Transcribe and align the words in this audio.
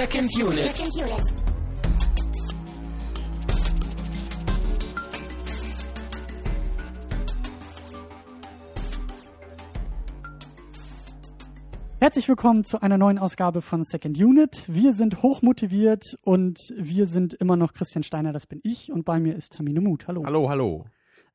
Second 0.00 0.34
Unit. 0.34 0.74
Second 0.74 0.96
Unit. 0.96 1.34
Herzlich 11.98 12.26
willkommen 12.30 12.64
zu 12.64 12.80
einer 12.80 12.96
neuen 12.96 13.18
Ausgabe 13.18 13.60
von 13.60 13.84
Second 13.84 14.18
Unit. 14.18 14.62
Wir 14.68 14.94
sind 14.94 15.22
hochmotiviert 15.22 16.16
und 16.22 16.58
wir 16.74 17.06
sind 17.06 17.34
immer 17.34 17.58
noch 17.58 17.74
Christian 17.74 18.02
Steiner, 18.02 18.32
das 18.32 18.46
bin 18.46 18.60
ich, 18.62 18.90
und 18.90 19.04
bei 19.04 19.20
mir 19.20 19.36
ist 19.36 19.52
Tamine 19.52 19.82
Muth. 19.82 20.08
Hallo. 20.08 20.22
Hallo, 20.24 20.48
hallo. 20.48 20.86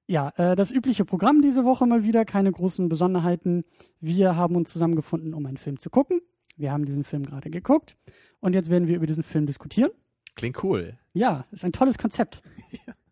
Ja, 0.08 0.34
äh, 0.38 0.55
das 0.55 0.72
übliche 0.72 1.05
Programm 1.05 1.44
diese 1.44 1.66
Woche 1.66 1.86
mal 1.86 2.02
wieder, 2.02 2.26
keine 2.26 2.52
großen 2.52 2.90
Besonderheiten. 2.90 3.63
Wir 4.00 4.36
haben 4.36 4.55
uns 4.55 4.72
zusammengefunden, 4.74 5.36
um 5.36 5.46
einen 5.46 5.58
Film 5.58 5.77
zu 5.77 5.91
gucken. 5.91 6.20
Wir 6.58 6.72
haben 6.72 6.86
diesen 6.86 7.04
Film 7.04 7.26
gerade 7.26 7.50
geguckt 7.50 7.98
und 8.40 8.54
jetzt 8.54 8.70
werden 8.70 8.88
wir 8.88 8.96
über 8.96 9.08
diesen 9.08 9.23
Film 9.23 9.46
diskutieren. 9.46 9.91
Klingt 10.36 10.63
cool. 10.63 10.98
Ja, 11.13 11.46
ist 11.52 11.63
ein 11.66 11.72
tolles 11.72 11.98
Konzept. 11.98 12.41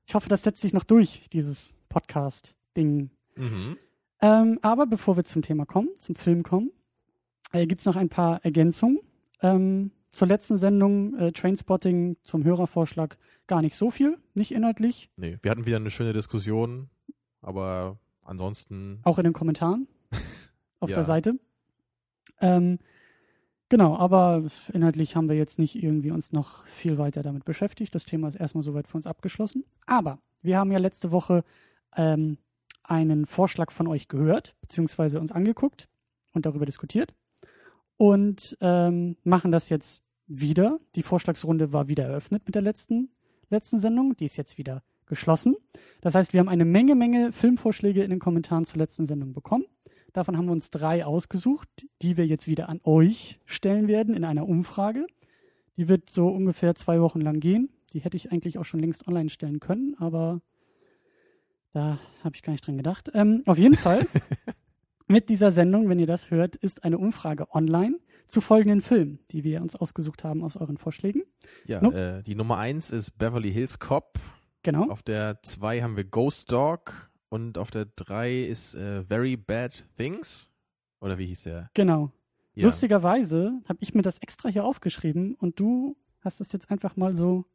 Ich 0.05 0.15
hoffe, 0.15 0.29
das 0.29 0.43
setzt 0.43 0.61
sich 0.61 0.73
noch 0.73 0.83
durch, 0.83 1.29
dieses 1.31 1.73
Podcast-Ding. 1.89 3.09
Mhm. 3.35 3.77
Ähm, 4.21 4.59
aber 4.61 4.85
bevor 4.85 5.15
wir 5.17 5.23
zum 5.23 5.41
Thema 5.41 5.65
kommen, 5.65 5.89
zum 5.97 6.15
Film 6.15 6.43
kommen, 6.43 6.71
äh, 7.51 7.65
gibt 7.67 7.81
es 7.81 7.85
noch 7.85 7.95
ein 7.95 8.09
paar 8.09 8.43
Ergänzungen. 8.45 8.99
Ähm, 9.41 9.91
zur 10.11 10.27
letzten 10.27 10.57
Sendung 10.57 11.17
äh, 11.17 11.31
Trainspotting 11.31 12.17
zum 12.23 12.43
Hörervorschlag 12.43 13.17
gar 13.47 13.61
nicht 13.61 13.75
so 13.75 13.89
viel, 13.89 14.17
nicht 14.35 14.51
inhaltlich, 14.53 15.09
Nee, 15.17 15.37
wir 15.41 15.51
hatten 15.51 15.65
wieder 15.65 15.77
eine 15.77 15.91
schöne 15.91 16.13
Diskussion, 16.13 16.89
aber 17.41 17.97
ansonsten. 18.21 18.99
auch 19.03 19.17
in 19.17 19.23
den 19.25 19.33
Kommentaren 19.33 19.87
auf 20.79 20.89
Ja. 20.89 20.95
der 20.97 21.03
Seite. 21.03 21.39
Ähm, 22.41 22.79
genau, 23.73 23.97
aber 23.97 24.43
inhaltlich 24.71 25.15
haben 25.15 25.27
wir 25.27 25.35
jetzt 25.35 25.57
nicht 25.57 25.81
irgendwie 25.81 26.11
uns 26.11 26.31
noch 26.31 26.63
viel 26.67 26.99
weiter 26.99 27.23
damit 27.23 27.43
beschäftigt. 27.43 27.95
Das 27.95 28.05
Thema 28.05 28.27
ist 28.27 28.35
erstmal 28.35 28.63
soweit 28.63 28.87
für 28.87 28.97
uns 28.97 29.07
abgeschlossen. 29.07 29.65
Aber 29.87 30.19
wir 30.43 30.59
haben 30.59 30.71
ja 30.71 30.77
letzte 30.77 31.11
Woche 31.11 31.43
ähm, 31.97 32.37
einen 32.83 33.25
Vorschlag 33.25 33.71
von 33.71 33.87
euch 33.87 34.09
gehört, 34.09 34.53
beziehungsweise 34.61 35.19
uns 35.19 35.31
angeguckt 35.31 35.89
und 36.33 36.45
darüber 36.45 36.67
diskutiert 36.67 37.15
und 37.97 38.55
ähm, 38.61 39.17
machen 39.23 39.51
das 39.51 39.69
jetzt 39.69 40.03
wieder. 40.27 40.79
Die 40.95 41.01
Vorschlagsrunde 41.01 41.73
war 41.73 41.87
wieder 41.87 42.03
eröffnet 42.03 42.43
mit 42.45 42.53
der 42.53 42.61
letzten, 42.61 43.09
letzten 43.49 43.79
Sendung. 43.79 44.15
Die 44.15 44.25
ist 44.25 44.37
jetzt 44.37 44.59
wieder 44.59 44.83
geschlossen. 45.07 45.55
Das 46.01 46.13
heißt, 46.13 46.31
wir 46.31 46.41
haben 46.41 46.49
eine 46.49 46.65
Menge, 46.65 46.93
Menge 46.93 47.31
Filmvorschläge 47.31 48.03
in 48.03 48.11
den 48.11 48.19
Kommentaren 48.19 48.65
zur 48.65 48.77
letzten 48.77 49.07
Sendung 49.07 49.33
bekommen. 49.33 49.65
Davon 50.13 50.37
haben 50.37 50.45
wir 50.45 50.51
uns 50.51 50.69
drei 50.69 51.05
ausgesucht, 51.05 51.67
die 52.01 52.17
wir 52.17 52.25
jetzt 52.27 52.47
wieder 52.47 52.69
an 52.69 52.79
euch 52.83 53.39
stellen 53.45 53.87
werden 53.87 54.15
in 54.15 54.23
einer 54.23 54.47
Umfrage. 54.47 55.07
Die 55.77 55.89
wird 55.89 56.09
so 56.09 56.27
ungefähr 56.27 56.75
zwei 56.75 57.01
Wochen 57.01 57.19
lang 57.21 57.39
gehen. 57.39 57.69
Die 57.93 57.99
hätte 57.99 58.15
ich 58.17 58.31
eigentlich 58.31 58.57
auch 58.59 58.65
schon 58.65 58.79
längst 58.79 59.07
online 59.07 59.29
stellen 59.29 59.59
können, 59.59 59.95
aber 59.99 60.41
da 61.73 61.99
habe 62.23 62.35
ich 62.35 62.43
gar 62.43 62.51
nicht 62.51 62.65
dran 62.65 62.77
gedacht. 62.77 63.09
Ähm, 63.15 63.41
auf 63.47 63.57
jeden 63.57 63.75
Fall, 63.75 64.05
mit 65.07 65.29
dieser 65.29 65.51
Sendung, 65.51 65.89
wenn 65.89 65.99
ihr 65.99 66.07
das 66.07 66.29
hört, 66.29 66.55
ist 66.55 66.83
eine 66.83 66.97
Umfrage 66.99 67.53
online 67.53 67.97
zu 68.27 68.39
folgenden 68.41 68.81
Filmen, 68.81 69.19
die 69.31 69.43
wir 69.43 69.61
uns 69.61 69.75
ausgesucht 69.75 70.23
haben 70.23 70.43
aus 70.43 70.55
euren 70.55 70.77
Vorschlägen. 70.77 71.23
Ja, 71.65 71.81
Nope. 71.81 72.19
äh, 72.19 72.23
die 72.23 72.35
Nummer 72.35 72.57
eins 72.57 72.91
ist 72.91 73.17
Beverly 73.17 73.51
Hills 73.51 73.79
Cop. 73.79 74.19
Genau. 74.61 74.87
Auf 74.89 75.01
der 75.03 75.41
zwei 75.41 75.81
haben 75.81 75.97
wir 75.97 76.03
Ghost 76.05 76.51
Dog. 76.51 77.09
Und 77.33 77.57
auf 77.57 77.71
der 77.71 77.87
drei 77.95 78.43
ist 78.43 78.75
äh, 78.75 79.01
Very 79.01 79.35
Bad 79.35 79.83
Things. 79.97 80.51
Oder 81.01 81.17
wie 81.17 81.25
hieß 81.25 81.41
der? 81.41 81.71
Genau. 81.73 82.11
Ja. 82.53 82.65
Lustigerweise 82.65 83.59
habe 83.67 83.79
ich 83.81 83.95
mir 83.95 84.03
das 84.03 84.19
extra 84.19 84.49
hier 84.49 84.63
aufgeschrieben 84.63 85.33
und 85.33 85.59
du 85.59 85.97
hast 86.19 86.39
das 86.41 86.51
jetzt 86.51 86.69
einfach 86.69 86.95
mal 86.95 87.15
so 87.15 87.45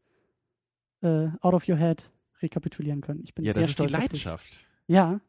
äh, 1.00 1.28
out 1.42 1.54
of 1.54 1.68
your 1.68 1.76
head 1.76 2.10
rekapitulieren 2.42 3.00
können. 3.02 3.22
Ich 3.22 3.36
bin 3.36 3.44
Ja, 3.44 3.52
sehr 3.52 3.62
das 3.62 3.70
ist 3.70 3.78
die. 3.78 3.86
Leidenschaft. 3.86 4.66
Ja. 4.88 5.20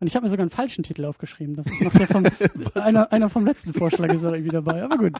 Und 0.00 0.06
ich 0.06 0.14
habe 0.14 0.24
mir 0.24 0.30
sogar 0.30 0.44
einen 0.44 0.50
falschen 0.50 0.84
Titel 0.84 1.04
aufgeschrieben. 1.04 1.56
Das 1.56 1.66
ist 1.66 1.80
noch 1.82 1.92
der 1.92 2.06
vom, 2.06 2.24
einer, 2.74 3.10
einer 3.12 3.28
vom 3.28 3.44
letzten 3.44 3.72
Vorschlag 3.74 4.12
ist 4.12 4.22
irgendwie 4.22 4.50
dabei. 4.50 4.84
Aber 4.84 4.96
gut. 4.96 5.14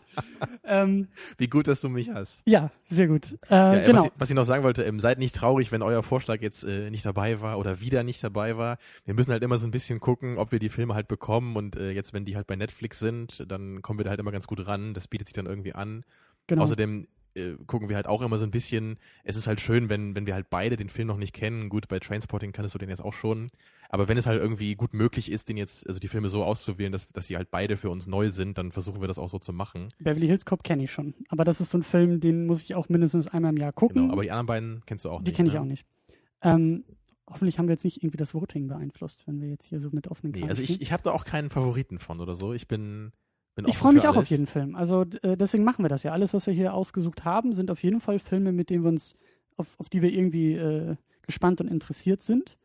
Ähm, 0.64 1.08
Wie 1.36 1.48
gut, 1.48 1.66
dass 1.66 1.80
du 1.80 1.88
mich 1.88 2.10
hast. 2.10 2.42
ja, 2.46 2.70
sehr 2.86 3.08
gut. 3.08 3.32
Äh, 3.50 3.54
Ja, 3.54 3.86
genau. 3.86 3.98
was, 3.98 4.04
ich, 4.06 4.12
was 4.18 4.30
ich 4.30 4.36
noch 4.36 4.44
sagen 4.44 4.62
wollte, 4.62 4.84
ähm, 4.84 5.00
seid 5.00 5.18
nicht 5.18 5.34
traurig, 5.34 5.72
wenn 5.72 5.82
euer 5.82 6.02
Vorschlag 6.02 6.40
jetzt 6.42 6.62
äh, 6.64 6.90
nicht 6.90 7.04
dabei 7.04 7.40
war 7.40 7.58
oder 7.58 7.80
wieder 7.80 8.04
nicht 8.04 8.22
dabei 8.22 8.56
war. 8.56 8.78
Wir 9.04 9.14
müssen 9.14 9.32
halt 9.32 9.42
immer 9.42 9.58
so 9.58 9.66
ein 9.66 9.72
bisschen 9.72 9.98
gucken, 9.98 10.38
ob 10.38 10.52
wir 10.52 10.58
die 10.60 10.68
Filme 10.68 10.94
halt 10.94 11.08
bekommen 11.08 11.56
und 11.56 11.74
äh, 11.76 11.90
jetzt, 11.90 12.12
wenn 12.12 12.24
die 12.24 12.36
halt 12.36 12.46
bei 12.46 12.54
Netflix 12.56 12.98
sind, 12.98 13.44
dann 13.50 13.82
kommen 13.82 13.98
wir 13.98 14.04
da 14.04 14.10
halt 14.10 14.20
immer 14.20 14.32
ganz 14.32 14.46
gut 14.46 14.66
ran. 14.66 14.94
Das 14.94 15.08
bietet 15.08 15.26
sich 15.26 15.34
dann 15.34 15.46
irgendwie 15.46 15.74
an. 15.74 16.04
genau. 16.46 16.62
Außerdem 16.62 17.08
äh, 17.38 17.56
gucken 17.66 17.88
wir 17.88 17.96
halt 17.96 18.06
auch 18.06 18.22
immer 18.22 18.36
so 18.36 18.44
ein 18.44 18.50
bisschen, 18.50 18.98
es 19.24 19.36
ist 19.36 19.46
halt 19.46 19.60
schön, 19.60 19.88
wenn, 19.88 20.14
wenn 20.14 20.26
wir 20.26 20.34
halt 20.34 20.50
beide 20.50 20.76
den 20.76 20.88
Film 20.88 21.08
noch 21.08 21.16
nicht 21.16 21.32
kennen. 21.32 21.68
Gut, 21.68 21.88
bei 21.88 21.98
Trainspotting 21.98 22.52
kannst 22.52 22.74
du 22.74 22.78
den 22.78 22.88
jetzt 22.88 23.02
auch 23.02 23.14
schon. 23.14 23.48
Aber 23.90 24.06
wenn 24.08 24.18
es 24.18 24.26
halt 24.26 24.40
irgendwie 24.40 24.74
gut 24.74 24.92
möglich 24.92 25.30
ist, 25.30 25.48
den 25.48 25.56
jetzt, 25.56 25.86
also 25.88 25.98
die 25.98 26.08
Filme 26.08 26.28
so 26.28 26.44
auszuwählen, 26.44 26.92
dass, 26.92 27.08
dass 27.08 27.26
sie 27.26 27.36
halt 27.36 27.50
beide 27.50 27.78
für 27.78 27.88
uns 27.88 28.06
neu 28.06 28.28
sind, 28.28 28.58
dann 28.58 28.70
versuchen 28.70 29.00
wir 29.00 29.08
das 29.08 29.18
auch 29.18 29.30
so 29.30 29.38
zu 29.38 29.52
machen. 29.52 29.88
Beverly 29.98 30.26
Hills 30.26 30.44
Cop 30.44 30.62
kenne 30.62 30.84
ich 30.84 30.92
schon. 30.92 31.14
Aber 31.28 31.44
das 31.44 31.60
ist 31.60 31.70
so 31.70 31.78
ein 31.78 31.82
Film, 31.82 32.20
den 32.20 32.46
muss 32.46 32.62
ich 32.62 32.74
auch 32.74 32.88
mindestens 32.90 33.28
einmal 33.28 33.52
im 33.52 33.56
Jahr 33.56 33.72
gucken. 33.72 34.02
Genau. 34.02 34.12
Aber 34.12 34.22
die 34.22 34.30
anderen 34.30 34.46
beiden 34.46 34.82
kennst 34.84 35.06
du 35.06 35.10
auch 35.10 35.20
Die 35.22 35.30
nicht. 35.30 35.36
kenne 35.36 35.48
ich 35.48 35.54
ne? 35.54 35.60
auch 35.60 35.64
nicht. 35.64 35.86
Ähm, 36.42 36.84
hoffentlich 37.26 37.58
haben 37.58 37.66
wir 37.68 37.72
jetzt 37.72 37.84
nicht 37.84 38.02
irgendwie 38.02 38.18
das 38.18 38.34
Voting 38.34 38.68
beeinflusst, 38.68 39.26
wenn 39.26 39.40
wir 39.40 39.48
jetzt 39.48 39.66
hier 39.66 39.80
so 39.80 39.88
mit 39.90 40.08
offenen 40.08 40.32
Nee, 40.32 40.40
Karten 40.40 40.50
also 40.50 40.62
ich, 40.62 40.80
ich 40.82 40.92
habe 40.92 41.02
da 41.02 41.12
auch 41.12 41.24
keinen 41.24 41.48
Favoriten 41.50 41.98
von 41.98 42.20
oder 42.20 42.34
so. 42.34 42.52
Ich 42.52 42.68
bin 42.68 43.12
Ich 43.66 43.76
freue 43.78 43.92
mich 43.94 44.04
auch 44.04 44.14
alles. 44.14 44.24
auf 44.24 44.30
jeden 44.30 44.46
Film. 44.46 44.76
Also 44.76 45.02
äh, 45.22 45.36
deswegen 45.36 45.64
machen 45.64 45.84
wir 45.84 45.88
das 45.88 46.02
ja. 46.02 46.12
Alles, 46.12 46.34
was 46.34 46.46
wir 46.46 46.54
hier 46.54 46.74
ausgesucht 46.74 47.24
haben, 47.24 47.52
sind 47.52 47.70
auf 47.70 47.82
jeden 47.82 48.00
Fall 48.00 48.18
Filme, 48.18 48.52
mit 48.52 48.70
denen 48.70 48.84
wir 48.84 48.90
uns, 48.90 49.16
auf, 49.56 49.66
auf 49.78 49.88
die 49.88 50.02
wir 50.02 50.12
irgendwie 50.12 50.54
äh, 50.54 50.96
gespannt 51.22 51.60
und 51.60 51.68
interessiert 51.68 52.22
sind. 52.22 52.56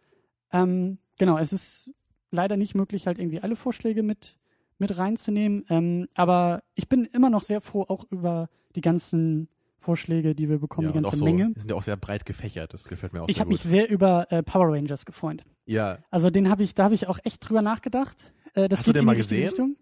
Ähm, 0.51 0.99
genau, 1.17 1.37
es 1.37 1.51
ist 1.53 1.91
leider 2.31 2.57
nicht 2.57 2.75
möglich, 2.75 3.07
halt 3.07 3.19
irgendwie 3.19 3.39
alle 3.41 3.55
Vorschläge 3.55 4.03
mit, 4.03 4.37
mit 4.77 4.97
reinzunehmen. 4.97 5.65
Ähm, 5.69 6.07
aber 6.13 6.63
ich 6.75 6.87
bin 6.89 7.05
immer 7.05 7.29
noch 7.29 7.43
sehr 7.43 7.61
froh, 7.61 7.85
auch 7.87 8.05
über 8.11 8.49
die 8.75 8.81
ganzen 8.81 9.47
Vorschläge, 9.79 10.33
die 10.33 10.49
wir 10.49 10.59
bekommen, 10.59 10.87
Ja, 10.87 10.93
die 10.93 11.01
ganze 11.01 11.17
so, 11.17 11.25
Menge. 11.25 11.51
Die 11.55 11.59
sind 11.59 11.69
ja 11.69 11.75
auch 11.75 11.83
sehr 11.83 11.97
breit 11.97 12.25
gefächert. 12.25 12.73
Das 12.73 12.87
gefällt 12.87 13.13
mir 13.13 13.21
auch 13.23 13.29
Ich 13.29 13.39
habe 13.39 13.49
mich 13.49 13.61
sehr 13.61 13.89
über 13.89 14.31
äh, 14.31 14.41
Power 14.41 14.71
Rangers 14.73 15.05
gefreut. 15.05 15.43
ja, 15.65 15.97
Also 16.09 16.29
den 16.29 16.49
habe 16.49 16.63
ich, 16.63 16.73
da 16.73 16.85
habe 16.85 16.95
ich 16.95 17.07
auch 17.07 17.19
echt 17.23 17.47
drüber 17.47 17.61
nachgedacht. 17.61 18.33
Äh, 18.53 18.69
das 18.69 18.79
Hast 18.79 18.87
du 18.87 18.93
den 18.93 19.01
in 19.01 19.05
mal 19.05 19.15
gesehen? 19.15 19.43
Richtung. 19.43 19.75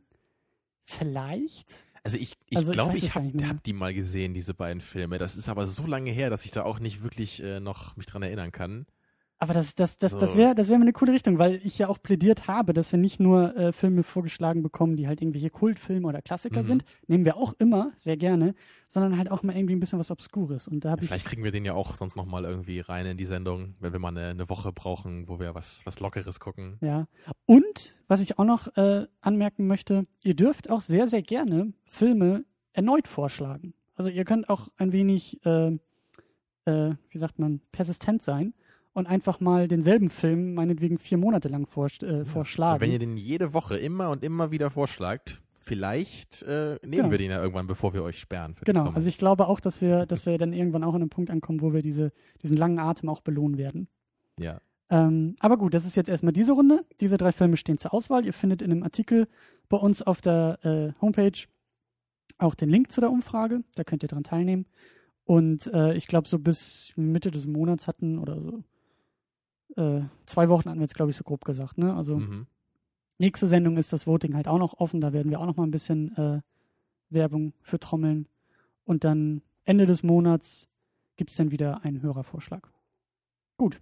Vielleicht. 0.97 1.67
also 2.03 2.17
ich, 2.17 2.37
ich 2.49 2.57
Also 2.57 2.71
ich 2.71 2.75
glaube, 2.75 2.93
weiß 2.93 2.97
ich, 2.97 3.03
nicht 3.03 3.15
habe 3.15 3.47
hab 3.47 3.63
die 3.63 3.73
mal 3.73 3.93
gesehen, 3.93 4.33
diese 4.33 4.53
beiden 4.53 4.81
Filme. 4.81 5.17
Das 5.17 5.35
ist 5.35 5.49
aber 5.49 5.67
so 5.67 5.85
lange 5.85 6.11
her, 6.11 6.29
dass 6.29 6.45
ich 6.45 6.51
da 6.51 6.63
auch 6.63 6.79
nicht 6.79 7.03
wirklich 7.03 7.41
äh, 7.41 7.59
noch 7.59 7.95
mich 7.97 8.05
dran 8.05 8.23
erinnern 8.23 8.51
kann. 8.51 8.85
Aber 9.43 9.55
das, 9.55 9.73
das, 9.73 9.97
das, 9.97 10.15
das 10.15 10.33
So. 10.33 10.37
wäre 10.37 10.53
das 10.53 10.69
wär 10.69 10.77
mir 10.77 10.83
eine 10.83 10.93
coole 10.93 11.13
Richtung, 11.13 11.39
weil 11.39 11.59
ich 11.63 11.79
ja 11.79 11.87
auch 11.89 11.97
plädiert 11.99 12.47
habe, 12.47 12.73
dass 12.73 12.91
wir 12.91 12.99
nicht 12.99 13.19
nur 13.19 13.57
äh, 13.57 13.71
Filme 13.73 14.03
vorgeschlagen 14.03 14.61
bekommen, 14.61 14.95
die 14.97 15.07
halt 15.07 15.19
irgendwelche 15.19 15.49
Kultfilme 15.49 16.07
oder 16.07 16.21
Klassiker 16.21 16.61
Mhm. 16.61 16.67
sind, 16.67 16.85
nehmen 17.07 17.25
wir 17.25 17.37
auch 17.37 17.53
immer, 17.57 17.91
sehr 17.95 18.17
gerne, 18.17 18.53
sondern 18.87 19.17
halt 19.17 19.31
auch 19.31 19.41
mal 19.41 19.55
irgendwie 19.57 19.75
ein 19.75 19.79
bisschen 19.79 19.97
was 19.97 20.11
Obskures. 20.11 20.67
Und 20.67 20.85
da 20.85 20.91
habe 20.91 21.01
ich, 21.01 21.09
Vielleicht 21.09 21.25
kriegen 21.25 21.43
wir 21.43 21.51
den 21.51 21.65
ja 21.65 21.73
auch 21.73 21.95
sonst 21.95 22.15
noch 22.15 22.27
mal 22.27 22.43
irgendwie 22.45 22.81
rein 22.81 23.07
in 23.07 23.17
die 23.17 23.25
Sendung, 23.25 23.73
wenn 23.79 23.91
wir 23.93 23.99
mal 23.99 24.09
eine, 24.09 24.27
eine 24.27 24.47
Woche 24.47 24.71
brauchen, 24.71 25.27
wo 25.27 25.39
wir 25.39 25.55
was, 25.55 25.81
was 25.85 25.99
Lockeres 25.99 26.39
gucken. 26.39 26.77
ja. 26.81 27.07
Und, 27.47 27.95
was 28.07 28.21
ich 28.21 28.37
auch 28.37 28.45
noch 28.45 28.67
äh, 28.77 29.07
anmerken 29.21 29.65
möchte, 29.65 30.05
ihr 30.21 30.35
dürft 30.35 30.69
auch 30.69 30.81
sehr, 30.81 31.07
sehr 31.07 31.23
gerne 31.23 31.73
Filme 31.83 32.45
erneut 32.73 33.07
vorschlagen. 33.07 33.73
Also 33.95 34.11
ihr 34.11 34.23
könnt 34.23 34.49
auch 34.49 34.67
ein 34.77 34.91
wenig, 34.91 35.43
äh, 35.47 35.79
äh, 36.65 36.95
wie 37.09 37.17
sagt 37.17 37.39
man, 37.39 37.59
persistent 37.71 38.21
sein 38.23 38.53
und 38.93 39.07
einfach 39.07 39.39
mal 39.39 39.67
denselben 39.67 40.09
Film 40.09 40.53
meinetwegen 40.53 40.97
vier 40.97 41.17
Monate 41.17 41.47
lang 41.47 41.65
vor, 41.65 41.87
äh, 42.01 42.25
vorschlagen. 42.25 42.75
Und 42.75 42.81
wenn 42.81 42.91
ihr 42.91 42.99
den 42.99 43.17
jede 43.17 43.53
Woche 43.53 43.77
immer 43.77 44.09
und 44.09 44.23
immer 44.23 44.51
wieder 44.51 44.69
vorschlagt, 44.69 45.41
vielleicht 45.59 46.41
äh, 46.43 46.77
nehmen 46.83 46.91
Genau. 46.91 47.11
wir 47.11 47.17
den 47.17 47.31
ja 47.31 47.41
irgendwann, 47.41 47.67
bevor 47.67 47.93
wir 47.93 48.03
euch 48.03 48.19
sperren. 48.19 48.55
Genau, 48.65 48.89
also 48.89 49.07
ich 49.07 49.17
glaube 49.17 49.47
auch, 49.47 49.59
dass 49.59 49.79
wir, 49.79 50.05
dass 50.05 50.25
wir 50.25 50.37
dann 50.37 50.53
irgendwann 50.53 50.83
auch 50.83 50.93
an 50.95 51.01
einem 51.01 51.09
Punkt 51.09 51.29
ankommen, 51.29 51.61
wo 51.61 51.71
wir 51.73 51.81
diese, 51.81 52.11
diesen 52.41 52.57
langen 52.57 52.79
Atem 52.79 53.09
auch 53.09 53.21
belohnen 53.21 53.57
werden. 53.57 53.87
ja. 54.39 54.59
Ähm, 54.93 55.37
aber 55.39 55.55
gut, 55.57 55.73
das 55.73 55.85
ist 55.85 55.95
jetzt 55.95 56.09
erstmal 56.09 56.33
diese 56.33 56.51
Runde. 56.51 56.83
Diese 56.99 57.17
drei 57.17 57.31
Filme 57.31 57.55
stehen 57.55 57.77
zur 57.77 57.93
Auswahl. 57.93 58.25
Ihr 58.25 58.33
findet 58.33 58.61
in 58.61 58.71
einem 58.73 58.83
Artikel 58.83 59.29
bei 59.69 59.77
uns 59.77 60.01
auf 60.01 60.19
der 60.19 60.59
äh, 60.63 60.91
Homepage 61.01 61.31
auch 62.39 62.55
den 62.55 62.67
Link 62.69 62.91
zu 62.91 62.99
der 62.99 63.09
Umfrage. 63.09 63.61
Da 63.75 63.85
könnt 63.85 64.03
ihr 64.03 64.09
dran 64.09 64.25
teilnehmen. 64.25 64.65
Und 65.23 65.67
äh, 65.73 65.93
ich 65.93 66.07
glaube, 66.07 66.27
so 66.27 66.39
bis 66.39 66.91
Mitte 66.97 67.31
des 67.31 67.47
Monats 67.47 67.87
hatten 67.87 68.19
oder 68.19 68.41
so 68.41 68.65
äh, 69.77 70.01
zwei 70.25 70.49
Wochen 70.49 70.69
hatten 70.69 70.79
wir 70.79 70.83
jetzt, 70.85 70.95
glaube 70.95 71.11
ich, 71.11 71.17
so 71.17 71.23
grob 71.23 71.45
gesagt. 71.45 71.77
Ne? 71.77 71.93
Also 71.95 72.17
Mhm. 72.17 72.47
nächste 73.17 73.47
Sendung 73.47 73.77
ist 73.77 73.93
das 73.93 74.05
Voting 74.07 74.35
halt 74.35 74.47
auch 74.47 74.59
noch 74.59 74.79
offen. 74.79 75.01
Da 75.01 75.13
werden 75.13 75.29
wir 75.31 75.39
auch 75.39 75.45
noch 75.45 75.57
mal 75.57 75.63
ein 75.63 75.71
bisschen 75.71 76.15
äh, 76.17 76.41
Werbung 77.09 77.53
für 77.61 77.79
trommeln. 77.79 78.27
Und 78.85 79.03
dann 79.03 79.41
Ende 79.65 79.85
des 79.85 80.03
Monats 80.03 80.67
gibt 81.17 81.29
es 81.31 81.37
dann 81.37 81.51
wieder 81.51 81.83
einen 81.83 82.01
Hörervorschlag. 82.01 82.69
Gut. 83.57 83.79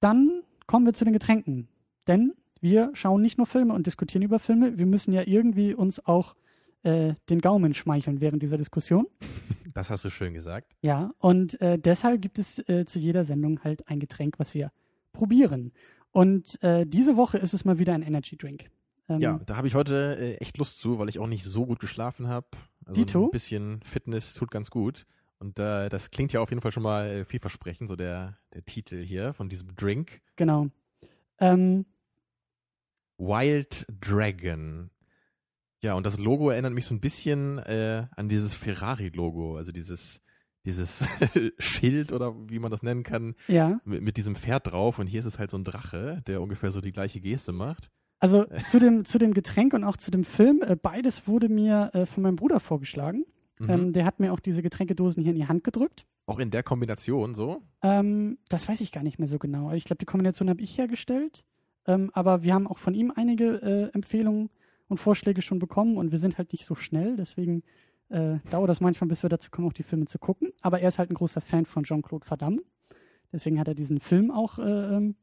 Dann 0.00 0.42
kommen 0.66 0.86
wir 0.86 0.94
zu 0.94 1.04
den 1.04 1.12
Getränken. 1.12 1.68
Denn 2.06 2.32
wir 2.60 2.90
schauen 2.94 3.20
nicht 3.22 3.36
nur 3.38 3.46
Filme 3.46 3.74
und 3.74 3.86
diskutieren 3.86 4.22
über 4.22 4.38
Filme, 4.38 4.78
wir 4.78 4.86
müssen 4.86 5.12
ja 5.12 5.22
irgendwie 5.26 5.74
uns 5.74 6.04
auch 6.06 6.34
äh, 6.82 7.14
den 7.28 7.40
Gaumen 7.40 7.74
schmeicheln 7.74 8.20
während 8.20 8.42
dieser 8.42 8.58
Diskussion. 8.58 9.06
Das 9.74 9.90
hast 9.90 10.06
du 10.06 10.10
schön 10.10 10.32
gesagt. 10.32 10.74
Ja, 10.80 11.12
und 11.18 11.60
äh, 11.60 11.78
deshalb 11.78 12.22
gibt 12.22 12.38
es 12.38 12.58
äh, 12.66 12.86
zu 12.86 12.98
jeder 12.98 13.24
Sendung 13.24 13.62
halt 13.62 13.86
ein 13.88 14.00
Getränk, 14.00 14.38
was 14.38 14.54
wir 14.54 14.72
probieren. 15.16 15.72
Und 16.12 16.62
äh, 16.62 16.86
diese 16.86 17.16
Woche 17.16 17.38
ist 17.38 17.52
es 17.52 17.64
mal 17.64 17.78
wieder 17.78 17.94
ein 17.94 18.02
Energy 18.02 18.36
Drink. 18.36 18.70
Ähm, 19.08 19.20
ja, 19.20 19.40
da 19.44 19.56
habe 19.56 19.68
ich 19.68 19.74
heute 19.74 20.16
äh, 20.18 20.36
echt 20.36 20.58
Lust 20.58 20.78
zu, 20.78 20.98
weil 20.98 21.08
ich 21.08 21.18
auch 21.18 21.26
nicht 21.26 21.44
so 21.44 21.66
gut 21.66 21.80
geschlafen 21.80 22.28
habe. 22.28 22.46
Also 22.84 23.00
Dito? 23.00 23.24
ein 23.24 23.30
bisschen 23.30 23.80
Fitness 23.82 24.34
tut 24.34 24.50
ganz 24.50 24.70
gut. 24.70 25.06
Und 25.38 25.58
äh, 25.58 25.88
das 25.88 26.10
klingt 26.10 26.32
ja 26.32 26.40
auf 26.40 26.50
jeden 26.50 26.62
Fall 26.62 26.72
schon 26.72 26.82
mal 26.82 27.08
äh, 27.08 27.24
vielversprechend, 27.24 27.88
so 27.88 27.96
der, 27.96 28.38
der 28.54 28.64
Titel 28.64 29.02
hier 29.02 29.34
von 29.34 29.48
diesem 29.48 29.76
Drink. 29.76 30.22
Genau. 30.36 30.68
Ähm, 31.38 31.84
Wild 33.18 33.86
Dragon. 34.00 34.90
Ja, 35.82 35.94
und 35.94 36.06
das 36.06 36.18
Logo 36.18 36.50
erinnert 36.50 36.72
mich 36.72 36.86
so 36.86 36.94
ein 36.94 37.00
bisschen 37.00 37.58
äh, 37.58 38.06
an 38.16 38.28
dieses 38.28 38.54
Ferrari-Logo, 38.54 39.56
also 39.56 39.72
dieses 39.72 40.22
dieses 40.66 41.06
Schild 41.58 42.12
oder 42.12 42.34
wie 42.48 42.58
man 42.58 42.70
das 42.70 42.82
nennen 42.82 43.02
kann, 43.02 43.34
ja. 43.48 43.80
mit, 43.84 44.02
mit, 44.02 44.16
diesem 44.18 44.34
Pferd 44.34 44.66
drauf. 44.66 44.98
Und 44.98 45.06
hier 45.06 45.20
ist 45.20 45.26
es 45.26 45.38
halt 45.38 45.50
so 45.50 45.56
ein 45.56 45.64
Drache, 45.64 46.22
der 46.26 46.42
ungefähr 46.42 46.70
so 46.72 46.82
die 46.82 46.92
gleiche 46.92 47.20
Geste 47.20 47.52
macht. 47.52 47.90
Also 48.18 48.44
zu 48.64 48.78
dem, 48.78 49.04
zu 49.04 49.18
dem 49.18 49.32
Getränk 49.32 49.72
und 49.72 49.84
auch 49.84 49.96
zu 49.96 50.10
dem 50.10 50.24
Film, 50.24 50.62
äh, 50.62 50.76
beides 50.76 51.28
wurde 51.28 51.48
mir 51.48 51.90
äh, 51.94 52.06
von 52.06 52.22
meinem 52.22 52.36
Bruder 52.36 52.60
vorgeschlagen. 52.60 53.24
Mhm. 53.58 53.70
Ähm, 53.70 53.92
der 53.92 54.04
hat 54.04 54.20
mir 54.20 54.32
auch 54.32 54.40
diese 54.40 54.62
Getränkedosen 54.62 55.22
hier 55.22 55.32
in 55.32 55.38
die 55.38 55.48
Hand 55.48 55.64
gedrückt. 55.64 56.06
Auch 56.26 56.38
in 56.38 56.50
der 56.50 56.62
Kombination 56.62 57.34
so? 57.34 57.62
Ähm, 57.82 58.38
das 58.48 58.68
weiß 58.68 58.80
ich 58.80 58.90
gar 58.90 59.02
nicht 59.02 59.18
mehr 59.18 59.28
so 59.28 59.38
genau. 59.38 59.72
Ich 59.72 59.84
glaube, 59.84 59.98
die 59.98 60.06
Kombination 60.06 60.50
habe 60.50 60.60
ich 60.60 60.76
hergestellt. 60.76 61.44
Ähm, 61.86 62.10
aber 62.14 62.42
wir 62.42 62.52
haben 62.52 62.66
auch 62.66 62.78
von 62.78 62.94
ihm 62.94 63.12
einige 63.14 63.62
äh, 63.62 63.94
Empfehlungen 63.94 64.50
und 64.88 64.98
Vorschläge 64.98 65.42
schon 65.42 65.58
bekommen 65.58 65.96
und 65.96 66.10
wir 66.10 66.18
sind 66.18 66.38
halt 66.38 66.52
nicht 66.52 66.66
so 66.66 66.74
schnell, 66.74 67.16
deswegen 67.16 67.62
äh, 68.08 68.38
dauert 68.50 68.68
das 68.68 68.80
manchmal, 68.80 69.08
bis 69.08 69.22
wir 69.22 69.30
dazu 69.30 69.50
kommen, 69.50 69.68
auch 69.68 69.72
die 69.72 69.82
Filme 69.82 70.06
zu 70.06 70.18
gucken. 70.18 70.52
Aber 70.62 70.80
er 70.80 70.88
ist 70.88 70.98
halt 70.98 71.10
ein 71.10 71.14
großer 71.14 71.40
Fan 71.40 71.66
von 71.66 71.84
Jean-Claude 71.84 72.28
Van 72.28 72.38
Damme. 72.38 72.62
Deswegen 73.32 73.58
hat 73.58 73.68
er 73.68 73.74
diesen 73.74 74.00
Film 74.00 74.30
auch 74.30 74.58
äh, 74.58 74.62
ähm, 74.62 75.16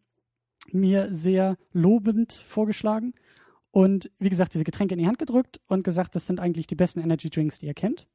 mir 0.71 1.09
sehr 1.11 1.57
lobend 1.71 2.33
vorgeschlagen. 2.33 3.13
Und 3.71 4.11
wie 4.19 4.29
gesagt, 4.29 4.53
diese 4.53 4.63
Getränke 4.63 4.93
in 4.93 4.99
die 4.99 5.07
Hand 5.07 5.17
gedrückt 5.17 5.59
und 5.67 5.83
gesagt, 5.83 6.15
das 6.15 6.27
sind 6.27 6.39
eigentlich 6.39 6.67
die 6.67 6.75
besten 6.75 6.99
Energy 6.99 7.29
Drinks, 7.29 7.59
die 7.59 7.67
er 7.67 7.73
kennt. 7.73 8.07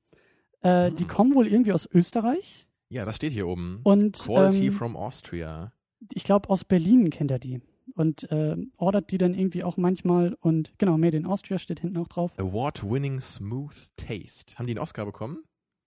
Äh, 0.63 0.91
mhm. 0.91 0.97
Die 0.97 1.05
kommen 1.05 1.35
wohl 1.35 1.49
irgendwie 1.49 1.73
aus 1.73 1.89
Österreich. 1.93 2.67
Ja, 2.91 3.05
das 3.05 3.17
steht 3.17 3.33
hier 3.33 3.49
oben. 3.49 3.81
Und, 3.83 4.19
Quality 4.19 4.67
ähm, 4.67 4.73
from 4.73 4.97
Austria. 4.97 5.73
Ich 6.15 6.25
glaube, 6.25 6.49
aus 6.49 6.65
Berlin 6.65 7.11
kennt 7.11 7.31
er 7.31 7.39
die 7.39 7.61
und 7.99 8.31
äh, 8.31 8.57
ordert 8.77 9.11
die 9.11 9.19
dann 9.19 9.35
irgendwie 9.35 9.65
auch 9.65 9.77
manchmal 9.77 10.35
und 10.41 10.73
genau, 10.79 10.97
Made 10.97 11.17
in 11.17 11.27
Austria 11.27 11.59
steht 11.59 11.81
hinten 11.81 11.97
auch 11.99 12.09
drauf. 12.09 12.39
Award-winning 12.39 13.21
Smooth 13.21 13.91
Taste. 13.97 14.57
Haben 14.57 14.67
die 14.67 14.73
einen 14.73 14.79
Oscar 14.79 15.05
bekommen? 15.05 15.43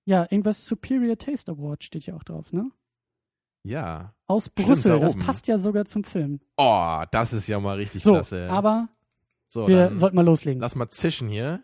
Ja, 0.05 0.23
irgendwas 0.23 0.65
Superior 0.65 1.17
Taste 1.17 1.51
Award 1.51 1.83
steht 1.83 2.05
ja 2.05 2.15
auch 2.15 2.23
drauf, 2.23 2.51
ne? 2.51 2.69
Ja. 3.63 4.13
Aus 4.27 4.49
Brüssel, 4.49 4.91
da 4.91 4.99
das 4.99 5.15
passt 5.15 5.47
ja 5.47 5.57
sogar 5.57 5.85
zum 5.85 6.03
Film. 6.03 6.41
Oh, 6.57 7.03
das 7.11 7.31
ist 7.31 7.47
ja 7.47 7.59
mal 7.59 7.77
richtig 7.77 8.03
so, 8.03 8.13
klasse. 8.13 8.49
Aber 8.49 8.87
so, 9.49 9.67
wir 9.67 9.95
sollten 9.97 10.15
mal 10.15 10.25
loslegen. 10.25 10.61
Lass 10.61 10.75
mal 10.75 10.89
zischen 10.89 11.29
hier. 11.29 11.63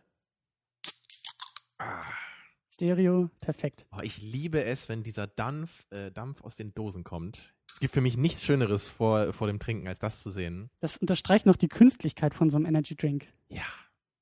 Stereo, 2.77 3.31
perfekt. 3.41 3.87
Oh, 3.91 4.01
ich 4.03 4.21
liebe 4.21 4.63
es, 4.63 4.87
wenn 4.87 5.01
dieser 5.01 5.25
Dampf, 5.25 5.87
äh, 5.89 6.11
Dampf 6.11 6.43
aus 6.43 6.57
den 6.57 6.75
Dosen 6.75 7.03
kommt. 7.03 7.55
Es 7.73 7.79
gibt 7.79 7.91
für 7.91 8.01
mich 8.01 8.17
nichts 8.17 8.45
Schöneres 8.45 8.87
vor, 8.87 9.33
vor 9.33 9.47
dem 9.47 9.57
Trinken, 9.57 9.87
als 9.87 9.97
das 9.97 10.21
zu 10.21 10.29
sehen. 10.29 10.69
Das 10.79 10.97
unterstreicht 10.97 11.47
noch 11.47 11.55
die 11.55 11.69
Künstlichkeit 11.69 12.35
von 12.35 12.51
so 12.51 12.57
einem 12.57 12.67
Energy 12.67 12.95
Drink. 12.95 13.25
Ja. 13.49 13.63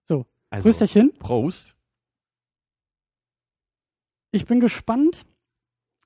So, 0.05 0.25
also, 0.49 0.63
Prösterchen. 0.63 1.11
Prost. 1.19 1.75
Ich 4.31 4.45
bin 4.45 4.61
gespannt, 4.61 5.25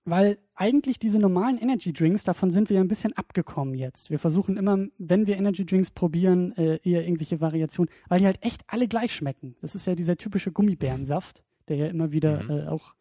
weil 0.06 0.40
eigentlich 0.56 0.98
diese 0.98 1.19
normalen 1.19 1.60
Energy 1.60 1.94
Drinks, 1.94 2.24
davon 2.24 2.50
sind 2.50 2.72
wir 2.72 2.80
ein 2.80 2.88
bisschen 2.88 3.13
abgekommen 3.13 3.75
jetzt. 3.75 4.10
Wir 4.10 4.18
versuchen 4.18 4.57
immer, 4.57 4.88
wenn 4.98 5.28
wir 5.28 5.38
Energy 5.38 5.68
Drinks 5.68 5.92
probieren, 5.92 6.54
äh, 6.57 6.80
eher 6.81 7.04
irgendwelche 7.04 7.42
Variationen, 7.42 7.94
weil 8.07 8.18
die 8.18 8.25
halt 8.25 8.44
echt 8.44 8.63
alle 8.66 8.88
gleich 8.88 9.13
schmecken. 9.13 9.56
Das 9.62 9.75
ist 9.75 9.86
ja 9.86 9.94
dieser 9.94 10.18
typische 10.18 10.52
Gummibärensaft, 10.52 11.44
der 11.69 11.77
ja 11.77 11.88
immer 11.88 12.12
wieder 12.12 12.44
mhm. 12.44 12.50
äh, 12.50 12.68
auch. 12.68 12.95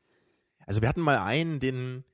Also 0.66 0.82
wir 0.82 0.88
hatten 0.88 1.00
mal 1.00 1.18
einen, 1.18 1.60
den 1.60 2.04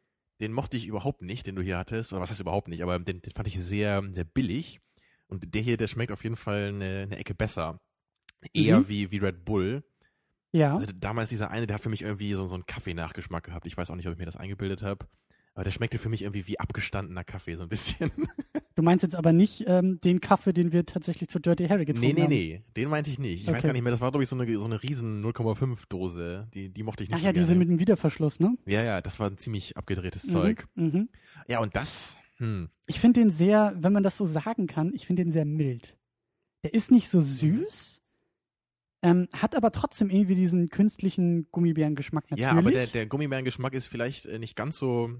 den 0.40 0.52
mochte 0.52 0.76
ich 0.76 0.86
überhaupt 0.86 1.22
nicht, 1.22 1.46
den 1.46 1.56
du 1.56 1.62
hier 1.62 1.78
hattest. 1.78 2.12
Oder 2.12 2.22
was 2.22 2.30
heißt 2.30 2.40
überhaupt 2.40 2.68
nicht, 2.68 2.82
aber 2.82 2.98
den, 2.98 3.22
den 3.22 3.32
fand 3.32 3.48
ich 3.48 3.58
sehr, 3.58 4.02
sehr 4.10 4.24
billig. 4.24 4.80
Und 5.26 5.54
der 5.54 5.62
hier, 5.62 5.76
der 5.76 5.88
schmeckt 5.88 6.12
auf 6.12 6.22
jeden 6.22 6.36
Fall 6.36 6.68
eine, 6.68 7.02
eine 7.02 7.16
Ecke 7.16 7.34
besser. 7.34 7.80
Eher 8.52 8.80
mhm. 8.80 8.88
wie, 8.88 9.10
wie 9.10 9.18
Red 9.18 9.44
Bull. 9.44 9.84
Ja. 10.52 10.74
Also 10.74 10.86
damals 10.94 11.30
dieser 11.30 11.50
eine, 11.50 11.66
der 11.66 11.74
hat 11.74 11.82
für 11.82 11.88
mich 11.88 12.02
irgendwie 12.02 12.32
so, 12.34 12.46
so 12.46 12.54
einen 12.54 12.66
Kaffee-Nachgeschmack 12.66 13.44
gehabt. 13.44 13.66
Ich 13.66 13.76
weiß 13.76 13.90
auch 13.90 13.96
nicht, 13.96 14.06
ob 14.06 14.12
ich 14.12 14.18
mir 14.18 14.26
das 14.26 14.36
eingebildet 14.36 14.82
habe. 14.82 15.06
Aber 15.54 15.64
der 15.64 15.70
schmeckte 15.70 15.98
für 15.98 16.08
mich 16.08 16.22
irgendwie 16.22 16.46
wie 16.46 16.58
abgestandener 16.58 17.24
Kaffee, 17.24 17.54
so 17.56 17.62
ein 17.62 17.68
bisschen. 17.68 18.10
Du 18.76 18.82
meinst 18.82 19.04
jetzt 19.04 19.14
aber 19.14 19.32
nicht 19.32 19.62
ähm, 19.68 20.00
den 20.00 20.20
Kaffee, 20.20 20.52
den 20.52 20.72
wir 20.72 20.84
tatsächlich 20.84 21.28
zu 21.28 21.38
Dirty 21.38 21.68
Harry 21.68 21.84
getrunken 21.84 22.22
haben? 22.22 22.28
Nee, 22.28 22.36
nee, 22.36 22.54
nee. 22.56 22.72
Den 22.76 22.88
meinte 22.88 23.08
ich 23.08 23.20
nicht. 23.20 23.42
Ich 23.42 23.48
okay. 23.48 23.58
weiß 23.58 23.62
gar 23.66 23.72
nicht 23.72 23.84
mehr. 23.84 23.92
Das 23.92 24.00
war, 24.00 24.10
glaube 24.10 24.24
ich, 24.24 24.28
so 24.28 24.34
eine, 24.36 24.52
so 24.58 24.64
eine 24.64 24.82
riesen 24.82 25.24
0,5 25.24 25.84
Dose. 25.88 26.48
Die, 26.54 26.70
die 26.70 26.82
mochte 26.82 27.04
ich 27.04 27.10
nicht 27.10 27.14
Ach 27.14 27.20
so 27.20 27.26
ja, 27.26 27.30
gerne. 27.30 27.46
diese 27.46 27.56
mit 27.56 27.68
dem 27.68 27.78
Wiederverschluss, 27.78 28.40
ne? 28.40 28.58
Ja, 28.66 28.82
ja, 28.82 29.00
das 29.00 29.20
war 29.20 29.30
ein 29.30 29.38
ziemlich 29.38 29.76
abgedrehtes 29.76 30.24
mhm, 30.24 30.30
Zeug. 30.30 30.66
Mhm. 30.74 31.08
Ja, 31.46 31.60
und 31.60 31.76
das, 31.76 32.16
hm. 32.38 32.68
Ich 32.86 33.00
finde 33.00 33.20
den 33.20 33.30
sehr, 33.30 33.74
wenn 33.78 33.92
man 33.92 34.02
das 34.02 34.16
so 34.16 34.24
sagen 34.24 34.66
kann, 34.66 34.92
ich 34.92 35.06
finde 35.06 35.24
den 35.24 35.32
sehr 35.32 35.44
mild. 35.44 35.96
Der 36.62 36.74
ist 36.74 36.90
nicht 36.90 37.08
so 37.08 37.20
süß, 37.20 38.02
ähm, 39.02 39.28
hat 39.32 39.54
aber 39.54 39.70
trotzdem 39.70 40.10
irgendwie 40.10 40.34
diesen 40.34 40.68
künstlichen 40.68 41.46
Gummibärengeschmack 41.50 42.30
natürlich. 42.30 42.42
Ja, 42.42 42.58
aber 42.58 42.70
der, 42.70 42.86
der 42.86 43.06
Gummibärengeschmack 43.06 43.74
ist 43.74 43.86
vielleicht 43.86 44.26
äh, 44.26 44.38
nicht 44.38 44.56
ganz 44.56 44.78
so 44.78 45.10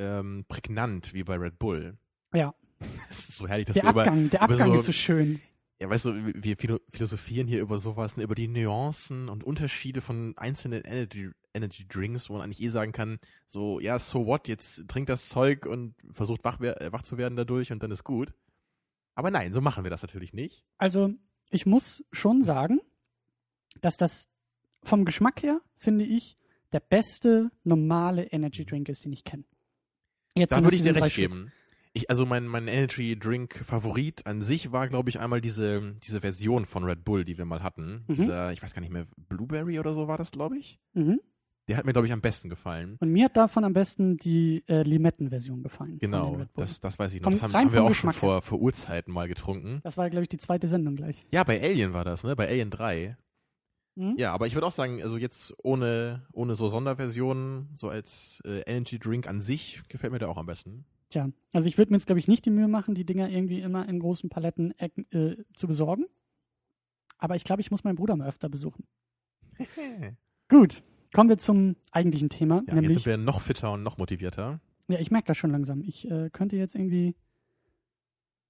ähm, 0.00 0.44
prägnant 0.48 1.14
wie 1.14 1.22
bei 1.22 1.36
Red 1.36 1.58
Bull. 1.58 1.96
Ja. 2.34 2.54
Das 3.08 3.28
ist 3.28 3.36
so 3.36 3.46
herrlich, 3.46 3.66
dass 3.66 3.74
der 3.74 3.84
wir 3.84 3.90
Abgang, 3.90 4.20
über, 4.20 4.30
der 4.30 4.42
Abgang 4.42 4.72
so, 4.72 4.78
ist 4.78 4.86
so 4.86 4.92
schön. 4.92 5.40
Ja, 5.80 5.90
weißt 5.90 6.06
du, 6.06 6.14
wir 6.34 6.56
philosophieren 6.88 7.46
hier 7.46 7.60
über 7.60 7.78
sowas, 7.78 8.16
ne, 8.16 8.22
über 8.22 8.34
die 8.34 8.48
Nuancen 8.48 9.28
und 9.28 9.44
Unterschiede 9.44 10.00
von 10.00 10.34
einzelnen 10.36 10.82
Energy, 10.84 11.30
Energy 11.52 11.86
Drinks, 11.86 12.28
wo 12.28 12.34
man 12.34 12.42
eigentlich 12.42 12.62
eh 12.62 12.68
sagen 12.68 12.92
kann, 12.92 13.18
so, 13.48 13.80
ja, 13.80 13.98
so 13.98 14.26
what, 14.26 14.48
jetzt 14.48 14.88
trinkt 14.88 15.10
das 15.10 15.28
Zeug 15.28 15.66
und 15.66 15.94
versucht 16.12 16.44
wach, 16.44 16.60
äh, 16.60 16.92
wach 16.92 17.02
zu 17.02 17.18
werden 17.18 17.36
dadurch 17.36 17.70
und 17.72 17.82
dann 17.82 17.90
ist 17.90 18.04
gut. 18.04 18.32
Aber 19.14 19.30
nein, 19.30 19.52
so 19.52 19.60
machen 19.60 19.84
wir 19.84 19.90
das 19.90 20.02
natürlich 20.02 20.32
nicht. 20.32 20.64
Also, 20.78 21.12
ich 21.50 21.66
muss 21.66 22.04
schon 22.12 22.44
sagen, 22.44 22.80
dass 23.80 23.96
das 23.96 24.28
vom 24.82 25.04
Geschmack 25.04 25.42
her, 25.42 25.60
finde 25.76 26.04
ich, 26.04 26.36
der 26.72 26.80
beste 26.80 27.50
normale 27.64 28.24
Energy 28.26 28.64
Drink 28.64 28.88
ist, 28.88 29.04
den 29.04 29.12
ich 29.12 29.24
kenne. 29.24 29.44
Jetzt 30.34 30.52
da 30.52 30.62
würde 30.62 30.76
ich 30.76 30.82
dir 30.82 30.94
recht 30.94 31.16
geben. 31.16 31.52
Ich, 31.92 32.08
also 32.08 32.24
mein, 32.24 32.46
mein 32.46 32.68
Energy 32.68 33.18
Drink 33.18 33.54
Favorit 33.64 34.24
an 34.24 34.42
sich 34.42 34.70
war, 34.70 34.86
glaube 34.86 35.10
ich, 35.10 35.18
einmal 35.18 35.40
diese, 35.40 35.96
diese 36.04 36.20
Version 36.20 36.64
von 36.64 36.84
Red 36.84 37.04
Bull, 37.04 37.24
die 37.24 37.36
wir 37.36 37.44
mal 37.44 37.64
hatten. 37.64 38.04
Mhm. 38.06 38.14
Dieser, 38.14 38.52
ich 38.52 38.62
weiß 38.62 38.74
gar 38.74 38.80
nicht 38.80 38.92
mehr, 38.92 39.06
Blueberry 39.28 39.80
oder 39.80 39.92
so 39.92 40.06
war 40.06 40.16
das, 40.16 40.30
glaube 40.30 40.56
ich. 40.56 40.78
Mhm. 40.94 41.20
Der 41.66 41.76
hat 41.76 41.84
mir, 41.84 41.92
glaube 41.92 42.06
ich, 42.06 42.12
am 42.12 42.20
besten 42.20 42.48
gefallen. 42.48 42.96
Und 43.00 43.10
mir 43.10 43.26
hat 43.26 43.36
davon 43.36 43.64
am 43.64 43.72
besten 43.72 44.16
die 44.16 44.64
äh, 44.66 44.82
Limetten-Version 44.82 45.62
gefallen. 45.62 45.98
Genau, 46.00 46.40
das, 46.56 46.80
das 46.80 46.98
weiß 46.98 47.14
ich 47.14 47.20
noch. 47.20 47.24
Vom, 47.24 47.32
das 47.32 47.42
haben, 47.42 47.54
haben 47.54 47.72
wir 47.72 47.84
auch 47.84 47.94
schon 47.94 48.12
vor, 48.12 48.42
vor 48.42 48.60
Urzeiten 48.60 49.12
mal 49.12 49.28
getrunken. 49.28 49.80
Das 49.84 49.96
war, 49.96 50.10
glaube 50.10 50.24
ich, 50.24 50.28
die 50.28 50.38
zweite 50.38 50.66
Sendung 50.68 50.96
gleich. 50.96 51.24
Ja, 51.32 51.44
bei 51.44 51.62
Alien 51.62 51.92
war 51.92 52.04
das, 52.04 52.24
ne? 52.24 52.34
Bei 52.34 52.48
Alien 52.48 52.70
3. 52.70 53.16
Mhm. 54.00 54.14
Ja, 54.16 54.32
aber 54.32 54.46
ich 54.46 54.54
würde 54.54 54.66
auch 54.66 54.72
sagen, 54.72 55.02
also 55.02 55.18
jetzt 55.18 55.54
ohne, 55.62 56.26
ohne 56.32 56.54
so 56.54 56.70
Sonderversionen, 56.70 57.68
so 57.74 57.90
als 57.90 58.42
äh, 58.46 58.60
Energy 58.60 58.98
Drink 58.98 59.28
an 59.28 59.42
sich, 59.42 59.82
gefällt 59.88 60.12
mir 60.12 60.18
der 60.18 60.30
auch 60.30 60.38
am 60.38 60.46
besten. 60.46 60.86
Tja, 61.10 61.28
also 61.52 61.68
ich 61.68 61.76
würde 61.76 61.92
mir 61.92 61.98
jetzt, 61.98 62.06
glaube 62.06 62.18
ich, 62.18 62.26
nicht 62.26 62.46
die 62.46 62.50
Mühe 62.50 62.68
machen, 62.68 62.94
die 62.94 63.04
Dinger 63.04 63.28
irgendwie 63.28 63.60
immer 63.60 63.86
in 63.88 63.98
großen 63.98 64.30
Paletten 64.30 64.72
äh, 64.78 65.36
zu 65.54 65.66
besorgen. 65.66 66.06
Aber 67.18 67.36
ich 67.36 67.44
glaube, 67.44 67.60
ich 67.60 67.70
muss 67.70 67.84
meinen 67.84 67.96
Bruder 67.96 68.16
mal 68.16 68.28
öfter 68.28 68.48
besuchen. 68.48 68.86
Gut, 70.48 70.82
kommen 71.12 71.28
wir 71.28 71.36
zum 71.36 71.76
eigentlichen 71.90 72.30
Thema. 72.30 72.62
Ja, 72.66 72.74
nämlich, 72.74 72.92
jetzt 72.92 73.02
sind 73.02 73.06
wir 73.06 73.18
noch 73.18 73.42
fitter 73.42 73.72
und 73.72 73.82
noch 73.82 73.98
motivierter. 73.98 74.60
Ja, 74.88 74.98
ich 74.98 75.10
merke 75.10 75.26
das 75.26 75.36
schon 75.36 75.50
langsam. 75.50 75.82
Ich 75.82 76.10
äh, 76.10 76.30
könnte 76.30 76.56
jetzt 76.56 76.74
irgendwie 76.74 77.14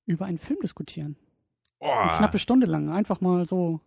über 0.06 0.26
einen 0.26 0.38
Film 0.38 0.60
diskutieren. 0.62 1.16
Oh. 1.80 1.88
Eine 1.88 2.16
knappe 2.16 2.38
Stunde 2.38 2.66
lang. 2.66 2.90
Einfach 2.90 3.20
mal 3.20 3.46
so 3.46 3.80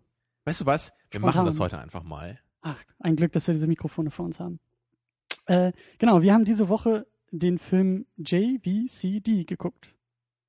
Weißt 0.46 0.62
du 0.62 0.66
was? 0.66 0.92
Wir 1.10 1.20
Spontan. 1.20 1.36
machen 1.36 1.46
das 1.46 1.60
heute 1.60 1.80
einfach 1.80 2.04
mal. 2.04 2.40
Ach, 2.62 2.82
ein 3.00 3.16
Glück, 3.16 3.32
dass 3.32 3.48
wir 3.48 3.54
diese 3.54 3.68
Mikrofone 3.68 4.12
vor 4.12 4.26
uns 4.26 4.40
haben. 4.40 4.60
Äh, 5.46 5.74
genau, 5.98 6.22
wir 6.22 6.34
haben 6.34 6.46
diese 6.46 6.70
Woche 6.70 7.06
den 7.32 7.60
Film 7.60 8.06
JVCD 8.18 9.46
geguckt. 9.46 9.94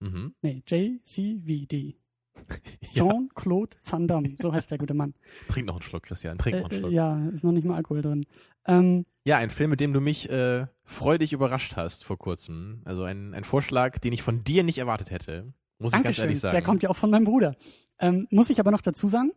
Mhm. 0.01 0.35
Nee, 0.43 0.63
JCVD. 0.67 1.97
Jean-Claude 2.93 3.77
Van 3.85 4.07
Damme, 4.09 4.37
so 4.41 4.53
heißt 4.53 4.71
der 4.71 4.79
gute 4.79 4.95
Mann. 4.95 5.15
Trink 5.49 5.67
noch 5.67 5.75
einen 5.75 5.83
Schluck, 5.83 6.03
Christian, 6.03 6.37
trink 6.37 6.61
noch 6.61 6.71
einen 6.71 6.77
äh, 6.77 6.81
Schluck. 6.81 6.93
ja, 6.93 7.29
ist 7.29 7.45
noch 7.45 7.53
nicht 7.53 7.65
mal 7.65 7.77
Alkohol 7.77 8.03
drin. 8.03 8.27
Ähm, 8.67 9.07
ja, 9.25 9.39
ein 9.39 9.51
Film, 9.51 9.71
mit 9.71 9.81
dem 9.81 9.93
du 9.93 10.01
mich 10.01 10.29
äh, 10.31 10.67
freudig 10.83 11.33
überrascht 11.33 11.77
hast 11.77 12.05
vor 12.05 12.19
kurzem. 12.19 12.83
Also 12.85 13.05
ein, 13.05 13.33
ein 13.35 13.45
Vorschlag, 13.45 13.99
den 13.99 14.13
ich 14.13 14.23
von 14.23 14.45
dir 14.45 14.65
nicht 14.65 14.79
erwartet 14.79 15.11
hätte. 15.11 15.55
Muss 15.79 15.93
ich 15.95 16.03
ganz 16.03 16.19
ehrlich 16.19 16.41
sagen. 16.41 16.53
Der 16.53 16.63
kommt 16.63 16.83
ja 16.83 16.91
auch 16.91 16.97
von 16.97 17.11
meinem 17.11 17.25
Bruder. 17.25 17.57
Ähm, 17.99 18.27
muss 18.31 18.51
ich 18.51 18.61
aber 18.61 18.71
noch 18.71 18.83
dazu 18.83 19.09
sagen, 19.09 19.33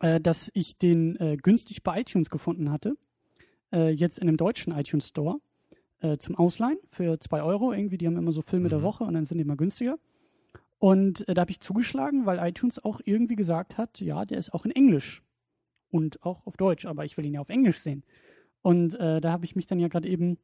äh, 0.00 0.20
dass 0.20 0.50
ich 0.54 0.76
den 0.78 1.16
äh, 1.20 1.36
günstig 1.36 1.82
bei 1.82 2.00
iTunes 2.00 2.30
gefunden 2.30 2.70
hatte. 2.70 2.96
äh, 3.72 3.90
jetzt 3.90 4.18
in 4.18 4.28
einem 4.28 4.38
deutschen 4.38 4.72
iTunes 4.72 5.08
Store 5.08 5.40
äh, 6.00 6.16
zum 6.16 6.36
Ausleihen 6.36 6.78
für 6.86 7.18
zwei 7.20 7.42
Euro 7.42 7.72
irgendwie. 7.72 7.98
Die 7.98 8.06
haben 8.06 8.16
immer 8.16 8.32
so 8.32 8.40
Filme 8.40 8.66
Mhm. 8.66 8.70
der 8.70 8.82
Woche 8.82 9.04
und 9.04 9.12
dann 9.14 9.26
sind 9.26 9.36
die 9.38 9.44
mal 9.44 9.56
günstiger. 9.58 9.98
Und 10.78 11.28
äh, 11.28 11.34
da 11.34 11.42
habe 11.42 11.50
ich 11.50 11.60
zugeschlagen, 11.60 12.24
weil 12.24 12.38
iTunes 12.38 12.82
auch 12.82 13.00
irgendwie 13.04 13.36
gesagt 13.36 13.76
hat, 13.76 14.00
ja, 14.00 14.24
der 14.24 14.38
ist 14.38 14.54
auch 14.54 14.64
in 14.64 14.70
Englisch 14.70 15.22
und 15.90 16.22
auch 16.24 16.46
auf 16.46 16.56
Deutsch, 16.56 16.86
aber 16.86 17.04
ich 17.04 17.16
will 17.18 17.26
ihn 17.26 17.34
ja 17.34 17.40
auf 17.40 17.48
Englisch 17.50 17.80
sehen. 17.80 18.04
Und 18.62 18.94
äh, 18.94 19.20
da 19.20 19.32
habe 19.32 19.44
ich 19.44 19.54
mich 19.56 19.66
dann 19.66 19.80
ja 19.80 19.88
gerade 19.88 20.08
eben 20.08 20.38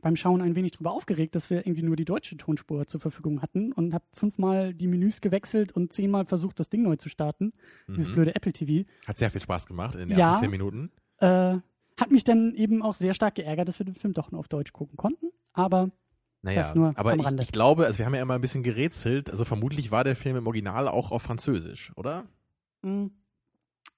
beim 0.00 0.16
Schauen 0.16 0.40
ein 0.40 0.54
wenig 0.56 0.72
drüber 0.72 0.92
aufgeregt, 0.92 1.34
dass 1.34 1.50
wir 1.50 1.66
irgendwie 1.66 1.82
nur 1.82 1.96
die 1.96 2.04
deutsche 2.04 2.36
Tonspur 2.36 2.86
zur 2.86 3.00
Verfügung 3.00 3.42
hatten 3.42 3.72
und 3.72 3.92
habe 3.92 4.04
fünfmal 4.12 4.72
die 4.74 4.86
Menüs 4.86 5.20
gewechselt 5.20 5.72
und 5.72 5.92
zehnmal 5.92 6.24
versucht, 6.24 6.58
das 6.58 6.70
Ding 6.70 6.82
neu 6.82 6.96
zu 6.96 7.08
starten, 7.08 7.52
dieses 7.88 8.08
Mhm. 8.08 8.14
blöde 8.14 8.34
Apple 8.34 8.52
TV. 8.52 8.88
Hat 9.06 9.18
sehr 9.18 9.30
viel 9.30 9.40
Spaß 9.42 9.66
gemacht 9.66 9.94
in 9.94 10.08
den 10.08 10.18
Ja. 10.18 10.30
ersten 10.30 10.44
zehn 10.44 10.50
Minuten. 10.50 10.90
Äh, 11.18 11.58
hat 12.00 12.10
mich 12.10 12.24
dann 12.24 12.54
eben 12.54 12.82
auch 12.82 12.94
sehr 12.94 13.12
stark 13.14 13.34
geärgert, 13.34 13.68
dass 13.68 13.78
wir 13.78 13.84
den 13.86 13.94
Film 13.94 14.14
doch 14.14 14.30
nur 14.32 14.40
auf 14.40 14.48
Deutsch 14.48 14.72
gucken 14.72 14.96
konnten. 14.96 15.26
Aber 15.52 15.90
Naja, 16.40 16.72
aber 16.96 17.14
ich, 17.16 17.26
ich 17.40 17.52
glaube, 17.52 17.84
also 17.86 17.98
wir 17.98 18.06
haben 18.06 18.14
ja 18.14 18.22
immer 18.22 18.34
ein 18.34 18.40
bisschen 18.40 18.62
gerätselt, 18.64 19.30
also 19.30 19.44
vermutlich 19.44 19.90
war 19.92 20.02
der 20.04 20.16
Film 20.16 20.36
im 20.36 20.46
Original 20.46 20.88
auch 20.88 21.10
auf 21.12 21.22
Französisch, 21.22 21.92
oder? 21.96 22.26
mh, 22.80 23.10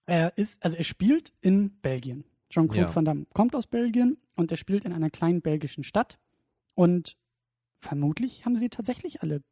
er 0.07 0.37
ist, 0.37 0.63
also 0.63 0.77
er 0.77 0.85
spielt 0.85 1.33
in 1.41 1.71
Belgien. 1.81 2.25
Jean-Claude 2.55 2.87
Ja. 2.89 2.95
Van 2.95 3.05
Damme 3.05 3.27
kommt 3.35 3.57
aus 3.57 3.67
Belgien 3.67 4.17
und 4.37 4.51
er 4.51 4.57
spielt 4.57 4.85
in 4.85 4.93
einer 4.93 5.11
kleinen 5.11 5.43
belgischen 5.43 5.83
Stadt. 5.83 6.19
Und 6.75 7.17
vermutlich 7.79 8.45
haben 8.45 8.57
sie 8.57 8.69
tatsächlich 8.69 9.23
alle 9.23 9.43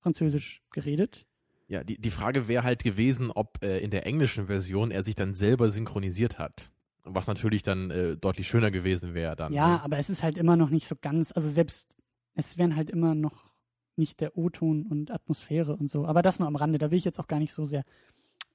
Französisch 0.00 0.60
geredet. 0.72 1.24
Ja, 1.68 1.84
die, 1.84 2.00
die 2.00 2.10
Frage 2.10 2.48
wäre 2.48 2.64
halt 2.64 2.82
gewesen, 2.82 3.30
ob 3.30 3.62
äh, 3.62 3.78
in 3.78 3.90
der 3.90 4.06
englischen 4.06 4.46
Version 4.46 4.90
er 4.90 5.04
sich 5.04 5.14
dann 5.14 5.34
selber 5.34 5.70
synchronisiert 5.70 6.38
hat. 6.38 6.70
Was 7.04 7.28
natürlich 7.28 7.62
dann 7.62 7.90
äh, 7.92 8.16
deutlich 8.16 8.48
schöner 8.48 8.72
gewesen 8.72 9.14
wäre 9.14 9.36
dann. 9.36 9.52
Ja, 9.52 9.74
ne? 9.74 9.82
aber 9.82 9.98
es 9.98 10.10
ist 10.10 10.24
halt 10.24 10.36
immer 10.36 10.56
noch 10.56 10.70
nicht 10.70 10.88
so 10.88 10.96
ganz, 11.00 11.30
also 11.30 11.48
selbst, 11.48 11.96
es 12.34 12.58
wären 12.58 12.74
halt 12.74 12.90
immer 12.90 13.14
noch 13.14 13.52
nicht 13.94 14.20
der 14.20 14.36
O-Ton 14.36 14.84
und 14.86 15.12
Atmosphäre 15.12 15.76
und 15.76 15.88
so. 15.88 16.06
Aber 16.06 16.22
das 16.22 16.40
nur 16.40 16.48
am 16.48 16.56
Rande, 16.56 16.78
da 16.78 16.90
will 16.90 16.98
ich 16.98 17.04
jetzt 17.04 17.20
auch 17.20 17.28
gar 17.28 17.38
nicht 17.38 17.52
so 17.52 17.66
sehr 17.66 17.84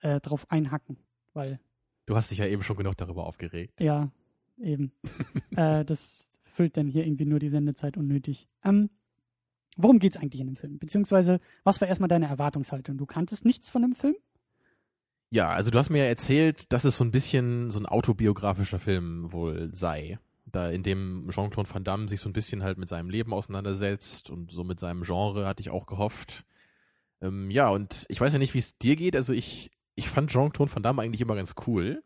äh, 0.01 0.19
drauf 0.19 0.51
einhacken, 0.51 0.97
weil, 1.33 1.59
Du 2.11 2.17
hast 2.17 2.29
dich 2.29 2.39
ja 2.39 2.45
eben 2.45 2.61
schon 2.61 2.75
genug 2.75 2.97
darüber 2.97 3.25
aufgeregt. 3.25 3.79
ja, 3.79 4.11
eben, 4.61 4.91
äh, 5.55 5.85
das 5.85 6.29
füllt 6.43 6.75
dann 6.75 6.85
hier 6.85 7.05
irgendwie 7.05 7.23
nur 7.23 7.39
die 7.39 7.47
Sendezeit 7.47 7.95
unnötig. 7.95 8.49
Ähm, 8.65 8.89
worum 9.77 9.97
geht's 9.97 10.17
eigentlich 10.17 10.41
in 10.41 10.47
dem 10.47 10.57
Film? 10.57 10.77
Beziehungsweise, 10.77 11.39
was 11.63 11.79
war 11.79 11.87
erstmal 11.87 12.09
deine 12.09 12.27
Erwartungshaltung? 12.27 12.97
Du 12.97 13.05
kanntest 13.05 13.45
nichts 13.45 13.69
von 13.69 13.83
dem 13.83 13.95
Film? 13.95 14.17
Ja, 15.29 15.51
also 15.51 15.71
du 15.71 15.79
hast 15.79 15.89
mir 15.89 15.99
ja 15.99 16.09
erzählt, 16.09 16.73
dass 16.73 16.83
es 16.83 16.97
so 16.97 17.05
ein 17.05 17.11
bisschen 17.11 17.71
so 17.71 17.79
ein 17.79 17.85
autobiografischer 17.85 18.79
Film 18.79 19.31
wohl 19.31 19.69
sei. 19.71 20.19
Da 20.45 20.69
in 20.69 20.83
dem 20.83 21.29
Jean-Claude 21.29 21.73
Van 21.73 21.85
Damme 21.85 22.09
sich 22.09 22.19
so 22.19 22.27
ein 22.27 22.33
bisschen 22.33 22.61
halt 22.61 22.77
mit 22.77 22.89
seinem 22.89 23.09
Leben 23.09 23.33
auseinandersetzt 23.33 24.29
und 24.29 24.51
so 24.51 24.65
mit 24.65 24.81
seinem 24.81 25.03
Genre 25.03 25.47
hatte 25.47 25.61
ich 25.61 25.69
auch 25.69 25.85
gehofft. 25.85 26.43
Ähm, 27.21 27.49
ja, 27.49 27.69
und 27.69 28.03
ich 28.09 28.19
weiß 28.19 28.33
ja 28.33 28.39
nicht, 28.39 28.53
wie 28.53 28.59
es 28.59 28.77
dir 28.77 28.97
geht. 28.97 29.15
Also 29.15 29.31
ich, 29.31 29.71
ich 30.01 30.09
fand 30.09 30.31
Jean-Claude 30.31 30.73
Van 30.73 30.81
Damme 30.81 31.03
eigentlich 31.03 31.21
immer 31.21 31.35
ganz 31.35 31.53
cool. 31.67 32.03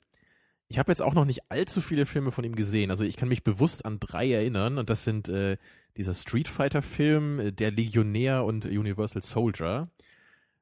Ich 0.67 0.77
habe 0.77 0.91
jetzt 0.91 1.01
auch 1.01 1.13
noch 1.13 1.23
nicht 1.23 1.49
allzu 1.49 1.79
viele 1.79 2.05
Filme 2.05 2.31
von 2.31 2.43
ihm 2.43 2.55
gesehen. 2.55 2.91
Also 2.91 3.05
ich 3.05 3.15
kann 3.15 3.29
mich 3.29 3.45
bewusst 3.45 3.85
an 3.85 4.01
drei 4.01 4.29
erinnern 4.29 4.77
und 4.77 4.89
das 4.89 5.05
sind 5.05 5.29
äh, 5.29 5.55
dieser 5.95 6.13
Street 6.13 6.49
Fighter 6.49 6.81
Film, 6.81 7.39
äh, 7.39 7.51
Der 7.53 7.71
Legionär 7.71 8.43
und 8.43 8.65
Universal 8.65 9.23
Soldier. 9.23 9.89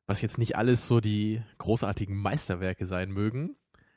Was 0.05 0.21
jetzt 0.21 0.37
nicht 0.37 0.57
alles 0.57 0.87
so 0.87 0.99
die 0.99 1.41
großartigen 1.57 2.15
Meisterwerke 2.15 2.85
sein 2.85 3.09
mögen. 3.09 3.55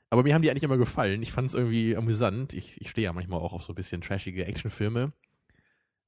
Aber 0.09 0.23
mir 0.23 0.33
haben 0.33 0.41
die 0.41 0.51
eigentlich 0.51 0.63
immer 0.63 0.79
gefallen. 0.79 1.21
Ich 1.21 1.33
fand 1.33 1.49
es 1.49 1.55
irgendwie 1.55 1.95
amüsant. 1.95 2.55
Ich, 2.55 2.81
ich 2.81 2.89
stehe 2.89 3.05
ja 3.05 3.13
manchmal 3.13 3.41
auch 3.41 3.53
auf 3.53 3.65
so 3.65 3.73
ein 3.73 3.77
bisschen 3.77 4.01
trashige 4.01 4.47
Actionfilme. 4.47 5.13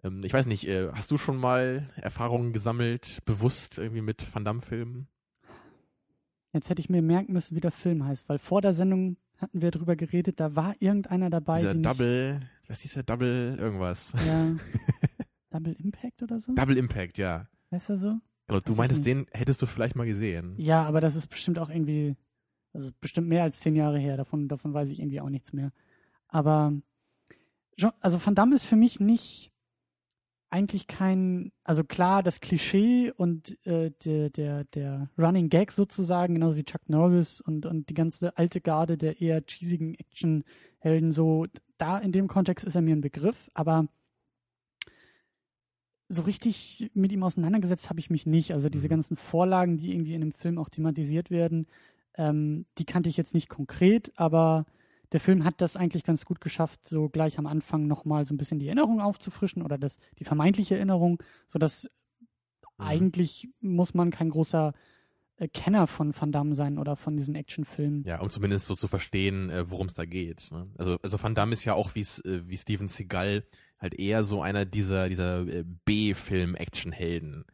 Ähm, 0.02 0.24
ich 0.24 0.32
weiß 0.32 0.46
nicht, 0.46 0.66
äh, 0.66 0.88
hast 0.92 1.10
du 1.10 1.18
schon 1.18 1.36
mal 1.36 1.90
Erfahrungen 1.96 2.54
gesammelt, 2.54 3.18
bewusst 3.26 3.76
irgendwie 3.76 4.00
mit 4.00 4.34
Van 4.34 4.46
Damme-Filmen? 4.46 5.08
Jetzt 6.52 6.70
hätte 6.70 6.80
ich 6.80 6.88
mir 6.88 7.02
merken 7.02 7.32
müssen, 7.32 7.54
wie 7.56 7.60
der 7.60 7.70
Film 7.70 8.04
heißt, 8.04 8.28
weil 8.28 8.38
vor 8.38 8.62
der 8.62 8.72
Sendung 8.72 9.16
hatten 9.36 9.60
wir 9.62 9.70
drüber 9.70 9.96
geredet, 9.96 10.40
da 10.40 10.56
war 10.56 10.74
irgendeiner 10.80 11.30
dabei, 11.30 11.58
Dieser 11.58 11.74
Double, 11.74 12.40
was 12.66 12.84
ist 12.84 12.96
der 12.96 13.02
Double 13.02 13.56
irgendwas? 13.58 14.12
ja, 14.26 14.56
Double 15.50 15.74
Impact 15.78 16.22
oder 16.22 16.40
so? 16.40 16.54
Double 16.54 16.76
Impact, 16.76 17.18
ja. 17.18 17.46
Weißt 17.70 17.90
du 17.90 17.98
so? 17.98 18.18
Genau, 18.48 18.60
du 18.60 18.74
meintest, 18.74 19.04
nicht. 19.04 19.14
den 19.14 19.26
hättest 19.32 19.60
du 19.60 19.66
vielleicht 19.66 19.94
mal 19.94 20.06
gesehen. 20.06 20.54
Ja, 20.56 20.84
aber 20.84 21.00
das 21.00 21.14
ist 21.14 21.26
bestimmt 21.26 21.58
auch 21.58 21.68
irgendwie, 21.68 22.16
das 22.72 22.84
ist 22.84 23.00
bestimmt 23.00 23.28
mehr 23.28 23.42
als 23.42 23.60
zehn 23.60 23.76
Jahre 23.76 23.98
her. 23.98 24.16
Davon, 24.16 24.48
davon 24.48 24.72
weiß 24.72 24.88
ich 24.88 25.00
irgendwie 25.00 25.20
auch 25.20 25.28
nichts 25.28 25.52
mehr. 25.52 25.70
Aber 26.28 26.72
also 28.00 28.24
Van 28.24 28.34
Damme 28.34 28.54
ist 28.54 28.64
für 28.64 28.76
mich 28.76 29.00
nicht 29.00 29.52
eigentlich 30.50 30.86
kein, 30.86 31.52
also 31.64 31.84
klar, 31.84 32.22
das 32.22 32.40
Klischee 32.40 33.12
und 33.12 33.58
äh, 33.66 33.90
der, 34.04 34.30
der, 34.30 34.64
der 34.64 35.10
Running 35.18 35.48
Gag 35.50 35.72
sozusagen, 35.72 36.34
genauso 36.34 36.56
wie 36.56 36.64
Chuck 36.64 36.88
Norris 36.88 37.40
und, 37.40 37.66
und 37.66 37.88
die 37.90 37.94
ganze 37.94 38.36
alte 38.38 38.60
Garde 38.60 38.96
der 38.96 39.20
eher 39.20 39.42
cheesigen 39.46 39.94
Actionhelden, 39.94 41.12
so, 41.12 41.46
da 41.76 41.98
in 41.98 42.12
dem 42.12 42.28
Kontext 42.28 42.64
ist 42.64 42.74
er 42.74 42.82
mir 42.82 42.96
ein 42.96 43.02
Begriff, 43.02 43.50
aber 43.54 43.88
so 46.08 46.22
richtig 46.22 46.90
mit 46.94 47.12
ihm 47.12 47.22
auseinandergesetzt 47.22 47.90
habe 47.90 48.00
ich 48.00 48.10
mich 48.10 48.26
nicht. 48.26 48.52
Also 48.52 48.68
diese 48.70 48.86
Mhm. 48.86 48.90
ganzen 48.90 49.16
Vorlagen, 49.16 49.76
die 49.76 49.92
irgendwie 49.92 50.14
in 50.14 50.22
dem 50.22 50.32
Film 50.32 50.58
auch 50.58 50.70
thematisiert 50.70 51.30
werden, 51.30 51.66
ähm, 52.14 52.66
die 52.78 52.86
kannte 52.86 53.08
ich 53.10 53.16
jetzt 53.16 53.34
nicht 53.34 53.48
konkret, 53.48 54.12
aber 54.16 54.64
der 55.12 55.20
Film 55.20 55.44
hat 55.44 55.60
das 55.60 55.76
eigentlich 55.76 56.04
ganz 56.04 56.24
gut 56.24 56.40
geschafft, 56.40 56.86
so 56.88 57.08
gleich 57.08 57.38
am 57.38 57.46
Anfang 57.46 57.86
nochmal 57.86 58.24
so 58.26 58.34
ein 58.34 58.36
bisschen 58.36 58.58
die 58.58 58.66
Erinnerung 58.66 59.00
aufzufrischen 59.00 59.62
oder 59.62 59.78
das, 59.78 59.98
die 60.18 60.24
vermeintliche 60.24 60.76
Erinnerung, 60.76 61.22
sodass 61.46 61.88
Mhm. 62.80 62.84
eigentlich 62.86 63.48
muss 63.60 63.92
man 63.94 64.10
kein 64.10 64.30
großer 64.30 64.72
äh, 65.36 65.48
Kenner 65.48 65.86
von 65.88 66.14
Van 66.16 66.30
Damme 66.30 66.54
sein 66.54 66.78
oder 66.78 66.94
von 66.94 67.16
diesen 67.16 67.34
Actionfilmen. 67.34 68.04
Ja, 68.06 68.20
um 68.20 68.28
zumindest 68.28 68.66
so 68.66 68.76
zu 68.76 68.86
verstehen, 68.86 69.50
äh, 69.50 69.68
worum 69.70 69.86
es 69.88 69.94
da 69.94 70.04
geht. 70.04 70.48
Ne? 70.52 70.68
Also, 70.78 70.96
also 71.02 71.20
Van 71.20 71.34
Damme 71.34 71.54
ist 71.54 71.64
ja 71.64 71.74
auch 71.74 71.94
wie, 71.96 72.02
S- 72.02 72.24
äh, 72.24 72.42
wie 72.46 72.56
Steven 72.56 72.86
Seagal 72.86 73.44
halt 73.80 73.94
eher 73.94 74.22
so 74.24 74.42
einer 74.42 74.64
dieser, 74.64 75.08
dieser 75.08 75.44
B-Film-Action-Helden. 75.84 77.44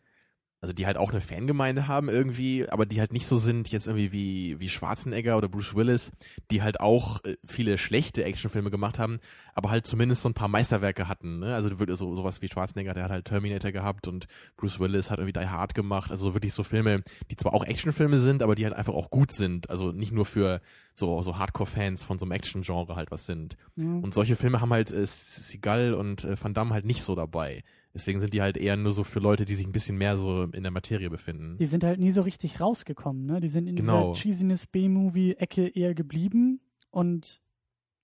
Also 0.64 0.72
die 0.72 0.86
halt 0.86 0.96
auch 0.96 1.10
eine 1.10 1.20
Fangemeinde 1.20 1.88
haben 1.88 2.08
irgendwie, 2.08 2.66
aber 2.70 2.86
die 2.86 2.98
halt 2.98 3.12
nicht 3.12 3.26
so 3.26 3.36
sind 3.36 3.70
jetzt 3.70 3.86
irgendwie 3.86 4.12
wie, 4.12 4.60
wie 4.60 4.70
Schwarzenegger 4.70 5.36
oder 5.36 5.46
Bruce 5.46 5.74
Willis, 5.74 6.10
die 6.50 6.62
halt 6.62 6.80
auch 6.80 7.22
äh, 7.22 7.36
viele 7.44 7.76
schlechte 7.76 8.24
Actionfilme 8.24 8.70
gemacht 8.70 8.98
haben, 8.98 9.18
aber 9.52 9.68
halt 9.68 9.86
zumindest 9.86 10.22
so 10.22 10.30
ein 10.30 10.32
paar 10.32 10.48
Meisterwerke 10.48 11.06
hatten. 11.06 11.40
Ne? 11.40 11.54
Also 11.54 11.68
so 11.94 12.14
sowas 12.14 12.40
wie 12.40 12.48
Schwarzenegger, 12.48 12.94
der 12.94 13.04
hat 13.04 13.10
halt 13.10 13.26
Terminator 13.26 13.72
gehabt 13.72 14.08
und 14.08 14.26
Bruce 14.56 14.80
Willis 14.80 15.10
hat 15.10 15.18
irgendwie 15.18 15.38
Die 15.38 15.46
Hard 15.46 15.74
gemacht. 15.74 16.10
Also 16.10 16.32
wirklich 16.32 16.54
so 16.54 16.62
Filme, 16.62 17.02
die 17.30 17.36
zwar 17.36 17.52
auch 17.52 17.64
Actionfilme 17.64 18.18
sind, 18.18 18.42
aber 18.42 18.54
die 18.54 18.64
halt 18.64 18.74
einfach 18.74 18.94
auch 18.94 19.10
gut 19.10 19.32
sind. 19.32 19.68
Also 19.68 19.92
nicht 19.92 20.12
nur 20.12 20.24
für 20.24 20.62
so, 20.94 21.22
so 21.22 21.36
Hardcore-Fans 21.36 22.04
von 22.04 22.18
so 22.18 22.24
einem 22.24 22.32
Action-Genre 22.32 22.96
halt 22.96 23.10
was 23.10 23.26
sind. 23.26 23.58
Ja. 23.76 23.84
Und 23.84 24.14
solche 24.14 24.36
Filme 24.36 24.62
haben 24.62 24.72
halt 24.72 24.90
äh, 24.90 25.04
Seagal 25.04 25.92
und 25.92 26.24
äh, 26.24 26.42
Van 26.42 26.54
Damme 26.54 26.72
halt 26.72 26.86
nicht 26.86 27.02
so 27.02 27.14
dabei. 27.14 27.62
Deswegen 27.94 28.20
sind 28.20 28.34
die 28.34 28.42
halt 28.42 28.56
eher 28.56 28.76
nur 28.76 28.92
so 28.92 29.04
für 29.04 29.20
Leute, 29.20 29.44
die 29.44 29.54
sich 29.54 29.66
ein 29.66 29.72
bisschen 29.72 29.96
mehr 29.96 30.16
so 30.18 30.42
in 30.44 30.62
der 30.64 30.72
Materie 30.72 31.08
befinden. 31.10 31.56
Die 31.58 31.66
sind 31.66 31.84
halt 31.84 32.00
nie 32.00 32.10
so 32.10 32.22
richtig 32.22 32.60
rausgekommen, 32.60 33.24
ne? 33.24 33.40
Die 33.40 33.48
sind 33.48 33.68
in 33.68 33.76
Genau. 33.76 34.12
dieser 34.12 34.20
Cheesiness 34.22 34.66
B-Movie-Ecke 34.66 35.68
eher 35.68 35.94
geblieben 35.94 36.60
und 36.90 37.40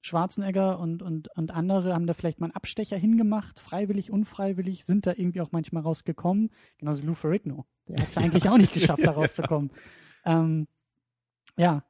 Schwarzenegger 0.03 0.79
und, 0.79 1.03
und, 1.03 1.29
und 1.37 1.51
andere 1.51 1.93
haben 1.93 2.07
da 2.07 2.15
vielleicht 2.15 2.41
mal 2.41 2.47
einen 2.47 2.55
Abstecher 2.57 2.97
hingemacht, 2.97 3.61
freiwillig, 3.61 4.11
unfreiwillig, 4.11 4.85
sind 4.87 5.07
da 5.07 5.13
irgendwie 5.15 5.41
auch 5.43 5.53
manchmal 5.53 5.83
rausgekommen. 5.83 6.51
Genauso 6.79 7.03
Lou 7.03 7.13
Ferrigno. 7.15 7.67
Der 7.89 7.97
hat 7.99 8.09
es 8.09 8.17
eigentlich 8.17 8.49
auch 8.49 8.57
nicht 8.57 8.73
geschafft, 8.73 9.07
da 9.07 9.11
rauszukommen. 9.13 9.71
Ähm, 10.27 10.69
ja, 11.57 11.83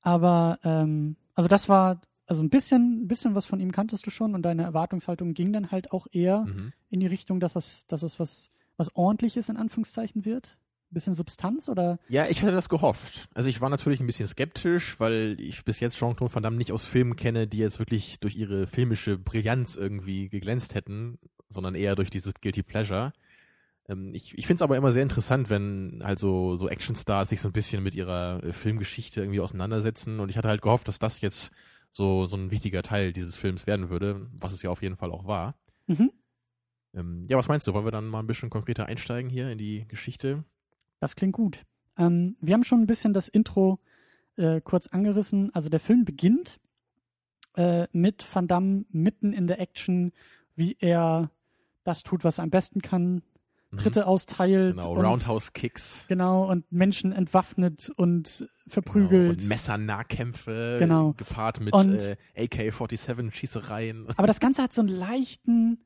aber 0.00 0.58
ähm, 0.64 1.16
also 1.34 1.46
das 1.46 1.68
war, 1.68 2.00
also 2.26 2.42
ein 2.42 2.50
bisschen, 2.50 3.02
ein 3.04 3.08
bisschen 3.08 3.34
was 3.34 3.46
von 3.46 3.60
ihm 3.60 3.72
kanntest 3.72 4.06
du 4.06 4.10
schon 4.10 4.34
und 4.34 4.42
deine 4.42 4.62
Erwartungshaltung 4.64 5.32
ging 5.34 5.52
dann 5.52 5.70
halt 5.70 5.92
auch 5.92 6.06
eher 6.10 6.40
Mhm. 6.44 6.72
in 6.90 7.00
die 7.00 7.06
Richtung, 7.06 7.40
dass 7.40 7.56
es, 7.56 7.86
dass 7.86 8.02
es 8.02 8.18
was, 8.20 8.50
was 8.76 8.94
ordentliches 8.96 9.48
in 9.48 9.56
Anführungszeichen 9.56 10.24
wird? 10.24 10.58
Ein 10.90 10.94
bisschen 10.94 11.14
Substanz 11.14 11.68
oder? 11.68 11.98
Ja, 12.08 12.26
ich 12.28 12.42
hatte 12.42 12.52
das 12.52 12.68
gehofft. 12.68 13.28
Also 13.34 13.48
ich 13.48 13.60
war 13.60 13.68
natürlich 13.70 14.00
ein 14.00 14.06
bisschen 14.06 14.26
skeptisch, 14.28 14.98
weil 15.00 15.36
ich 15.40 15.64
bis 15.64 15.80
jetzt 15.80 15.96
Jean-Claude 15.96 16.32
Van 16.34 16.42
Damme 16.42 16.56
nicht 16.56 16.72
aus 16.72 16.84
Filmen 16.84 17.16
kenne, 17.16 17.46
die 17.48 17.58
jetzt 17.58 17.78
wirklich 17.80 18.20
durch 18.20 18.36
ihre 18.36 18.66
filmische 18.66 19.18
Brillanz 19.18 19.74
irgendwie 19.76 20.28
geglänzt 20.28 20.74
hätten, 20.74 21.18
sondern 21.50 21.74
eher 21.74 21.96
durch 21.96 22.10
dieses 22.10 22.34
Guilty 22.40 22.62
Pleasure. 22.62 23.12
Ähm, 23.88 24.12
ich 24.14 24.36
ich 24.38 24.46
finde 24.46 24.58
es 24.58 24.62
aber 24.62 24.76
immer 24.76 24.92
sehr 24.92 25.02
interessant, 25.02 25.48
wenn 25.50 26.00
halt 26.04 26.18
so, 26.18 26.56
so 26.56 26.68
Actionstars 26.68 27.28
sich 27.30 27.40
so 27.40 27.48
ein 27.48 27.52
bisschen 27.52 27.82
mit 27.82 27.94
ihrer 27.94 28.42
äh, 28.44 28.52
Filmgeschichte 28.52 29.20
irgendwie 29.20 29.40
auseinandersetzen 29.40 30.18
und 30.20 30.28
ich 30.28 30.36
hatte 30.38 30.48
halt 30.48 30.62
gehofft, 30.62 30.86
dass 30.88 30.98
das 30.98 31.20
jetzt 31.20 31.50
so, 31.92 32.26
so 32.26 32.36
ein 32.36 32.50
wichtiger 32.50 32.82
Teil 32.82 33.12
dieses 33.12 33.36
Films 33.36 33.66
werden 33.66 33.90
würde, 33.90 34.28
was 34.32 34.52
es 34.52 34.62
ja 34.62 34.70
auf 34.70 34.82
jeden 34.82 34.96
Fall 34.96 35.10
auch 35.10 35.26
war. 35.26 35.58
Mhm. 35.86 36.10
Ähm, 36.94 37.26
ja, 37.28 37.36
was 37.36 37.48
meinst 37.48 37.66
du? 37.66 37.74
Wollen 37.74 37.86
wir 37.86 37.92
dann 37.92 38.08
mal 38.08 38.20
ein 38.20 38.26
bisschen 38.26 38.50
konkreter 38.50 38.86
einsteigen 38.86 39.30
hier 39.30 39.50
in 39.50 39.58
die 39.58 39.86
Geschichte? 39.88 40.44
Das 41.00 41.16
klingt 41.16 41.34
gut. 41.34 41.62
Ähm, 41.98 42.36
wir 42.40 42.54
haben 42.54 42.64
schon 42.64 42.80
ein 42.80 42.86
bisschen 42.86 43.12
das 43.12 43.28
Intro 43.28 43.78
äh, 44.36 44.60
kurz 44.60 44.86
angerissen. 44.86 45.54
Also 45.54 45.68
der 45.68 45.80
Film 45.80 46.04
beginnt 46.04 46.58
äh, 47.56 47.86
mit 47.92 48.26
Van 48.34 48.48
Damme 48.48 48.84
mitten 48.90 49.32
in 49.32 49.46
der 49.46 49.60
Action, 49.60 50.12
wie 50.54 50.76
er 50.78 51.30
das 51.84 52.02
tut, 52.02 52.24
was 52.24 52.38
er 52.38 52.44
am 52.44 52.50
besten 52.50 52.82
kann, 52.82 53.22
Tritte 53.76 54.06
austeilt. 54.06 54.76
Genau, 54.76 54.92
und, 54.92 55.04
Roundhouse-Kicks. 55.04 56.06
Genau, 56.08 56.50
und 56.50 56.70
Menschen 56.70 57.12
entwaffnet 57.12 57.90
und 57.96 58.48
verprügelt. 58.68 59.10
Genau, 59.10 59.42
und 59.42 59.48
Messernahkämpfe 59.48 60.76
Genau. 60.78 61.12
gepaart 61.14 61.60
mit 61.60 61.74
äh, 61.74 62.16
AK-47-Schießereien. 62.36 64.06
Aber 64.16 64.26
das 64.26 64.40
Ganze 64.40 64.62
hat 64.62 64.72
so 64.72 64.80
einen 64.82 64.88
leichten, 64.88 65.84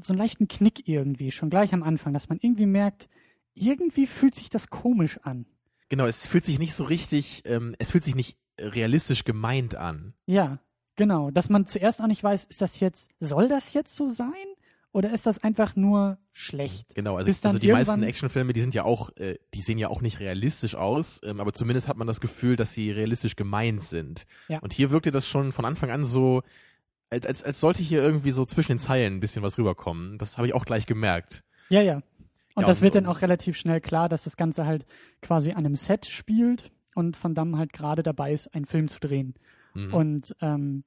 so 0.00 0.12
einen 0.12 0.18
leichten 0.18 0.48
Knick 0.48 0.88
irgendwie, 0.88 1.30
schon 1.30 1.50
gleich 1.50 1.74
am 1.74 1.82
Anfang, 1.82 2.12
dass 2.12 2.28
man 2.28 2.38
irgendwie 2.40 2.66
merkt, 2.66 3.08
irgendwie 3.54 4.06
fühlt 4.06 4.34
sich 4.34 4.48
das 4.48 4.68
komisch 4.68 5.18
an. 5.22 5.46
Genau, 5.88 6.06
es 6.06 6.26
fühlt 6.26 6.44
sich 6.44 6.58
nicht 6.58 6.74
so 6.74 6.84
richtig, 6.84 7.42
ähm, 7.44 7.74
es 7.78 7.90
fühlt 7.90 8.04
sich 8.04 8.14
nicht 8.14 8.38
realistisch 8.58 9.24
gemeint 9.24 9.74
an. 9.74 10.14
Ja, 10.26 10.58
genau. 10.96 11.30
Dass 11.30 11.50
man 11.50 11.66
zuerst 11.66 12.00
auch 12.00 12.06
nicht 12.06 12.22
weiß, 12.22 12.44
ist 12.44 12.62
das 12.62 12.80
jetzt, 12.80 13.10
soll 13.20 13.48
das 13.48 13.72
jetzt 13.74 13.94
so 13.94 14.08
sein? 14.10 14.30
Oder 14.92 15.10
ist 15.12 15.26
das 15.26 15.42
einfach 15.42 15.74
nur 15.74 16.18
schlecht? 16.32 16.94
Genau, 16.94 17.16
also, 17.16 17.30
also 17.48 17.58
die 17.58 17.72
meisten 17.72 18.02
Actionfilme, 18.02 18.52
die 18.52 18.60
sind 18.60 18.74
ja 18.74 18.84
auch, 18.84 19.08
äh, 19.16 19.38
die 19.54 19.62
sehen 19.62 19.78
ja 19.78 19.88
auch 19.88 20.02
nicht 20.02 20.20
realistisch 20.20 20.74
aus, 20.74 21.20
ähm, 21.24 21.40
aber 21.40 21.54
zumindest 21.54 21.88
hat 21.88 21.96
man 21.96 22.06
das 22.06 22.20
Gefühl, 22.20 22.56
dass 22.56 22.74
sie 22.74 22.90
realistisch 22.90 23.34
gemeint 23.34 23.82
sind. 23.84 24.24
Ja. 24.48 24.58
Und 24.58 24.74
hier 24.74 24.90
wirkte 24.90 25.10
das 25.10 25.26
schon 25.26 25.52
von 25.52 25.64
Anfang 25.64 25.90
an 25.90 26.04
so, 26.04 26.42
als, 27.08 27.26
als, 27.26 27.42
als 27.42 27.58
sollte 27.60 27.82
hier 27.82 28.02
irgendwie 28.02 28.30
so 28.32 28.44
zwischen 28.44 28.72
den 28.72 28.78
Zeilen 28.78 29.14
ein 29.16 29.20
bisschen 29.20 29.42
was 29.42 29.56
rüberkommen. 29.58 30.18
Das 30.18 30.36
habe 30.36 30.46
ich 30.46 30.52
auch 30.54 30.66
gleich 30.66 30.84
gemerkt. 30.86 31.42
Ja, 31.70 31.80
ja. 31.80 32.02
Und 32.54 32.62
Ja, 32.62 32.66
das 32.68 32.78
und- 32.78 32.84
wird 32.84 32.94
dann 32.96 33.06
auch 33.06 33.22
relativ 33.22 33.56
schnell 33.56 33.80
klar, 33.80 34.10
dass 34.10 34.24
das 34.24 34.36
Ganze 34.36 34.66
halt 34.66 34.84
quasi 35.22 35.52
an 35.52 35.58
einem 35.64 35.74
Set 35.76 36.04
spielt 36.04 36.70
und 36.94 37.22
Van 37.22 37.34
Damme 37.34 37.56
halt 37.56 37.72
gerade 37.72 38.02
dabei 38.02 38.32
ist, 38.34 38.54
einen 38.54 38.66
Film 38.66 38.88
zu 38.88 39.00
drehen. 39.00 39.34
Mhm. 39.72 39.94
Und 39.94 40.36
ähm, 40.42 40.84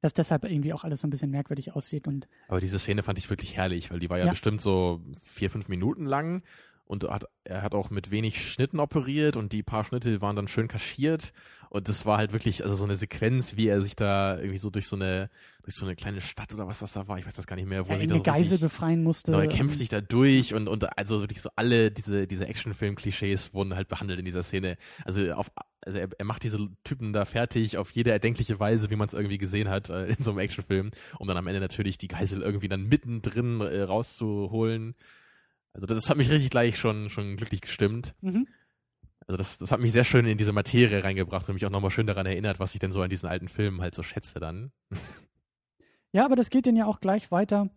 dass 0.00 0.14
deshalb 0.14 0.44
irgendwie 0.44 0.72
auch 0.72 0.84
alles 0.84 1.00
so 1.00 1.06
ein 1.06 1.10
bisschen 1.10 1.30
merkwürdig 1.30 1.72
aussieht. 1.72 2.06
Und 2.06 2.28
Aber 2.48 2.60
diese 2.60 2.78
Szene 2.78 3.02
fand 3.02 3.18
ich 3.18 3.28
wirklich 3.30 3.56
herrlich, 3.56 3.90
weil 3.90 3.98
die 4.00 4.10
war 4.10 4.18
ja, 4.18 4.24
Ja. 4.26 4.30
bestimmt 4.30 4.60
so 4.60 5.00
vier, 5.22 5.50
fünf 5.50 5.68
Minuten 5.68 6.06
lang 6.06 6.42
und 6.86 7.04
hat, 7.04 7.24
er 7.44 7.62
hat 7.62 7.74
auch 7.74 7.90
mit 7.90 8.10
wenig 8.10 8.50
Schnitten 8.50 8.80
operiert 8.80 9.36
und 9.36 9.52
die 9.52 9.62
paar 9.62 9.84
Schnitte 9.84 10.20
waren 10.20 10.36
dann 10.36 10.48
schön 10.48 10.68
kaschiert 10.68 11.32
und 11.70 11.88
das 11.88 12.04
war 12.04 12.18
halt 12.18 12.32
wirklich 12.32 12.64
also 12.64 12.74
so 12.74 12.82
eine 12.84 12.96
Sequenz, 12.96 13.56
wie 13.56 13.68
er 13.68 13.80
sich 13.80 13.94
da 13.94 14.36
irgendwie 14.36 14.58
so 14.58 14.70
durch 14.70 14.88
so 14.88 14.96
eine 14.96 15.30
durch 15.62 15.76
so 15.76 15.86
eine 15.86 15.94
kleine 15.94 16.20
Stadt 16.20 16.52
oder 16.52 16.66
was 16.66 16.80
das 16.80 16.92
da 16.92 17.06
war, 17.06 17.18
ich 17.18 17.26
weiß 17.26 17.34
das 17.34 17.46
gar 17.46 17.54
nicht 17.54 17.68
mehr, 17.68 17.86
wo 17.86 17.90
er 17.90 17.94
er 17.94 17.98
sich 18.00 18.08
da 18.08 18.16
so 18.16 18.22
Geisel 18.24 18.42
richtig, 18.42 18.60
befreien 18.60 19.04
musste. 19.04 19.30
genau, 19.30 19.40
er 19.40 19.48
kämpft 19.48 19.76
sich 19.76 19.88
da 19.88 20.00
durch 20.00 20.52
und 20.52 20.66
und 20.66 20.98
also 20.98 21.20
wirklich 21.20 21.40
so 21.40 21.48
alle 21.54 21.92
diese 21.92 22.26
diese 22.26 22.46
Actionfilm-Klischees 22.48 23.54
wurden 23.54 23.76
halt 23.76 23.86
behandelt 23.86 24.18
in 24.18 24.24
dieser 24.24 24.42
Szene. 24.42 24.78
Also 25.04 25.32
auf 25.32 25.50
also 25.86 25.98
er, 25.98 26.08
er 26.18 26.24
macht 26.24 26.42
diese 26.42 26.58
Typen 26.82 27.12
da 27.12 27.24
fertig 27.24 27.78
auf 27.78 27.92
jede 27.92 28.10
erdenkliche 28.10 28.58
Weise, 28.58 28.90
wie 28.90 28.96
man 28.96 29.06
es 29.06 29.14
irgendwie 29.14 29.38
gesehen 29.38 29.68
hat 29.68 29.90
äh, 29.90 30.06
in 30.06 30.22
so 30.22 30.32
einem 30.32 30.40
Actionfilm, 30.40 30.90
um 31.20 31.28
dann 31.28 31.36
am 31.36 31.46
Ende 31.46 31.60
natürlich 31.60 31.98
die 31.98 32.08
Geisel 32.08 32.42
irgendwie 32.42 32.68
dann 32.68 32.88
mittendrin 32.88 33.60
äh, 33.60 33.82
rauszuholen. 33.82 34.96
Also 35.72 35.86
das, 35.86 36.00
das 36.00 36.10
hat 36.10 36.16
mich 36.16 36.30
richtig 36.30 36.50
gleich 36.50 36.78
schon 36.78 37.10
schon 37.10 37.36
glücklich 37.36 37.60
gestimmt. 37.60 38.14
Mhm. 38.22 38.48
Also 39.30 39.36
das, 39.36 39.58
das 39.58 39.70
hat 39.70 39.78
mich 39.78 39.92
sehr 39.92 40.02
schön 40.02 40.26
in 40.26 40.38
diese 40.38 40.52
Materie 40.52 41.04
reingebracht 41.04 41.48
und 41.48 41.54
mich 41.54 41.64
auch 41.64 41.70
nochmal 41.70 41.92
schön 41.92 42.08
daran 42.08 42.26
erinnert, 42.26 42.58
was 42.58 42.74
ich 42.74 42.80
denn 42.80 42.90
so 42.90 43.00
an 43.00 43.10
diesen 43.10 43.28
alten 43.28 43.46
Filmen 43.46 43.80
halt 43.80 43.94
so 43.94 44.02
schätze 44.02 44.40
dann. 44.40 44.72
Ja, 46.12 46.24
aber 46.24 46.34
das 46.34 46.50
geht 46.50 46.66
dann 46.66 46.74
ja 46.74 46.86
auch 46.86 46.98
gleich 46.98 47.30
weiter, 47.30 47.70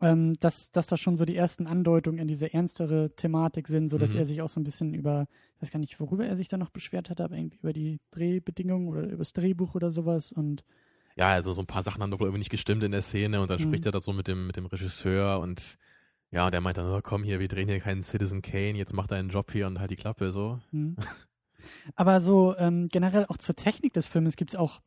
ähm, 0.00 0.34
dass, 0.40 0.70
dass 0.72 0.86
da 0.86 0.96
schon 0.96 1.16
so 1.16 1.24
die 1.24 1.36
ersten 1.36 1.66
Andeutungen 1.66 2.18
in 2.18 2.28
diese 2.28 2.52
ernstere 2.52 3.14
Thematik 3.16 3.68
sind, 3.68 3.88
so 3.88 3.98
dass 3.98 4.12
Mhm. 4.12 4.18
er 4.18 4.24
sich 4.26 4.42
auch 4.42 4.48
so 4.48 4.60
ein 4.60 4.64
bisschen 4.64 4.92
über, 4.94 5.26
ich 5.56 5.62
weiß 5.62 5.70
gar 5.70 5.78
nicht, 5.78 5.98
worüber 6.00 6.26
er 6.26 6.36
sich 6.36 6.48
da 6.48 6.56
noch 6.56 6.70
beschwert 6.70 7.08
hat, 7.10 7.20
aber 7.20 7.36
irgendwie 7.36 7.58
über 7.58 7.72
die 7.72 8.00
Drehbedingungen 8.10 8.88
oder 8.88 9.02
über 9.04 9.18
das 9.18 9.32
Drehbuch 9.32 9.74
oder 9.74 9.90
sowas 9.90 10.32
und 10.32 10.64
Ja, 11.16 11.28
also 11.28 11.52
so 11.54 11.62
ein 11.62 11.66
paar 11.66 11.82
Sachen 11.82 12.02
haben 12.02 12.10
doch 12.10 12.20
wohl 12.20 12.26
irgendwie 12.26 12.40
nicht 12.40 12.50
gestimmt 12.50 12.82
in 12.82 12.92
der 12.92 13.02
Szene 13.02 13.40
und 13.40 13.50
dann 13.50 13.58
Mhm. 13.58 13.62
spricht 13.62 13.86
er 13.86 13.92
da 13.92 14.00
so 14.00 14.12
mit 14.12 14.28
dem, 14.28 14.46
mit 14.46 14.56
dem 14.56 14.66
Regisseur 14.66 15.40
und 15.40 15.78
ja, 16.36 16.44
und 16.44 16.52
der 16.52 16.60
meint 16.60 16.76
dann, 16.76 16.92
oh, 16.92 17.00
komm 17.02 17.24
hier, 17.24 17.40
wir 17.40 17.48
drehen 17.48 17.66
hier 17.66 17.80
keinen 17.80 18.02
Citizen 18.02 18.42
Kane, 18.42 18.76
jetzt 18.76 18.92
mach 18.92 19.06
deinen 19.06 19.30
Job 19.30 19.50
hier 19.50 19.66
und 19.66 19.80
halt 19.80 19.90
die 19.90 19.96
Klappe 19.96 20.32
so. 20.32 20.60
Hm. 20.70 20.94
Aber 21.94 22.20
so 22.20 22.54
ähm, 22.58 22.88
generell 22.88 23.24
auch 23.24 23.38
zur 23.38 23.56
Technik 23.56 23.94
des 23.94 24.06
Filmes 24.06 24.36
gibt 24.36 24.50
es 24.52 24.56
auch, 24.60 24.82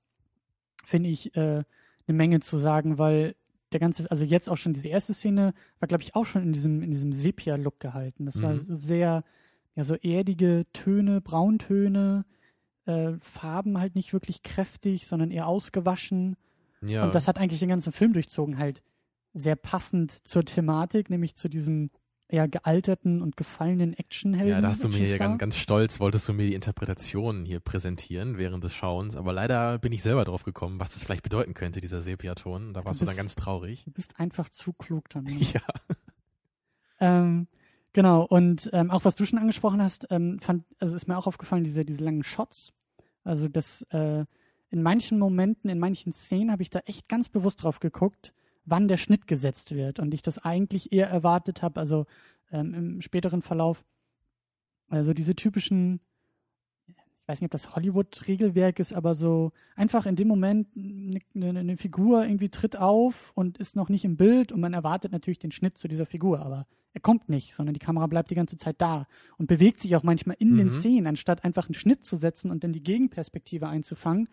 finde 0.86 1.10
ich, 1.10 1.36
äh, 1.36 1.64
eine 2.08 2.18
Menge 2.18 2.40
zu 2.40 2.58
sagen, 2.58 3.00
weil 3.00 3.36
der 3.72 3.80
ganze, 3.80 4.10
also 4.12 4.26
jetzt 4.26 4.48
auch 4.48 4.58
schon 4.58 4.74
diese 4.74 4.90
erste 4.90 5.16
Szene 5.16 5.56
war, 5.80 5.88
glaube 5.88 6.04
ich, 6.04 6.14
auch 6.14 6.26
schon 6.28 6.44
in 6.44 6.52
diesem, 6.52 6.84
in 6.84 6.92
diesem 6.92 7.14
Sepia-Look 7.14 7.80
gehalten. 7.80 8.28
Das 8.28 8.40
war 8.44 8.54
Mhm. 8.54 8.60
so 8.60 8.78
sehr, 8.78 9.24
ja, 9.76 9.84
so 9.84 9.96
erdige 9.96 10.68
Töne, 10.72 11.20
Brauntöne, 11.20 12.26
äh, 12.86 13.14
Farben 13.20 13.80
halt 13.80 13.96
nicht 13.96 14.14
wirklich 14.14 14.44
kräftig, 14.44 15.08
sondern 15.08 15.32
eher 15.32 15.48
ausgewaschen. 15.48 16.38
Ja. 16.82 17.06
Und 17.06 17.16
das 17.16 17.28
hat 17.28 17.40
eigentlich 17.40 17.60
den 17.60 17.70
ganzen 17.70 17.92
Film 17.92 18.14
durchzogen, 18.14 18.60
halt 18.60 18.84
sehr 19.34 19.56
passend 19.56 20.28
zur 20.28 20.44
Thematik, 20.46 21.10
nämlich 21.10 21.36
zu 21.36 21.50
diesem 21.50 21.90
eher 22.32 22.48
gealterten 22.48 23.24
und 23.24 23.38
gefallenen 23.38 23.94
Actionhelden. 23.96 24.52
ja, 24.54 24.62
da 24.62 24.68
hast 24.68 24.84
du 24.84 24.88
mir 24.90 24.98
hier 24.98 25.18
ganz, 25.18 25.40
ganz 25.40 25.56
stolz, 25.58 26.00
wolltest 26.00 26.30
du 26.30 26.34
mir 26.34 26.46
die 26.46 26.54
Interpretation 26.54 27.44
hier 27.44 27.60
präsentieren 27.60 28.38
während 28.38 28.64
des 28.64 28.74
Schauens, 28.76 29.16
aber 29.16 29.34
leider 29.34 29.80
bin 29.80 29.92
ich 29.92 30.04
selber 30.04 30.26
drauf 30.26 30.44
gekommen, 30.44 30.80
was 30.80 30.92
das 30.92 31.04
vielleicht 31.04 31.24
bedeuten 31.24 31.56
könnte, 31.56 31.82
dieser 31.82 32.02
Sepiaton. 32.02 32.74
Da 32.76 32.86
warst 32.86 33.02
du 33.02 33.06
dann 33.06 33.16
bist- 33.16 33.18
ganz 33.18 33.36
traurig. 33.36 33.84
Du 33.86 33.92
bist 33.92 34.20
einfach 34.20 34.50
zu 34.50 34.74
klug, 34.74 35.10
Tamino. 35.10 35.40
Ja. 35.54 35.62
ähm, 37.00 37.48
genau, 37.94 38.26
und 38.26 38.70
ähm, 38.74 38.92
auch 38.92 39.06
was 39.06 39.16
du 39.16 39.26
schon 39.26 39.40
angesprochen 39.40 39.82
hast, 39.82 40.08
ähm, 40.12 40.38
fand, 40.40 40.66
also 40.80 40.96
ist 40.96 41.08
mir 41.08 41.18
auch 41.18 41.28
aufgefallen, 41.28 41.64
diese, 41.64 41.86
diese 41.86 42.04
langen 42.04 42.24
Shots. 42.24 42.74
Also 43.24 43.48
das 43.48 43.82
äh, 43.90 44.26
in 44.70 44.84
manchen 44.84 45.18
Momenten, 45.18 45.70
in 45.70 45.80
manchen 45.80 46.14
Szenen 46.14 46.52
habe 46.52 46.62
ich 46.62 46.70
da 46.70 46.80
echt 46.86 47.08
ganz 47.10 47.30
bewusst 47.30 47.64
drauf 47.64 47.80
geguckt, 47.80 48.34
wann 48.70 48.88
der 48.88 48.98
Schnitt 48.98 49.28
gesetzt 49.28 49.74
wird. 49.74 50.00
Und 50.00 50.14
ich 50.14 50.22
das 50.22 50.38
eigentlich 50.40 50.92
eher 50.92 51.10
erwartet 51.10 51.62
habe, 51.62 51.80
also 51.80 52.06
ähm, 52.52 52.74
im 52.74 53.02
späteren 53.02 53.42
Verlauf, 53.42 53.84
also 54.90 55.14
diese 55.14 55.36
typischen, 55.36 56.00
ich 56.88 56.96
weiß 57.28 57.42
nicht, 57.42 57.48
ob 57.48 57.52
das 57.52 57.76
Hollywood-Regelwerk 57.76 58.80
ist, 58.80 58.94
aber 58.94 59.14
so 59.14 59.52
einfach 59.76 60.06
in 60.06 60.16
dem 60.16 60.28
Moment 60.28 60.68
eine, 60.76 61.20
eine, 61.36 61.60
eine 61.60 61.78
Figur 61.78 62.24
irgendwie 62.24 62.50
tritt 62.50 62.76
auf 62.76 63.32
und 63.36 63.58
ist 63.60 63.76
noch 63.76 63.90
nicht 63.90 64.04
im 64.04 64.18
Bild 64.18 64.52
und 64.52 64.60
man 64.60 64.74
erwartet 64.74 65.12
natürlich 65.12 65.40
den 65.40 65.52
Schnitt 65.52 65.78
zu 65.78 65.88
dieser 65.88 66.08
Figur, 66.08 66.40
aber 66.40 66.66
er 66.94 67.02
kommt 67.02 67.30
nicht, 67.30 67.54
sondern 67.54 67.74
die 67.76 67.80
Kamera 67.80 68.08
bleibt 68.08 68.32
die 68.32 68.36
ganze 68.36 68.58
Zeit 68.58 68.82
da 68.82 69.08
und 69.38 69.46
bewegt 69.46 69.80
sich 69.80 69.96
auch 69.96 70.02
manchmal 70.02 70.38
in 70.40 70.58
den 70.58 70.68
Mhm. 70.68 70.72
Szenen, 70.72 71.08
anstatt 71.08 71.44
einfach 71.44 71.68
einen 71.68 71.76
Schnitt 71.76 72.04
zu 72.04 72.16
setzen 72.16 72.50
und 72.50 72.64
dann 72.64 72.74
die 72.74 72.82
Gegenperspektive 72.84 73.68
einzufangen. 73.68 74.28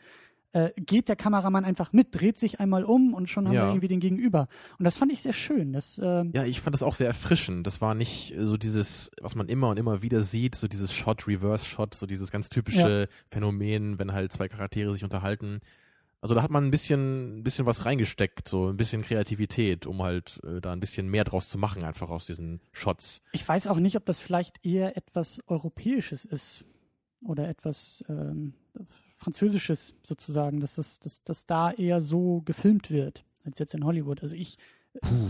Äh, 0.57 0.73
geht 0.81 1.11
der 1.11 1.17
Kameramann 1.17 1.67
einfach 1.67 1.93
mit, 1.93 2.19
dreht 2.19 2.39
sich 2.39 2.61
einmal 2.61 2.83
um 2.85 3.13
und 3.13 3.29
schon 3.29 3.47
haben 3.47 3.53
Ja. 3.55 3.65
wir 3.65 3.69
irgendwie 3.73 3.89
den 3.89 4.01
Gegenüber. 4.01 4.49
Und 4.79 4.85
das 4.87 4.97
fand 4.97 5.13
ich 5.13 5.21
sehr 5.21 5.35
schön. 5.35 5.75
Das, 5.75 6.01
ähm, 6.03 6.33
Ja, 6.35 6.45
ich 6.45 6.63
fand 6.63 6.73
das 6.73 6.83
auch 6.83 6.95
sehr 6.95 7.09
erfrischend. 7.09 7.67
Das 7.67 7.83
war 7.83 7.95
nicht 7.95 8.33
äh, 8.35 8.43
so 8.43 8.57
dieses, 8.57 9.11
was 9.21 9.35
man 9.35 9.49
immer 9.49 9.69
und 9.69 9.77
immer 9.79 10.01
wieder 10.01 10.23
sieht, 10.23 10.55
so 10.55 10.67
dieses 10.67 10.95
Shot, 10.95 11.29
Reverse-Shot, 11.29 11.93
so 11.95 12.07
dieses 12.07 12.31
ganz 12.31 12.49
typische 12.49 13.09
Phänomen, 13.29 13.99
wenn 13.99 14.15
halt 14.15 14.33
zwei 14.33 14.49
Charaktere 14.49 14.93
sich 14.95 15.05
unterhalten. 15.05 15.61
Also 16.23 16.35
da 16.35 16.43
hat 16.43 16.51
man 16.51 16.65
ein 16.65 16.71
bisschen, 16.71 17.41
ein 17.41 17.43
bisschen 17.43 17.67
was 17.67 17.85
reingesteckt, 17.85 18.49
so 18.49 18.69
ein 18.71 18.79
bisschen 18.79 19.03
Kreativität, 19.03 19.85
um 19.85 20.03
halt 20.03 20.41
äh, 20.43 20.63
da 20.63 20.73
ein 20.73 20.81
bisschen 20.81 21.09
mehr 21.09 21.25
draus 21.25 21.51
zu 21.51 21.59
machen, 21.59 21.85
einfach 21.85 22.09
aus 22.09 22.25
diesen 22.25 22.61
Shots. 22.73 23.21
Ich 23.33 23.47
weiß 23.47 23.67
auch 23.67 23.77
nicht, 23.79 23.97
ob 23.97 24.07
das 24.07 24.21
vielleicht 24.21 24.65
eher 24.65 24.97
etwas 24.97 25.41
Europäisches 25.49 26.25
ist 26.25 26.65
oder 27.21 27.47
etwas 27.47 28.03
ähm, 28.09 28.55
Französisches 29.17 29.95
sozusagen, 30.03 30.61
dass 30.61 30.77
das 30.77 31.01
dass, 31.01 31.23
dass 31.25 31.47
da 31.47 31.71
eher 31.73 32.01
so 32.01 32.43
gefilmt 32.45 32.91
wird 32.91 33.25
als 33.45 33.59
jetzt 33.59 33.75
in 33.75 33.85
Hollywood. 33.85 34.23
Also 34.23 34.35
ich 34.37 34.57
Puh, 35.03 35.29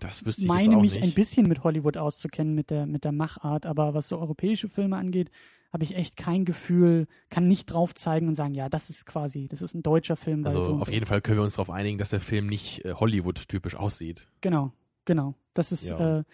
das 0.00 0.24
wüsste 0.24 0.42
ich 0.42 0.48
meine 0.48 0.76
mich 0.76 0.94
nicht. 0.94 1.02
ein 1.02 1.12
bisschen 1.12 1.48
mit 1.48 1.64
Hollywood 1.64 1.96
auszukennen, 1.96 2.54
mit 2.54 2.70
der, 2.70 2.86
mit 2.86 3.04
der 3.04 3.12
Machart, 3.12 3.66
aber 3.66 3.94
was 3.94 4.08
so 4.08 4.18
europäische 4.18 4.68
Filme 4.68 4.96
angeht, 4.96 5.30
habe 5.72 5.84
ich 5.84 5.96
echt 5.96 6.16
kein 6.16 6.44
Gefühl, 6.44 7.06
kann 7.28 7.46
nicht 7.48 7.66
drauf 7.66 7.94
zeigen 7.94 8.28
und 8.28 8.36
sagen, 8.36 8.54
ja, 8.54 8.68
das 8.68 8.90
ist 8.90 9.06
quasi, 9.06 9.48
das 9.48 9.60
ist 9.60 9.74
ein 9.74 9.82
deutscher 9.82 10.16
Film. 10.16 10.46
Also 10.46 10.62
so 10.62 10.76
auf 10.76 10.90
jeden 10.90 11.04
Fall 11.06 11.20
können 11.20 11.38
wir 11.38 11.44
uns 11.44 11.54
darauf 11.54 11.70
einigen, 11.70 11.98
dass 11.98 12.10
der 12.10 12.20
Film 12.20 12.46
nicht 12.46 12.84
äh, 12.84 12.94
Hollywood-typisch 12.94 13.74
aussieht. 13.74 14.28
Genau, 14.40 14.72
genau. 15.04 15.34
Das 15.52 15.72
ist 15.72 15.90
Ja. 15.90 16.20
äh, 16.20 16.24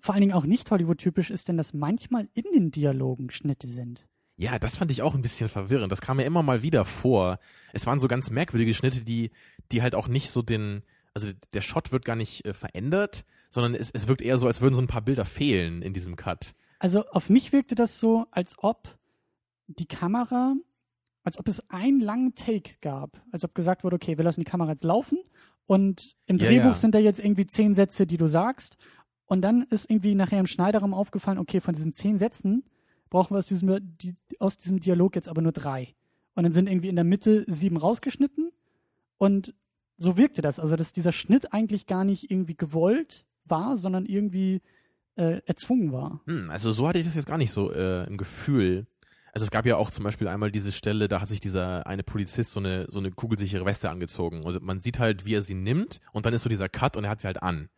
vor 0.00 0.14
allen 0.14 0.20
Dingen 0.20 0.32
auch 0.34 0.44
nicht 0.44 0.70
Hollywood-typisch 0.70 1.30
ist, 1.30 1.48
denn 1.48 1.56
dass 1.56 1.72
manchmal 1.74 2.28
in 2.34 2.44
den 2.52 2.70
Dialogen 2.70 3.30
Schnitte 3.30 3.66
sind. 3.66 4.06
Ja, 4.40 4.60
das 4.60 4.76
fand 4.76 4.92
ich 4.92 5.02
auch 5.02 5.14
ein 5.16 5.20
bisschen 5.22 5.48
verwirrend. 5.48 5.90
Das 5.90 6.00
kam 6.00 6.18
mir 6.18 6.24
immer 6.24 6.44
mal 6.44 6.62
wieder 6.62 6.84
vor. 6.84 7.40
Es 7.72 7.86
waren 7.86 7.98
so 7.98 8.06
ganz 8.06 8.30
merkwürdige 8.30 8.72
Schnitte, 8.72 9.04
die, 9.04 9.32
die 9.72 9.82
halt 9.82 9.96
auch 9.96 10.06
nicht 10.06 10.30
so 10.30 10.42
den, 10.42 10.84
also 11.12 11.28
der 11.52 11.60
Shot 11.60 11.90
wird 11.90 12.04
gar 12.04 12.14
nicht 12.14 12.46
äh, 12.46 12.54
verändert, 12.54 13.24
sondern 13.50 13.74
es, 13.74 13.90
es 13.90 14.06
wirkt 14.06 14.22
eher 14.22 14.38
so, 14.38 14.46
als 14.46 14.60
würden 14.60 14.74
so 14.76 14.80
ein 14.80 14.86
paar 14.86 15.02
Bilder 15.02 15.24
fehlen 15.24 15.82
in 15.82 15.92
diesem 15.92 16.14
Cut. 16.14 16.54
Also 16.78 17.04
auf 17.06 17.28
mich 17.30 17.52
wirkte 17.52 17.74
das 17.74 17.98
so, 17.98 18.26
als 18.30 18.54
ob 18.58 18.96
die 19.66 19.86
Kamera, 19.86 20.54
als 21.24 21.36
ob 21.36 21.48
es 21.48 21.68
einen 21.68 22.00
langen 22.00 22.36
Take 22.36 22.74
gab. 22.80 23.20
Als 23.32 23.42
ob 23.42 23.56
gesagt 23.56 23.82
wurde, 23.82 23.96
okay, 23.96 24.16
wir 24.18 24.24
lassen 24.24 24.40
die 24.40 24.50
Kamera 24.50 24.70
jetzt 24.70 24.84
laufen 24.84 25.18
und 25.66 26.14
im 26.26 26.38
Ja, 26.38 26.46
Drehbuch 26.46 26.64
ja. 26.66 26.74
sind 26.74 26.94
da 26.94 27.00
jetzt 27.00 27.18
irgendwie 27.18 27.48
zehn 27.48 27.74
Sätze, 27.74 28.06
die 28.06 28.18
du 28.18 28.28
sagst. 28.28 28.76
Und 29.26 29.42
dann 29.42 29.62
ist 29.62 29.90
irgendwie 29.90 30.14
nachher 30.14 30.38
im 30.38 30.46
Schneiderraum 30.46 30.94
aufgefallen, 30.94 31.38
okay, 31.38 31.60
von 31.60 31.74
diesen 31.74 31.92
zehn 31.92 32.18
Sätzen 32.18 32.62
brauchen 33.10 33.34
wir 33.34 33.38
aus 33.38 33.46
diesem, 33.46 33.78
die, 33.98 34.14
aus 34.38 34.58
diesem 34.58 34.80
Dialog 34.80 35.14
jetzt 35.16 35.28
aber 35.28 35.42
nur 35.42 35.52
drei. 35.52 35.94
Und 36.34 36.44
dann 36.44 36.52
sind 36.52 36.68
irgendwie 36.68 36.88
in 36.88 36.96
der 36.96 37.04
Mitte 37.04 37.44
sieben 37.48 37.76
rausgeschnitten 37.76 38.50
Und 39.16 39.54
so 39.96 40.16
wirkte 40.16 40.42
das. 40.42 40.60
Also, 40.60 40.76
dass 40.76 40.92
dieser 40.92 41.12
Schnitt 41.12 41.52
eigentlich 41.52 41.86
gar 41.86 42.04
nicht 42.04 42.30
irgendwie 42.30 42.56
gewollt 42.56 43.24
war, 43.44 43.76
sondern 43.76 44.06
irgendwie 44.06 44.62
äh, 45.16 45.40
erzwungen 45.46 45.92
war. 45.92 46.20
Hm, 46.26 46.50
also 46.50 46.70
so 46.72 46.86
hatte 46.86 46.98
ich 46.98 47.06
das 47.06 47.16
jetzt 47.16 47.26
gar 47.26 47.38
nicht 47.38 47.50
so 47.50 47.72
äh, 47.72 48.06
im 48.06 48.16
Gefühl. 48.16 48.86
Also 49.32 49.44
es 49.44 49.50
gab 49.50 49.66
ja 49.66 49.76
auch 49.76 49.90
zum 49.90 50.04
Beispiel 50.04 50.28
einmal 50.28 50.50
diese 50.50 50.72
Stelle, 50.72 51.08
da 51.08 51.20
hat 51.20 51.28
sich 51.28 51.40
dieser 51.40 51.86
eine 51.86 52.02
Polizist 52.02 52.52
so 52.52 52.60
eine 52.60 52.86
so 52.88 52.98
eine 52.98 53.10
kugelsichere 53.10 53.64
Weste 53.66 53.90
angezogen 53.90 54.42
und 54.42 54.62
man 54.62 54.80
sieht 54.80 54.98
halt, 54.98 55.26
wie 55.26 55.34
er 55.34 55.42
sie 55.42 55.54
nimmt 55.54 56.00
und 56.12 56.24
dann 56.24 56.34
ist 56.34 56.42
so 56.42 56.48
dieser 56.48 56.68
Cut 56.68 56.96
und 56.96 57.04
er 57.04 57.10
hat 57.10 57.20
sie 57.20 57.26
halt 57.26 57.42
an. 57.42 57.68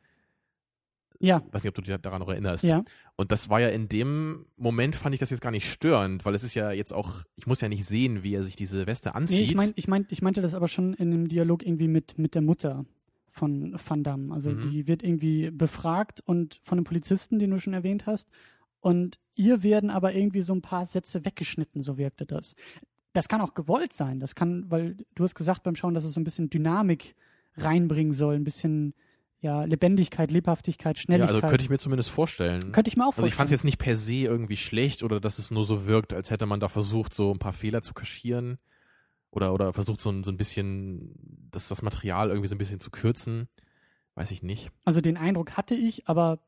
Ja. 1.21 1.43
Weiß 1.53 1.63
nicht, 1.63 1.69
ob 1.69 1.75
du 1.75 1.83
dich 1.83 1.95
daran 2.01 2.21
noch 2.21 2.29
erinnerst. 2.31 2.65
Ja. 2.65 2.83
Und 3.17 3.31
das 3.31 3.51
war 3.51 3.61
ja 3.61 3.69
in 3.69 3.89
dem 3.89 4.47
Moment 4.57 4.97
fand 4.97 5.15
ich 5.15 5.21
das 5.21 5.29
jetzt 5.31 5.43
gar 5.43 5.51
nicht 5.51 5.71
störend, 5.71 6.25
weil 6.25 6.35
es 6.35 6.43
ist 6.43 6.55
ja 6.55 6.71
jetzt 6.73 6.93
auch, 6.93 7.23
ich 7.37 7.47
muss 7.47 7.61
ja 7.61 7.69
nicht 7.69 7.85
sehen, 7.85 8.23
wie 8.23 8.35
er 8.35 8.43
sich 8.43 8.57
diese 8.57 8.87
Weste 8.87 9.15
anzieht. 9.15 9.39
Nee, 9.39 9.45
ich, 9.45 9.55
mein, 9.55 9.73
ich, 9.77 9.87
mein, 9.87 10.07
ich 10.09 10.23
meinte 10.23 10.41
das 10.41 10.55
aber 10.55 10.67
schon 10.69 10.95
in 10.95 11.13
einem 11.13 11.29
Dialog 11.29 11.65
irgendwie 11.65 11.89
mit, 11.89 12.17
mit 12.19 12.35
der 12.35 12.41
Mutter 12.43 12.87
von 13.31 13.77
Van 13.87 14.03
Damme. 14.03 14.33
Also 14.35 14.51
Mhm. 14.51 14.71
die 14.71 14.87
wird 14.87 15.03
irgendwie 15.03 15.51
befragt 15.51 16.23
und 16.25 16.59
von 16.63 16.79
einem 16.79 16.85
Polizisten, 16.85 17.39
den 17.39 17.51
du 17.51 17.61
schon 17.61 17.75
erwähnt 17.75 18.07
hast. 18.07 18.27
Und 18.81 19.19
ihr 19.35 19.63
werden 19.63 19.91
aber 19.91 20.15
irgendwie 20.15 20.41
so 20.41 20.55
ein 20.55 20.63
paar 20.63 20.87
Sätze 20.87 21.27
weggeschnitten, 21.27 21.83
so 21.83 21.99
wirkte 21.99 22.25
das. 22.25 22.55
Das 23.13 23.29
kann 23.29 23.43
auch 23.43 23.53
gewollt 23.53 23.93
sein. 23.93 24.21
Das 24.21 24.35
kann, 24.35 24.71
weil 24.71 24.97
du 25.15 25.25
hast 25.25 25.35
gesagt 25.35 25.65
beim 25.65 25.77
Schauen, 25.77 25.93
dass 25.93 26.05
es 26.05 26.15
so 26.15 26.21
ein 26.21 26.25
bisschen 26.25 26.49
Dynamik 26.49 27.15
reinbringen 27.57 28.15
soll, 28.15 28.37
ein 28.37 28.45
bisschen 28.45 28.95
ja, 29.41 29.65
Lebendigkeit, 29.65 30.31
Lebhaftigkeit, 30.31 30.99
ja, 30.99 31.03
Schnelligkeit. 31.03 31.35
also 31.37 31.47
könnte 31.49 31.65
ich 31.65 31.71
mir 31.71 31.79
zumindest 31.79 32.11
vorstellen. 32.11 32.73
Könnte 32.73 32.89
ich 32.89 32.97
mir 32.97 33.05
auch 33.07 33.17
Also 33.17 33.27
ich 33.27 33.35
fand 33.35 33.47
es 33.47 33.51
vorstellen. 33.51 33.57
jetzt 33.59 33.65
nicht 33.65 33.79
per 33.79 33.97
se 33.97 34.15
irgendwie 34.15 34.57
schlecht 34.59 35.03
oder 35.03 35.19
dass 35.21 35.39
es 35.39 35.51
nur 35.51 35.65
so 35.65 35.87
wirkt, 35.87 36.13
als 36.13 36.31
hätte 36.31 36.47
man 36.47 36.61
da 36.61 36.69
versucht, 36.69 37.15
so 37.15 37.33
ein 37.33 37.39
paar 37.39 37.53
Fehler 37.55 37.81
zu 37.83 37.95
kaschieren 37.95 38.59
oder 39.31 39.55
oder 39.55 39.73
versucht 39.73 40.01
so 40.01 40.11
ein, 40.11 40.25
so 40.25 40.31
ein 40.31 40.37
bisschen 40.37 41.15
das, 41.51 41.69
das 41.69 41.83
Material 41.83 42.29
irgendwie 42.29 42.49
so 42.49 42.55
ein 42.55 42.59
bisschen 42.59 42.81
zu 42.81 42.91
kürzen. 42.91 43.49
Weiß 44.15 44.31
ich 44.31 44.43
nicht. 44.43 44.71
Also 44.85 45.01
den 45.01 45.17
Eindruck 45.17 45.53
hatte 45.53 45.75
ich, 45.75 46.07
aber 46.09 46.41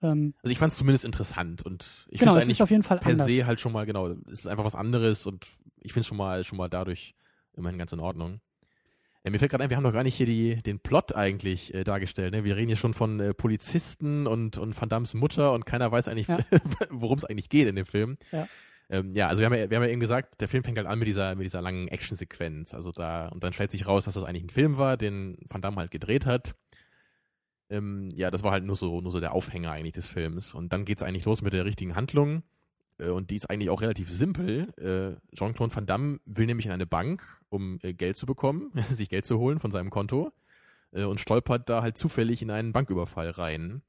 ähm, 0.00 0.32
Also 0.42 0.52
ich 0.52 0.58
fand 0.58 0.72
es 0.72 0.78
zumindest 0.78 1.04
interessant 1.04 1.62
und 1.62 2.06
ich 2.08 2.20
genau, 2.20 2.32
finde 2.32 2.44
es 2.44 2.48
ist 2.50 2.62
auf 2.62 2.70
jeden 2.70 2.84
Fall 2.84 2.98
per 3.00 3.10
anders. 3.12 3.26
se 3.26 3.44
halt 3.46 3.60
schon 3.60 3.72
mal 3.72 3.84
genau, 3.84 4.08
es 4.08 4.40
ist 4.40 4.46
einfach 4.46 4.64
was 4.64 4.76
anderes 4.76 5.26
und 5.26 5.46
ich 5.80 5.92
finde 5.92 6.00
es 6.02 6.06
schon 6.06 6.16
mal 6.16 6.44
schon 6.44 6.56
mal 6.56 6.68
dadurch 6.68 7.14
immerhin 7.52 7.78
ganz 7.78 7.92
in 7.92 8.00
Ordnung. 8.00 8.40
Äh, 9.24 9.30
mir 9.30 9.38
fällt 9.38 9.50
gerade 9.50 9.64
ein, 9.64 9.70
wir 9.70 9.76
haben 9.76 9.84
doch 9.84 9.92
gar 9.92 10.04
nicht 10.04 10.14
hier 10.14 10.26
die, 10.26 10.62
den 10.62 10.80
Plot 10.80 11.14
eigentlich 11.14 11.74
äh, 11.74 11.84
dargestellt. 11.84 12.32
Ne? 12.34 12.44
Wir 12.44 12.56
reden 12.56 12.68
hier 12.68 12.76
schon 12.76 12.94
von 12.94 13.20
äh, 13.20 13.34
Polizisten 13.34 14.26
und, 14.26 14.58
und 14.58 14.80
Van 14.80 14.88
Dammes 14.88 15.14
Mutter 15.14 15.52
und 15.52 15.66
keiner 15.66 15.90
weiß 15.90 16.08
eigentlich, 16.08 16.28
Ja. 16.28 16.38
worum 16.90 17.18
es 17.18 17.24
eigentlich 17.24 17.48
geht 17.48 17.68
in 17.68 17.76
dem 17.76 17.86
Film. 17.86 18.16
Ja. 18.32 18.48
Ähm, 18.90 19.14
ja, 19.14 19.28
also 19.28 19.40
wir 19.40 19.46
haben 19.46 19.54
ja, 19.54 19.68
wir 19.68 19.76
haben 19.76 19.84
ja 19.84 19.90
eben 19.90 20.00
gesagt, 20.00 20.40
der 20.40 20.48
Film 20.48 20.64
fängt 20.64 20.78
halt 20.78 20.86
an 20.86 20.98
mit 20.98 21.08
dieser, 21.08 21.34
mit 21.34 21.44
dieser 21.44 21.60
langen 21.60 21.88
Actionsequenz. 21.88 22.74
Also 22.74 22.92
da, 22.92 23.28
und 23.28 23.42
dann 23.42 23.52
stellt 23.52 23.70
sich 23.70 23.86
raus, 23.86 24.06
dass 24.06 24.14
das 24.14 24.24
eigentlich 24.24 24.44
ein 24.44 24.50
Film 24.50 24.78
war, 24.78 24.96
den 24.96 25.36
Van 25.48 25.60
Damme 25.60 25.76
halt 25.76 25.90
gedreht 25.90 26.24
hat. 26.24 26.54
Ähm, 27.70 28.10
ja, 28.14 28.30
das 28.30 28.42
war 28.42 28.52
halt 28.52 28.64
nur 28.64 28.76
so, 28.76 29.00
nur 29.02 29.12
so 29.12 29.20
der 29.20 29.34
Aufhänger 29.34 29.72
eigentlich 29.72 29.92
des 29.92 30.06
Films. 30.06 30.54
Und 30.54 30.72
dann 30.72 30.86
geht's 30.86 31.02
eigentlich 31.02 31.26
los 31.26 31.42
mit 31.42 31.52
der 31.52 31.66
richtigen 31.66 31.96
Handlung. 31.96 32.42
Äh, 32.98 33.10
und 33.10 33.30
die 33.30 33.36
ist 33.36 33.48
eigentlich 33.48 33.70
auch 33.70 33.80
relativ 33.80 34.10
simpel. 34.10 34.68
Äh, 34.76 35.36
Jean-Claude 35.36 35.74
Van 35.74 35.86
Damme 35.86 36.20
will 36.26 36.46
nämlich 36.46 36.66
in 36.66 36.72
eine 36.72 36.86
Bank, 36.86 37.22
um 37.48 37.78
äh, 37.82 37.94
Geld 37.94 38.16
zu 38.16 38.26
bekommen, 38.26 38.72
sich 38.90 39.08
Geld 39.08 39.24
zu 39.26 39.38
holen 39.38 39.58
von 39.58 39.70
seinem 39.70 39.90
Konto. 39.90 40.32
Und 40.90 41.20
stolpert 41.20 41.68
da 41.68 41.82
halt 41.82 41.98
zufällig 41.98 42.40
in 42.40 42.50
einen 42.50 42.72
Banküberfall 42.72 43.28
rein. 43.28 43.82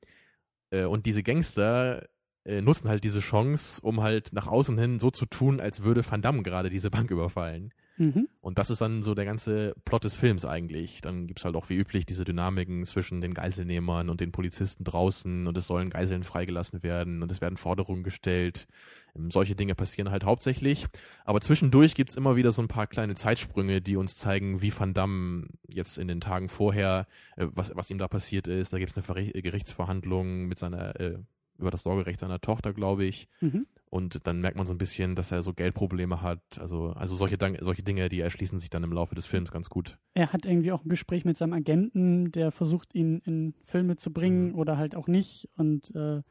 Und 0.69 1.05
diese 1.05 1.23
Gangster 1.23 2.09
nutzen 2.43 2.89
halt 2.89 3.05
diese 3.05 3.21
Chance, 3.21 3.79
um 3.81 4.01
halt 4.01 4.33
nach 4.33 4.47
außen 4.47 4.77
hin 4.77 4.99
so 4.99 5.09
zu 5.09 5.25
tun, 5.25 5.61
als 5.61 5.83
würde 5.83 6.03
Van 6.05 6.21
Damme 6.21 6.43
gerade 6.43 6.69
diese 6.69 6.89
Bank 6.89 7.09
überfallen. 7.09 7.73
Mhm. 7.99 8.29
Und 8.39 8.57
das 8.57 8.69
ist 8.69 8.79
dann 8.79 9.01
so 9.01 9.13
der 9.13 9.25
ganze 9.25 9.75
Plot 9.83 10.05
des 10.05 10.15
Films 10.15 10.45
eigentlich. 10.45 11.01
Dann 11.01 11.27
gibt's 11.27 11.43
halt 11.43 11.55
auch 11.55 11.69
wie 11.69 11.75
üblich 11.75 12.05
diese 12.05 12.23
Dynamiken 12.23 12.85
zwischen 12.85 13.19
den 13.19 13.33
Geiselnehmern 13.33 14.09
und 14.09 14.21
den 14.21 14.31
Polizisten 14.31 14.85
draußen 14.85 15.45
und 15.45 15.57
es 15.57 15.67
sollen 15.67 15.89
Geiseln 15.89 16.23
freigelassen 16.23 16.81
werden 16.81 17.21
und 17.21 17.31
es 17.31 17.41
werden 17.41 17.57
Forderungen 17.57 18.03
gestellt. 18.03 18.67
Ähm, 19.15 19.31
Solche 19.31 19.55
Dinge 19.55 19.75
passieren 19.75 20.11
halt 20.11 20.23
hauptsächlich. 20.23 20.85
Aber 21.25 21.41
zwischendurch 21.41 21.95
gibt's 21.95 22.15
immer 22.15 22.35
wieder 22.35 22.51
so 22.51 22.61
ein 22.61 22.67
paar 22.67 22.87
kleine 22.87 23.15
Zeitsprünge, 23.15 23.81
die 23.81 23.95
uns 23.95 24.17
zeigen, 24.17 24.61
wie 24.61 24.73
Van 24.77 24.93
Damme 24.93 25.47
jetzt 25.67 25.97
in 25.97 26.07
den 26.07 26.21
Tagen 26.21 26.49
vorher, 26.49 27.07
äh, 27.37 27.47
was, 27.51 27.71
was 27.75 27.89
ihm 27.91 27.97
da 27.97 28.07
passiert 28.07 28.47
ist. 28.47 28.73
Da 28.73 28.79
gibt's 28.79 28.95
eine 28.95 29.03
Verre 29.03 29.21
äh, 29.21 29.41
Gerichtsverhandlung 29.41 30.45
mit 30.47 30.57
seiner, 30.57 30.99
äh, 30.99 31.17
über 31.57 31.71
das 31.71 31.83
Sorgerecht 31.83 32.19
seiner 32.19 32.39
Tochter, 32.39 32.73
glaube 32.73 33.03
ich. 33.05 33.27
Mhm. 33.41 33.67
Und 33.91 34.27
dann 34.27 34.39
merkt 34.39 34.55
man 34.55 34.67
so 34.67 34.73
ein 34.73 34.77
bisschen, 34.77 35.15
dass 35.15 35.31
er 35.31 35.41
so 35.41 35.51
Geldprobleme 35.51 36.21
hat. 36.21 36.41
Also, 36.59 36.91
also 36.91 37.15
solche, 37.15 37.37
solche 37.61 37.81
Dinge, 37.81 38.07
die 38.07 38.19
erschließen 38.19 38.59
sich 38.59 38.69
dann 38.69 38.83
im 38.83 38.93
Laufe 38.93 39.15
des 39.15 39.25
Films 39.25 39.51
ganz 39.51 39.67
gut. 39.67 39.97
Er 40.13 40.31
hat 40.31 40.45
irgendwie 40.45 40.71
auch 40.71 40.85
ein 40.85 40.89
Gespräch 40.89 41.25
mit 41.25 41.37
seinem 41.37 41.53
Agenten, 41.53 42.31
der 42.31 42.51
versucht, 42.51 42.93
ihn 42.93 43.19
in 43.25 43.55
Filme 43.63 43.97
zu 43.97 44.13
bringen 44.13 44.49
Mhm. 44.49 44.55
oder 44.55 44.77
halt 44.77 44.95
auch 44.95 45.07
nicht 45.07 45.49
und 45.57 45.93
äh, 45.95 46.21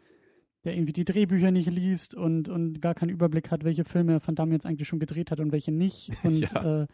der 0.64 0.74
irgendwie 0.74 0.92
die 0.92 1.04
Drehbücher 1.04 1.50
nicht 1.50 1.70
liest 1.70 2.14
und, 2.14 2.48
und 2.48 2.80
gar 2.80 2.94
keinen 2.94 3.10
Überblick 3.10 3.50
hat, 3.50 3.64
welche 3.64 3.84
Filme 3.84 4.20
Van 4.24 4.34
Damme 4.34 4.52
jetzt 4.54 4.66
eigentlich 4.66 4.88
schon 4.88 4.98
gedreht 4.98 5.30
hat 5.30 5.40
und 5.40 5.52
welche 5.52 5.72
nicht. 5.72 6.10
Und 6.24 6.38
Ja. 6.40 6.82
äh, 6.82 6.86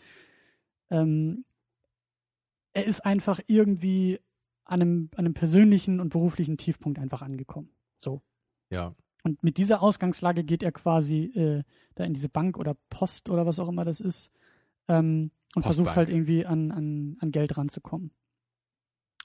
ähm, 0.90 1.44
er 2.72 2.84
ist 2.84 3.04
einfach 3.04 3.40
irgendwie 3.46 4.18
an 4.64 4.82
einem, 4.82 5.10
an 5.16 5.26
einem 5.26 5.34
persönlichen 5.34 6.00
und 6.00 6.08
beruflichen 6.10 6.56
Tiefpunkt 6.56 6.98
einfach 6.98 7.22
angekommen. 7.22 7.70
So. 8.02 8.22
Ja. 8.70 8.94
Und 9.22 9.42
mit 9.42 9.56
dieser 9.56 9.82
Ausgangslage 9.82 10.44
geht 10.44 10.62
er 10.62 10.72
quasi 10.72 11.24
äh, 11.34 11.62
da 11.94 12.04
in 12.04 12.12
diese 12.14 12.28
Bank 12.28 12.58
oder 12.58 12.76
Post 12.90 13.30
oder 13.30 13.46
was 13.46 13.58
auch 13.60 13.68
immer 13.68 13.84
das 13.84 14.00
ist 14.00 14.30
ähm, 14.88 15.30
und 15.54 15.62
versucht 15.62 15.86
Postbank. 15.86 16.08
halt 16.08 16.08
irgendwie 16.16 16.44
an, 16.44 16.70
an, 16.72 17.16
an 17.20 17.30
Geld 17.30 17.56
ranzukommen. 17.56 18.10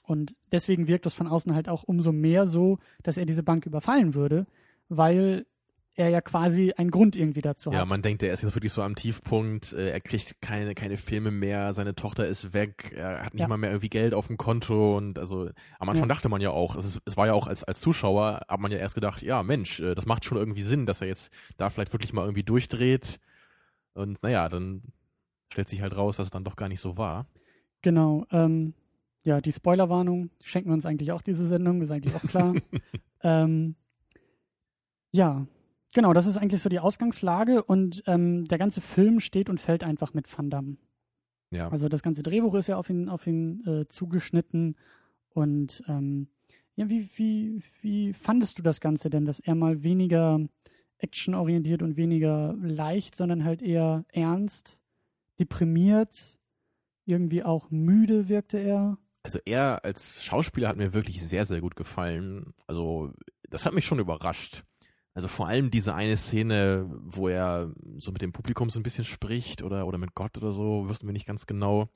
Und 0.02 0.34
deswegen 0.52 0.88
wirkt 0.88 1.06
das 1.06 1.14
von 1.14 1.28
außen 1.28 1.54
halt 1.54 1.68
auch 1.68 1.82
umso 1.84 2.12
mehr 2.12 2.46
so, 2.46 2.78
dass 3.02 3.16
er 3.16 3.26
diese 3.26 3.42
Bank 3.42 3.66
überfallen 3.66 4.14
würde, 4.14 4.46
weil 4.88 5.46
er 5.94 6.08
ja 6.08 6.20
quasi 6.20 6.72
einen 6.76 6.90
Grund 6.90 7.14
irgendwie 7.14 7.42
dazu 7.42 7.70
Ja, 7.72 7.80
hat. 7.80 7.88
man 7.88 8.00
denkt, 8.00 8.22
er 8.22 8.32
ist 8.32 8.42
jetzt 8.42 8.54
wirklich 8.54 8.72
so 8.72 8.80
am 8.82 8.94
Tiefpunkt. 8.94 9.72
Äh, 9.72 9.90
er 9.90 10.00
kriegt 10.00 10.40
keine, 10.40 10.74
keine 10.74 10.96
Filme 10.96 11.30
mehr. 11.30 11.74
Seine 11.74 11.94
Tochter 11.94 12.26
ist 12.26 12.54
weg. 12.54 12.92
Er 12.96 13.24
hat 13.24 13.34
nicht 13.34 13.42
Ja. 13.42 13.48
mal 13.48 13.58
mehr 13.58 13.70
irgendwie 13.70 13.90
Geld 13.90 14.14
auf 14.14 14.28
dem 14.28 14.36
Konto. 14.38 14.96
Und 14.96 15.18
also 15.18 15.50
am 15.78 15.88
Anfang 15.88 16.08
Ja. 16.08 16.14
dachte 16.14 16.28
man 16.28 16.40
ja 16.40 16.50
auch, 16.50 16.74
es, 16.76 16.86
ist, 16.86 17.02
es 17.04 17.16
war 17.16 17.26
ja 17.26 17.34
auch 17.34 17.46
als, 17.48 17.64
als 17.64 17.80
Zuschauer, 17.80 18.40
hat 18.48 18.60
man 18.60 18.72
ja 18.72 18.78
erst 18.78 18.94
gedacht, 18.94 19.20
ja 19.22 19.42
Mensch, 19.42 19.80
äh, 19.80 19.94
das 19.94 20.06
macht 20.06 20.24
schon 20.24 20.38
irgendwie 20.38 20.62
Sinn, 20.62 20.86
dass 20.86 21.02
er 21.02 21.08
jetzt 21.08 21.30
da 21.58 21.68
vielleicht 21.70 21.92
wirklich 21.92 22.12
mal 22.12 22.22
irgendwie 22.22 22.44
durchdreht. 22.44 23.18
Und 23.92 24.22
naja, 24.22 24.48
dann 24.48 24.82
stellt 25.52 25.68
sich 25.68 25.82
halt 25.82 25.96
raus, 25.96 26.16
dass 26.16 26.26
es 26.28 26.30
dann 26.30 26.44
doch 26.44 26.56
gar 26.56 26.68
nicht 26.68 26.80
so 26.80 26.96
war. 26.96 27.26
Genau. 27.82 28.24
Ähm, 28.30 28.74
ja, 29.22 29.40
die 29.40 29.52
Spoilerwarnung 29.52 30.30
schenken 30.42 30.70
wir 30.70 30.74
uns 30.74 30.86
eigentlich 30.86 31.12
auch 31.12 31.22
diese 31.22 31.46
Sendung, 31.46 31.82
ist 31.82 31.90
eigentlich 31.90 32.14
auch 32.14 32.22
klar. 32.22 32.54
ähm, 33.22 33.76
ja, 35.12 35.46
genau, 35.92 36.12
das 36.12 36.26
ist 36.26 36.38
eigentlich 36.38 36.62
so 36.62 36.68
die 36.68 36.80
Ausgangslage 36.80 37.62
und 37.62 38.02
ähm, 38.06 38.46
der 38.46 38.58
ganze 38.58 38.80
Film 38.80 39.20
steht 39.20 39.50
und 39.50 39.60
fällt 39.60 39.84
einfach 39.84 40.14
mit 40.14 40.26
Van 40.36 40.50
Damme. 40.50 40.76
Ja. 41.50 41.68
Also 41.68 41.88
das 41.88 42.02
ganze 42.02 42.22
Drehbuch 42.22 42.54
ist 42.54 42.68
ja 42.68 42.76
auf 42.76 42.88
ihn, 42.88 43.08
auf 43.08 43.26
ihn 43.26 43.64
äh, 43.66 43.88
zugeschnitten 43.88 44.76
und 45.30 45.82
ähm, 45.88 46.28
ja, 46.76 46.88
wie, 46.88 47.08
wie, 47.16 47.62
wie 47.82 48.12
fandest 48.14 48.58
du 48.58 48.62
das 48.62 48.80
Ganze 48.80 49.10
denn, 49.10 49.26
dass 49.26 49.40
er 49.40 49.54
mal 49.54 49.82
weniger 49.82 50.40
actionorientiert 50.98 51.82
und 51.82 51.96
weniger 51.96 52.54
leicht, 52.62 53.16
sondern 53.16 53.44
halt 53.44 53.60
eher 53.62 54.04
ernst, 54.12 54.80
deprimiert, 55.38 56.38
irgendwie 57.04 57.42
auch 57.42 57.70
müde 57.70 58.28
wirkte 58.28 58.58
er? 58.58 58.98
Also 59.22 59.38
er 59.44 59.84
als 59.84 60.24
Schauspieler 60.24 60.68
hat 60.68 60.76
mir 60.76 60.92
wirklich 60.94 61.22
sehr, 61.22 61.44
sehr 61.44 61.60
gut 61.60 61.76
gefallen. 61.76 62.54
Also 62.66 63.12
das 63.48 63.66
hat 63.66 63.74
mich 63.74 63.84
schon 63.84 63.98
überrascht. 63.98 64.64
Also 65.12 65.28
vor 65.28 65.48
allem 65.48 65.70
diese 65.70 65.94
eine 65.94 66.16
Szene, 66.16 66.86
wo 67.02 67.28
er 67.28 67.72
so 67.98 68.12
mit 68.12 68.22
dem 68.22 68.32
Publikum 68.32 68.70
so 68.70 68.78
ein 68.80 68.84
bisschen 68.84 69.04
spricht 69.04 69.62
oder, 69.62 69.86
oder 69.86 69.98
mit 69.98 70.14
Gott 70.14 70.38
oder 70.38 70.52
so, 70.52 70.88
wüssten 70.88 71.06
wir 71.06 71.12
nicht 71.12 71.26
ganz 71.26 71.46
genau. 71.46 71.88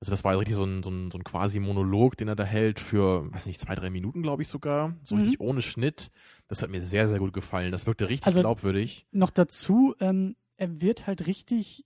Also 0.00 0.10
das 0.10 0.24
war 0.24 0.36
richtig 0.38 0.56
so 0.56 0.64
ein, 0.64 0.82
so 0.82 0.90
ein, 0.90 1.10
so 1.10 1.18
ein 1.18 1.24
quasi 1.24 1.60
Monolog, 1.60 2.16
den 2.16 2.28
er 2.28 2.36
da 2.36 2.44
hält 2.44 2.80
für, 2.80 3.32
weiß 3.32 3.46
nicht, 3.46 3.60
zwei, 3.60 3.74
drei 3.74 3.90
Minuten, 3.90 4.22
glaube 4.22 4.42
ich 4.42 4.48
sogar. 4.48 4.94
So 5.02 5.14
Mhm. 5.14 5.20
richtig 5.22 5.40
ohne 5.40 5.62
Schnitt. 5.62 6.10
Das 6.48 6.62
hat 6.62 6.70
mir 6.70 6.82
sehr, 6.82 7.06
sehr 7.08 7.18
gut 7.18 7.32
gefallen. 7.32 7.70
Das 7.70 7.86
wirkte 7.86 8.08
richtig 8.08 8.26
Also- 8.26 8.40
glaubwürdig. 8.40 9.06
Noch 9.12 9.30
dazu, 9.30 9.94
ähm, 10.00 10.36
er 10.56 10.80
wird 10.80 11.06
halt 11.06 11.26
richtig 11.26 11.84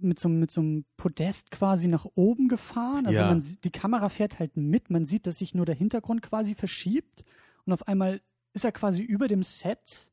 mit 0.00 0.18
so, 0.18 0.28
mit 0.28 0.50
so 0.50 0.60
einem 0.60 0.84
Podest 0.96 1.50
quasi 1.50 1.88
nach 1.88 2.06
oben 2.14 2.48
gefahren. 2.48 3.06
Also 3.06 3.20
Ja. 3.20 3.28
man 3.28 3.42
sieht, 3.42 3.64
die 3.64 3.70
Kamera 3.70 4.08
fährt 4.08 4.38
halt 4.38 4.56
mit, 4.56 4.90
man 4.90 5.06
sieht, 5.06 5.26
dass 5.26 5.38
sich 5.38 5.54
nur 5.54 5.66
der 5.66 5.74
Hintergrund 5.74 6.22
quasi 6.22 6.54
verschiebt 6.54 7.24
und 7.66 7.72
auf 7.72 7.86
einmal 7.88 8.20
ist 8.54 8.64
er 8.64 8.72
quasi 8.72 9.02
über 9.02 9.28
dem 9.28 9.42
Set 9.42 10.10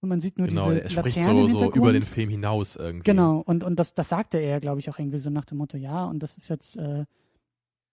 und 0.00 0.08
man 0.08 0.20
sieht 0.20 0.38
nur 0.38 0.46
Genau, 0.46 0.70
diese 0.70 0.84
er 0.84 0.90
spricht 0.90 1.16
Laternen 1.16 1.48
so, 1.50 1.58
so 1.70 1.72
über 1.74 1.92
den 1.92 2.02
Film 2.04 2.30
hinaus 2.30 2.76
irgendwie. 2.76 3.04
Genau, 3.04 3.40
und, 3.40 3.64
und 3.64 3.76
das, 3.78 3.94
das 3.94 4.08
sagte 4.08 4.38
er, 4.38 4.60
glaube 4.60 4.80
ich, 4.80 4.88
auch 4.90 4.98
irgendwie 4.98 5.18
so 5.18 5.30
nach 5.30 5.44
dem 5.44 5.58
Motto, 5.58 5.76
ja, 5.76 6.04
und 6.06 6.22
das 6.22 6.36
ist 6.36 6.48
jetzt 6.48 6.76
äh, 6.76 7.04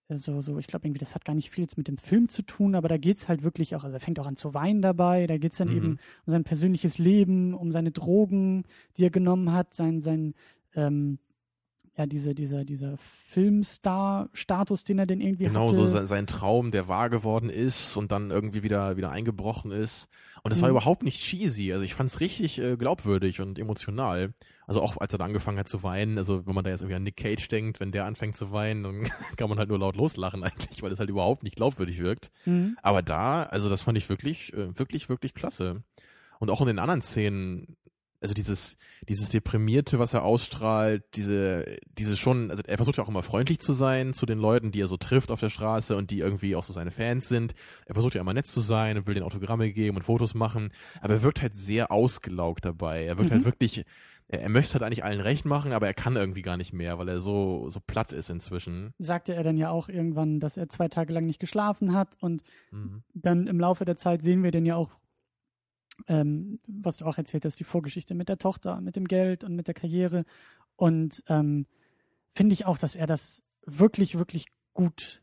so, 0.09 0.41
so, 0.41 0.59
ich 0.59 0.67
glaube 0.67 0.85
irgendwie, 0.85 0.99
das 0.99 1.15
hat 1.15 1.25
gar 1.25 1.33
nicht 1.33 1.49
viel 1.49 1.63
jetzt 1.63 1.77
mit 1.77 1.87
dem 1.87 1.97
Film 1.97 2.29
zu 2.29 2.43
tun, 2.43 2.75
aber 2.75 2.87
da 2.87 2.97
geht's 2.97 3.27
halt 3.27 3.41
wirklich 3.41 3.75
auch, 3.75 3.83
also 3.83 3.95
er 3.97 3.99
fängt 4.01 4.19
auch 4.19 4.27
an 4.27 4.35
zu 4.35 4.53
weinen 4.53 4.81
dabei, 4.81 5.25
da 5.27 5.37
geht's 5.37 5.57
dann 5.57 5.69
Mhm. 5.69 5.75
eben 5.75 5.87
um 6.25 6.31
sein 6.31 6.43
persönliches 6.43 6.97
Leben, 6.97 7.53
um 7.53 7.71
seine 7.71 7.91
Drogen, 7.91 8.63
die 8.97 9.05
er 9.05 9.09
genommen 9.09 9.53
hat, 9.53 9.73
sein, 9.73 10.01
sein, 10.01 10.33
ähm, 10.75 11.19
ja, 11.95 12.07
diese, 12.07 12.33
dieser, 12.33 12.65
dieser 12.65 12.97
Filmstar-Status, 13.77 14.83
den 14.83 14.99
er 14.99 15.05
denn 15.05 15.21
irgendwie 15.21 15.45
Genau, 15.45 15.67
hatte. 15.67 15.87
so 15.87 16.05
sein, 16.05 16.27
Traum, 16.27 16.71
der 16.71 16.87
wahr 16.87 17.09
geworden 17.09 17.49
ist 17.49 17.95
und 17.97 18.11
dann 18.11 18.31
irgendwie 18.31 18.63
wieder, 18.63 18.97
wieder 18.97 19.11
eingebrochen 19.11 19.71
ist. 19.71 20.07
Und 20.43 20.51
es 20.51 20.61
war 20.61 20.69
Mhm. 20.69 20.75
überhaupt 20.77 21.03
nicht 21.03 21.21
cheesy. 21.21 21.71
Also 21.71 21.85
ich 21.85 21.93
fand 21.93 22.09
es 22.09 22.19
richtig 22.19 22.59
äh, 22.59 22.75
glaubwürdig 22.77 23.41
und 23.41 23.59
emotional. 23.59 24.33
Also 24.65 24.81
auch 24.81 24.97
als 24.97 25.13
er 25.13 25.19
da 25.19 25.25
angefangen 25.25 25.59
hat 25.59 25.67
zu 25.67 25.83
weinen, 25.83 26.17
also 26.17 26.45
wenn 26.47 26.55
man 26.55 26.63
da 26.63 26.71
jetzt 26.71 26.81
irgendwie 26.81 26.95
an 26.95 27.03
Nick 27.03 27.17
Cage 27.17 27.47
denkt, 27.47 27.79
wenn 27.79 27.91
der 27.91 28.05
anfängt 28.05 28.35
zu 28.35 28.51
weinen, 28.51 28.83
dann 28.83 29.03
kann 29.37 29.49
man 29.49 29.59
halt 29.59 29.69
nur 29.69 29.79
laut 29.79 29.95
loslachen 29.95 30.43
eigentlich, 30.43 30.81
weil 30.81 30.91
es 30.91 30.99
halt 30.99 31.09
überhaupt 31.09 31.43
nicht 31.43 31.55
glaubwürdig 31.57 31.99
wirkt. 31.99 32.31
Mhm. 32.45 32.77
Aber 32.81 33.01
da, 33.01 33.43
also 33.43 33.69
das 33.69 33.83
fand 33.83 33.97
ich 33.97 34.09
wirklich, 34.09 34.51
äh, 34.53 34.77
wirklich, 34.77 35.09
wirklich 35.09 35.33
klasse. 35.33 35.83
Und 36.39 36.49
auch 36.49 36.59
in 36.61 36.67
den 36.67 36.79
anderen 36.79 37.01
Szenen, 37.01 37.77
also 38.23 38.33
dieses, 38.33 38.77
dieses 39.09 39.29
Deprimierte, 39.29 39.99
was 39.99 40.13
er 40.13 40.23
ausstrahlt, 40.23 41.03
diese, 41.15 41.65
diese 41.97 42.17
schon, 42.17 42.49
also 42.49 42.63
er 42.65 42.77
versucht 42.77 42.97
ja 42.97 43.03
auch 43.03 43.09
immer 43.09 43.21
freundlich 43.23 43.59
zu 43.59 43.73
sein 43.73 44.13
zu 44.13 44.25
den 44.25 44.39
Leuten, 44.39 44.71
die 44.71 44.81
er 44.81 44.87
so 44.87 44.97
trifft 44.97 45.29
auf 45.29 45.39
der 45.41 45.49
Straße 45.49 45.95
und 45.95 46.09
die 46.09 46.19
irgendwie 46.19 46.55
auch 46.55 46.63
so 46.63 46.73
seine 46.73 46.91
Fans 46.91 47.27
sind. 47.27 47.53
Er 47.85 47.93
versucht 47.95 48.15
ja 48.15 48.21
immer 48.21 48.33
nett 48.33 48.47
zu 48.47 48.61
sein 48.61 48.97
und 48.97 49.05
will 49.07 49.13
den 49.13 49.23
Autogramme 49.23 49.71
geben 49.71 49.97
und 49.97 50.03
Fotos 50.03 50.33
machen, 50.33 50.71
aber 51.01 51.15
er 51.15 51.21
wirkt 51.23 51.41
halt 51.41 51.53
sehr 51.53 51.91
ausgelaugt 51.91 52.65
dabei. 52.65 53.05
Er 53.05 53.17
wirkt 53.17 53.29
Mhm. 53.29 53.35
halt 53.35 53.45
wirklich, 53.45 53.83
er, 54.29 54.41
er 54.43 54.49
möchte 54.49 54.73
halt 54.73 54.83
eigentlich 54.83 55.03
allen 55.03 55.19
recht 55.21 55.43
machen, 55.45 55.73
aber 55.73 55.87
er 55.87 55.93
kann 55.93 56.15
irgendwie 56.15 56.41
gar 56.41 56.55
nicht 56.57 56.71
mehr, 56.73 56.97
weil 56.97 57.09
er 57.09 57.19
so, 57.19 57.67
so 57.69 57.79
platt 57.85 58.13
ist 58.13 58.29
inzwischen. 58.29 58.93
Sagte 58.99 59.35
er 59.35 59.43
dann 59.43 59.57
ja 59.57 59.69
auch 59.69 59.89
irgendwann, 59.89 60.39
dass 60.39 60.55
er 60.57 60.69
zwei 60.69 60.87
Tage 60.87 61.11
lang 61.13 61.25
nicht 61.25 61.39
geschlafen 61.39 61.93
hat 61.93 62.15
und 62.21 62.41
Mhm. 62.71 63.03
dann 63.13 63.47
im 63.47 63.59
Laufe 63.59 63.83
der 63.85 63.97
Zeit 63.97 64.21
sehen 64.23 64.43
wir 64.43 64.51
dann 64.51 64.65
ja 64.65 64.75
auch, 64.77 64.91
ähm, 66.07 66.59
was 66.67 66.97
du 66.97 67.05
auch 67.05 67.17
erzählt 67.17 67.45
hast, 67.45 67.59
die 67.59 67.63
Vorgeschichte 67.65 68.15
mit 68.15 68.29
der 68.29 68.37
Tochter, 68.37 68.81
mit 68.81 68.95
dem 68.95 69.07
Geld 69.07 69.43
und 69.43 69.55
mit 69.55 69.67
der 69.67 69.73
Karriere. 69.73 70.25
Und 70.75 71.23
ähm, 71.27 71.65
finde 72.33 72.53
ich 72.53 72.65
auch, 72.65 72.77
dass 72.77 72.95
er 72.95 73.07
das 73.07 73.43
wirklich, 73.65 74.17
wirklich 74.17 74.47
gut 74.73 75.21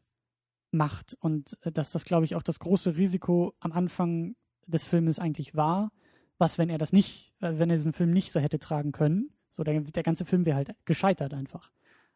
macht 0.71 1.17
und 1.21 1.57
äh, 1.63 1.73
dass 1.73 1.91
das, 1.91 2.05
glaube 2.05 2.25
ich, 2.25 2.37
auch 2.37 2.43
das 2.43 2.59
große 2.59 2.97
Risiko 2.97 3.55
am 3.61 3.73
Anfang 3.73 4.37
des 4.67 4.85
Filmes 4.85 5.19
eigentlich 5.19 5.55
war, 5.55 5.93
was, 6.39 6.59
wenn 6.59 6.71
er 6.71 6.79
das 6.79 6.93
nicht, 6.93 7.35
äh, 7.41 7.55
wenn 7.59 7.71
er 7.71 7.77
diesen 7.77 7.93
Film 7.93 8.13
nicht 8.13 8.33
so 8.33 8.41
hätte 8.41 8.59
tragen 8.59 8.93
können. 8.93 9.31
So, 9.57 9.65
der, 9.65 9.81
der 9.81 10.03
ganze 10.03 10.25
Film 10.25 10.47
wäre 10.47 10.57
halt 10.57 10.75
gescheitert 10.85 11.35
einfach. 11.35 11.71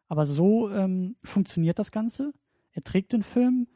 Aber 0.07 0.25
so 0.25 0.69
ähm, 0.69 1.15
funktioniert 1.23 1.79
das 1.79 1.91
Ganze. 1.91 2.33
Er 2.71 2.81
trägt 2.81 3.13
den 3.13 3.23
Film. 3.23 3.67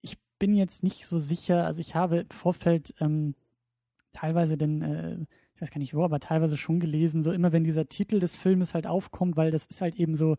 Ich 0.00 0.18
bin 0.38 0.54
jetzt 0.54 0.82
nicht 0.82 1.06
so 1.06 1.18
sicher, 1.18 1.66
also 1.66 1.80
ich 1.80 1.94
habe 1.94 2.20
im 2.20 2.30
Vorfeld 2.30 2.94
ähm, 3.00 3.34
teilweise 4.12 4.56
denn, 4.56 4.82
äh, 4.82 5.18
ich 5.54 5.60
weiß 5.62 5.70
gar 5.70 5.78
nicht 5.78 5.94
wo, 5.94 6.04
aber 6.04 6.20
teilweise 6.20 6.56
schon 6.56 6.80
gelesen, 6.80 7.22
so 7.22 7.32
immer 7.32 7.52
wenn 7.52 7.64
dieser 7.64 7.88
Titel 7.88 8.18
des 8.18 8.34
Filmes 8.34 8.74
halt 8.74 8.86
aufkommt, 8.86 9.36
weil 9.36 9.50
das 9.50 9.66
ist 9.66 9.80
halt 9.80 9.96
eben 9.96 10.16
so 10.16 10.36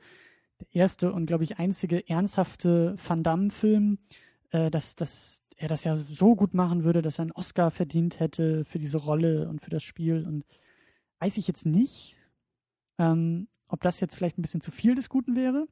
der 0.60 0.68
erste 0.74 1.12
und 1.14 1.26
glaube 1.26 1.44
ich 1.44 1.58
einzige 1.60 2.08
ernsthafte 2.10 2.96
Van 3.06 3.24
Damme-Film, 3.24 4.00
äh, 4.52 4.70
dass, 4.72 4.96
dass 4.96 5.42
er 5.58 5.68
das 5.68 5.84
ja 5.84 5.96
so 5.96 6.36
gut 6.36 6.54
machen 6.54 6.84
würde, 6.84 7.02
dass 7.02 7.20
er 7.20 7.24
einen 7.24 7.32
Oscar 7.34 7.72
verdient 7.72 8.20
hätte 8.20 8.66
für 8.66 8.80
diese 8.80 8.98
Rolle 8.98 9.48
und 9.48 9.62
für 9.62 9.70
das 9.70 9.84
Spiel 9.84 10.26
und 10.26 10.44
weiß 11.20 11.38
ich 11.38 11.48
jetzt 11.48 11.66
nicht, 11.66 12.18
ähm, 12.98 13.48
ob 13.68 13.82
das 13.82 14.00
jetzt 14.00 14.16
vielleicht 14.16 14.38
ein 14.38 14.42
bisschen 14.42 14.62
zu 14.62 14.72
viel 14.72 14.96
des 14.96 15.08
Guten 15.08 15.36
wäre. 15.36 15.68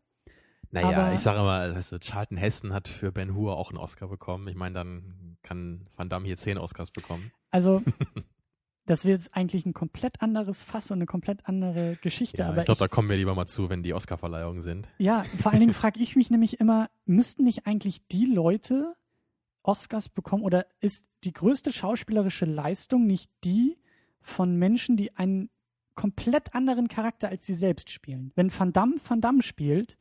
Naja, 0.72 0.90
Aber- 1.06 1.14
ich 1.14 1.20
sage 1.20 1.40
mal, 1.40 1.76
weißt 1.76 1.92
du, 1.94 2.00
Charlton 2.00 2.38
Heston 2.38 2.74
hat 2.74 2.88
für 2.88 3.12
Ben 3.12 3.34
Hur 3.34 3.58
auch 3.58 3.72
einen 3.72 3.80
Oscar 3.80 4.08
bekommen. 4.08 4.48
Ich 4.48 4.56
meine, 4.56 4.76
dann 4.76 5.29
kann 5.44 5.88
Van 5.96 6.10
Damme 6.10 6.26
hier 6.26 6.38
zehn 6.38 6.58
Oscars 6.58 6.92
bekommen. 6.92 7.32
Also, 7.52 7.82
das 8.86 9.06
wird 9.06 9.20
jetzt 9.20 9.36
eigentlich 9.36 9.66
ein 9.66 9.74
komplett 9.74 10.22
anderes 10.22 10.64
Fass 10.64 10.92
und 10.92 10.98
eine 10.98 11.06
komplett 11.06 11.48
andere 11.48 11.98
Geschichte. 12.02 12.40
Ja, 12.40 12.50
aber 12.50 12.60
ich 12.60 12.66
glaube, 12.66 12.80
da 12.80 12.88
kommen 12.88 13.10
wir 13.10 13.18
lieber 13.18 13.36
mal 13.36 13.46
zu, 13.46 13.70
wenn 13.70 13.84
die 13.84 13.94
Oscarverleihungen 13.94 14.62
sind. 14.62 14.88
ja, 14.98 15.24
vor 15.42 15.52
allen 15.52 15.62
Dingen 15.62 15.74
frage 15.74 16.00
ich 16.00 16.16
mich 16.16 16.30
nämlich 16.32 16.60
immer, 16.60 16.90
müssten 17.06 17.44
nicht 17.44 17.68
eigentlich 17.68 18.08
die 18.08 18.26
Leute 18.26 18.96
Oscars 19.64 20.10
bekommen 20.10 20.44
oder 20.44 20.66
ist 20.80 21.08
die 21.24 21.34
größte 21.34 21.72
schauspielerische 21.72 22.46
Leistung 22.46 23.06
nicht 23.06 23.30
die 23.44 23.78
von 24.22 24.56
Menschen, 24.56 24.98
die 24.98 25.16
einen 25.16 25.50
komplett 25.96 26.56
anderen 26.56 26.88
Charakter 26.88 27.30
als 27.30 27.46
sie 27.46 27.56
selbst 27.56 27.90
spielen? 27.90 28.32
Wenn 28.36 28.52
Van 28.58 28.74
Damme 28.74 28.96
Van 29.06 29.22
Damme 29.22 29.44
spielt, 29.44 29.98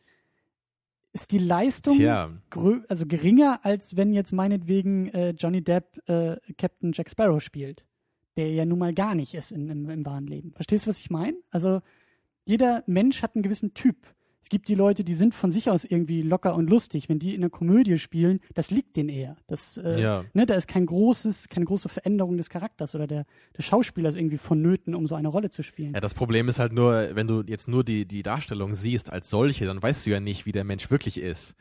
ist 1.13 1.33
die 1.33 1.39
Leistung 1.39 1.97
also 2.89 3.07
geringer, 3.07 3.61
als 3.65 3.97
wenn 3.97 4.13
jetzt 4.13 4.33
meinetwegen 4.33 5.09
äh, 5.09 5.31
Johnny 5.31 5.63
Depp 5.63 5.99
äh, 6.09 6.37
Captain 6.57 6.93
Jack 6.93 7.11
Sparrow 7.11 7.43
spielt, 7.43 7.85
der 8.37 8.51
ja 8.53 8.65
nun 8.65 8.79
mal 8.79 8.95
gar 8.95 9.15
nicht 9.15 9.35
ist 9.35 9.53
in, 9.53 9.69
im, 9.69 9.89
im 9.89 10.07
wahren 10.07 10.27
Leben. 10.27 10.53
Verstehst 10.53 10.87
du, 10.87 10.91
was 10.91 10.99
ich 10.99 11.11
meine? 11.11 11.37
Also 11.51 11.81
jeder 12.45 12.83
Mensch 12.87 13.23
hat 13.23 13.35
einen 13.35 13.43
gewissen 13.43 13.75
Typ. 13.75 13.97
Es 14.49 14.51
gibt 14.51 14.69
die 14.69 14.75
Leute, 14.75 15.05
die 15.05 15.13
sind 15.13 15.35
von 15.35 15.53
sich 15.53 15.69
aus 15.69 15.85
irgendwie 15.85 16.23
locker 16.23 16.55
und 16.55 16.71
lustig. 16.71 17.11
Wenn 17.11 17.19
die 17.19 17.35
in 17.35 17.43
einer 17.43 17.51
Komödie 17.51 17.99
spielen, 17.99 18.41
das 18.55 18.71
liegt 18.71 18.97
denen 18.97 19.11
eher. 19.11 19.37
Das, 19.47 19.77
äh, 19.77 20.01
ja. 20.01 20.25
ne, 20.33 20.47
da 20.47 20.55
ist 20.55 20.67
kein 20.67 20.87
großes, 20.87 21.51
keine 21.51 21.67
große 21.67 21.91
Veränderung 21.91 22.39
des 22.39 22.49
Charakters 22.49 22.95
oder 22.95 23.07
der, 23.07 23.27
der 23.59 23.63
Schauspieler 23.63 24.09
ist 24.09 24.17
irgendwie 24.17 24.39
vonnöten, 24.39 24.95
um 24.95 25.07
so 25.07 25.17
eine 25.17 25.29
Rolle 25.29 25.51
zu 25.51 25.63
spielen. 25.63 25.93
Ja, 25.93 26.01
das 26.01 26.15
Problem 26.15 26.49
ist 26.49 26.59
halt 26.59 26.73
nur, 26.73 27.11
wenn 27.13 27.27
du 27.27 27.43
jetzt 27.47 27.69
nur 27.69 27.85
die, 27.85 28.07
die 28.07 28.23
Darstellung 28.23 28.73
siehst 28.73 29.13
als 29.13 29.29
solche, 29.29 29.67
dann 29.67 29.83
weißt 29.83 30.07
du 30.07 30.13
ja 30.13 30.19
nicht, 30.19 30.47
wie 30.47 30.53
der 30.53 30.65
Mensch 30.65 30.91
wirklich 30.91 31.21
ist. 31.21 31.55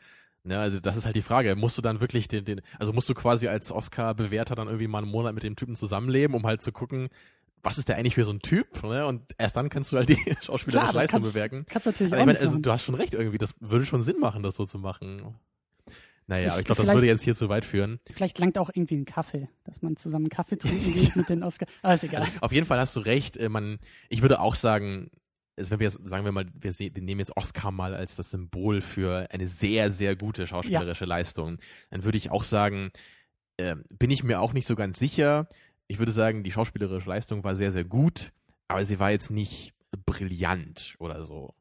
Ne, 0.44 0.58
also 0.58 0.80
das 0.80 0.96
ist 0.96 1.04
halt 1.04 1.14
die 1.14 1.20
Frage. 1.20 1.56
Musst 1.56 1.76
du 1.76 1.82
dann 1.82 2.00
wirklich 2.00 2.26
den, 2.26 2.46
den, 2.46 2.62
also 2.78 2.94
musst 2.94 3.10
du 3.10 3.12
quasi 3.12 3.48
als 3.48 3.70
Oscar-Bewerter 3.70 4.54
dann 4.54 4.68
irgendwie 4.68 4.88
mal 4.88 5.02
einen 5.02 5.10
Monat 5.10 5.34
mit 5.34 5.42
dem 5.42 5.56
Typen 5.56 5.76
zusammenleben, 5.76 6.34
um 6.34 6.46
halt 6.46 6.62
zu 6.62 6.72
gucken, 6.72 7.10
was 7.62 7.78
ist 7.78 7.88
der 7.88 7.96
eigentlich 7.96 8.14
für 8.14 8.24
so 8.24 8.30
ein 8.32 8.40
Typ? 8.40 8.82
Ne? 8.82 9.06
Und 9.06 9.22
erst 9.38 9.56
dann 9.56 9.68
kannst 9.68 9.92
du 9.92 9.96
halt 9.96 10.08
die 10.08 10.16
schauspielerische 10.42 10.94
Leistung 10.94 11.22
bewerten. 11.22 11.64
kannst 11.68 11.86
natürlich 11.86 12.12
Also 12.12 12.16
auch 12.16 12.20
ich 12.20 12.26
meine, 12.26 12.38
also 12.40 12.58
du 12.58 12.70
hast 12.70 12.82
schon 12.84 12.94
recht 12.94 13.14
irgendwie, 13.14 13.38
das 13.38 13.54
würde 13.60 13.84
schon 13.86 14.02
Sinn 14.02 14.18
machen, 14.20 14.42
das 14.42 14.56
so 14.56 14.64
zu 14.66 14.78
machen. 14.78 15.36
Naja, 16.26 16.46
Ich- 16.46 16.50
aber 16.52 16.60
ich 16.60 16.66
glaube, 16.66 16.82
das 16.82 16.94
würde 16.94 17.06
jetzt 17.06 17.22
hier 17.22 17.34
zu 17.34 17.48
weit 17.48 17.64
führen. 17.64 18.00
Vielleicht 18.12 18.38
langt 18.38 18.58
auch 18.58 18.70
irgendwie 18.72 18.96
ein 18.96 19.04
Kaffee, 19.06 19.48
dass 19.64 19.80
man 19.80 19.96
zusammen 19.96 20.28
Kaffee 20.28 20.56
trinken 20.58 20.92
geht 20.92 21.16
mit 21.16 21.28
den 21.30 21.42
Oscar. 21.42 21.66
Aber 21.82 21.94
ist 21.94 22.04
egal. 22.04 22.22
Also, 22.22 22.32
auf 22.40 22.52
jeden 22.52 22.66
Fall 22.66 22.78
hast 22.78 22.94
du 22.96 23.00
recht. 23.00 23.36
äh, 23.38 23.48
Man, 23.48 23.78
ich 24.10 24.20
würde 24.20 24.40
auch 24.40 24.54
sagen, 24.54 25.10
also 25.56 25.70
wenn 25.70 25.80
wir 25.80 25.86
jetzt, 25.86 25.98
sagen 26.06 26.24
wir 26.24 26.32
mal, 26.32 26.46
wir, 26.54 26.78
wir 26.78 26.90
nehmen 27.02 27.18
jetzt 27.20 27.36
Oscar 27.36 27.70
mal 27.72 27.94
als 27.94 28.14
das 28.16 28.30
Symbol 28.30 28.82
für 28.82 29.26
eine 29.30 29.48
sehr, 29.48 29.90
sehr 29.90 30.16
gute 30.16 30.46
schauspielerische 30.46 31.04
Leistung, 31.06 31.58
dann 31.90 32.04
würde 32.04 32.18
ich 32.18 32.30
auch 32.30 32.44
sagen, 32.44 32.90
äh, 33.56 33.74
bin 33.98 34.10
ich 34.10 34.22
mir 34.22 34.40
auch 34.40 34.52
nicht 34.52 34.66
so 34.66 34.76
ganz 34.76 34.98
sicher. 34.98 35.48
Ich 35.88 35.98
würde 35.98 36.12
sagen, 36.12 36.44
die 36.44 36.52
schauspielerische 36.52 37.08
Leistung 37.08 37.42
war 37.44 37.56
sehr, 37.56 37.72
sehr 37.72 37.84
gut, 37.84 38.30
aber 38.68 38.84
sie 38.84 38.98
war 38.98 39.10
jetzt 39.10 39.30
nicht 39.30 39.72
brillant 40.06 40.94
oder 40.98 41.24
so. 41.24 41.54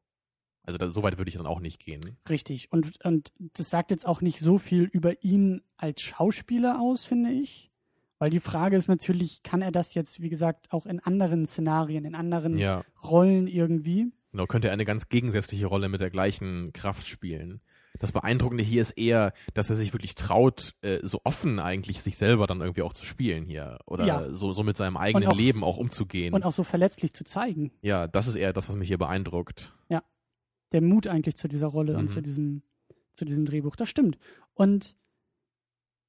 Also 0.64 0.78
da, 0.78 0.90
so 0.90 1.02
weit 1.02 1.18
würde 1.18 1.30
ich 1.30 1.38
dann 1.38 1.48
auch 1.48 1.62
nicht 1.62 1.80
gehen. 1.80 2.18
Richtig. 2.30 2.72
Und, 2.74 3.04
und 3.06 3.32
das 3.38 3.70
sagt 3.70 3.90
jetzt 3.90 4.06
auch 4.06 4.20
nicht 4.20 4.40
so 4.40 4.58
viel 4.58 4.84
über 4.84 5.24
ihn 5.24 5.62
als 5.78 6.02
Schauspieler 6.02 6.82
aus, 6.82 7.06
finde 7.06 7.32
ich. 7.32 7.72
Weil 8.20 8.32
die 8.32 8.42
Frage 8.42 8.76
ist 8.76 8.90
natürlich, 8.90 9.44
kann 9.44 9.62
er 9.62 9.72
das 9.72 9.94
jetzt, 9.94 10.22
wie 10.22 10.30
gesagt, 10.30 10.74
auch 10.74 10.86
in 10.86 11.00
anderen 11.00 11.46
Szenarien, 11.46 12.04
in 12.04 12.16
anderen 12.16 12.58
Ja. 12.58 12.84
Rollen 13.04 13.48
irgendwie? 13.48 14.12
Genau, 14.32 14.46
könnte 14.46 14.68
er 14.68 14.74
eine 14.74 14.86
ganz 14.86 15.08
gegensätzliche 15.08 15.68
Rolle 15.68 15.88
mit 15.88 16.02
der 16.02 16.10
gleichen 16.10 16.74
Kraft 16.74 17.08
spielen. 17.08 17.62
Das 18.00 18.12
Beeindruckende 18.12 18.64
hier 18.64 18.82
ist 18.82 18.92
eher, 18.92 19.34
dass 19.54 19.70
er 19.70 19.76
sich 19.76 19.94
wirklich 19.94 20.16
traut, 20.16 20.76
äh, 20.82 21.00
so 21.04 21.22
offen 21.24 21.60
eigentlich 21.60 22.02
sich 22.02 22.18
selber 22.18 22.48
dann 22.48 22.62
irgendwie 22.62 22.82
auch 22.84 22.94
zu 22.94 23.06
spielen 23.06 23.46
hier. 23.46 23.80
Oder 23.86 24.06
Ja. 24.06 24.30
so, 24.30 24.54
so 24.54 24.64
mit 24.64 24.78
seinem 24.78 24.98
eigenen 24.98 25.30
auch- 25.30 25.36
Leben 25.36 25.64
auch 25.64 25.78
umzugehen. 25.78 26.34
Und 26.34 26.44
auch 26.44 26.52
so 26.52 26.64
verletzlich 26.64 27.14
zu 27.14 27.24
zeigen. 27.24 27.72
ja, 27.82 28.08
das 28.08 28.28
ist 28.28 28.36
eher 28.36 28.54
das, 28.54 28.70
was 28.70 28.76
mich 28.76 28.88
hier 28.88 28.98
beeindruckt. 28.98 29.74
Der 30.74 30.82
Mut 30.82 31.08
eigentlich 31.08 31.38
zu 31.38 31.48
dieser 31.48 31.68
Rolle 31.68 31.96
und 31.96 32.04
Mhm. 32.04 32.08
zu 32.10 32.22
diesem, 32.22 32.62
zu 33.14 33.24
diesem 33.24 33.46
Drehbuch. 33.46 33.78
Das 33.78 33.88
stimmt. 33.88 34.18
Und 34.54 34.98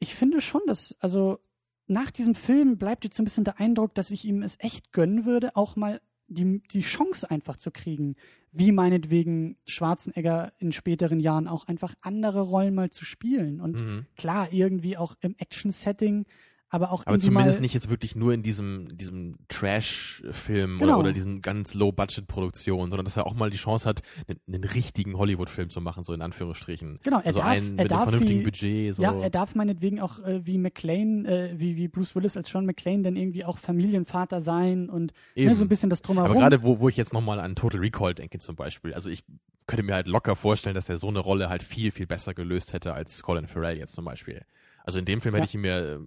ich 0.01 0.16
finde 0.16 0.40
schon, 0.40 0.62
dass, 0.66 0.96
also 0.98 1.38
nach 1.87 2.11
diesem 2.11 2.35
Film 2.35 2.77
bleibt 2.77 3.05
jetzt 3.05 3.16
so 3.16 3.22
ein 3.22 3.24
bisschen 3.24 3.44
der 3.44 3.61
Eindruck, 3.61 3.94
dass 3.94 4.11
ich 4.11 4.24
ihm 4.24 4.42
es 4.42 4.57
echt 4.59 4.90
gönnen 4.92 5.24
würde, 5.24 5.55
auch 5.55 5.77
mal 5.77 6.01
die, 6.28 6.60
die 6.70 6.82
Chance 6.82 7.30
einfach 7.30 7.56
zu 7.56 7.70
kriegen, 7.70 8.16
wie 8.52 8.72
meinetwegen 8.72 9.56
Schwarzenegger 9.66 10.52
in 10.58 10.72
späteren 10.72 11.20
Jahren 11.20 11.48
auch 11.48 11.66
einfach 11.66 11.94
andere 12.00 12.40
Rollen 12.42 12.74
mal 12.74 12.90
zu 12.90 13.04
spielen. 13.04 13.60
Und 13.60 13.80
Mhm. 13.80 14.06
klar, 14.16 14.52
irgendwie 14.52 14.96
auch 14.96 15.16
im 15.20 15.34
Action-Setting, 15.38 16.26
aber 16.70 16.92
auch 16.92 17.07
Aber 17.07 17.18
zumindest 17.18 17.61
nicht 17.61 17.74
jetzt 17.74 17.88
wirklich 17.88 18.14
nur 18.14 18.33
in 18.35 18.42
diesem, 18.42 18.96
diesem 18.96 19.37
Trash-Film 19.48 20.78
Genau. 20.78 20.92
oder, 20.92 20.98
oder 21.00 21.12
diesen 21.12 21.40
ganz 21.40 21.74
Low-Budget-Produktionen, 21.74 22.90
sondern 22.90 23.04
dass 23.04 23.16
er 23.16 23.26
auch 23.26 23.35
mal 23.35 23.50
die 23.50 23.57
Chance 23.57 23.88
hat, 23.88 24.02
einen, 24.28 24.38
einen 24.46 24.64
richtigen 24.64 25.16
Hollywood-Film 25.16 25.68
zu 25.70 25.81
machen, 25.81 26.04
so 26.04 26.12
in 26.12 26.22
Anführungsstrichen. 26.22 26.98
Genau, 27.02 27.18
er 27.20 27.26
also 27.26 27.38
darf- 27.40 27.48
einen 27.48 27.66
er 27.66 27.70
mit 27.70 27.81
einem 27.81 27.88
darf 27.88 28.02
vernünftigen 28.04 28.40
wie- 28.40 28.44
Budget. 28.44 28.94
So. 28.94 29.02
Ja, 29.02 29.18
er 29.18 29.31
darf 29.31 29.54
meinetwegen 29.54 30.00
auch 30.00 30.18
äh, 30.20 30.44
wie 30.46 30.59
McClane, 30.59 31.26
äh, 31.28 31.59
wie, 31.61 31.76
wie 31.76 31.88
Bruce 31.88 32.14
Willis 32.14 32.37
als 32.37 32.48
Sean 32.48 32.66
McClane 32.66 33.02
dann 33.02 33.16
irgendwie 33.16 33.44
auch 33.44 33.59
Familienvater 33.59 34.40
sein 34.40 34.88
und 34.88 35.12
ne, 35.37 35.54
so 35.54 35.64
ein 35.64 35.68
bisschen 35.68 35.90
das 35.90 36.02
Drumherum. 36.02 36.31
Aber 36.31 36.38
gerade 36.40 36.62
wo, 36.62 36.81
wo 36.81 36.88
ich 36.88 36.96
jetzt 36.96 37.12
nochmal 37.12 37.40
an 37.40 37.54
Total 37.57 37.81
Recall 37.81 38.14
denke 38.14 38.38
zum 38.38 38.57
Beispiel, 38.57 38.94
also 38.94 39.11
ich 39.11 39.24
könnte 39.66 39.83
mir 39.83 39.94
halt 39.94 40.09
locker 40.09 40.35
vorstellen, 40.37 40.74
dass 40.74 40.88
er 40.88 40.96
so 40.96 41.09
eine 41.09 41.18
Rolle 41.18 41.48
halt 41.48 41.62
viel, 41.62 41.90
viel 41.90 42.07
besser 42.07 42.33
gelöst 42.35 42.72
hätte 42.72 42.94
als 42.94 43.22
Colin 43.22 43.46
Farrell 43.46 43.76
jetzt 43.78 43.94
zum 43.94 44.04
Beispiel. 44.04 44.42
Also 44.85 44.98
in 44.98 45.04
dem 45.04 45.20
Film 45.20 45.35
hätte 45.35 45.44
Ja. 45.44 45.48
ich 45.48 45.54
ihn 45.54 45.61
mir 45.61 45.78
äh, 45.78 45.98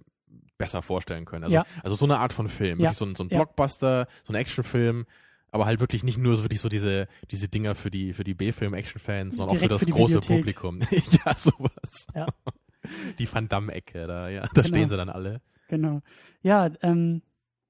besser 0.62 0.82
vorstellen 0.82 1.24
können. 1.24 1.44
Also, 1.44 1.54
Ja. 1.56 1.66
also 1.82 1.96
so 1.96 2.04
eine 2.06 2.18
Art 2.18 2.32
von 2.32 2.48
Film, 2.48 2.78
Ja. 2.80 2.84
wirklich 2.86 2.98
so 2.98 3.04
ein, 3.06 3.14
so 3.14 3.24
ein. 3.24 3.28
Blockbuster, 3.28 4.06
so 4.22 4.32
ein 4.32 4.36
Actionfilm, 4.36 5.06
aber 5.50 5.66
halt 5.66 5.80
wirklich 5.80 6.02
nicht 6.02 6.16
nur 6.18 6.34
so 6.36 6.44
wirklich 6.44 6.60
so 6.60 6.68
diese, 6.68 7.08
diese 7.30 7.48
Dinger 7.48 7.74
für 7.74 7.90
die, 7.90 8.14
für 8.14 8.24
die 8.24 8.34
B-Film-Action-Fans, 8.34 9.36
sondern 9.36 9.56
Direkt 9.56 9.72
auch 9.72 9.78
für 9.78 9.84
für 9.84 9.86
das 9.86 9.86
die 9.86 9.92
große 10.00 10.14
Videothek. 10.16 10.36
Publikum. 10.38 10.80
ja, 11.26 11.34
sowas. 11.36 12.06
Ja. 12.14 12.26
Die 13.20 13.32
Van 13.32 13.48
Damme-Ecke, 13.48 14.08
da, 14.08 14.28
ja, 14.28 14.40
da 14.42 14.48
Genau. 14.48 14.66
stehen 14.66 14.88
sie 14.88 14.96
dann 14.96 15.08
alle. 15.08 15.40
Genau. 15.68 16.00
Ja, 16.42 16.68
ähm, 16.82 17.22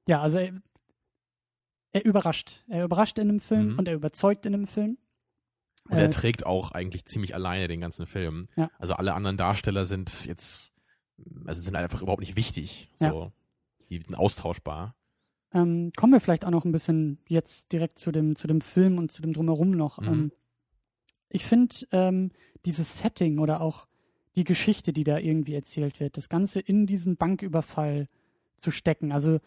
ja, 0.06 0.22
also 0.22 0.38
er, 0.38 0.52
er 1.92 2.04
überrascht. 2.06 2.62
Er 2.68 2.84
überrascht 2.84 3.18
in 3.18 3.28
einem 3.28 3.40
Film 3.40 3.72
Mhm. 3.74 3.78
und 3.78 3.88
er 3.88 3.94
überzeugt 3.94 4.46
in 4.46 4.54
einem 4.54 4.66
Film. 4.66 4.96
Und 5.90 5.98
Äh, 5.98 6.02
er 6.04 6.10
trägt 6.10 6.46
auch 6.46 6.70
eigentlich 6.72 7.04
ziemlich 7.04 7.34
alleine 7.34 7.68
den 7.68 7.80
ganzen 7.82 8.06
Film. 8.06 8.48
Ja. 8.56 8.70
Also 8.78 8.94
alle 8.94 9.12
anderen 9.12 9.36
Darsteller 9.36 9.84
sind 9.84 10.24
jetzt, 10.24 10.71
also 11.44 11.60
sind 11.60 11.76
einfach 11.76 12.02
überhaupt 12.02 12.20
nicht 12.20 12.36
wichtig. 12.36 12.88
So. 12.94 13.32
Die 13.90 13.98
sind 13.98 14.14
austauschbar. 14.16 14.94
Ähm, 15.54 15.92
kommen 15.96 16.12
wir 16.12 16.20
vielleicht 16.20 16.44
auch 16.44 16.50
noch 16.50 16.64
ein 16.64 16.72
bisschen 16.72 17.18
jetzt 17.28 17.72
direkt 17.72 17.98
zu 17.98 18.10
dem, 18.10 18.36
zu 18.36 18.46
dem 18.46 18.60
Film 18.60 18.98
und 18.98 19.12
zu 19.12 19.22
dem 19.22 19.32
Drumherum 19.32 19.72
noch. 19.72 20.00
Mhm. 20.00 20.08
Ähm, 20.08 20.32
ich 21.28 21.44
finde 21.44 21.74
ähm, 21.92 22.30
dieses 22.64 22.98
Setting 22.98 23.38
oder 23.38 23.60
auch 23.60 23.86
die 24.36 24.44
Geschichte, 24.44 24.92
die 24.92 25.04
da 25.04 25.18
irgendwie 25.18 25.54
erzählt 25.54 26.00
wird, 26.00 26.16
das 26.16 26.28
Ganze 26.28 26.60
in 26.60 26.86
diesen 26.86 27.16
Banküberfall 27.16 28.08
zu 28.60 28.70
stecken. 28.70 29.12
Also 29.12 29.40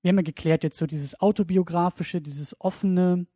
wir 0.00 0.08
haben 0.10 0.18
ja 0.18 0.22
geklärt 0.22 0.62
jetzt 0.64 0.78
so 0.78 0.86
dieses 0.86 1.20
autobiografische, 1.20 2.20
dieses 2.20 2.58
offene, 2.60 3.26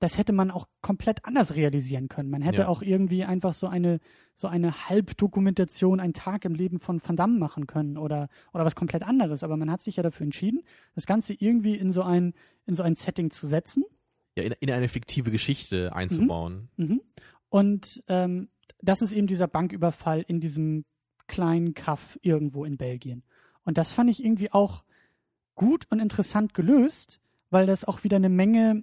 das 0.00 0.18
hätte 0.18 0.32
man 0.32 0.50
auch 0.50 0.68
komplett 0.82 1.24
anders 1.24 1.54
realisieren 1.54 2.08
können. 2.08 2.30
Man 2.30 2.42
hätte 2.42 2.62
Ja. 2.62 2.68
auch 2.68 2.82
irgendwie 2.82 3.24
einfach 3.24 3.54
so 3.54 3.66
eine 3.68 4.00
so 4.36 4.48
eine 4.48 4.88
Halbdokumentation, 4.88 6.00
einen 6.00 6.12
Tag 6.12 6.44
im 6.44 6.54
Leben 6.54 6.80
von 6.80 7.00
Van 7.06 7.14
Damme 7.16 7.38
machen 7.38 7.66
können 7.68 7.96
oder 7.96 8.28
oder 8.52 8.64
was 8.64 8.74
komplett 8.74 9.02
anderes. 9.04 9.42
Aber 9.44 9.56
man 9.56 9.70
hat 9.70 9.80
sich 9.82 9.96
ja 9.96 10.02
dafür 10.02 10.24
entschieden, 10.24 10.62
das 10.94 11.06
Ganze 11.06 11.34
irgendwie 11.34 11.76
in 11.76 11.92
so 11.92 12.02
ein 12.02 12.34
in 12.66 12.74
so 12.74 12.82
ein 12.82 12.94
Setting 12.94 13.30
zu 13.30 13.46
setzen. 13.46 13.84
Ja, 14.36 14.42
in, 14.42 14.54
in 14.60 14.70
eine 14.70 14.88
fiktive 14.88 15.30
Geschichte 15.30 15.94
einzubauen. 15.94 16.68
Mhm. 16.76 17.00
Und 17.48 18.02
ähm, 18.08 18.48
das 18.82 19.00
ist 19.00 19.12
eben 19.12 19.28
dieser 19.28 19.46
Banküberfall 19.46 20.24
in 20.26 20.40
diesem 20.40 20.84
kleinen 21.28 21.74
Kaff 21.74 22.18
irgendwo 22.22 22.64
in 22.64 22.76
Belgien. 22.76 23.22
Und 23.64 23.78
das 23.78 23.92
fand 23.92 24.10
ich 24.10 24.22
irgendwie 24.24 24.50
auch 24.52 24.84
gut 25.54 25.86
und 25.90 26.00
interessant 26.00 26.52
gelöst, 26.52 27.20
weil 27.50 27.66
das 27.66 27.84
auch 27.84 28.02
wieder 28.02 28.16
eine 28.16 28.28
Menge 28.28 28.82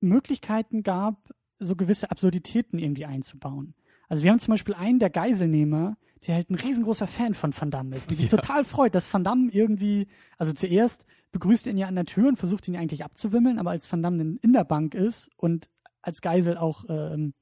Möglichkeiten 0.00 0.82
gab, 0.82 1.30
so 1.58 1.76
gewisse 1.76 2.10
Absurditäten 2.10 2.78
irgendwie 2.78 3.04
einzubauen. 3.06 3.74
Also 4.08 4.24
wir 4.24 4.30
haben 4.30 4.38
zum 4.38 4.52
Beispiel 4.52 4.74
einen 4.74 4.98
der 4.98 5.10
Geiselnehmer, 5.10 5.96
der 6.26 6.36
halt 6.36 6.50
ein 6.50 6.54
riesengroßer 6.54 7.06
Fan 7.06 7.34
von 7.34 7.52
Van 7.58 7.70
Damme 7.70 7.96
ist 7.96 8.10
und 8.10 8.16
sich 8.16 8.30
Ja. 8.30 8.38
total 8.38 8.64
freut, 8.64 8.94
dass 8.94 9.12
Van 9.12 9.24
Damme 9.24 9.50
irgendwie, 9.52 10.08
also 10.38 10.52
zuerst 10.52 11.04
begrüßt 11.32 11.66
er 11.66 11.72
ihn 11.72 11.78
ja 11.78 11.86
an 11.88 11.94
der 11.94 12.06
Tür 12.06 12.28
und 12.28 12.36
versucht 12.38 12.66
ihn 12.68 12.76
eigentlich 12.76 13.04
abzuwimmeln, 13.04 13.58
aber 13.58 13.70
als 13.70 13.90
Van 13.90 14.02
Damme 14.02 14.38
in 14.40 14.52
der 14.52 14.64
Bank 14.64 14.94
ist 14.94 15.30
und 15.36 15.68
als 16.00 16.22
Geisel 16.22 16.56
auch 16.56 16.84
ähm, 16.88 17.34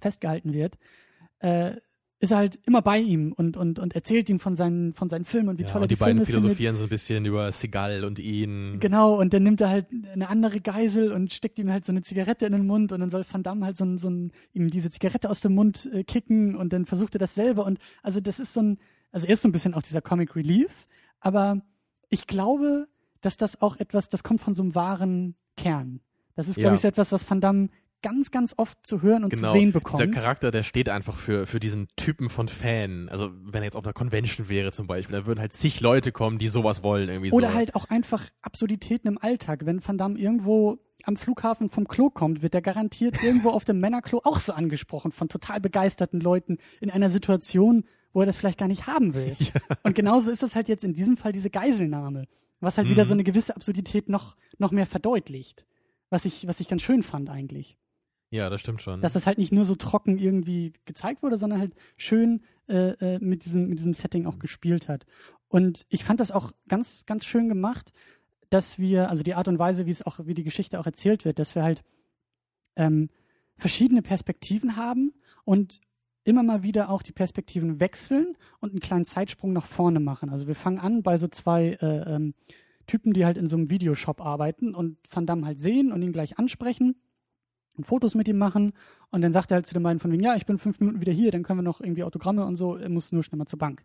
festgehalten 0.00 0.52
wird, 0.52 0.78
äh, 1.40 1.76
ist 2.18 2.30
er 2.30 2.38
halt 2.38 2.58
immer 2.64 2.80
bei 2.80 2.98
ihm 2.98 3.32
und, 3.32 3.56
und, 3.58 3.78
und 3.78 3.94
erzählt 3.94 4.30
ihm 4.30 4.38
von 4.40 4.56
seinen, 4.56 4.94
von 4.94 5.08
seinen 5.10 5.26
Filmen 5.26 5.50
und 5.50 5.58
wie 5.58 5.62
Ja, 5.64 5.68
toll 5.68 5.80
er 5.80 5.82
und 5.82 5.90
die, 5.90 5.96
die 5.96 5.98
beiden 6.00 6.16
Filme 6.22 6.26
findet. 6.26 6.42
philosophieren 6.42 6.76
so 6.76 6.84
ein 6.84 6.88
bisschen 6.88 7.24
über 7.26 7.52
Seagal 7.52 8.04
und 8.04 8.18
ihn. 8.18 8.78
Genau, 8.80 9.20
und 9.20 9.34
dann 9.34 9.42
nimmt 9.42 9.60
er 9.60 9.68
halt 9.68 9.86
eine 10.12 10.28
andere 10.30 10.60
Geisel 10.60 11.12
und 11.12 11.32
steckt 11.32 11.58
ihm 11.58 11.70
halt 11.70 11.84
so 11.84 11.92
eine 11.92 12.00
Zigarette 12.02 12.46
in 12.46 12.52
den 12.52 12.66
Mund 12.66 12.90
und 12.92 13.00
dann 13.00 13.10
soll 13.10 13.24
Van 13.30 13.42
Damme 13.42 13.66
halt 13.66 13.76
so 13.76 13.84
ein, 13.84 13.98
so 13.98 14.08
ein, 14.08 14.32
ihm 14.54 14.70
diese 14.70 14.88
Zigarette 14.90 15.28
aus 15.28 15.40
dem 15.40 15.54
Mund 15.54 15.88
äh, 15.92 16.04
kicken 16.04 16.56
und 16.56 16.72
dann 16.72 16.86
versucht 16.86 17.14
er 17.14 17.18
das 17.18 17.34
selber 17.34 17.66
und 17.66 17.78
also 18.02 18.20
das 18.20 18.40
ist 18.40 18.54
so 18.54 18.60
ein, 18.62 18.78
also 19.12 19.26
er 19.26 19.34
ist 19.34 19.42
so 19.42 19.48
ein 19.48 19.52
bisschen 19.52 19.74
auch 19.74 19.82
dieser 19.82 20.00
Comic 20.00 20.34
Relief, 20.36 20.86
aber 21.20 21.60
ich 22.08 22.26
glaube, 22.26 22.88
dass 23.20 23.36
das 23.36 23.60
auch 23.60 23.76
etwas, 23.76 24.08
das 24.08 24.22
kommt 24.22 24.40
von 24.40 24.54
so 24.54 24.62
einem 24.62 24.74
wahren 24.74 25.34
Kern. 25.56 26.00
Das 26.34 26.48
ist, 26.48 26.54
glaube 26.56 26.68
Ja. 26.68 26.74
ich, 26.76 26.80
so 26.82 26.88
etwas, 26.88 27.12
was 27.12 27.28
Van 27.28 27.40
Damme 27.40 27.68
ganz, 28.02 28.30
ganz 28.30 28.54
oft 28.56 28.78
zu 28.86 29.02
hören 29.02 29.24
und 29.24 29.30
Genau, 29.30 29.48
zu 29.48 29.52
sehen 29.58 29.68
dieser 29.68 29.80
bekommt. 29.80 30.12
Charakter, 30.14 30.50
der 30.50 30.62
steht 30.62 30.88
einfach 30.88 31.16
für, 31.16 31.46
für 31.46 31.60
diesen 31.60 31.88
Typen 31.96 32.30
von 32.30 32.48
Fan. 32.48 33.08
Also 33.08 33.30
wenn 33.44 33.62
er 33.62 33.64
jetzt 33.64 33.76
auf 33.76 33.84
einer 33.84 33.92
Convention 33.92 34.48
wäre 34.48 34.72
zum 34.72 34.86
Beispiel, 34.86 35.16
da 35.16 35.26
würden 35.26 35.40
halt 35.40 35.52
zig 35.52 35.80
Leute 35.80 36.12
kommen, 36.12 36.38
die 36.38 36.48
sowas 36.48 36.82
wollen 36.82 37.08
irgendwie 37.08 37.32
Oder 37.32 37.50
so. 37.50 37.54
halt 37.56 37.74
auch 37.74 37.86
einfach 37.86 38.28
Absurditäten 38.42 39.08
im 39.08 39.18
Alltag. 39.18 39.66
Wenn 39.66 39.86
Van 39.86 39.98
Damme 39.98 40.18
irgendwo 40.18 40.78
am 41.04 41.16
Flughafen 41.16 41.68
vom 41.70 41.86
Klo 41.88 42.10
kommt, 42.10 42.42
wird 42.42 42.54
er 42.54 42.62
garantiert 42.62 43.22
irgendwo 43.22 43.50
auf 43.50 43.64
dem 43.64 43.80
Männerklo 43.80 44.20
auch 44.24 44.40
so 44.40 44.52
angesprochen 44.52 45.12
von 45.12 45.28
total 45.28 45.60
begeisterten 45.60 46.20
Leuten 46.20 46.58
in 46.80 46.90
einer 46.90 47.10
Situation, 47.10 47.84
wo 48.12 48.20
er 48.20 48.26
das 48.26 48.36
vielleicht 48.36 48.58
gar 48.58 48.68
nicht 48.68 48.86
haben 48.86 49.14
will. 49.14 49.36
Und 49.82 49.94
genauso 49.94 50.30
ist 50.30 50.42
es 50.42 50.54
halt 50.54 50.68
jetzt 50.68 50.84
in 50.84 50.94
diesem 50.94 51.16
Fall 51.16 51.32
diese 51.32 51.50
Geiselnahme, 51.50 52.26
was 52.60 52.78
halt 52.78 52.88
wieder 52.88 53.04
Mhm. 53.04 53.08
so 53.08 53.14
eine 53.14 53.24
gewisse 53.24 53.54
Absurdität 53.54 54.08
noch, 54.08 54.36
noch 54.58 54.70
mehr 54.72 54.86
verdeutlicht. 54.86 55.64
Was 56.08 56.24
ich, 56.24 56.46
was 56.46 56.60
ich 56.60 56.68
ganz 56.68 56.82
schön 56.82 57.02
fand 57.02 57.28
eigentlich. 57.30 57.76
Ja, 58.30 58.50
das 58.50 58.60
stimmt 58.60 58.82
schon. 58.82 59.00
Dass 59.00 59.12
das 59.12 59.26
halt 59.26 59.38
nicht 59.38 59.52
nur 59.52 59.64
so 59.64 59.74
trocken 59.74 60.18
irgendwie 60.18 60.72
gezeigt 60.84 61.22
wurde, 61.22 61.38
sondern 61.38 61.60
halt 61.60 61.74
schön 61.96 62.42
äh, 62.68 62.90
äh, 63.14 63.18
mit, 63.20 63.44
diesem, 63.44 63.68
mit 63.68 63.78
diesem 63.78 63.94
Setting 63.94 64.26
auch 64.26 64.38
gespielt 64.38 64.88
hat. 64.88 65.06
Und 65.48 65.86
ich 65.88 66.04
fand 66.04 66.20
das 66.20 66.32
auch 66.32 66.52
ganz, 66.68 67.06
ganz 67.06 67.24
schön 67.24 67.48
gemacht, 67.48 67.92
dass 68.50 68.78
wir, 68.78 69.10
also 69.10 69.22
die 69.22 69.34
Art 69.34 69.48
und 69.48 69.58
Weise, 69.58 69.86
wie 69.86 69.90
es 69.90 70.04
auch, 70.04 70.20
wie 70.24 70.34
die 70.34 70.44
Geschichte 70.44 70.78
auch 70.80 70.86
erzählt 70.86 71.24
wird, 71.24 71.38
dass 71.38 71.54
wir 71.54 71.62
halt 71.62 71.82
ähm, 72.74 73.10
verschiedene 73.56 74.02
Perspektiven 74.02 74.76
haben 74.76 75.12
und 75.44 75.80
immer 76.24 76.42
mal 76.42 76.64
wieder 76.64 76.90
auch 76.90 77.02
die 77.02 77.12
Perspektiven 77.12 77.78
wechseln 77.78 78.36
und 78.58 78.70
einen 78.70 78.80
kleinen 78.80 79.04
Zeitsprung 79.04 79.52
nach 79.52 79.66
vorne 79.66 80.00
machen. 80.00 80.28
Also 80.28 80.48
wir 80.48 80.56
fangen 80.56 80.80
an 80.80 81.04
bei 81.04 81.16
so 81.16 81.28
zwei 81.28 81.78
äh, 81.80 82.14
ähm, 82.14 82.34
Typen, 82.86 83.12
die 83.12 83.24
halt 83.24 83.36
in 83.36 83.46
so 83.46 83.56
einem 83.56 83.70
Videoshop 83.70 84.20
arbeiten 84.20 84.74
und 84.74 84.98
Van 85.08 85.26
Damme 85.26 85.46
halt 85.46 85.60
sehen 85.60 85.92
und 85.92 86.02
ihn 86.02 86.12
gleich 86.12 86.38
ansprechen 86.38 86.96
Fotos 87.84 88.14
mit 88.14 88.28
ihm 88.28 88.38
machen. 88.38 88.72
Und 89.10 89.22
dann 89.22 89.32
sagt 89.32 89.50
er 89.50 89.56
halt 89.56 89.66
zu 89.66 89.74
den 89.74 89.82
beiden 89.82 90.00
von 90.00 90.12
wegen, 90.12 90.22
ja, 90.22 90.36
ich 90.36 90.46
bin 90.46 90.58
fünf 90.58 90.80
Minuten 90.80 91.00
wieder 91.00 91.12
hier, 91.12 91.30
dann 91.30 91.42
können 91.42 91.58
wir 91.58 91.64
noch 91.64 91.80
irgendwie 91.80 92.04
Autogramme 92.04 92.44
und 92.44 92.56
so, 92.56 92.76
er 92.76 92.88
muss 92.88 93.12
nur 93.12 93.22
schnell 93.22 93.38
mal 93.38 93.46
zur 93.46 93.58
Bank. 93.58 93.84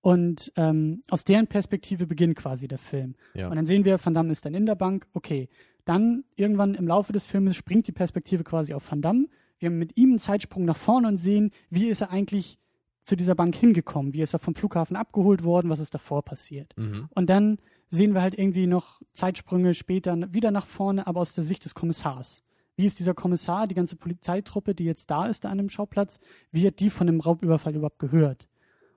Und 0.00 0.52
ähm, 0.56 1.04
aus 1.10 1.24
deren 1.24 1.46
Perspektive 1.46 2.06
beginnt 2.06 2.36
quasi 2.36 2.66
der 2.66 2.78
Film. 2.78 3.14
ja. 3.34 3.48
Und 3.48 3.56
dann 3.56 3.66
sehen 3.66 3.84
wir, 3.84 4.04
Van 4.04 4.14
Damme 4.14 4.32
ist 4.32 4.44
dann 4.44 4.54
in 4.54 4.66
der 4.66 4.74
Bank, 4.74 5.06
okay. 5.14 5.48
Dann 5.84 6.24
irgendwann 6.36 6.74
im 6.74 6.86
Laufe 6.86 7.12
des 7.12 7.24
Filmes 7.24 7.56
springt 7.56 7.88
die 7.88 7.92
Perspektive 7.92 8.44
quasi 8.44 8.74
auf 8.74 8.88
Van 8.90 9.02
Damme. 9.02 9.26
Wir 9.58 9.68
haben 9.68 9.78
mit 9.78 9.96
ihm 9.96 10.10
einen 10.10 10.18
Zeitsprung 10.18 10.64
nach 10.64 10.76
vorne 10.76 11.08
und 11.08 11.18
sehen, 11.18 11.50
wie 11.70 11.86
ist 11.88 12.00
er 12.00 12.10
eigentlich 12.10 12.58
zu 13.04 13.16
dieser 13.16 13.34
Bank 13.34 13.54
hingekommen? 13.54 14.12
Wie 14.12 14.22
ist 14.22 14.32
er 14.32 14.38
vom 14.38 14.54
Flughafen 14.54 14.96
abgeholt 14.96 15.44
worden? 15.44 15.70
Was 15.70 15.80
ist 15.80 15.94
davor 15.94 16.22
passiert? 16.22 16.74
mhm. 16.76 17.08
Und 17.14 17.30
dann 17.30 17.58
sehen 17.88 18.14
wir 18.14 18.22
halt 18.22 18.38
irgendwie 18.38 18.66
noch 18.66 19.02
Zeitsprünge 19.12 19.74
später 19.74 20.32
wieder 20.32 20.50
nach 20.50 20.66
vorne, 20.66 21.06
aber 21.06 21.20
aus 21.20 21.34
der 21.34 21.44
Sicht 21.44 21.64
des 21.64 21.74
Kommissars. 21.74 22.42
Wie 22.76 22.86
ist 22.86 22.98
dieser 22.98 23.14
Kommissar, 23.14 23.66
die 23.66 23.74
ganze 23.74 23.96
Polizeitruppe, 23.96 24.74
die 24.74 24.84
jetzt 24.84 25.10
da 25.10 25.26
ist, 25.26 25.44
an 25.46 25.58
dem 25.58 25.68
Schauplatz, 25.68 26.18
wie 26.50 26.66
hat 26.66 26.80
die 26.80 26.90
von 26.90 27.06
dem 27.06 27.20
Raubüberfall 27.20 27.74
überhaupt 27.74 27.98
gehört? 27.98 28.48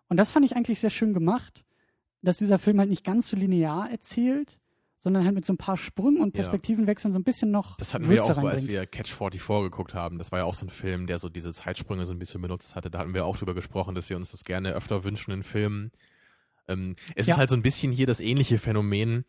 Und 0.07 0.17
das 0.17 0.31
fand 0.31 0.45
ich 0.45 0.55
eigentlich 0.55 0.79
sehr 0.79 0.89
schön 0.89 1.13
gemacht, 1.13 1.65
dass 2.21 2.37
dieser 2.37 2.57
Film 2.57 2.79
halt 2.79 2.89
nicht 2.89 3.03
ganz 3.03 3.29
so 3.29 3.35
linear 3.37 3.89
erzählt, 3.91 4.59
sondern 4.97 5.23
halt 5.23 5.35
mit 5.35 5.45
so 5.45 5.53
ein 5.53 5.57
paar 5.57 5.77
Sprüngen 5.77 6.21
und 6.21 6.27
Ja. 6.35 6.41
Perspektivenwechseln 6.41 7.11
so 7.11 7.19
ein 7.19 7.23
bisschen 7.23 7.51
noch 7.51 7.77
Das 7.77 7.93
hatten 7.93 8.09
wir 8.09 8.17
Würze 8.17 8.37
auch, 8.37 8.43
als 8.43 8.65
wir 8.67 8.85
Catch 8.87 9.11
44 9.13 9.41
geguckt 9.69 9.93
haben. 9.93 10.17
Das 10.17 10.31
war 10.31 10.39
ja 10.39 10.45
auch 10.45 10.55
so 10.55 10.65
ein 10.65 10.69
Film, 10.69 11.05
der 11.05 11.19
so 11.19 11.29
diese 11.29 11.53
Zeitsprünge 11.53 12.05
so 12.05 12.13
ein 12.13 12.19
bisschen 12.19 12.41
benutzt 12.41 12.75
hatte. 12.75 12.89
Da 12.89 12.99
hatten 12.99 13.13
wir 13.13 13.25
auch 13.25 13.37
drüber 13.37 13.53
gesprochen, 13.53 13.93
dass 13.93 14.09
wir 14.09 14.17
uns 14.17 14.31
das 14.31 14.43
gerne 14.45 14.71
öfter 14.73 15.03
wünschen 15.03 15.31
in 15.31 15.43
Filmen. 15.43 15.91
Ähm, 16.67 16.95
es 17.15 17.27
Ja. 17.27 17.35
ist 17.35 17.37
halt 17.39 17.49
so 17.49 17.55
ein 17.55 17.61
bisschen 17.61 17.91
hier 17.91 18.07
das 18.07 18.19
ähnliche 18.19 18.57
Phänomen. 18.57 19.25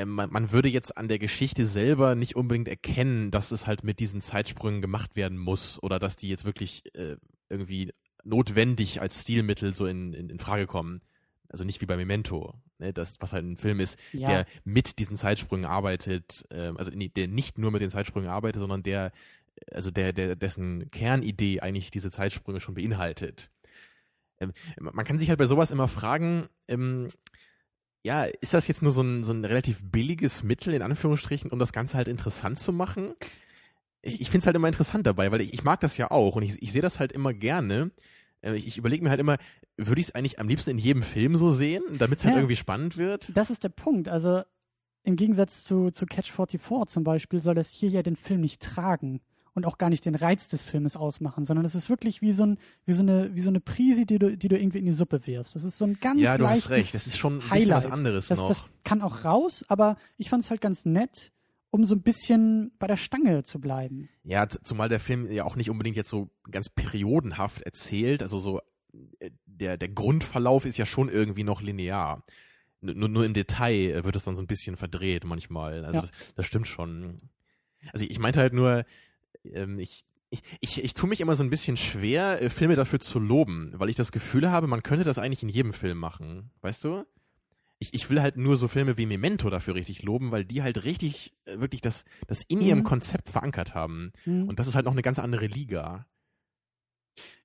Ähm, 0.00 0.10
man, 0.10 0.30
man 0.30 0.52
würde 0.52 0.68
jetzt 0.68 0.96
an 0.96 1.08
der 1.08 1.18
Geschichte 1.18 1.66
selber 1.66 2.14
nicht 2.14 2.36
unbedingt 2.36 2.68
erkennen, 2.68 3.30
dass 3.30 3.50
es 3.50 3.66
halt 3.66 3.84
mit 3.84 4.00
diesen 4.00 4.20
Zeitsprüngen 4.20 4.80
gemacht 4.80 5.16
werden 5.16 5.38
muss 5.38 5.82
oder 5.82 5.98
dass 5.98 6.16
die 6.16 6.28
jetzt 6.28 6.44
wirklich 6.44 6.82
äh, 6.94 7.16
irgendwie 7.48 7.92
notwendig 8.24 9.00
als 9.00 9.22
Stilmittel 9.22 9.74
so 9.74 9.86
in, 9.86 10.12
in, 10.12 10.30
in 10.30 10.38
Frage 10.38 10.66
kommen. 10.66 11.02
Also 11.48 11.64
nicht 11.64 11.80
wie 11.80 11.86
bei 11.86 11.96
Memento, 11.96 12.54
ne, 12.78 12.92
das, 12.92 13.16
was 13.20 13.32
halt 13.32 13.44
ein 13.44 13.56
Film 13.56 13.80
ist, 13.80 13.98
Ja. 14.12 14.28
der 14.28 14.46
mit 14.64 14.98
diesen 15.00 15.16
Zeitsprüngen 15.16 15.66
arbeitet, 15.66 16.46
ähm, 16.50 16.76
also 16.76 16.92
nee, 16.94 17.08
der 17.08 17.26
nicht 17.26 17.58
nur 17.58 17.72
mit 17.72 17.82
den 17.82 17.90
Zeitsprüngen 17.90 18.30
arbeitet, 18.30 18.60
sondern 18.60 18.84
der, 18.84 19.10
also 19.72 19.90
der, 19.90 20.12
der, 20.12 20.36
dessen 20.36 20.90
Kernidee 20.92 21.60
eigentlich 21.60 21.90
diese 21.90 22.10
Zeitsprünge 22.10 22.60
schon 22.60 22.74
beinhaltet. 22.74 23.50
Ähm, 24.38 24.52
man 24.78 25.04
kann 25.04 25.18
sich 25.18 25.28
halt 25.28 25.38
bei 25.40 25.46
sowas 25.46 25.72
immer 25.72 25.88
fragen, 25.88 26.48
ähm, 26.68 27.08
ja, 28.02 28.24
ist 28.24 28.54
das 28.54 28.66
jetzt 28.68 28.82
nur 28.82 28.92
so 28.92 29.02
ein, 29.02 29.24
so 29.24 29.32
ein 29.32 29.44
relativ 29.44 29.82
billiges 29.84 30.42
Mittel, 30.42 30.72
in 30.74 30.82
Anführungsstrichen, 30.82 31.50
um 31.50 31.58
das 31.58 31.72
Ganze 31.72 31.96
halt 31.96 32.08
interessant 32.08 32.58
zu 32.58 32.72
machen? 32.72 33.14
Ich, 34.02 34.20
ich 34.22 34.30
finde 34.30 34.38
es 34.44 34.46
halt 34.46 34.56
immer 34.56 34.68
interessant 34.68 35.06
dabei, 35.06 35.30
weil 35.32 35.42
ich, 35.42 35.52
ich 35.52 35.64
mag 35.64 35.80
das 35.80 35.96
ja 35.96 36.10
auch 36.10 36.36
und 36.36 36.42
ich, 36.42 36.62
ich 36.62 36.72
sehe 36.72 36.82
das 36.82 36.98
halt 37.00 37.12
immer 37.12 37.34
gerne. 37.34 37.90
Äh, 38.40 38.54
Ich, 38.54 38.66
ich 38.66 38.78
überlege 38.78 39.04
mir 39.04 39.10
halt 39.10 39.20
immer, 39.20 39.36
würde 39.76 40.00
ich 40.00 40.08
es 40.08 40.14
eigentlich 40.14 40.38
am 40.38 40.48
liebsten 40.48 40.70
in 40.70 40.78
jedem 40.78 41.02
Film 41.02 41.36
so 41.36 41.50
sehen, 41.50 41.82
damit 41.98 42.18
es 42.18 42.24
halt 42.24 42.34
Ja. 42.34 42.40
irgendwie 42.40 42.56
spannend 42.56 42.96
wird? 42.96 43.30
Das 43.36 43.50
ist 43.50 43.64
der 43.64 43.68
Punkt. 43.68 44.08
Also 44.08 44.42
im 45.02 45.16
Gegensatz 45.16 45.64
zu, 45.64 45.90
zu 45.90 46.06
Catch 46.06 46.30
44 46.32 46.92
zum 46.92 47.04
Beispiel 47.04 47.40
soll 47.40 47.54
das 47.54 47.70
hier 47.70 47.90
ja 47.90 48.02
den 48.02 48.16
Film 48.16 48.40
nicht 48.40 48.62
tragen 48.62 49.20
und 49.54 49.66
auch 49.66 49.78
gar 49.78 49.90
nicht 49.90 50.04
den 50.04 50.14
Reiz 50.14 50.48
des 50.48 50.62
Filmes 50.62 50.96
ausmachen, 50.96 51.44
sondern 51.44 51.64
es 51.64 51.74
ist 51.74 51.90
wirklich 51.90 52.22
wie 52.22 52.32
so, 52.32 52.44
ein, 52.44 52.58
wie 52.86 52.92
so 52.92 53.02
eine, 53.02 53.34
wie 53.34 53.40
so 53.40 53.50
eine 53.50 53.60
Prise, 53.60 54.06
die 54.06 54.18
du, 54.18 54.36
die 54.36 54.48
du 54.48 54.58
irgendwie 54.58 54.78
in 54.78 54.86
die 54.86 54.92
Suppe 54.92 55.26
wirfst. 55.26 55.54
Das 55.54 55.64
ist 55.64 55.78
so 55.78 55.84
ein 55.84 55.98
ganz 56.00 56.20
Ja, 56.20 56.38
du 56.38 56.44
leichtes 56.44 56.64
hast 56.64 56.70
recht. 56.70 56.94
Das 56.94 57.06
ist 57.06 57.18
schon 57.18 57.34
ein 57.34 57.38
bisschen 57.40 57.50
Highlight. 57.50 57.84
was 57.84 57.90
anderes 57.90 58.28
das, 58.28 58.38
noch. 58.38 58.48
das 58.48 58.64
kann 58.84 59.02
auch 59.02 59.24
raus, 59.24 59.64
aber 59.68 59.96
ich 60.16 60.30
fand 60.30 60.44
es 60.44 60.50
halt 60.50 60.60
ganz 60.60 60.84
nett 60.84 61.32
um 61.70 61.84
so 61.84 61.94
ein 61.94 62.02
bisschen 62.02 62.72
bei 62.78 62.86
der 62.86 62.96
Stange 62.96 63.44
zu 63.44 63.60
bleiben. 63.60 64.08
Ja, 64.24 64.48
zumal 64.48 64.88
der 64.88 65.00
Film 65.00 65.30
ja 65.30 65.44
auch 65.44 65.56
nicht 65.56 65.70
unbedingt 65.70 65.96
jetzt 65.96 66.10
so 66.10 66.28
ganz 66.50 66.68
periodenhaft 66.68 67.62
erzählt. 67.62 68.22
Also 68.22 68.40
so 68.40 68.60
äh, 69.20 69.30
der, 69.46 69.76
der 69.76 69.88
Grundverlauf 69.88 70.64
ist 70.64 70.78
ja 70.78 70.86
schon 70.86 71.08
irgendwie 71.08 71.44
noch 71.44 71.62
linear. 71.62 72.24
Nur, 72.80 73.08
nur 73.08 73.24
im 73.24 73.34
Detail 73.34 74.04
wird 74.04 74.16
es 74.16 74.24
dann 74.24 74.36
so 74.36 74.42
ein 74.42 74.46
bisschen 74.48 74.76
verdreht 74.76 75.24
manchmal. 75.24 75.84
Also 75.84 76.00
ja. 76.00 76.00
das, 76.02 76.34
das 76.34 76.46
stimmt 76.46 76.66
schon. 76.66 77.18
Also 77.92 78.04
ich 78.08 78.18
meinte 78.18 78.40
halt 78.40 78.52
nur, 78.52 78.84
ähm, 79.44 79.78
ich, 79.78 80.04
ich, 80.30 80.42
ich, 80.60 80.84
ich 80.84 80.94
tue 80.94 81.08
mich 81.08 81.20
immer 81.20 81.34
so 81.34 81.42
ein 81.42 81.50
bisschen 81.50 81.76
schwer, 81.76 82.40
äh, 82.40 82.50
Filme 82.50 82.76
dafür 82.76 83.00
zu 83.00 83.18
loben, 83.18 83.72
weil 83.76 83.88
ich 83.88 83.96
das 83.96 84.12
Gefühl 84.12 84.50
habe, 84.50 84.66
man 84.66 84.82
könnte 84.82 85.04
das 85.04 85.18
eigentlich 85.18 85.42
in 85.42 85.48
jedem 85.48 85.72
Film 85.72 85.98
machen. 85.98 86.50
Weißt 86.60 86.84
du? 86.84 87.04
Ich, 87.78 87.94
ich 87.94 88.10
will 88.10 88.20
halt 88.20 88.36
nur 88.36 88.56
so 88.56 88.68
Filme 88.68 88.96
wie 88.98 89.06
Memento 89.06 89.48
dafür 89.50 89.74
richtig 89.74 90.02
loben, 90.02 90.30
weil 90.30 90.44
die 90.44 90.62
halt 90.62 90.84
richtig, 90.84 91.34
äh, 91.46 91.58
wirklich 91.58 91.80
das, 91.80 92.04
das 92.26 92.42
in 92.42 92.58
mhm. 92.58 92.64
ihrem 92.64 92.84
Konzept 92.84 93.30
verankert 93.30 93.74
haben. 93.74 94.12
Mhm. 94.24 94.48
Und 94.48 94.58
das 94.58 94.66
ist 94.66 94.74
halt 94.74 94.84
noch 94.84 94.92
eine 94.92 95.02
ganz 95.02 95.18
andere 95.18 95.46
Liga. 95.46 96.06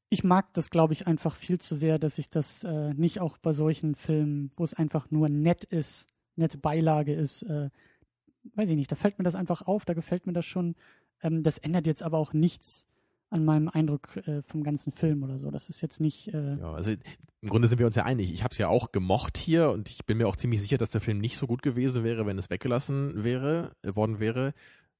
Ich 0.09 0.23
mag 0.23 0.53
das, 0.53 0.69
glaube 0.69 0.93
ich, 0.93 1.07
einfach 1.07 1.35
viel 1.35 1.59
zu 1.59 1.75
sehr, 1.75 1.97
dass 1.97 2.19
ich 2.19 2.29
das 2.29 2.63
äh, 2.63 2.93
nicht 2.93 3.19
auch 3.19 3.37
bei 3.37 3.53
solchen 3.53 3.95
Filmen, 3.95 4.51
wo 4.55 4.63
es 4.63 4.75
einfach 4.75 5.09
nur 5.09 5.29
nett 5.29 5.63
ist, 5.63 6.07
nette 6.35 6.57
Beilage 6.57 7.13
ist, 7.13 7.41
äh, 7.43 7.69
weiß 8.53 8.69
ich 8.69 8.75
nicht, 8.75 8.91
da 8.91 8.95
fällt 8.95 9.17
mir 9.17 9.23
das 9.23 9.35
einfach 9.35 9.63
auf, 9.63 9.85
da 9.85 9.93
gefällt 9.93 10.27
mir 10.27 10.33
das 10.33 10.45
schon 10.45 10.75
ähm, 11.25 11.43
das 11.43 11.57
ändert 11.57 11.87
jetzt 11.87 12.03
aber 12.03 12.17
auch 12.17 12.33
nichts 12.33 12.85
an 13.29 13.43
meinem 13.43 13.67
Eindruck 13.67 14.15
äh, 14.27 14.41
vom 14.43 14.63
ganzen 14.63 14.93
Film 14.93 15.23
oder 15.23 15.39
so. 15.39 15.51
Das 15.51 15.69
ist 15.69 15.81
jetzt 15.81 15.99
nicht. 15.99 16.33
Äh 16.33 16.57
ja, 16.57 16.73
also 16.73 16.91
im 17.41 17.49
Grunde 17.49 17.67
sind 17.67 17.79
wir 17.79 17.85
uns 17.85 17.95
ja 17.95 18.05
einig. 18.05 18.31
Ich 18.31 18.43
habe 18.43 18.51
es 18.53 18.57
ja 18.57 18.67
auch 18.67 18.91
gemocht 18.91 19.37
hier 19.37 19.71
und 19.71 19.89
ich 19.89 20.05
bin 20.05 20.17
mir 20.17 20.27
auch 20.27 20.35
ziemlich 20.35 20.61
sicher, 20.61 20.77
dass 20.77 20.91
der 20.91 21.01
Film 21.01 21.19
nicht 21.19 21.37
so 21.37 21.47
gut 21.47 21.61
gewesen 21.61 22.03
wäre, 22.03 22.25
wenn 22.25 22.37
es 22.37 22.49
weggelassen 22.49 23.23
wäre, 23.23 23.71
äh, 23.81 23.95
worden 23.95 24.19
wäre. 24.19 24.53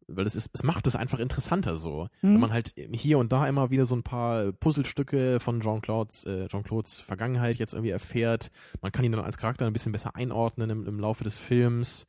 Weil 0.08 0.28
es 0.28 0.36
ist, 0.36 0.50
es 0.54 0.62
macht 0.62 0.86
es 0.86 0.96
einfach 0.96 1.18
interessanter 1.18 1.76
so. 1.76 2.10
Mhm. 2.22 2.34
Wenn 2.34 2.40
man 2.40 2.54
halt 2.54 2.74
hier 2.76 3.18
und 3.18 3.32
da 3.32 3.48
immer 3.48 3.72
wieder 3.72 3.86
so 3.86 3.96
ein 3.96 4.04
paar 4.04 4.52
Puzzlestücke 4.52 5.40
von 5.40 5.62
Jean-Claude's, 5.62 6.26
äh, 6.26 6.48
Jean-Claude's 6.48 7.00
Vergangenheit 7.00 7.58
jetzt 7.58 7.74
irgendwie 7.74 7.92
erfährt. 7.92 8.52
Man 8.82 8.92
kann 8.92 9.06
ihn 9.06 9.12
dann 9.12 9.24
als 9.24 9.38
Charakter 9.38 9.66
ein 9.66 9.74
bisschen 9.74 9.92
besser 9.92 10.16
einordnen 10.16 10.70
im, 10.70 10.88
im 10.88 11.00
Laufe 11.00 11.24
des 11.24 11.38
Films 11.38 12.06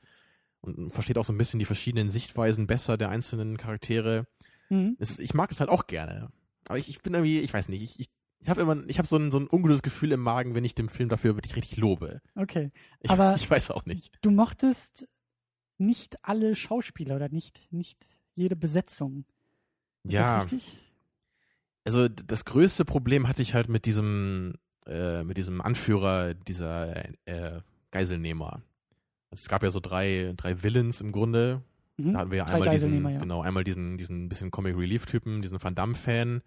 und 0.67 0.93
versteht 0.93 1.19
auch 1.19 1.25
so 1.25 1.33
ein 1.33 1.39
bisschen 1.39 1.59
die 1.59 1.64
verschiedenen 1.64 2.11
Sichtweisen 2.11 2.67
besser 2.67 2.97
der 2.97 3.11
einzelnen 3.11 3.57
Charaktere. 3.57 4.27
Mhm. 4.69 4.97
Ist, 4.99 5.21
ich 5.21 5.35
mag 5.35 5.51
es 5.51 5.61
halt 5.61 5.71
auch 5.71 5.87
gerne. 5.87 6.31
Aber 6.69 6.79
ich, 6.79 6.89
ich 6.89 7.03
bin 7.03 7.14
irgendwie, 7.14 7.41
ich 7.41 7.53
weiß 7.53 7.69
nicht, 7.69 7.83
ich, 7.83 8.01
ich, 8.01 8.09
ich 8.41 8.49
habe 8.49 8.61
immer, 8.61 8.77
ich 8.89 8.99
habe 8.99 9.09
so 9.09 9.17
ein, 9.17 9.31
so 9.31 9.39
ein 9.39 9.49
ungutes 9.51 9.83
Gefühl 9.83 10.12
im 10.12 10.21
Magen, 10.21 10.55
wenn 10.55 10.64
ich 10.64 10.75
dem 10.75 10.89
Film 10.89 11.09
dafür 11.09 11.37
wirklich 11.37 11.57
richtig 11.57 11.79
lobe. 11.79 12.21
Okay. 12.35 12.71
Ich, 13.01 13.11
aber 13.11 13.35
ich 13.37 13.49
weiß 13.49 13.71
auch 13.71 13.87
nicht. 13.87 14.12
Du 14.23 14.31
mochtest 14.31 15.09
nicht 15.79 16.17
alle 16.25 16.57
Schauspieler 16.57 17.17
oder 17.17 17.29
nicht, 17.29 17.73
nicht 17.73 18.07
jede 18.35 18.57
Besetzung. 18.57 19.25
Ist 20.05 20.12
ja. 20.12 20.43
Das 20.43 20.53
richtig? 20.53 20.83
Also 21.85 22.09
das 22.09 22.45
größte 22.45 22.85
Problem 22.85 23.29
hatte 23.29 23.43
ich 23.43 23.55
halt 23.55 23.69
mit 23.69 23.85
diesem, 23.85 24.55
äh, 24.87 25.23
mit 25.23 25.37
diesem 25.37 25.61
Anführer 25.61 26.35
dieser 26.35 27.05
äh, 27.27 27.61
Geiselnehmer. 27.93 28.62
Es 29.41 29.49
gab 29.49 29.62
ja 29.62 29.70
so 29.70 29.80
drei, 29.80 30.32
drei 30.37 30.62
Villains 30.62 31.01
im 31.01 31.12
Grunde. 31.12 31.62
Mhm. 31.97 32.12
Da 32.12 32.20
hatten 32.20 32.30
wir 32.30 32.39
ja 32.39 32.45
einmal 32.47 32.70
diesen, 32.70 33.09
ja. 33.09 33.18
genau, 33.18 33.43
einmal 33.43 33.64
diesen, 33.64 33.99
diesen 33.99 34.28
bisschen 34.28 34.51
Comic 34.51 34.76
Relief 34.76 35.07
Typen, 35.07 35.43
diesen 35.43 35.62
Van 35.62 35.74
Damme 35.74 35.95
Fan. 35.95 36.43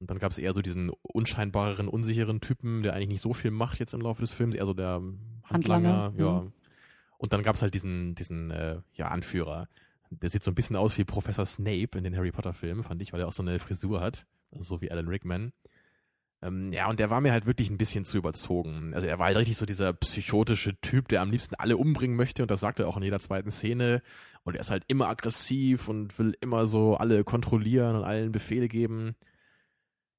Und 0.00 0.10
dann 0.10 0.18
gab 0.18 0.30
es 0.30 0.38
eher 0.38 0.54
so 0.54 0.62
diesen 0.62 0.90
unscheinbareren, 1.02 1.88
unsicheren 1.88 2.40
Typen, 2.40 2.82
der 2.82 2.94
eigentlich 2.94 3.08
nicht 3.08 3.20
so 3.20 3.32
viel 3.32 3.50
macht 3.50 3.80
jetzt 3.80 3.94
im 3.94 4.00
Laufe 4.00 4.20
des 4.20 4.32
Films, 4.32 4.54
eher 4.54 4.66
so 4.66 4.74
der 4.74 5.02
Handlanger, 5.44 6.04
Handlanger 6.04 6.12
ja. 6.18 6.40
Mhm. 6.42 6.52
Und 7.18 7.32
dann 7.32 7.42
gab 7.42 7.56
es 7.56 7.62
halt 7.62 7.74
diesen, 7.74 8.14
diesen, 8.14 8.50
äh, 8.52 8.76
ja, 8.94 9.08
Anführer. 9.08 9.68
Der 10.10 10.30
sieht 10.30 10.44
so 10.44 10.52
ein 10.52 10.54
bisschen 10.54 10.76
aus 10.76 10.96
wie 10.96 11.04
Professor 11.04 11.44
Snape 11.44 11.98
in 11.98 12.04
den 12.04 12.16
Harry 12.16 12.30
Potter 12.30 12.54
Filmen, 12.54 12.84
fand 12.84 13.02
ich, 13.02 13.12
weil 13.12 13.20
er 13.20 13.26
auch 13.26 13.32
so 13.32 13.42
eine 13.42 13.58
Frisur 13.58 14.00
hat. 14.00 14.24
Also 14.52 14.64
so 14.64 14.80
wie 14.80 14.90
Alan 14.90 15.08
Rickman. 15.08 15.52
Ähm, 16.42 16.72
ja, 16.72 16.88
und 16.88 17.00
der 17.00 17.10
war 17.10 17.20
mir 17.20 17.32
halt 17.32 17.46
wirklich 17.46 17.70
ein 17.70 17.78
bisschen 17.78 18.04
zu 18.04 18.16
überzogen. 18.16 18.94
Also 18.94 19.06
er 19.06 19.18
war 19.18 19.26
halt 19.26 19.38
richtig 19.38 19.56
so 19.56 19.66
dieser 19.66 19.92
psychotische 19.92 20.80
Typ, 20.80 21.08
der 21.08 21.20
am 21.20 21.30
liebsten 21.30 21.56
alle 21.56 21.76
umbringen 21.76 22.16
möchte 22.16 22.42
und 22.42 22.50
das 22.50 22.60
sagt 22.60 22.78
er 22.80 22.88
auch 22.88 22.96
in 22.96 23.02
jeder 23.02 23.18
zweiten 23.20 23.50
Szene. 23.50 24.02
Und 24.44 24.54
er 24.54 24.60
ist 24.60 24.70
halt 24.70 24.84
immer 24.86 25.08
aggressiv 25.08 25.88
und 25.88 26.18
will 26.18 26.34
immer 26.40 26.66
so 26.66 26.96
alle 26.96 27.24
kontrollieren 27.24 27.96
und 27.96 28.04
allen 28.04 28.32
Befehle 28.32 28.68
geben. 28.68 29.16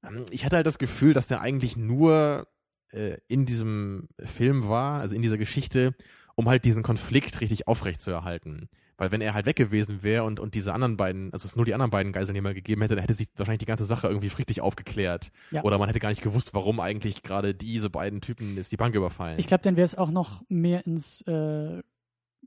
Ähm, 0.03 0.26
ich 0.32 0.45
hatte 0.45 0.57
halt 0.57 0.67
das 0.67 0.78
Gefühl, 0.78 1.13
dass 1.13 1.28
der 1.28 1.41
eigentlich 1.41 1.78
nur 1.78 2.47
äh, 2.91 3.17
in 3.28 3.45
diesem 3.45 4.09
Film 4.20 4.67
war, 4.67 4.99
also 4.99 5.15
in 5.15 5.22
dieser 5.22 5.38
Geschichte, 5.38 5.95
um 6.36 6.49
halt 6.49 6.65
diesen 6.65 6.84
Konflikt 6.84 7.41
richtig 7.41 7.67
aufrechtzuerhalten. 7.67 8.70
Weil 9.00 9.12
wenn 9.12 9.22
er 9.22 9.34
halt 9.34 9.45
weg 9.45 9.56
gewesen 9.56 10.04
wäre 10.04 10.26
und, 10.26 10.39
und 10.39 10.56
diese 10.56 10.74
anderen 10.74 10.97
beiden, 10.97 11.32
also 11.32 11.45
es 11.45 11.56
nur 11.56 11.66
die 11.66 11.74
anderen 11.74 11.89
beiden 11.89 12.12
Geiselnehmer 12.12 12.54
gegeben 12.54 12.82
hätte, 12.82 12.95
dann 12.95 13.02
hätte 13.02 13.14
sich 13.14 13.30
wahrscheinlich 13.38 13.60
die 13.60 13.66
ganze 13.66 13.86
Sache 13.86 14.08
irgendwie 14.08 14.30
friedlich 14.30 14.60
aufgeklärt. 14.60 15.32
Ja. 15.52 15.64
Oder 15.64 15.78
man 15.78 15.88
hätte 15.88 16.00
gar 16.00 16.10
nicht 16.10 16.22
gewusst, 16.22 16.54
warum 16.54 16.82
eigentlich 16.82 17.24
gerade 17.24 17.56
diese 17.56 17.89
beiden 17.89 18.20
Typen 18.20 18.58
jetzt 18.58 18.72
die 18.74 18.78
Bank 18.78 18.93
überfallen. 18.93 19.39
Ich 19.39 19.47
glaube, 19.47 19.64
dann 19.64 19.78
wäre 19.78 19.86
es 19.86 19.95
auch 19.95 20.12
noch 20.12 20.43
mehr 20.50 20.86
ins, 20.86 21.22
äh, 21.22 21.82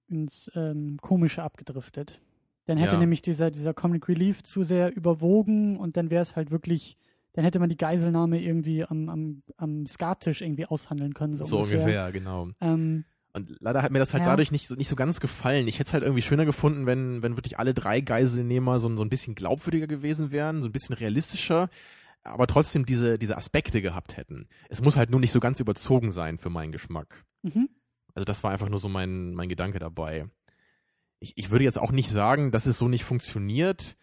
ins 0.09 0.51
ähm, 0.55 0.99
Komische 1.01 1.43
abgedriftet. 1.43 2.21
Dann 2.67 2.77
hätte 2.77 2.95
ja. 2.95 3.01
nämlich 3.01 3.23
dieser, 3.23 3.51
dieser 3.51 3.75
Comic 3.75 4.07
Relief 4.09 4.43
zu 4.43 4.63
sehr 4.63 4.95
überwogen 4.95 5.79
und 5.79 5.97
dann 5.97 6.11
wäre 6.11 6.23
es 6.23 6.37
halt 6.37 6.51
wirklich, 6.51 6.97
dann 7.33 7.45
hätte 7.45 7.59
man 7.59 7.71
die 7.71 7.77
Geiselnahme 7.77 8.41
irgendwie 8.41 8.85
am, 8.85 9.09
am, 9.09 9.43
am 9.57 9.87
Skattisch 9.87 10.43
irgendwie 10.43 10.67
aushandeln 10.67 11.15
können. 11.15 11.35
So, 11.35 11.45
so 11.45 11.59
ungefähr. 11.61 11.81
ungefähr, 11.81 12.13
genau. 12.13 12.49
Ähm, 12.61 13.05
und 13.35 13.57
leider 13.61 13.83
hat 13.83 13.93
mir 13.93 13.99
das 13.99 14.13
halt 14.13 14.25
ja. 14.25 14.31
dadurch 14.31 14.53
nicht 14.53 14.69
so, 14.69 14.75
nicht 14.75 14.89
so 14.89 14.97
ganz 14.97 15.19
gefallen. 15.19 15.67
Ich 15.67 15.79
hätte 15.79 15.89
es 15.89 15.93
halt 15.95 16.03
irgendwie 16.03 16.23
schöner 16.23 16.45
gefunden, 16.45 16.85
wenn, 16.85 17.23
wenn 17.23 17.37
wirklich 17.37 17.59
alle 17.59 17.73
drei 17.73 18.01
Geiselnehmer 18.01 18.79
so, 18.79 18.95
so 18.95 19.03
ein 19.03 19.09
bisschen 19.09 19.35
glaubwürdiger 19.35 19.87
gewesen 19.87 20.33
wären, 20.33 20.61
so 20.61 20.69
ein 20.69 20.73
bisschen 20.73 20.95
realistischer, 20.95 21.71
aber 22.23 22.47
trotzdem 22.47 22.85
diese, 22.85 23.19
diese 23.19 23.37
Aspekte 23.37 23.81
gehabt 23.81 24.17
hätten. 24.17 24.49
Es 24.69 24.83
muss 24.83 24.97
halt 24.97 25.11
nur 25.11 25.21
nicht 25.21 25.33
so 25.33 25.41
ganz 25.41 25.61
überzogen 25.61 26.13
sein 26.13 26.37
für 26.37 26.51
meinen 26.51 26.73
Geschmack. 26.73 27.25
Mhm. 27.43 27.71
Also 28.15 28.25
das 28.27 28.45
war 28.45 28.51
einfach 28.51 28.69
nur 28.69 28.81
so 28.81 28.91
mein, 28.91 29.33
mein 29.33 29.49
Gedanke 29.49 29.79
dabei. 29.79 30.27
Ich, 31.19 31.33
ich 31.37 31.51
würde 31.51 31.65
jetzt 31.65 31.79
auch 31.79 31.93
nicht 31.93 32.11
sagen, 32.11 32.51
dass 32.51 32.67
es 32.67 32.77
so 32.77 32.89
nicht 32.89 33.05
funktioniert. 33.05 33.97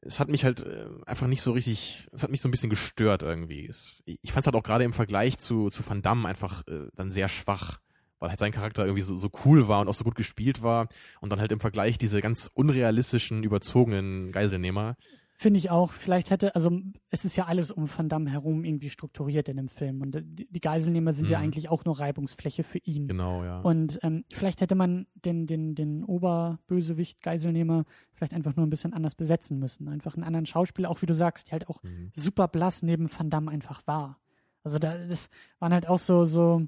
Es 0.00 0.18
hat 0.18 0.30
mich 0.30 0.44
halt 0.44 0.60
äh, 0.60 0.86
einfach 1.04 1.26
nicht 1.26 1.42
so 1.42 1.52
richtig, 1.52 2.08
es 2.12 2.22
hat 2.22 2.30
mich 2.30 2.40
so 2.40 2.48
ein 2.48 2.50
bisschen 2.50 2.70
gestört 2.70 3.22
irgendwie. 3.22 3.70
Ich 4.06 4.32
fand 4.32 4.44
es 4.44 4.46
halt 4.46 4.56
auch 4.56 4.62
gerade 4.62 4.84
im 4.84 4.94
Vergleich 4.94 5.36
zu, 5.36 5.68
zu 5.68 5.86
Van 5.86 6.00
Damme 6.00 6.26
einfach 6.26 6.66
äh, 6.66 6.88
dann 6.94 7.12
sehr 7.12 7.28
schwach 7.28 7.80
weil 8.20 8.28
halt 8.28 8.38
sein 8.38 8.52
Charakter 8.52 8.84
irgendwie 8.84 9.02
so, 9.02 9.16
so 9.16 9.30
cool 9.44 9.66
war 9.66 9.80
und 9.80 9.88
auch 9.88 9.94
so 9.94 10.04
gut 10.04 10.14
gespielt 10.14 10.62
war 10.62 10.88
und 11.20 11.32
dann 11.32 11.40
halt 11.40 11.50
im 11.50 11.60
Vergleich 11.60 11.98
diese 11.98 12.20
ganz 12.20 12.50
unrealistischen, 12.54 13.42
überzogenen 13.42 14.30
Geiselnehmer. 14.30 14.96
Finde 15.40 15.56
ich 15.56 15.70
auch. 15.70 15.92
Vielleicht 15.92 16.28
hätte, 16.28 16.54
also 16.54 16.70
es 17.08 17.24
ist 17.24 17.34
ja 17.34 17.46
alles 17.46 17.70
um 17.70 17.88
Van 17.88 18.10
Damme 18.10 18.28
herum 18.30 18.62
irgendwie 18.62 18.90
strukturiert 18.90 19.48
in 19.48 19.56
dem 19.56 19.68
Film. 19.68 20.02
Und 20.02 20.22
die, 20.22 20.60
Geiselnehmer 20.60 21.14
sind 21.14 21.28
mhm. 21.28 21.32
ja 21.32 21.38
eigentlich 21.38 21.70
auch 21.70 21.86
nur 21.86 21.98
Reibungsfläche 21.98 22.62
für 22.62 22.76
ihn. 22.76 23.08
Genau, 23.08 23.42
ja. 23.42 23.60
Und 23.60 23.98
ähm, 24.02 24.26
vielleicht 24.30 24.60
hätte 24.60 24.74
man 24.74 25.06
den, 25.14 25.46
den, 25.46 25.74
den 25.74 26.04
Oberbösewicht 26.04 27.22
Geiselnehmer 27.22 27.86
vielleicht 28.12 28.34
einfach 28.34 28.54
nur 28.54 28.66
ein 28.66 28.70
bisschen 28.70 28.92
anders 28.92 29.14
besetzen 29.14 29.58
müssen. 29.58 29.88
Einfach 29.88 30.14
einen 30.14 30.24
anderen 30.24 30.44
Schauspieler, 30.44 30.90
auch 30.90 31.00
wie 31.00 31.06
du 31.06 31.14
sagst, 31.14 31.48
die 31.48 31.52
halt 31.52 31.70
auch 31.70 31.82
mhm. 31.82 32.12
super 32.14 32.46
blass 32.46 32.82
neben 32.82 33.10
Van 33.10 33.30
Damme 33.30 33.50
einfach 33.50 33.86
war. 33.86 34.18
Also 34.62 34.78
da, 34.78 34.98
das 35.08 35.30
waren 35.58 35.72
halt 35.72 35.88
auch 35.88 35.98
so, 35.98 36.26
so, 36.26 36.66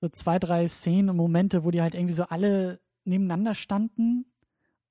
so 0.00 0.08
zwei, 0.08 0.38
drei 0.38 0.66
Szenen 0.68 1.10
und 1.10 1.16
Momente, 1.16 1.64
wo 1.64 1.70
die 1.70 1.82
halt 1.82 1.94
irgendwie 1.94 2.14
so 2.14 2.24
alle 2.24 2.80
nebeneinander 3.04 3.54
standen 3.54 4.26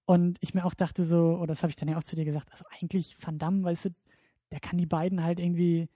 und 0.06 0.38
ich 0.42 0.54
mir 0.54 0.66
auch 0.66 0.74
dachte 0.74 1.04
so, 1.04 1.38
oder 1.38 1.48
das 1.48 1.62
habe 1.62 1.70
ich 1.70 1.76
dann 1.76 1.88
ja 1.88 1.98
auch 1.98 2.04
zu 2.04 2.16
dir 2.16 2.26
gesagt, 2.26 2.52
also 2.52 2.66
eigentlich 2.80 3.16
Van 3.20 3.38
Damme, 3.38 3.64
weißt 3.64 3.86
du, 3.86 3.90
der 4.52 4.60
kann 4.60 4.78
die 4.78 4.88
beiden 4.88 5.24
halt 5.24 5.40
irgendwie, 5.40 5.88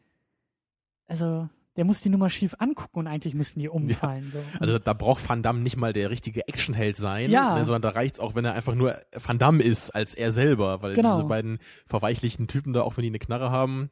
also 1.07 1.49
der 1.76 1.86
muss 1.86 2.01
die 2.01 2.09
Nummer 2.09 2.30
schief 2.30 2.55
angucken 2.59 2.99
und 2.99 3.07
eigentlich 3.07 3.34
müssten 3.34 3.59
die 3.59 3.70
umfallen. 3.70 4.26
Ja. 4.26 4.32
So. 4.32 4.39
Also 4.59 4.80
da 4.80 4.93
braucht 4.93 5.28
Van 5.28 5.41
Damme 5.41 5.61
nicht 5.61 5.78
mal 5.78 5.93
der 5.93 6.11
richtige 6.11 6.47
Actionheld 6.47 6.97
sein, 6.97 7.32
ja. 7.32 7.55
ne, 7.57 7.66
sondern 7.66 7.82
da 7.82 7.89
reicht's 7.89 8.20
auch, 8.20 8.36
wenn 8.36 8.45
er 8.45 8.53
einfach 8.53 8.76
nur 8.76 8.95
Van 9.14 9.39
Damme 9.39 9.64
ist 9.64 9.89
als 9.89 10.14
er 10.14 10.32
selber, 10.32 10.84
weil 10.84 10.93
genau. 10.93 11.18
diese 11.18 11.28
beiden 11.28 11.57
verweichlichten 11.88 12.47
Typen 12.47 12.74
da, 12.74 12.84
auch 12.84 12.97
wenn 12.97 13.03
die 13.03 13.09
eine 13.09 13.20
Knarre 13.20 13.49
haben, 13.49 13.89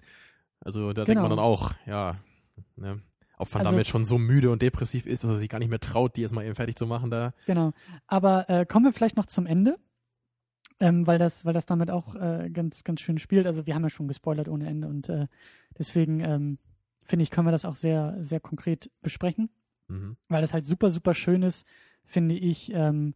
also 0.60 0.94
da 0.94 1.04
genau. 1.04 1.06
denkt 1.06 1.22
man 1.22 1.30
dann 1.32 1.40
auch, 1.40 1.72
ja, 1.88 2.18
ne. 2.76 3.02
Ob 3.42 3.52
Van 3.52 3.64
Damme 3.64 3.70
also, 3.70 3.80
jetzt 3.80 3.90
schon 3.90 4.06
so 4.06 4.20
müde 4.20 4.52
und 4.52 4.62
depressiv 4.62 5.08
ist, 5.08 5.24
dass 5.24 5.32
er 5.32 5.38
sich 5.38 5.50
gar 5.50 5.58
nicht 5.58 5.70
mehr 5.70 5.80
traut, 5.80 6.16
die 6.16 6.22
jetzt 6.22 6.32
mal 6.32 6.46
eben 6.46 6.54
fertig 6.54 6.76
zu 6.76 6.86
machen 6.86 7.10
da. 7.10 7.34
Genau. 7.48 7.72
Aber 8.06 8.48
äh, 8.50 8.68
kommen 8.68 8.86
wir 8.86 8.94
vielleicht 8.94 9.18
noch 9.18 9.26
zum 9.26 9.48
Ende, 9.48 9.80
ähm, 10.80 11.08
weil, 11.08 11.18
das, 11.18 11.44
weil 11.44 11.54
das 11.54 11.66
damit 11.66 11.90
auch 11.90 12.14
äh, 12.14 12.52
ganz, 12.54 12.84
ganz 12.84 13.02
schön 13.02 13.18
spielt. 13.18 13.48
Also 13.48 13.66
wir 13.66 13.74
haben 13.74 13.82
ja 13.82 13.90
schon 13.90 14.08
gespoilert 14.08 14.48
ohne 14.48 14.68
Ende 14.68 14.88
und 14.88 15.10
äh, 15.10 15.26
deswegen 15.76 16.20
ähm, 16.20 16.60
finde 17.02 17.24
ich, 17.24 17.32
können 17.32 17.48
wir 17.48 17.52
das 17.52 17.66
auch 17.66 17.76
sehr, 17.76 18.16
sehr 18.22 18.40
konkret 18.40 18.92
besprechen, 19.02 19.50
mhm. 19.88 20.18
weil 20.28 20.42
das 20.42 20.54
halt 20.54 20.68
super, 20.68 20.92
super 20.92 21.16
schön 21.16 21.42
ist, 21.42 21.66
finde 22.06 22.36
ich. 22.36 22.72
Ähm, 22.72 23.16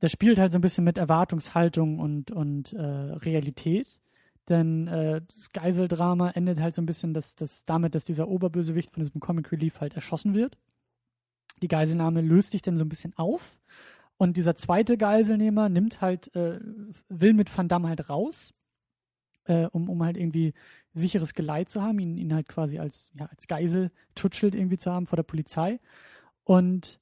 das 0.00 0.12
spielt 0.12 0.38
halt 0.38 0.52
so 0.52 0.58
ein 0.58 0.60
bisschen 0.60 0.84
mit 0.84 0.98
Erwartungshaltung 0.98 1.98
und, 1.98 2.30
und 2.30 2.74
äh, 2.74 2.82
Realität. 2.82 4.02
Denn 4.48 4.86
äh, 4.86 5.22
das 5.26 5.52
Geiseldrama 5.52 6.30
endet 6.30 6.60
halt 6.60 6.74
so 6.74 6.82
ein 6.82 6.86
bisschen 6.86 7.14
das, 7.14 7.34
das 7.34 7.64
damit, 7.64 7.94
dass 7.94 8.04
dieser 8.04 8.28
Oberbösewicht 8.28 8.92
von 8.92 9.02
diesem 9.02 9.20
Comic 9.20 9.50
Relief 9.50 9.80
halt 9.80 9.94
erschossen 9.94 10.34
wird. 10.34 10.56
Die 11.62 11.68
Geiselnahme 11.68 12.20
löst 12.20 12.52
sich 12.52 12.62
dann 12.62 12.76
so 12.76 12.84
ein 12.84 12.88
bisschen 12.88 13.16
auf 13.16 13.58
Und 14.18 14.36
dieser 14.36 14.54
zweite 14.54 14.96
Geiselnehmer 14.96 15.68
nimmt 15.68 16.00
halt, 16.00 16.34
äh, 16.34 16.60
will 17.08 17.34
mit 17.34 17.56
Van 17.56 17.68
Damme 17.68 17.88
halt 17.88 18.08
raus, 18.08 18.54
äh, 19.44 19.66
um, 19.66 19.88
um 19.88 20.02
halt 20.04 20.16
irgendwie 20.16 20.54
sicheres 20.94 21.34
Geleit 21.34 21.68
zu 21.68 21.82
haben, 21.82 21.98
ihn, 21.98 22.16
ihn 22.16 22.34
halt 22.34 22.48
quasi 22.48 22.78
als, 22.78 23.10
ja, 23.14 23.26
als 23.26 23.46
Geisel 23.48 23.90
tutschelt 24.14 24.54
irgendwie 24.54 24.78
zu 24.78 24.92
haben 24.92 25.06
vor 25.06 25.16
der 25.16 25.22
Polizei. 25.24 25.80
Und 26.44 27.00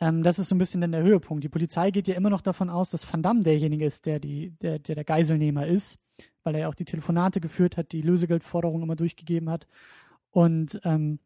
ähm, 0.00 0.22
das 0.22 0.38
ist 0.38 0.48
so 0.48 0.54
ein 0.54 0.58
bisschen 0.58 0.80
dann 0.80 0.92
der 0.92 1.02
Höhepunkt. 1.02 1.44
Die 1.44 1.48
Polizei 1.48 1.90
geht 1.90 2.08
ja 2.08 2.14
immer 2.14 2.30
noch 2.30 2.42
davon 2.42 2.68
aus, 2.70 2.90
dass 2.90 3.10
Van 3.10 3.22
Damme 3.22 3.40
derjenige 3.40 3.86
ist, 3.86 4.06
der, 4.06 4.20
die, 4.20 4.50
der, 4.60 4.78
der, 4.78 4.96
der 4.96 5.04
Geiselnehmer 5.04 5.66
ist, 5.66 5.98
weil 6.44 6.54
er 6.54 6.62
ja 6.62 6.68
auch 6.68 6.74
die 6.74 6.84
Telefonate 6.84 7.40
geführt 7.40 7.76
hat, 7.76 7.92
die 7.92 8.02
Lösegeldforderung 8.02 8.82
immer 8.82 8.96
durchgegeben 8.96 9.50
hat. 9.50 9.66
Und 10.30 10.80
ähm, 10.84 11.18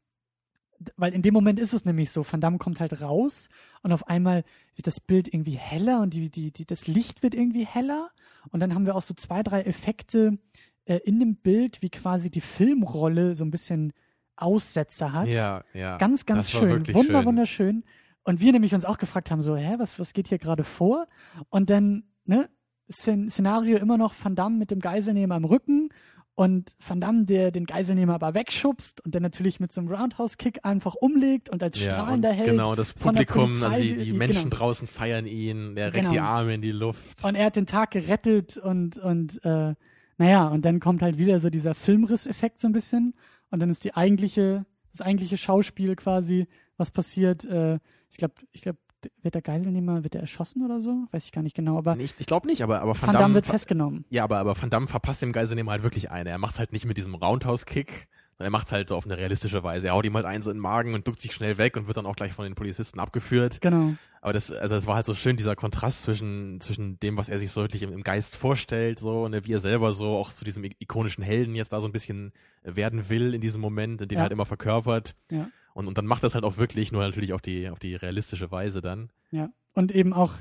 weil 0.97 1.12
in 1.12 1.23
dem 1.23 1.35
Moment 1.35 1.59
ist 1.59 1.75
es 1.75 1.85
nämlich 1.85 2.11
so, 2.11 2.25
Van 2.31 2.41
Damme 2.41 2.59
kommt 2.59 2.81
halt 2.81 3.01
raus 3.03 3.49
und 3.83 3.93
auf 3.93 4.07
einmal 4.07 4.45
wird 4.77 4.87
das 4.87 5.01
Bild 5.01 5.33
irgendwie 5.33 5.57
heller 5.57 6.01
und 6.01 6.14
die, 6.14 6.31
die, 6.31 6.53
die, 6.53 6.66
das 6.66 6.87
Licht 6.87 7.23
wird 7.23 7.35
irgendwie 7.35 7.66
heller 7.66 8.11
und 8.51 8.61
dann 8.61 8.75
haben 8.75 8.87
wir 8.87 8.95
auch 8.95 9.03
so 9.03 9.14
zwei, 9.14 9.43
drei 9.43 9.62
Effekte 9.62 10.39
äh, 10.85 10.99
in 10.99 11.19
dem 11.19 11.37
Bild, 11.37 11.83
wie 11.83 11.91
quasi 11.91 12.31
die 12.31 12.41
Filmrolle 12.41 13.35
so 13.35 13.45
ein 13.45 13.51
bisschen 13.51 13.93
Aussetzer 14.37 15.12
hat. 15.12 15.27
Ja, 15.27 15.64
ja. 15.75 15.97
Ganz, 15.99 16.25
ganz 16.25 16.51
schön. 16.51 16.87
Wunder, 16.95 17.19
schön. 17.19 17.27
wunderschön. 17.27 17.85
Und 18.23 18.41
wir 18.41 18.53
nämlich 18.53 18.75
uns 18.75 18.85
auch 18.85 18.99
gefragt 18.99 19.31
haben, 19.31 19.43
so, 19.43 19.57
hä, 19.57 19.77
was, 19.79 19.99
was 19.99 20.12
geht 20.12 20.29
hier 20.29 20.39
gerade 20.39 20.62
vor? 20.62 21.09
Und 21.49 21.71
dann, 21.71 22.05
ne, 22.25 22.49
Szenario 22.91 23.78
immer 23.78 23.99
noch 23.99 24.14
Van 24.20 24.34
Damme 24.34 24.57
mit 24.57 24.70
dem 24.70 24.80
Geiselnehmer 24.80 25.34
am 25.34 25.45
Rücken 25.45 25.91
und 26.39 26.76
Van 26.78 27.01
Damme, 27.01 27.24
der 27.24 27.51
den 27.51 27.66
Geiselnehmer 27.66 28.14
aber 28.14 28.32
wegschubst 28.32 29.05
und 29.05 29.12
dann 29.12 29.22
natürlich 29.22 29.59
mit 29.59 29.72
so 29.72 29.80
einem 29.80 29.91
Roundhouse-Kick 29.91 30.61
einfach 30.62 30.95
umlegt 30.95 31.51
und 31.51 31.64
als 31.64 31.80
strahlender 31.80 32.30
ja, 32.30 32.36
Held. 32.36 32.51
Genau, 32.51 32.76
das 32.76 32.93
Publikum, 32.93 33.47
Polizei, 33.47 33.66
also 33.66 33.82
die, 33.82 33.97
die 33.97 34.12
Menschen 34.12 34.45
genau. 34.45 34.57
draußen 34.57 34.86
feiern 34.86 35.26
ihn, 35.26 35.74
der 35.74 35.86
reckt 35.86 35.97
genau. 35.97 36.11
die 36.12 36.20
Arme 36.20 36.55
in 36.55 36.62
die 36.62 36.70
Luft. 36.70 37.24
Und 37.24 37.34
er 37.34 37.47
hat 37.47 37.57
den 37.57 37.66
Tag 37.66 37.91
gerettet 37.91 38.57
und, 38.57 38.99
und 38.99 39.45
äh, 39.45 39.74
naja, 40.16 40.47
und 40.47 40.64
dann 40.64 40.78
kommt 40.78 41.03
halt 41.03 41.18
wieder 41.18 41.41
so 41.41 41.51
dieser 41.51 41.74
Filmriss-Effekt 41.74 42.61
so 42.61 42.68
ein 42.68 42.72
bisschen 42.72 43.14
und 43.51 43.61
dann 43.61 43.70
ist 43.70 43.82
die 43.82 43.95
eigentliche, 43.95 44.64
das 44.93 45.01
eigentliche 45.01 45.39
Schauspiel 45.39 45.97
quasi, 45.97 46.47
was 46.76 46.93
passiert, 46.93 47.45
äh, 47.47 47.80
ich 48.11 48.16
glaube, 48.16 48.34
ich 48.53 48.62
glaube, 48.62 48.78
wird 49.23 49.35
der 49.35 49.43
Geiselnehmer, 49.43 50.05
wird 50.05 50.15
er 50.15 50.21
erschossen 50.21 50.65
oder 50.65 50.81
so? 50.81 51.07
Weiß 51.11 51.25
ich 51.25 51.33
gar 51.33 51.43
nicht 51.43 51.57
genau, 51.57 51.79
aber. 51.79 51.97
Nicht, 51.97 52.21
ich 52.21 52.27
glaube 52.27 52.47
nicht, 52.47 52.63
aber, 52.63 52.81
aber 52.81 52.95
Van, 52.95 53.03
Van 53.03 53.13
Damme, 53.13 53.19
Damme 53.23 53.35
wird 53.35 53.47
festgenommen. 53.47 54.05
Ja, 54.11 54.25
aber, 54.25 54.39
aber 54.39 54.61
Van 54.61 54.71
Damme 54.71 54.87
verpasst 54.87 55.23
dem 55.23 55.33
Geiselnehmer 55.33 55.73
halt 55.73 55.83
wirklich 55.83 56.11
eine. 56.11 56.31
Er 56.31 56.39
macht 56.39 56.59
halt 56.59 56.73
nicht 56.73 56.87
mit 56.87 56.97
diesem 56.97 57.15
Roundhouse-Kick, 57.15 58.09
sondern 58.39 58.53
er 58.53 58.57
macht 58.57 58.71
halt 58.73 58.89
so 58.89 58.97
auf 58.97 59.05
eine 59.05 59.19
realistische 59.19 59.63
Weise. 59.65 59.89
Er 59.89 59.95
haut 59.95 60.07
ihm 60.07 60.15
halt 60.15 60.25
einen 60.25 60.43
so 60.43 60.51
in 60.51 60.59
den 60.59 60.63
Magen 60.63 60.95
und 60.95 61.07
duckt 61.07 61.21
sich 61.21 61.33
schnell 61.33 61.59
weg 61.59 61.77
und 61.77 61.87
wird 61.87 61.97
dann 61.97 62.07
auch 62.07 62.17
gleich 62.17 62.33
von 62.33 62.45
den 62.45 62.55
Polizisten 62.55 63.01
abgeführt. 63.01 63.61
Genau. 63.61 63.95
Aber 64.21 64.33
das, 64.33 64.51
also 64.51 64.75
es 64.75 64.87
war 64.87 64.97
halt 64.97 65.07
so 65.07 65.15
schön, 65.15 65.37
dieser 65.37 65.57
Kontrast 65.57 66.03
zwischen, 66.03 66.61
zwischen 66.61 66.99
dem, 67.01 67.17
was 67.17 67.29
er 67.29 67.39
sich 67.39 67.51
so 67.51 67.63
wirklich 67.63 67.83
im, 67.83 67.93
im 67.93 68.03
Geist 68.03 68.37
vorstellt, 68.37 68.99
so, 68.99 69.29
ne, 69.29 69.45
wie 69.45 69.53
er 69.53 69.61
selber 69.61 69.93
so 69.93 70.17
auch 70.17 70.33
zu 70.33 70.45
diesem 70.45 70.65
ikonischen 70.65 71.23
Helden 71.23 71.55
jetzt 71.55 71.73
da 71.73 71.81
so 71.81 71.87
ein 71.87 71.93
bisschen 71.93 72.33
werden 72.63 73.09
will 73.09 73.35
in 73.35 73.41
diesem 73.41 73.61
Moment, 73.61 74.03
in 74.03 74.09
dem 74.09 74.17
ja. 74.17 74.21
er 74.21 74.23
halt 74.25 74.33
immer 74.33 74.47
verkörpert. 74.47 75.15
Ja. 75.31 75.49
Und, 75.79 75.87
und 75.87 75.97
dann 75.97 76.07
macht 76.07 76.24
das 76.24 76.35
halt 76.35 76.43
auch 76.43 76.57
wirklich, 76.57 76.91
nur 76.91 77.03
natürlich 77.03 77.33
auf 77.33 77.41
die, 77.41 77.70
auf 77.70 77.79
die 77.79 77.95
realistische 77.95 78.51
Weise 78.51 78.81
dann. 78.81 79.11
Ja. 79.31 79.53
Und 79.74 79.95
eben 79.95 80.12
auch, 80.12 80.33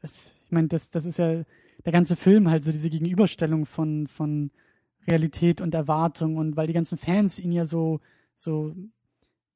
das, 0.00 0.32
ich 0.46 0.50
meine, 0.50 0.68
das, 0.68 0.88
das 0.88 1.04
ist 1.04 1.18
ja 1.18 1.42
der 1.84 1.92
ganze 1.92 2.16
Film 2.16 2.48
halt 2.48 2.64
so 2.64 2.72
diese 2.72 2.88
Gegenüberstellung 2.88 3.66
von, 3.66 4.06
von 4.06 4.50
Realität 5.06 5.60
und 5.60 5.74
Erwartung 5.74 6.38
und 6.38 6.56
weil 6.56 6.66
die 6.66 6.72
ganzen 6.72 6.96
Fans 6.96 7.38
ihn 7.38 7.52
ja 7.52 7.66
so, 7.66 8.00
so, 8.38 8.74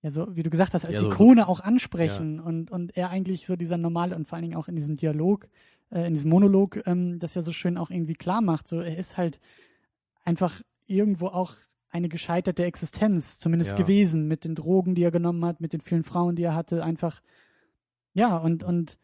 ja, 0.03 0.11
so, 0.11 0.37
wie 0.37 0.43
du 0.43 0.51
gesagt 0.51 0.75
hast, 0.75 0.85
als 0.85 0.97
ja, 0.97 1.01
so, 1.01 1.11
Ikone 1.11 1.41
so, 1.41 1.49
auch 1.49 1.61
ansprechen 1.61 2.37
ja. 2.37 2.43
und, 2.43 2.70
und 2.70 2.95
er 2.95 3.09
eigentlich 3.09 3.47
so 3.47 3.57
dieser 3.57 3.79
normale 3.79 4.16
und 4.16 4.29
vor 4.29 4.37
allen 4.37 4.43
Dingen 4.45 4.57
auch 4.59 4.68
in 4.68 4.77
diesem 4.77 4.97
Dialog, 4.99 5.49
äh, 5.91 6.07
in 6.07 6.12
diesem 6.12 6.29
Monolog, 6.29 6.87
ähm, 6.87 7.18
das 7.18 7.35
ja 7.35 7.41
so 7.41 7.53
schön 7.53 7.79
auch 7.79 7.89
irgendwie 7.89 8.12
klar 8.12 8.43
macht. 8.43 8.68
So, 8.68 8.81
er 8.81 8.99
ist 8.99 9.16
halt 9.16 9.41
einfach 10.22 10.61
irgendwo 10.87 11.29
auch 11.29 11.55
eine 11.95 12.09
gescheiterte 12.09 12.64
Existenz, 12.64 13.38
zumindest 13.38 13.72
ja. 13.72 13.76
gewesen, 13.76 14.26
mit 14.26 14.45
den 14.45 14.57
Drogen, 14.57 14.97
die 14.97 15.05
er 15.05 15.12
genommen 15.12 15.45
hat, 15.45 15.61
mit 15.61 15.72
den 15.72 15.80
vielen 15.80 16.03
Frauen, 16.03 16.34
die 16.34 16.42
er 16.42 16.57
hatte, 16.57 16.82
einfach, 16.82 17.20
ja, 18.14 18.36
und, 18.36 18.64
und. 18.64 18.99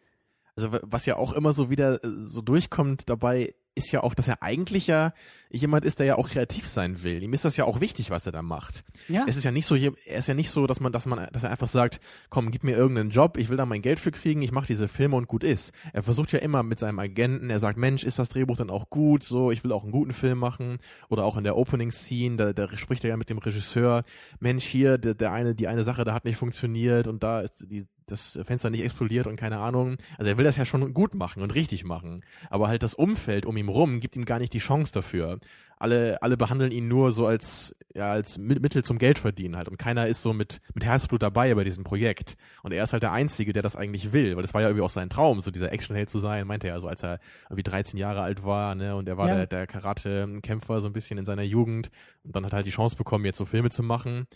Also, 0.56 0.70
was 0.82 1.06
ja 1.06 1.16
auch 1.16 1.32
immer 1.32 1.52
so 1.52 1.70
wieder 1.70 2.02
äh, 2.02 2.08
so 2.08 2.42
durchkommt 2.42 3.08
dabei, 3.08 3.54
ist 3.74 3.92
ja 3.92 4.02
auch, 4.02 4.14
dass 4.14 4.28
er 4.28 4.42
eigentlich 4.42 4.86
ja 4.86 5.12
jemand 5.52 5.84
ist, 5.84 5.98
der 5.98 6.06
ja 6.06 6.14
auch 6.16 6.28
kreativ 6.28 6.68
sein 6.68 7.02
will. 7.02 7.22
Ihm 7.22 7.32
ist 7.32 7.44
das 7.44 7.56
ja 7.56 7.64
auch 7.64 7.80
wichtig, 7.80 8.10
was 8.10 8.24
er 8.26 8.32
da 8.32 8.42
macht. 8.42 8.84
Ja. 9.08 9.24
Es 9.26 9.36
ist 9.36 9.44
ja 9.44 9.50
nicht 9.50 9.66
so, 9.66 9.74
er 9.74 9.92
ist 10.06 10.28
ja 10.28 10.34
nicht 10.34 10.50
so, 10.50 10.66
dass 10.66 10.80
man, 10.80 10.92
dass 10.92 11.06
man, 11.06 11.28
dass 11.32 11.42
er 11.42 11.50
einfach 11.50 11.66
sagt, 11.66 12.00
komm, 12.28 12.50
gib 12.50 12.62
mir 12.62 12.76
irgendeinen 12.76 13.10
Job, 13.10 13.36
ich 13.36 13.48
will 13.48 13.56
da 13.56 13.66
mein 13.66 13.82
Geld 13.82 13.98
für 13.98 14.12
kriegen, 14.12 14.42
ich 14.42 14.52
mache 14.52 14.66
diese 14.66 14.86
Filme 14.86 15.16
und 15.16 15.26
gut 15.26 15.42
ist. 15.42 15.72
Er 15.92 16.02
versucht 16.02 16.32
ja 16.32 16.38
immer 16.38 16.62
mit 16.62 16.78
seinem 16.78 16.98
Agenten, 17.00 17.50
er 17.50 17.58
sagt, 17.58 17.78
Mensch, 17.78 18.04
ist 18.04 18.18
das 18.18 18.28
Drehbuch 18.28 18.56
dann 18.56 18.70
auch 18.70 18.90
gut, 18.90 19.24
so, 19.24 19.50
ich 19.50 19.64
will 19.64 19.72
auch 19.72 19.82
einen 19.82 19.92
guten 19.92 20.12
Film 20.12 20.38
machen. 20.38 20.78
Oder 21.08 21.24
auch 21.24 21.36
in 21.36 21.44
der 21.44 21.56
Opening 21.56 21.90
Scene, 21.90 22.36
da, 22.36 22.52
da 22.52 22.76
spricht 22.76 23.04
er 23.04 23.10
ja 23.10 23.16
mit 23.16 23.30
dem 23.30 23.38
Regisseur, 23.38 24.04
Mensch, 24.38 24.64
hier, 24.64 24.98
der, 24.98 25.14
der 25.14 25.32
eine, 25.32 25.54
die 25.54 25.66
eine 25.66 25.82
Sache, 25.82 26.04
da 26.04 26.14
hat 26.14 26.24
nicht 26.24 26.36
funktioniert 26.36 27.08
und 27.08 27.22
da 27.22 27.40
ist 27.40 27.66
die, 27.68 27.86
das 28.10 28.38
Fenster 28.44 28.70
nicht 28.70 28.84
explodiert 28.84 29.26
und 29.26 29.36
keine 29.36 29.58
Ahnung. 29.58 29.96
Also 30.18 30.30
er 30.30 30.38
will 30.38 30.44
das 30.44 30.56
ja 30.56 30.64
schon 30.64 30.92
gut 30.94 31.14
machen 31.14 31.42
und 31.42 31.54
richtig 31.54 31.84
machen. 31.84 32.24
Aber 32.48 32.68
halt 32.68 32.82
das 32.82 32.94
Umfeld 32.94 33.46
um 33.46 33.56
ihn 33.56 33.68
rum 33.68 34.00
gibt 34.00 34.16
ihm 34.16 34.24
gar 34.24 34.38
nicht 34.38 34.52
die 34.52 34.58
Chance 34.58 34.92
dafür. 34.92 35.38
Alle, 35.78 36.22
alle 36.22 36.36
behandeln 36.36 36.72
ihn 36.72 36.88
nur 36.88 37.10
so 37.10 37.26
als, 37.26 37.74
ja, 37.94 38.12
als 38.12 38.36
Mittel 38.36 38.84
zum 38.84 38.98
Geldverdienen 38.98 39.56
halt. 39.56 39.68
Und 39.68 39.78
keiner 39.78 40.06
ist 40.08 40.20
so 40.20 40.34
mit, 40.34 40.60
mit 40.74 40.84
Herzblut 40.84 41.22
dabei 41.22 41.54
bei 41.54 41.64
diesem 41.64 41.84
Projekt. 41.84 42.36
Und 42.62 42.72
er 42.72 42.84
ist 42.84 42.92
halt 42.92 43.02
der 43.02 43.12
Einzige, 43.12 43.54
der 43.54 43.62
das 43.62 43.76
eigentlich 43.76 44.12
will. 44.12 44.36
Weil 44.36 44.42
das 44.42 44.52
war 44.52 44.60
ja 44.60 44.68
irgendwie 44.68 44.84
auch 44.84 44.90
sein 44.90 45.08
Traum, 45.08 45.40
so 45.40 45.50
dieser 45.50 45.72
Actionheld 45.72 46.10
zu 46.10 46.18
sein, 46.18 46.46
meinte 46.46 46.68
er, 46.68 46.80
so 46.80 46.86
als 46.86 47.02
er 47.02 47.18
irgendwie 47.48 47.62
13 47.62 47.98
Jahre 47.98 48.20
alt 48.20 48.44
war, 48.44 48.74
ne, 48.74 48.94
und 48.94 49.08
er 49.08 49.16
war 49.16 49.28
ja. 49.28 49.36
der, 49.36 49.46
der 49.46 49.66
Karate-Kämpfer 49.66 50.80
so 50.80 50.86
ein 50.86 50.92
bisschen 50.92 51.16
in 51.16 51.24
seiner 51.24 51.44
Jugend. 51.44 51.90
Und 52.24 52.36
dann 52.36 52.44
hat 52.44 52.52
er 52.52 52.56
halt 52.56 52.66
die 52.66 52.72
Chance 52.72 52.96
bekommen, 52.96 53.24
jetzt 53.24 53.38
so 53.38 53.46
Filme 53.46 53.70
zu 53.70 53.82
machen. 53.82 54.26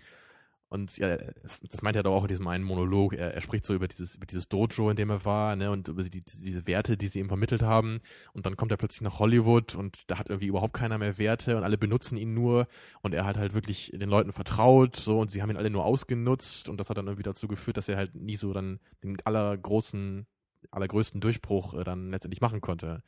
Und 0.75 0.99
ja, 0.99 1.17
das, 1.17 1.83
meint 1.83 1.95
er 1.95 2.03
doch 2.03 2.13
auch 2.13 2.25
in 2.25 2.29
diesem 2.29 2.49
einen 2.49 2.65
Monolog. 2.65 3.15
Er, 3.15 3.33
er 3.33 3.41
spricht 3.41 3.65
so 3.65 3.75
über 3.75 3.87
dieses, 3.87 4.17
über 4.17 4.27
dieses 4.27 4.49
Dojo, 4.49 4.91
in 4.91 4.97
dem 4.97 5.09
er 5.09 5.25
war, 5.25 5.55
ne, 5.55 5.71
und 5.71 5.87
über 5.87 6.03
die, 6.03 6.21
diese 6.21 6.67
Werte, 6.67 6.97
die 6.97 7.07
sie 7.07 7.21
ihm 7.21 7.29
vermittelt 7.29 7.63
haben. 7.63 8.01
Und 8.33 8.45
dann 8.45 8.57
kommt 8.57 8.73
er 8.73 8.77
plötzlich 8.77 9.03
nach 9.03 9.21
Hollywood 9.21 9.77
und 9.77 10.11
da 10.11 10.19
hat 10.19 10.31
irgendwie 10.31 10.49
überhaupt 10.49 10.75
keiner 10.75 10.99
mehr 10.99 11.17
Werte 11.17 11.57
und 11.57 11.63
alle 11.63 11.79
benutzen 11.79 12.17
ihn 12.17 12.35
nur. 12.35 12.67
Und 13.03 13.15
er 13.15 13.25
hat 13.25 13.37
halt 13.37 13.55
wirklich 13.55 13.93
den 13.95 14.09
Leuten 14.09 14.33
vertraut, 14.33 14.97
so, 14.97 15.21
und 15.21 15.31
sie 15.31 15.43
haben 15.43 15.51
ihn 15.51 15.57
alle 15.57 15.71
nur 15.71 15.85
ausgenutzt. 15.85 16.69
Und 16.69 16.81
das 16.81 16.91
hat 16.91 16.99
dann 16.99 17.07
irgendwie 17.07 17.23
dazu 17.23 17.47
geführt, 17.47 17.77
dass 17.77 17.89
er 17.89 17.97
halt 17.97 18.17
nie 18.17 18.35
so 18.35 18.53
dann 18.53 18.81
den 19.05 19.17
allergroßen, 19.25 20.27
allergrößten 20.73 21.21
Durchbruch 21.21 21.75
äh, 21.75 21.85
dann 21.85 22.11
letztendlich 22.11 22.41
machen 22.41 22.61
konnte. 22.61 23.05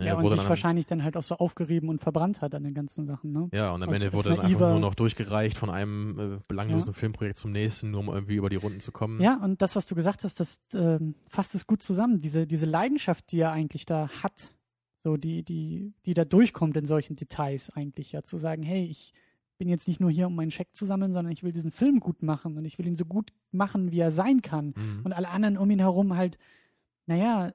Ja, 0.00 0.08
ja 0.08 0.14
und 0.14 0.26
sich 0.26 0.36
dann 0.36 0.48
wahrscheinlich 0.48 0.86
dann 0.86 1.04
halt 1.04 1.16
auch 1.16 1.22
so 1.22 1.36
aufgerieben 1.36 1.88
und 1.88 2.00
verbrannt 2.00 2.40
hat 2.40 2.54
an 2.54 2.64
den 2.64 2.74
ganzen 2.74 3.06
Sachen, 3.06 3.32
ne? 3.32 3.48
Ja, 3.52 3.72
und 3.72 3.82
am 3.82 3.92
Ende 3.92 4.12
wurde 4.12 4.30
dann 4.30 4.40
einfach 4.40 4.70
nur 4.70 4.80
noch 4.80 4.94
durchgereicht 4.94 5.56
von 5.56 5.70
einem 5.70 6.18
äh, 6.18 6.38
belanglosen 6.48 6.92
ja. 6.92 6.98
Filmprojekt 6.98 7.38
zum 7.38 7.52
nächsten, 7.52 7.90
nur 7.90 8.00
um 8.00 8.08
irgendwie 8.08 8.36
über 8.36 8.50
die 8.50 8.56
Runden 8.56 8.80
zu 8.80 8.92
kommen. 8.92 9.20
Ja, 9.20 9.36
und 9.42 9.62
das, 9.62 9.76
was 9.76 9.86
du 9.86 9.94
gesagt 9.94 10.24
hast, 10.24 10.40
das 10.40 10.60
äh, 10.74 10.98
fasst 11.28 11.54
es 11.54 11.66
gut 11.66 11.82
zusammen. 11.82 12.20
Diese, 12.20 12.46
diese 12.46 12.66
Leidenschaft, 12.66 13.30
die 13.32 13.40
er 13.40 13.52
eigentlich 13.52 13.86
da 13.86 14.08
hat, 14.22 14.54
so 15.02 15.16
die, 15.16 15.42
die, 15.42 15.94
die 16.04 16.14
da 16.14 16.24
durchkommt 16.24 16.76
in 16.76 16.86
solchen 16.86 17.16
Details 17.16 17.70
eigentlich, 17.70 18.12
ja, 18.12 18.22
zu 18.22 18.36
sagen, 18.36 18.62
hey, 18.62 18.84
ich 18.84 19.12
bin 19.60 19.68
jetzt 19.68 19.88
nicht 19.88 20.00
nur 20.00 20.10
hier, 20.10 20.26
um 20.26 20.34
meinen 20.34 20.50
Scheck 20.50 20.68
zu 20.72 20.86
sammeln, 20.86 21.12
sondern 21.12 21.32
ich 21.32 21.42
will 21.42 21.52
diesen 21.52 21.70
Film 21.70 22.00
gut 22.00 22.22
machen 22.22 22.56
und 22.56 22.64
ich 22.64 22.78
will 22.78 22.86
ihn 22.86 22.96
so 22.96 23.04
gut 23.04 23.30
machen, 23.52 23.92
wie 23.92 24.00
er 24.00 24.10
sein 24.10 24.40
kann. 24.40 24.72
Mhm. 24.74 25.02
Und 25.04 25.12
alle 25.12 25.28
anderen 25.28 25.58
um 25.58 25.70
ihn 25.70 25.80
herum 25.80 26.16
halt, 26.16 26.38
naja, 27.06 27.52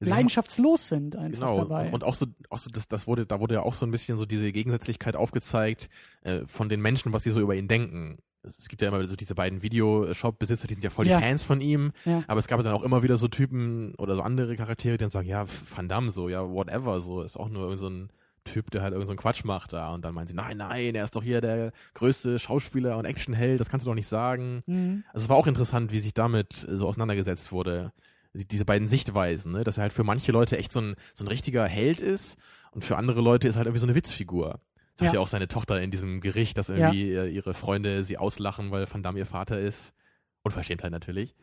leidenschaftslos 0.00 0.88
sind 0.88 1.16
einfach 1.16 1.40
genau. 1.40 1.58
dabei. 1.58 1.90
Und 1.90 2.04
auch 2.04 2.14
so, 2.14 2.26
auch 2.48 2.58
so 2.58 2.70
das, 2.70 2.88
das 2.88 3.06
wurde, 3.06 3.26
da 3.26 3.40
wurde 3.40 3.54
ja 3.54 3.62
auch 3.62 3.74
so 3.74 3.86
ein 3.86 3.90
bisschen 3.90 4.18
so 4.18 4.26
diese 4.26 4.50
Gegensätzlichkeit 4.50 5.14
aufgezeigt 5.14 5.88
äh, 6.22 6.40
von 6.46 6.68
den 6.68 6.80
Menschen, 6.80 7.12
was 7.12 7.24
sie 7.24 7.30
so 7.30 7.40
über 7.40 7.54
ihn 7.54 7.68
denken. 7.68 8.18
Es 8.42 8.68
gibt 8.68 8.80
ja 8.80 8.88
immer 8.88 9.04
so 9.04 9.16
diese 9.16 9.34
beiden 9.34 9.62
Videoshop-Besitzer, 9.62 10.66
die 10.66 10.74
sind 10.74 10.84
ja 10.84 10.88
voll 10.88 11.04
die 11.04 11.10
ja. 11.10 11.20
Fans 11.20 11.44
von 11.44 11.60
ihm, 11.60 11.92
ja. 12.06 12.24
aber 12.26 12.40
es 12.40 12.48
gab 12.48 12.62
dann 12.62 12.72
auch 12.72 12.82
immer 12.82 13.02
wieder 13.02 13.18
so 13.18 13.28
Typen 13.28 13.94
oder 13.96 14.14
so 14.14 14.22
andere 14.22 14.56
Charaktere, 14.56 14.96
die 14.96 15.02
dann 15.02 15.10
sagen, 15.10 15.28
ja, 15.28 15.44
Van 15.74 15.88
Damme 15.88 16.10
so, 16.10 16.30
ja, 16.30 16.48
whatever, 16.48 17.00
so, 17.00 17.20
ist 17.20 17.36
auch 17.36 17.50
nur 17.50 17.76
so 17.76 17.88
ein 17.88 18.08
Typ, 18.44 18.70
der 18.70 18.80
halt 18.80 18.94
irgend 18.94 19.08
so 19.08 19.12
einen 19.12 19.18
Quatsch 19.18 19.44
macht 19.44 19.74
da 19.74 19.92
und 19.92 20.02
dann 20.02 20.14
meinen 20.14 20.26
sie, 20.26 20.34
nein, 20.34 20.56
nein, 20.56 20.94
er 20.94 21.04
ist 21.04 21.14
doch 21.14 21.22
hier 21.22 21.42
der 21.42 21.72
größte 21.92 22.38
Schauspieler 22.38 22.96
und 22.96 23.04
Actionheld, 23.04 23.60
das 23.60 23.68
kannst 23.68 23.84
du 23.84 23.90
doch 23.90 23.94
nicht 23.94 24.08
sagen. 24.08 24.62
Mhm. 24.64 25.04
Also 25.12 25.24
es 25.24 25.28
war 25.28 25.36
auch 25.36 25.46
interessant, 25.46 25.92
wie 25.92 26.00
sich 26.00 26.14
damit 26.14 26.54
so 26.54 26.88
auseinandergesetzt 26.88 27.52
wurde 27.52 27.92
diese 28.32 28.64
beiden 28.64 28.88
Sichtweisen, 28.88 29.52
ne? 29.52 29.64
dass 29.64 29.78
er 29.78 29.82
halt 29.82 29.92
für 29.92 30.04
manche 30.04 30.32
Leute 30.32 30.56
echt 30.58 30.72
so 30.72 30.80
ein, 30.80 30.94
so 31.14 31.24
ein 31.24 31.28
richtiger 31.28 31.66
Held 31.66 32.00
ist 32.00 32.36
und 32.72 32.84
für 32.84 32.96
andere 32.96 33.20
Leute 33.20 33.48
ist 33.48 33.56
er 33.56 33.58
halt 33.58 33.66
irgendwie 33.66 33.80
so 33.80 33.86
eine 33.86 33.94
Witzfigur. 33.94 34.60
Sagt 34.96 35.12
ja. 35.12 35.14
ja 35.14 35.20
auch 35.20 35.28
seine 35.28 35.48
Tochter 35.48 35.80
in 35.80 35.90
diesem 35.90 36.20
Gericht, 36.20 36.58
dass 36.58 36.68
irgendwie 36.68 37.12
ja. 37.12 37.24
ihre 37.24 37.54
Freunde 37.54 38.04
sie 38.04 38.18
auslachen, 38.18 38.70
weil 38.70 38.86
Van 38.92 39.02
Damme 39.02 39.18
ihr 39.18 39.26
Vater 39.26 39.58
ist. 39.58 39.94
Unverschämtheit 40.42 40.84
halt 40.84 40.92
natürlich. 40.92 41.34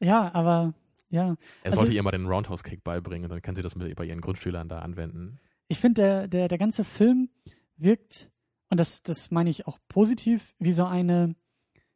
Ja, 0.00 0.32
aber 0.34 0.74
ja. 1.08 1.36
Er 1.62 1.66
also, 1.66 1.78
sollte 1.78 1.92
ihr 1.92 2.02
mal 2.02 2.10
den 2.10 2.26
Roundhouse-Kick 2.26 2.84
beibringen 2.84 3.24
und 3.24 3.30
dann 3.30 3.42
kann 3.42 3.54
sie 3.54 3.62
das 3.62 3.76
mit, 3.76 3.94
bei 3.96 4.04
ihren 4.04 4.20
Grundschülern 4.20 4.68
da 4.68 4.80
anwenden. 4.80 5.38
Ich 5.68 5.78
finde, 5.78 6.02
der, 6.02 6.28
der, 6.28 6.48
der 6.48 6.58
ganze 6.58 6.84
Film 6.84 7.30
wirkt, 7.76 8.30
und 8.68 8.78
das, 8.78 9.02
das 9.02 9.30
meine 9.30 9.50
ich 9.50 9.66
auch 9.66 9.78
positiv, 9.88 10.54
wie 10.58 10.72
so 10.72 10.84
eine, 10.84 11.34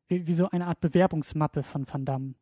wie, 0.09 0.27
wie 0.27 0.35
so 0.35 0.49
eine 0.51 0.67
Art 0.67 0.81
Bewerbungsmappe 0.81 1.63
von 1.63 1.87
Van 1.91 2.05
Damme. 2.05 2.35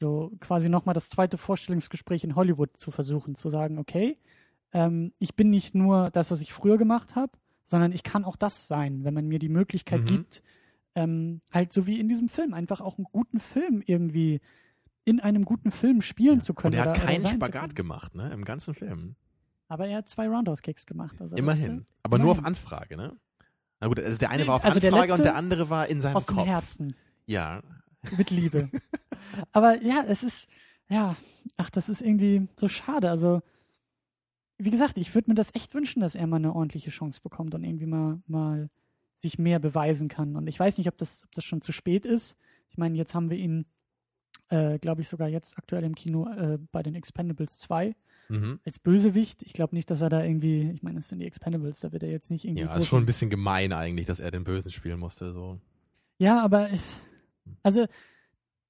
So 0.00 0.32
quasi 0.40 0.68
nochmal 0.68 0.94
das 0.94 1.08
zweite 1.08 1.38
Vorstellungsgespräch 1.38 2.24
in 2.24 2.34
Hollywood 2.36 2.70
zu 2.78 2.90
versuchen, 2.90 3.34
zu 3.34 3.48
sagen, 3.50 3.78
okay, 3.78 4.16
ähm, 4.72 5.12
ich 5.18 5.34
bin 5.34 5.50
nicht 5.50 5.74
nur 5.74 6.10
das, 6.10 6.30
was 6.30 6.40
ich 6.40 6.52
früher 6.52 6.78
gemacht 6.78 7.16
habe, 7.16 7.32
sondern 7.66 7.92
ich 7.92 8.02
kann 8.02 8.24
auch 8.24 8.36
das 8.36 8.68
sein, 8.68 9.04
wenn 9.04 9.14
man 9.14 9.26
mir 9.28 9.38
die 9.38 9.48
Möglichkeit 9.48 10.02
Mhm. 10.02 10.06
gibt, 10.06 10.42
ähm, 10.94 11.40
halt 11.52 11.72
so 11.72 11.86
wie 11.86 12.00
in 12.00 12.08
diesem 12.08 12.28
Film, 12.28 12.54
einfach 12.54 12.80
auch 12.80 12.96
einen 12.98 13.06
guten 13.10 13.40
Film 13.40 13.82
irgendwie 13.84 14.40
in 15.04 15.20
einem 15.20 15.44
guten 15.44 15.70
Film 15.70 16.02
spielen 16.02 16.40
zu 16.40 16.54
können. 16.54 16.74
Und 16.74 16.80
er 16.86 16.90
hat 16.92 17.00
keinen 17.00 17.26
Spagat 17.26 17.74
gemacht, 17.74 18.14
ne? 18.14 18.30
Im 18.32 18.44
ganzen 18.44 18.74
Film. 18.74 19.14
Aber 19.68 19.86
er 19.86 19.98
hat 19.98 20.08
zwei 20.08 20.28
Roundhouse-Kicks 20.28 20.86
gemacht. 20.86 21.16
Also 21.20 21.34
das, 21.34 21.38
Immerhin. 21.40 21.80
äh, 21.80 21.84
Aber 22.02 22.18
nur 22.18 22.30
auf 22.32 22.38
immerhin. 22.38 22.56
Anfrage, 22.56 22.96
ne? 22.96 23.16
Na 23.80 23.86
gut, 23.88 24.00
also 24.00 24.18
der 24.18 24.30
eine 24.30 24.46
war 24.46 24.56
auf 24.56 24.64
also 24.64 24.80
der 24.80 24.90
Anfrage 24.92 25.12
und 25.12 25.18
letzte 25.18 25.22
der 25.30 25.36
andere 25.36 25.70
war 25.70 25.86
in 25.88 26.00
seinem 26.00 26.16
Aus 26.16 26.26
dem 26.26 26.36
Kopf. 26.36 26.46
Herzen. 26.46 26.94
Ja. 27.26 27.62
Mit 28.16 28.30
Liebe. 28.30 28.70
Aber 29.52 29.80
ja, 29.82 30.04
es 30.08 30.22
ist, 30.22 30.48
ja, 30.88 31.16
ach, 31.56 31.70
das 31.70 31.88
ist 31.88 32.00
irgendwie 32.00 32.48
so 32.56 32.68
schade. 32.68 33.10
Also, 33.10 33.42
wie 34.58 34.70
gesagt, 34.70 34.98
ich 34.98 35.14
würde 35.14 35.30
mir 35.30 35.34
das 35.34 35.54
echt 35.54 35.74
wünschen, 35.74 36.00
dass 36.00 36.14
er 36.14 36.26
mal 36.26 36.36
eine 36.36 36.54
ordentliche 36.54 36.90
Chance 36.90 37.20
bekommt 37.22 37.54
und 37.54 37.64
irgendwie 37.64 37.86
mal, 37.86 38.20
mal 38.26 38.70
sich 39.22 39.38
mehr 39.38 39.58
beweisen 39.58 40.08
kann. 40.08 40.36
Und 40.36 40.46
ich 40.46 40.58
weiß 40.58 40.78
nicht, 40.78 40.88
ob 40.88 40.96
das, 40.98 41.24
ob 41.24 41.32
das 41.32 41.44
schon 41.44 41.60
zu 41.62 41.72
spät 41.72 42.06
ist. 42.06 42.36
Ich 42.70 42.78
meine, 42.78 42.96
jetzt 42.96 43.14
haben 43.14 43.30
wir 43.30 43.36
ihn, 43.36 43.66
äh, 44.48 44.78
glaube 44.78 45.02
ich, 45.02 45.08
sogar 45.08 45.28
jetzt 45.28 45.58
aktuell 45.58 45.84
im 45.84 45.94
Kino 45.94 46.28
äh, 46.28 46.58
bei 46.72 46.82
den 46.82 46.94
Expendables 46.94 47.58
2 47.58 47.94
Mhm. 48.30 48.60
als 48.66 48.78
Bösewicht. 48.78 49.42
Ich 49.42 49.54
glaube 49.54 49.74
nicht, 49.74 49.90
dass 49.90 50.02
er 50.02 50.10
da 50.10 50.22
irgendwie, 50.22 50.70
ich 50.72 50.82
meine, 50.82 50.98
es 50.98 51.08
sind 51.08 51.18
die 51.20 51.24
Expendables, 51.26 51.80
da 51.80 51.92
wird 51.92 52.02
er 52.02 52.10
jetzt 52.10 52.30
nicht 52.30 52.44
irgendwie. 52.44 52.64
Ja, 52.64 52.76
ist 52.76 52.86
schon 52.86 53.02
ein 53.02 53.06
bisschen 53.06 53.30
gemein 53.30 53.72
eigentlich, 53.72 54.06
dass 54.06 54.20
er 54.20 54.30
den 54.30 54.44
Bösen 54.44 54.70
spielen 54.70 55.00
musste, 55.00 55.32
so. 55.32 55.58
Ja, 56.18 56.44
aber 56.44 56.70
es, 56.70 57.00
also, 57.62 57.86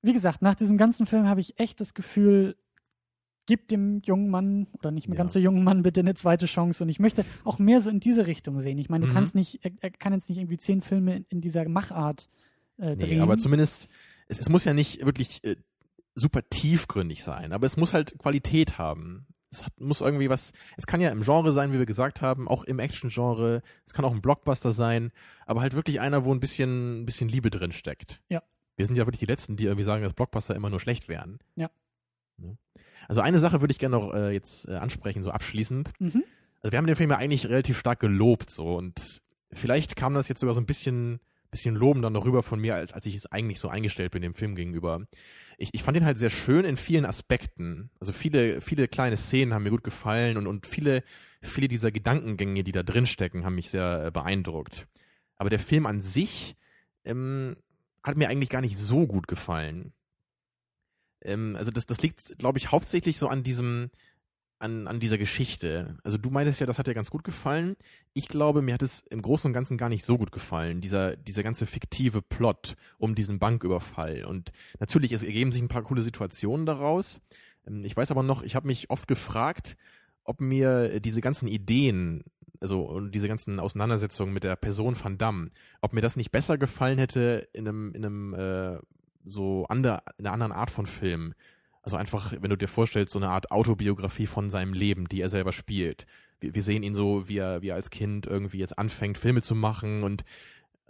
wie 0.03 0.13
gesagt, 0.13 0.43
nach 0.43 0.55
diesem 0.55 0.77
ganzen 0.79 1.07
Film 1.07 1.27
habe 1.27 1.41
ich 1.41 1.59
echt 1.59 1.81
das 1.81 1.95
Gefühl, 1.95 2.57
gib 3.47 3.69
dem 3.69 4.03
jungen 4.05 4.29
Mann 4.29 4.67
oder 4.75 4.91
nicht 4.91 5.09
mehr 5.09 5.17
Ja. 5.17 5.23
ganz 5.25 5.33
so 5.33 5.39
jungen 5.39 5.65
Mann 5.65 5.83
bitte 5.83 6.01
eine 6.01 6.15
zweite 6.15 6.47
Chance. 6.47 6.85
Und 6.85 6.91
ich 6.91 7.01
möchte 7.01 7.25
auch 7.45 7.59
mehr 7.59 7.81
so 7.81 7.89
in 7.91 7.99
diese 8.01 8.27
Richtung 8.27 8.61
sehen. 8.61 8.77
Ich 8.79 8.91
meine, 8.91 9.07
du 9.07 9.11
Mhm. 9.11 9.15
kannst 9.15 9.35
nicht, 9.35 9.65
er, 9.65 9.71
er 9.81 9.91
kann 9.91 10.13
jetzt 10.13 10.29
nicht 10.29 10.39
irgendwie 10.39 10.59
zehn 10.59 10.83
Filme 10.83 11.17
in, 11.17 11.27
in 11.31 11.41
dieser 11.41 11.67
Machart 11.69 12.29
äh, 12.79 12.91
Nee, 12.91 12.97
drehen. 12.97 13.21
aber 13.23 13.39
zumindest, 13.39 13.89
es, 14.29 14.39
es 14.39 14.49
muss 14.51 14.65
ja 14.65 14.75
nicht 14.75 15.05
wirklich 15.05 15.43
äh, 15.45 15.57
super 16.15 16.41
tiefgründig 16.49 17.25
sein, 17.25 17.53
aber 17.53 17.65
es 17.67 17.77
muss 17.77 17.95
halt 17.95 18.19
Qualität 18.19 18.77
haben. 18.79 19.27
Es 19.51 19.65
hat, 19.65 19.81
muss 19.81 20.03
irgendwie 20.03 20.29
was, 20.29 20.53
es 20.77 20.87
kann 20.87 21.01
ja 21.01 21.09
im 21.09 21.23
Genre 21.23 21.51
sein, 21.53 21.73
wie 21.73 21.79
wir 21.79 21.87
gesagt 21.87 22.21
haben, 22.21 22.49
auch 22.49 22.65
im 22.65 22.79
Action-Genre, 22.79 23.63
es 23.87 23.95
kann 23.95 24.05
auch 24.05 24.13
ein 24.13 24.21
Blockbuster 24.21 24.73
sein, 24.73 25.11
aber 25.47 25.63
halt 25.63 25.73
wirklich 25.73 26.01
einer, 26.01 26.27
wo 26.27 26.33
ein 26.35 26.41
bisschen, 26.41 27.01
ein 27.01 27.07
bisschen 27.07 27.31
Liebe 27.31 27.49
drin 27.49 27.73
steckt. 27.73 28.21
Ja. 28.29 28.43
Wir 28.79 28.87
sind 28.87 28.97
ja 28.97 29.07
wirklich 29.07 29.19
die 29.19 29.27
Letzten, 29.27 29.57
die 29.57 29.65
irgendwie 29.65 29.83
sagen, 29.83 30.05
dass 30.05 30.13
Blockbuster 30.13 30.55
immer 30.55 30.71
nur 30.71 30.79
schlecht 30.79 31.09
wären. 31.09 31.41
Ja. 31.57 31.69
Ne? 32.37 32.57
Also 33.09 33.21
eine 33.21 33.41
Sache 33.41 33.61
würde 33.61 33.73
ich 33.73 33.79
gerne 33.79 33.97
noch 33.97 34.15
äh, 34.15 34.31
jetzt 34.31 34.69
äh, 34.69 34.77
ansprechen, 34.77 35.23
so 35.25 35.33
abschließend. 35.33 35.91
Mhm. 35.99 36.23
Also 36.61 36.73
wir 36.73 36.79
haben 36.79 36.87
den 36.87 36.95
Film 36.95 37.11
ja 37.11 37.17
eigentlich 37.17 37.47
relativ 37.49 37.77
stark 37.79 37.99
gelobt, 37.99 38.51
so 38.51 38.77
und 38.77 39.21
vielleicht 39.53 39.97
kam 39.97 40.15
das 40.15 40.29
jetzt 40.29 40.41
sogar 40.41 40.55
so 40.55 40.61
ein 40.61 40.67
bisschen, 40.67 41.19
bisschen 41.51 41.75
lobender 41.75 42.09
noch 42.09 42.25
rüber 42.25 42.45
von 42.45 42.61
mir, 42.61 42.77
als, 42.77 42.93
als 42.93 43.05
ich 43.07 43.17
es 43.17 43.27
eigentlich 43.27 43.59
so 43.59 43.69
eingestellt 43.69 44.13
bin 44.13 44.23
dem 44.23 44.35
Film 44.35 44.55
gegenüber. 44.55 45.07
Ich, 45.57 45.71
ich 45.73 45.83
fand 45.83 45.97
den 45.97 46.05
halt 46.05 46.19
sehr 46.19 46.31
schön 46.31 46.65
in 46.65 46.77
vielen 46.77 47.05
Aspekten. 47.05 47.91
Also 47.99 48.13
viele, 48.13 48.61
viele 48.61 48.87
kleine 48.87 49.17
Szenen 49.17 49.55
haben 49.55 49.65
mir 49.65 49.71
gut 49.71 49.85
gefallen 49.85 50.37
und, 50.37 50.47
und 50.47 50.67
viele, 50.67 51.03
viele 51.43 51.67
dieser 51.67 51.91
Gedankengänge, 51.91 52.63
die 52.63 52.73
da 52.73 52.85
drin 52.85 53.07
stecken, 53.07 53.45
haben 53.45 53.57
mich 53.57 53.71
sehr 53.71 54.07
äh, 54.07 54.11
beeindruckt. 54.13 54.87
Aber 55.37 55.51
der 55.51 55.59
Film 55.59 55.87
an 55.87 56.01
sich 56.01 56.57
ähm, 57.05 57.57
hat 58.09 58.17
mir 58.17 58.29
eigentlich 58.29 58.51
gar 58.51 58.61
nicht 58.61 58.79
so 58.79 59.07
gut 59.07 59.29
gefallen. 59.29 59.93
Ähm, 61.23 61.57
also 61.57 61.71
das, 61.71 61.87
das 61.87 62.03
liegt, 62.03 62.39
glaube 62.39 62.59
ich, 62.59 62.73
hauptsächlich 62.73 63.19
so 63.19 63.29
an 63.29 63.43
diesem, 63.43 63.91
an, 64.59 64.89
an 64.89 65.01
dieser 65.01 65.19
Geschichte. 65.19 65.97
Also 66.03 66.19
du 66.19 66.31
meintest 66.31 66.61
ja, 66.61 66.67
das 66.67 66.79
hat 66.79 66.87
dir 66.87 66.95
ganz 66.95 67.11
gut 67.11 67.25
gefallen. 67.25 67.77
Ich 68.15 68.29
glaube, 68.29 68.63
mir 68.63 68.75
hat 68.75 68.83
es 68.83 69.05
im 69.11 69.23
Großen 69.23 69.49
und 69.49 69.53
Ganzen 69.53 69.77
gar 69.79 69.89
nicht 69.89 70.05
so 70.05 70.19
gut 70.19 70.33
gefallen, 70.33 70.81
dieser, 70.81 71.17
dieser 71.17 71.43
ganze 71.43 71.67
fiktive 71.67 72.23
Plot 72.23 72.75
um 72.99 73.15
diesen 73.15 73.39
Banküberfall. 73.39 74.25
Und 74.25 74.51
natürlich, 74.81 75.13
es 75.13 75.23
ergeben 75.23 75.53
sich 75.53 75.63
ein 75.63 75.69
paar 75.69 75.83
coole 75.83 76.03
Situationen 76.03 76.67
daraus. 76.67 77.21
Ähm, 77.67 77.85
Ich 77.85 77.97
weiß 77.97 78.11
aber 78.11 78.23
noch, 78.23 78.43
ich 78.43 78.57
habe 78.57 78.67
mich 78.67 78.91
oft 78.91 79.07
gefragt, 79.07 79.77
ob 80.25 80.41
mir 80.41 81.01
diese 81.01 81.21
ganzen 81.21 81.49
Ideen, 81.49 82.23
also 82.61 82.83
und 82.83 83.15
diese 83.15 83.29
ganzen 83.29 83.61
Auseinandersetzungen 83.61 84.33
mit 84.33 84.45
der 84.45 84.57
Person 84.57 84.97
Van 85.01 85.19
Damme, 85.19 85.51
ob 85.81 85.93
mir 85.93 86.01
das 86.01 86.17
nicht 86.17 86.31
besser 86.31 86.59
gefallen 86.59 86.99
hätte 86.99 87.49
in 87.53 87.69
einem, 87.69 87.93
in 87.93 88.05
einem 88.05 88.35
äh, 88.35 88.79
so 89.25 89.67
ander, 89.67 90.03
in 90.19 90.27
einer 90.27 90.33
anderen 90.35 90.53
Art 90.53 90.71
von 90.71 90.87
Film. 90.87 91.35
Also 91.83 91.97
einfach, 91.97 92.35
wenn 92.41 92.51
du 92.51 92.57
dir 92.57 92.69
vorstellst, 92.69 93.13
so 93.13 93.19
eine 93.19 93.31
Art 93.31 93.51
Autobiografie 93.51 94.27
von 94.27 94.51
seinem 94.51 94.73
Leben, 94.73 95.09
die 95.09 95.21
er 95.21 95.29
selber 95.29 95.53
spielt. 95.53 96.07
Wir, 96.41 96.55
wir 96.55 96.63
sehen 96.63 96.83
ihn 96.83 96.95
so, 96.95 97.29
wie 97.29 97.39
er, 97.39 97.63
wie 97.63 97.69
er 97.69 97.77
als 97.77 97.91
Kind 97.91 98.27
irgendwie 98.27 98.59
jetzt 98.59 98.79
anfängt, 98.79 99.19
Filme 99.19 99.43
zu 99.43 99.55
machen 99.55 100.03
und 100.03 100.25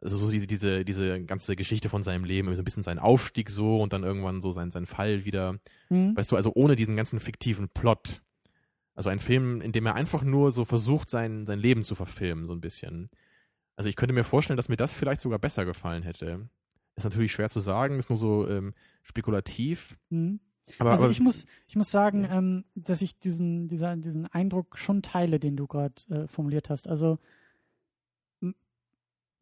also 0.00 0.16
so 0.16 0.30
diese, 0.30 0.46
diese, 0.46 0.84
diese 0.84 1.22
ganze 1.24 1.56
Geschichte 1.56 1.88
von 1.88 2.02
seinem 2.02 2.24
Leben, 2.24 2.54
so 2.54 2.62
ein 2.62 2.64
bisschen 2.64 2.82
sein 2.82 2.98
Aufstieg 2.98 3.50
so 3.50 3.80
und 3.80 3.92
dann 3.92 4.04
irgendwann 4.04 4.40
so 4.42 4.52
sein, 4.52 4.70
sein 4.70 4.86
Fall 4.86 5.24
wieder. 5.24 5.58
Mhm. 5.88 6.16
Weißt 6.16 6.30
du, 6.30 6.36
also 6.36 6.52
ohne 6.54 6.76
diesen 6.76 6.96
ganzen 6.96 7.20
fiktiven 7.20 7.68
Plot. 7.68 8.22
Also 8.98 9.10
ein 9.10 9.20
Film, 9.20 9.60
in 9.60 9.70
dem 9.70 9.86
er 9.86 9.94
einfach 9.94 10.24
nur 10.24 10.50
so 10.50 10.64
versucht, 10.64 11.08
sein, 11.08 11.46
sein 11.46 11.60
Leben 11.60 11.84
zu 11.84 11.94
verfilmen, 11.94 12.48
so 12.48 12.52
ein 12.52 12.60
bisschen. 12.60 13.10
Also 13.76 13.88
ich 13.88 13.94
könnte 13.94 14.12
mir 14.12 14.24
vorstellen, 14.24 14.56
dass 14.56 14.68
mir 14.68 14.74
das 14.76 14.92
vielleicht 14.92 15.20
sogar 15.20 15.38
besser 15.38 15.64
gefallen 15.64 16.02
hätte. 16.02 16.48
Ist 16.96 17.04
natürlich 17.04 17.30
schwer 17.30 17.48
zu 17.48 17.60
sagen, 17.60 18.00
ist 18.00 18.08
nur 18.10 18.18
so 18.18 18.48
ähm, 18.48 18.74
spekulativ. 19.04 19.96
Mhm. 20.10 20.40
Aber, 20.80 20.90
Also 20.90 21.04
aber 21.04 21.12
ich 21.12 21.20
muss, 21.20 21.46
ich 21.68 21.76
muss 21.76 21.92
sagen, 21.92 22.24
Ja. 22.24 22.38
ähm, 22.38 22.64
dass 22.74 23.00
ich 23.00 23.20
diesen, 23.20 23.68
dieser, 23.68 23.94
diesen 23.96 24.26
Eindruck 24.26 24.76
schon 24.76 25.00
teile, 25.00 25.38
den 25.38 25.56
du 25.56 25.68
gerade 25.68 25.94
äh, 26.10 26.26
formuliert 26.26 26.68
hast. 26.68 26.88
Also 26.88 27.20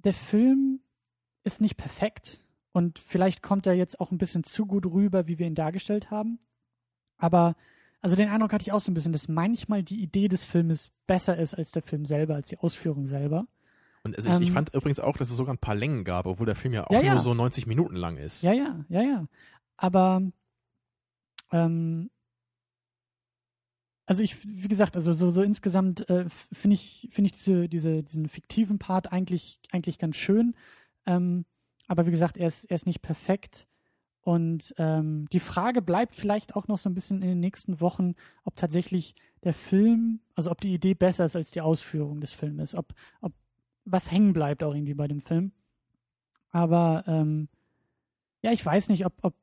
der 0.05 0.13
Film 0.13 0.81
ist 1.45 1.63
nicht 1.63 1.79
perfekt 1.79 2.45
und 2.73 2.99
vielleicht 2.99 3.43
kommt 3.43 3.67
er 3.67 3.73
jetzt 3.73 4.01
auch 4.01 4.11
ein 4.13 4.19
bisschen 4.19 4.45
zu 4.45 4.67
gut 4.67 4.85
rüber, 4.85 5.27
wie 5.29 5.39
wir 5.39 5.47
ihn 5.47 5.55
dargestellt 5.55 6.11
haben. 6.11 6.41
Aber 7.17 7.57
also 8.01 8.17
den 8.17 8.29
Eindruck 8.29 8.53
hatte 8.53 8.63
ich 8.63 8.73
auch 8.73 8.81
so 8.81 8.91
ein 8.91 8.95
bisschen, 8.95 9.13
dass 9.13 9.29
manchmal 9.29 9.83
die 9.83 10.01
Idee 10.03 10.29
des 10.29 10.45
Filmes 10.45 10.91
besser 11.07 11.37
ist 11.37 11.55
als 11.55 11.73
der 11.73 11.83
Film 11.83 12.05
selber, 12.07 12.35
als 12.35 12.49
die 12.49 12.59
Ausführung 12.59 13.07
selber. 13.07 13.47
und 14.05 14.17
also 14.17 14.29
ich, 14.31 14.41
ich 14.41 14.49
ähm, 14.49 14.55
fand 14.55 14.75
übrigens 14.75 15.01
auch, 15.01 15.17
dass 15.17 15.31
es 15.31 15.37
sogar 15.37 15.55
ein 15.55 15.59
paar 15.59 15.75
Längen 15.75 16.05
gab, 16.05 16.27
obwohl 16.27 16.47
der 16.47 16.57
Film 16.57 16.75
ja 16.75 16.87
auch 16.87 16.91
Ja, 16.93 17.01
ja. 17.01 17.15
nur 17.15 17.23
so 17.23 17.35
90 17.35 17.67
Minuten 17.67 17.97
lang 17.97 18.17
ist. 18.17 18.43
Ja, 18.43 18.53
ja, 18.53 18.85
ja, 18.89 19.03
ja. 19.03 19.27
Aber 19.77 20.23
ähm, 21.53 22.11
also 24.07 24.23
ich, 24.23 24.37
wie 24.47 24.69
gesagt, 24.69 24.95
also 24.95 25.13
so, 25.13 25.31
so 25.31 25.43
insgesamt 25.43 26.09
äh, 26.09 26.27
finde 26.53 26.75
ich, 26.75 27.09
finde 27.11 27.27
ich 27.27 27.33
diese, 27.33 27.69
diese, 27.69 28.03
diesen 28.05 28.29
fiktiven 28.29 28.79
Part 28.79 29.11
eigentlich, 29.13 29.59
eigentlich 29.73 29.99
ganz 29.99 30.17
schön. 30.17 30.55
Ähm, 31.07 31.45
aber 31.89 32.07
wie 32.07 32.13
gesagt, 32.13 32.37
er 32.37 32.47
ist, 32.47 32.65
er 32.65 32.77
ist 32.77 32.87
nicht 32.87 33.03
perfekt. 33.03 33.67
Und 34.27 34.75
ähm, 34.77 35.29
die 35.31 35.39
Frage 35.39 35.81
bleibt 35.81 36.13
vielleicht 36.13 36.57
auch 36.57 36.67
noch 36.67 36.79
so 36.79 36.91
ein 36.91 36.95
bisschen 36.95 37.23
in 37.23 37.29
den 37.29 37.39
nächsten 37.39 37.81
Wochen, 37.81 38.17
ob 38.43 38.57
tatsächlich 38.57 39.15
der 39.45 39.55
Film, 39.55 40.19
also 40.35 40.51
ob 40.51 40.61
die 40.61 40.75
Idee 40.75 40.95
besser 40.95 41.27
ist 41.27 41.37
als 41.37 41.53
die 41.53 41.61
Ausführung 41.61 42.21
des 42.21 42.33
Filmes, 42.33 42.75
ob, 42.75 42.93
ob 43.21 43.33
was 43.85 44.11
hängen 44.11 44.33
bleibt 44.33 44.65
auch 44.65 44.75
irgendwie 44.75 44.95
bei 44.95 45.07
dem 45.07 45.21
Film. 45.21 45.53
Aber 46.51 47.05
ähm, 47.07 47.47
ja, 48.43 48.51
ich 48.51 48.67
weiß 48.67 48.89
nicht, 48.89 49.07
ob, 49.07 49.13
ob 49.23 49.37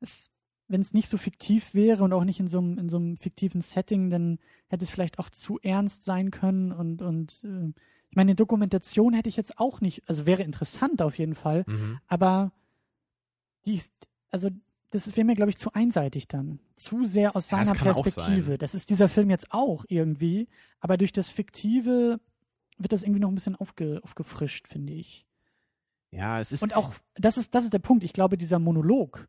es, 0.00 0.32
wenn 0.66 0.80
es 0.80 0.92
nicht 0.92 1.08
so 1.08 1.16
fiktiv 1.16 1.72
wäre 1.72 2.02
und 2.02 2.12
auch 2.12 2.24
nicht 2.24 2.40
in 2.40 2.48
so 2.48 2.58
einem, 2.58 2.76
in 2.76 2.88
so 2.88 2.96
einem 2.96 3.16
fiktiven 3.16 3.60
Setting, 3.60 4.10
dann 4.10 4.40
hätte 4.66 4.82
es 4.82 4.90
vielleicht 4.90 5.20
auch 5.20 5.30
zu 5.30 5.60
ernst 5.60 6.02
sein 6.02 6.32
können 6.32 6.72
und, 6.72 7.02
und 7.02 7.44
äh, 7.44 7.68
ich 8.10 8.16
meine, 8.16 8.30
eine 8.30 8.34
Dokumentation 8.34 9.14
hätte 9.14 9.28
ich 9.28 9.36
jetzt 9.36 9.60
auch 9.60 9.80
nicht, 9.80 10.02
also 10.08 10.26
wäre 10.26 10.42
interessant 10.42 11.02
auf 11.02 11.18
jeden 11.18 11.36
Fall, 11.36 11.62
Mhm. 11.68 12.00
aber 12.08 12.50
die 13.64 13.74
ist, 13.74 13.92
also 14.34 14.50
das 14.90 15.16
wäre 15.16 15.24
mir, 15.24 15.34
glaube 15.34 15.50
ich, 15.50 15.56
zu 15.56 15.72
einseitig 15.72 16.28
dann. 16.28 16.58
Zu 16.76 17.04
sehr 17.04 17.36
aus 17.36 17.50
Ja, 17.50 17.58
das 17.58 17.68
seiner 17.68 17.78
kann 17.78 17.88
auch 17.88 18.02
Perspektive. 18.02 18.58
Das 18.58 18.74
ist 18.74 18.90
dieser 18.90 19.08
Film 19.08 19.30
jetzt 19.30 19.52
auch 19.52 19.84
irgendwie, 19.88 20.48
aber 20.80 20.96
durch 20.96 21.12
das 21.12 21.28
Fiktive 21.28 22.20
wird 22.76 22.92
das 22.92 23.04
irgendwie 23.04 23.20
noch 23.20 23.28
ein 23.28 23.34
bisschen 23.34 23.54
aufge, 23.56 24.00
aufgefrischt, 24.02 24.66
finde 24.66 24.92
ich. 24.92 25.24
Ja, 26.10 26.40
es 26.40 26.50
ist. 26.52 26.62
Und 26.64 26.74
auch, 26.76 26.94
das 27.14 27.38
ist, 27.38 27.54
das 27.54 27.64
ist 27.64 27.72
der 27.72 27.78
Punkt. 27.78 28.02
Ich 28.02 28.12
glaube, 28.12 28.36
dieser 28.36 28.58
Monolog, 28.58 29.28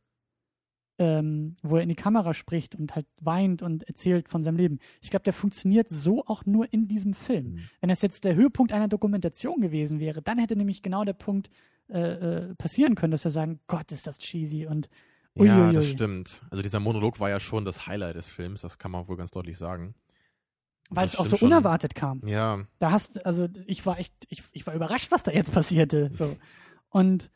ähm, 0.98 1.56
wo 1.62 1.78
er 1.78 1.84
in 1.84 1.90
die 1.90 1.96
Kamera 1.96 2.34
spricht 2.34 2.76
und 2.76 2.96
halt 2.96 3.06
weint 3.20 3.62
und 3.62 3.84
erzählt 3.84 4.28
von 4.28 4.44
seinem 4.44 4.58
Leben, 4.58 4.80
ich 5.02 5.12
glaube, 5.12 5.24
der 5.24 5.34
funktioniert 5.34 5.90
so 5.90 6.26
auch 6.26 6.46
nur 6.48 6.72
in 6.74 6.88
diesem 6.88 7.14
Film. 7.14 7.54
Mhm. 7.54 7.70
Wenn 7.80 7.90
das 7.90 8.02
jetzt 8.02 8.24
der 8.24 8.36
Höhepunkt 8.36 8.72
einer 8.72 8.88
Dokumentation 8.88 9.62
gewesen 9.62 10.00
wäre, 10.00 10.24
dann 10.24 10.40
hätte 10.40 10.56
nämlich 10.56 10.82
genau 10.82 11.04
der 11.06 11.14
Punkt 11.14 11.50
äh, 11.90 12.00
äh, 12.50 12.56
passieren 12.56 12.96
können, 12.96 13.12
dass 13.12 13.24
wir 13.24 13.32
sagen, 13.32 13.60
Gott, 13.68 13.92
ist 13.92 14.08
das 14.08 14.18
cheesy 14.18 14.66
und 14.66 14.90
ja, 15.38 15.72
das 15.72 15.84
uiuiui. 15.86 15.94
stimmt. 15.96 16.42
Also 16.50 16.64
dieser 16.64 16.80
Monolog 16.80 17.20
war 17.20 17.30
ja 17.30 17.40
schon 17.40 17.66
das 17.66 17.88
Highlight 17.88 18.16
des 18.16 18.30
Films, 18.30 18.62
das 18.62 18.78
kann 18.78 18.92
man 18.92 19.08
wohl 19.08 19.18
ganz 19.18 19.32
deutlich 19.32 19.58
sagen. 19.58 19.96
weil 20.90 21.06
es 21.06 21.16
auch 21.18 21.26
so 21.26 21.36
schon. 21.38 21.48
unerwartet 21.48 21.94
kam. 21.96 22.22
Ja, 22.26 22.66
Da 22.80 22.92
hast, 22.92 23.26
also 23.26 23.48
ich 23.66 23.86
war 23.86 24.00
echt, 24.00 24.14
ich, 24.30 24.44
ich 24.52 24.66
war 24.66 24.74
überrascht, 24.74 25.12
was 25.12 25.24
da 25.24 25.32
jetzt 25.32 25.52
passierte. 25.52 26.10
So. 26.14 26.36
Und 26.90 27.30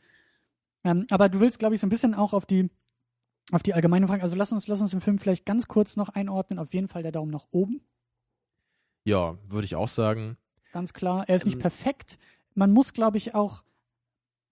ähm, 0.84 1.06
aber 1.10 1.28
du 1.28 1.40
willst, 1.40 1.58
glaube 1.58 1.74
ich, 1.74 1.80
so 1.80 1.86
ein 1.86 1.90
bisschen 1.90 2.14
auch 2.14 2.32
auf 2.32 2.46
die 2.46 2.70
auf 3.52 3.62
die 3.64 3.74
allgemeine 3.74 4.06
Frage, 4.06 4.22
also 4.22 4.36
lass 4.36 4.52
uns, 4.52 4.66
lass 4.68 4.80
uns 4.80 4.90
den 4.92 5.00
Film 5.00 5.18
vielleicht 5.18 5.44
ganz 5.44 5.66
kurz 5.66 5.96
noch 5.96 6.08
einordnen. 6.10 6.58
Auf 6.60 6.72
jeden 6.72 6.86
Fall 6.88 7.02
der 7.02 7.10
Daumen 7.12 7.32
nach 7.32 7.46
oben. 7.50 7.80
Ja, 9.04 9.36
würde 9.48 9.64
ich 9.64 9.74
auch 9.74 9.88
sagen. 9.88 10.36
Ganz 10.72 10.92
klar. 10.92 11.28
Er 11.28 11.34
ist 11.34 11.44
nicht 11.46 11.54
Ähm, 11.56 11.60
perfekt. 11.60 12.16
Man 12.54 12.70
muss, 12.72 12.92
glaube 12.92 13.16
ich, 13.16 13.34
auch, 13.34 13.64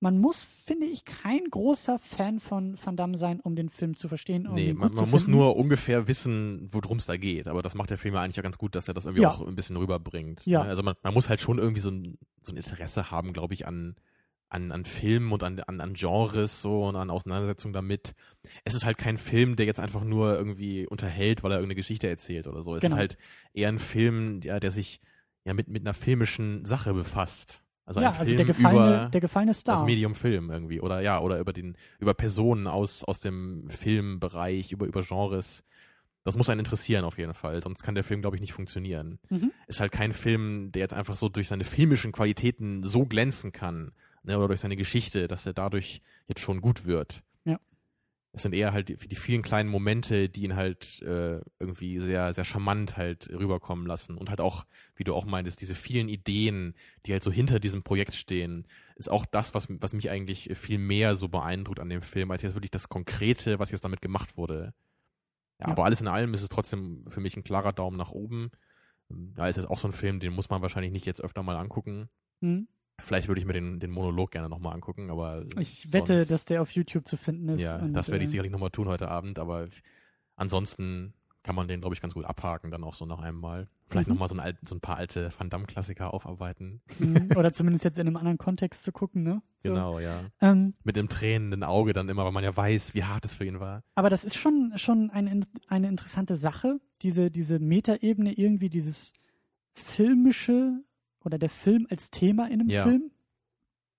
man 0.01 0.19
muss, 0.19 0.47
finde 0.65 0.87
ich, 0.87 1.05
kein 1.05 1.45
großer 1.51 1.99
Fan 1.99 2.39
von 2.41 2.79
Van 2.83 2.97
Damme 2.97 3.17
sein, 3.19 3.41
um 3.41 3.57
den 3.57 3.69
Film 3.69 3.97
zu 3.97 4.07
verstehen. 4.09 4.47
Um 4.47 4.55
Nee, 4.55 4.73
man, 4.73 4.95
man 4.95 5.11
muss 5.11 5.27
nur 5.27 5.57
ungefähr 5.57 6.07
wissen, 6.07 6.67
worum 6.73 6.99
es 6.99 7.07
da 7.07 7.17
geht. 7.17 7.49
Aber 7.49 7.63
das 7.63 7.75
macht 7.75 7.91
der 7.91 7.99
Film 7.99 8.15
ja 8.15 8.21
eigentlich 8.23 8.37
ja 8.37 8.43
ganz 8.43 8.59
gut, 8.59 8.75
dass 8.75 8.87
er 8.89 8.95
das 8.95 9.07
irgendwie 9.07 9.23
Ja. 9.23 9.31
auch 9.31 9.47
ein 9.47 9.57
bisschen 9.57 9.77
rüberbringt. 9.77 10.45
Ja. 10.47 10.63
Ne? 10.63 10.69
Also 10.69 10.83
man, 10.83 10.95
man 11.03 11.15
muss 11.15 11.29
halt 11.29 11.41
schon 11.41 11.59
irgendwie 11.59 11.81
so 11.81 11.91
ein, 11.91 12.17
so 12.43 12.53
ein 12.53 12.57
Interesse 12.57 13.11
haben, 13.11 13.33
glaube 13.33 13.55
ich, 13.55 13.67
an, 13.67 13.97
an, 14.51 14.71
an 14.73 14.85
Filmen 14.85 15.33
und 15.33 15.43
an, 15.43 15.59
an, 15.61 15.81
an 15.81 15.95
Genres 15.95 16.63
so 16.63 16.85
und 16.87 16.95
an 16.97 17.11
Auseinandersetzungen 17.11 17.75
damit. 17.75 18.15
Es 18.65 18.75
ist 18.75 18.85
halt 18.87 18.99
kein 18.99 19.19
Film, 19.19 19.57
der 19.57 19.67
jetzt 19.67 19.81
einfach 19.81 20.05
nur 20.05 20.37
irgendwie 20.37 20.87
unterhält, 20.87 21.43
weil 21.43 21.51
er 21.51 21.57
irgendeine 21.59 21.75
Geschichte 21.75 22.09
erzählt 22.09 22.47
oder 22.47 22.63
so. 22.63 22.75
Es 22.77 22.83
Genau. 22.83 22.95
ist 22.95 22.99
halt 22.99 23.19
eher 23.53 23.69
ein 23.69 23.79
Film, 23.81 24.41
der, 24.41 24.61
der 24.61 24.71
sich 24.71 25.01
ja 25.45 25.55
mit, 25.55 25.69
mit 25.69 25.83
einer 25.83 25.93
filmischen 25.95 26.65
Sache 26.65 26.95
befasst. 26.95 27.63
Also 27.89 28.01
ja, 28.03 28.09
ein 28.11 28.13
also 28.13 28.25
Film 28.25 28.37
der 28.37 28.47
gefallene, 28.47 28.97
über 28.97 29.09
der 29.11 29.21
gefallene 29.23 29.51
das 29.53 29.61
Star. 29.61 29.85
Medium 29.85 30.15
Film 30.15 30.51
irgendwie 30.51 30.79
oder 30.81 31.01
ja 31.01 31.21
oder 31.21 31.39
über 31.39 31.55
den 31.55 31.75
über 31.99 32.13
Personen 32.13 32.67
aus 32.67 33.03
aus 33.03 33.21
dem 33.21 33.71
Filmbereich 33.71 34.73
über 34.73 34.87
über 34.87 35.03
Genres 35.03 35.65
das 36.25 36.37
muss 36.37 36.51
einen 36.51 36.59
interessieren 36.59 37.07
auf 37.07 37.17
jeden 37.17 37.33
Fall 37.33 37.63
sonst 37.63 37.83
kann 37.83 37.95
der 37.95 38.05
Film 38.05 38.21
glaube 38.21 38.37
ich 38.37 38.43
nicht 38.43 38.53
funktionieren 38.53 39.19
Mhm. 39.31 39.53
ist 39.67 39.81
halt 39.81 39.91
kein 39.91 40.13
Film 40.13 40.71
der 40.73 40.81
jetzt 40.81 40.93
einfach 40.93 41.17
so 41.17 41.31
durch 41.31 41.49
seine 41.49 41.65
filmischen 41.65 42.13
Qualitäten 42.13 42.83
so 42.83 43.07
glänzen 43.07 43.53
kann 43.53 43.93
ne, 44.23 44.37
oder 44.37 44.49
durch 44.49 44.61
seine 44.61 44.77
Geschichte 44.77 45.27
dass 45.27 45.47
er 45.47 45.55
dadurch 45.55 46.03
jetzt 46.27 46.41
schon 46.41 46.61
gut 46.61 46.85
wird. 46.85 47.23
Es 48.33 48.43
sind 48.43 48.53
eher 48.55 48.73
halt 48.73 48.89
die, 48.91 48.97
die 48.97 49.17
vielen 49.17 49.43
kleinen 49.43 49.69
Momente 49.69 50.29
die 50.29 50.45
ihn 50.45 50.55
halt 50.57 51.01
äh, 51.03 51.41
irgendwie 51.59 51.99
sehr 51.99 52.35
sehr 52.35 52.45
charmant 52.45 52.97
halt 52.97 53.29
rüberkommen 53.31 53.87
lassen 53.87 54.17
und 54.17 54.29
halt 54.31 54.41
auch 54.41 54.65
wie 54.97 55.05
du 55.05 55.15
auch 55.15 55.25
meintest 55.25 55.61
diese 55.61 55.75
vielen 55.75 56.09
Ideen 56.09 56.75
die 57.07 57.13
halt 57.13 57.23
so 57.23 57.31
hinter 57.33 57.59
diesem 57.61 57.83
Projekt 57.83 58.15
stehen 58.15 58.67
ist 58.97 59.09
auch 59.11 59.25
das, 59.27 59.55
was, 59.55 59.69
was 59.69 59.93
mich 59.93 60.11
eigentlich 60.11 60.51
viel 60.59 60.79
mehr 60.79 61.15
so 61.15 61.29
beeindruckt 61.29 61.79
an 61.79 61.89
dem 61.89 62.03
Film, 62.03 62.33
als 62.33 62.43
jetzt 62.43 62.55
wirklich 62.57 62.73
das 62.73 62.89
Konkrete, 62.89 63.61
was 63.61 63.71
jetzt 63.71 63.85
damit 63.85 64.03
gemacht 64.03 64.37
wurde. 64.37 64.75
Ja, 65.61 65.67
Ja. 65.67 65.73
aber 65.73 65.85
alles 65.85 66.01
in 66.01 66.09
allem 66.09 66.35
ist 66.35 66.43
es 66.43 66.49
trotzdem 66.49 67.05
für 67.07 67.21
mich 67.21 67.37
ein 67.37 67.45
klarer 67.45 67.73
Daumen 67.73 67.97
nach 67.97 68.11
oben. 68.11 68.51
Ja, 69.37 69.47
ist 69.47 69.55
jetzt 69.55 69.71
auch 69.71 69.79
so 69.79 69.87
ein 69.87 69.93
Film, 69.93 70.19
den 70.19 70.33
muss 70.33 70.51
man 70.51 70.63
wahrscheinlich 70.63 70.91
nicht 70.91 71.07
jetzt 71.07 71.21
öfter 71.23 71.45
mal 71.45 71.55
angucken. 71.57 72.09
Mhm. 72.41 72.67
Vielleicht 73.01 73.29
würde 73.29 73.41
ich 73.41 73.47
mir 73.47 73.53
den, 73.53 73.79
den 73.81 73.91
Monolog 73.91 74.31
gerne 74.33 74.49
nochmal 74.49 74.75
angucken, 74.75 75.11
aber 75.11 75.45
Ich 75.59 75.93
wette, 75.93 76.17
sonst, 76.19 76.31
dass 76.31 76.45
der 76.47 76.63
auf 76.63 76.71
YouTube 76.73 77.07
zu 77.07 77.17
finden 77.17 77.49
ist. 77.51 77.61
ja, 77.61 77.79
das 77.79 78.09
werde 78.09 78.25
ich 78.25 78.29
äh, 78.29 78.33
sicherlich 78.33 78.53
nochmal 78.53 78.71
tun 78.71 78.89
heute 78.89 79.09
Abend, 79.09 79.39
aber 79.39 79.69
ansonsten 80.37 81.15
kann 81.45 81.55
man 81.55 81.69
den, 81.69 81.81
glaube 81.81 81.95
ich, 81.95 82.01
ganz 82.03 82.15
gut 82.15 82.25
abhaken, 82.25 82.71
dann 82.71 82.85
auch 82.85 82.95
so 82.95 83.07
nach 83.07 83.21
einem 83.21 83.39
Mal. 83.41 83.69
Vielleicht 83.89 84.09
Mhm. 84.09 84.15
nochmal 84.15 84.29
so, 84.29 84.37
ein 84.37 84.59
so 84.67 84.75
ein 84.75 84.81
paar 84.81 84.97
alte 84.99 85.31
Van 85.39 85.49
Damme-Klassiker 85.49 86.13
aufarbeiten. 86.13 86.83
Mhm. 86.99 87.31
Oder 87.39 87.53
zumindest 87.53 87.85
jetzt 87.85 87.99
in 87.99 88.07
einem 88.07 88.17
anderen 88.19 88.37
Kontext 88.37 88.83
zu 88.83 88.93
gucken, 88.93 89.23
ne? 89.23 89.41
So. 89.63 89.71
Genau, 89.71 89.99
ja. 89.99 90.21
Ähm, 90.43 90.75
Mit 90.85 90.97
dem 90.97 91.09
tränenden 91.09 91.63
Auge 91.63 91.95
dann 91.95 92.09
immer, 92.11 92.25
weil 92.25 92.33
man 92.33 92.45
ja 92.45 92.55
weiß, 92.55 92.95
wie 92.95 93.05
hart 93.05 93.25
es 93.25 93.35
für 93.37 93.47
ihn 93.47 93.61
war. 93.61 93.83
aber 93.95 94.11
das 94.11 94.25
ist 94.25 94.37
schon, 94.37 94.73
schon 94.77 95.11
eine, 95.11 95.31
in- 95.31 95.47
eine 95.69 95.89
interessante 95.89 96.37
Sache, 96.37 96.81
diese, 97.01 97.31
diese 97.31 97.59
Metaebene, 97.61 98.33
irgendwie 98.35 98.69
dieses 98.69 99.13
filmische 99.75 100.83
oder 101.25 101.39
der 101.39 101.51
Film 101.51 101.87
als 101.91 102.11
Thema 102.11 102.47
in 102.47 102.61
einem 102.61 102.71
Ja. 102.71 102.85
Film. 102.85 103.11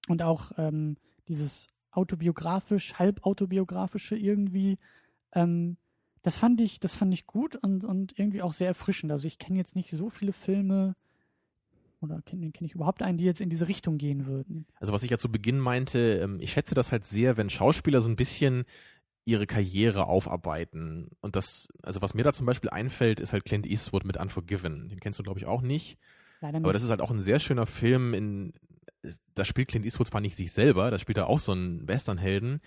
Und 0.07 0.23
auch 0.23 0.51
ähm, 0.57 0.97
dieses 1.27 1.67
autobiografisch, 1.91 2.95
halbautobiografische 2.95 4.15
irgendwie. 4.17 4.77
Ähm, 5.33 5.77
das 6.21 6.37
fand 6.37 6.59
ich, 6.61 6.79
das 6.79 6.93
fand 6.93 7.13
ich 7.13 7.25
gut 7.27 7.55
und, 7.55 7.83
und 7.83 8.17
irgendwie 8.17 8.41
auch 8.41 8.53
sehr 8.53 8.67
erfrischend. 8.67 9.11
Also 9.11 9.27
ich 9.27 9.37
kenne 9.37 9.57
jetzt 9.57 9.75
nicht 9.75 9.91
so 9.91 10.09
viele 10.09 10.33
Filme 10.33 10.95
oder 12.01 12.21
kenne 12.21 12.51
kenn 12.51 12.65
ich 12.65 12.75
überhaupt 12.75 13.01
einen, 13.01 13.17
die 13.17 13.25
jetzt 13.25 13.41
in 13.41 13.49
diese 13.49 13.67
Richtung 13.67 13.97
gehen 13.97 14.25
würden. 14.25 14.65
Also 14.75 14.93
was 14.93 15.03
ich 15.03 15.11
ja 15.11 15.17
zu 15.17 15.31
Beginn 15.31 15.59
meinte, 15.59 16.19
ähm, 16.23 16.39
ich 16.39 16.51
schätze 16.51 16.75
das 16.75 16.91
halt 16.91 17.05
sehr, 17.05 17.37
wenn 17.37 17.49
Schauspieler 17.49 18.01
so 18.01 18.09
ein 18.09 18.15
bisschen 18.15 18.65
ihre 19.25 19.45
Karriere 19.45 20.07
aufarbeiten. 20.07 21.11
Und 21.21 21.35
das, 21.35 21.67
also 21.83 22.01
was 22.01 22.13
mir 22.13 22.23
da 22.23 22.33
zum 22.33 22.45
Beispiel 22.45 22.69
einfällt, 22.69 23.19
ist 23.19 23.33
halt 23.33 23.45
Clint 23.45 23.67
Eastwood 23.67 24.05
mit 24.05 24.17
Unforgiven. 24.17 24.87
Den 24.87 24.99
kennst 24.99 25.19
du, 25.19 25.23
glaube 25.23 25.39
ich, 25.39 25.45
auch 25.45 25.61
nicht. 25.61 25.99
Leider 26.41 26.59
nicht. 26.59 26.65
Aber 26.65 26.73
das 26.73 26.83
ist 26.83 26.89
halt 26.89 27.01
auch 27.01 27.11
ein 27.11 27.19
sehr 27.19 27.39
schöner 27.39 27.65
Film. 27.65 28.13
In, 28.13 28.53
da 29.35 29.45
spielt 29.45 29.67
Clint 29.69 29.85
Eastwood 29.85 30.07
zwar 30.07 30.21
nicht 30.21 30.35
sich 30.35 30.51
selber, 30.51 30.91
da 30.91 30.99
spielt 30.99 31.17
er 31.17 31.27
auch 31.27 31.39
so 31.39 31.51
einen 31.53 31.87
Westernhelden, 31.87 32.59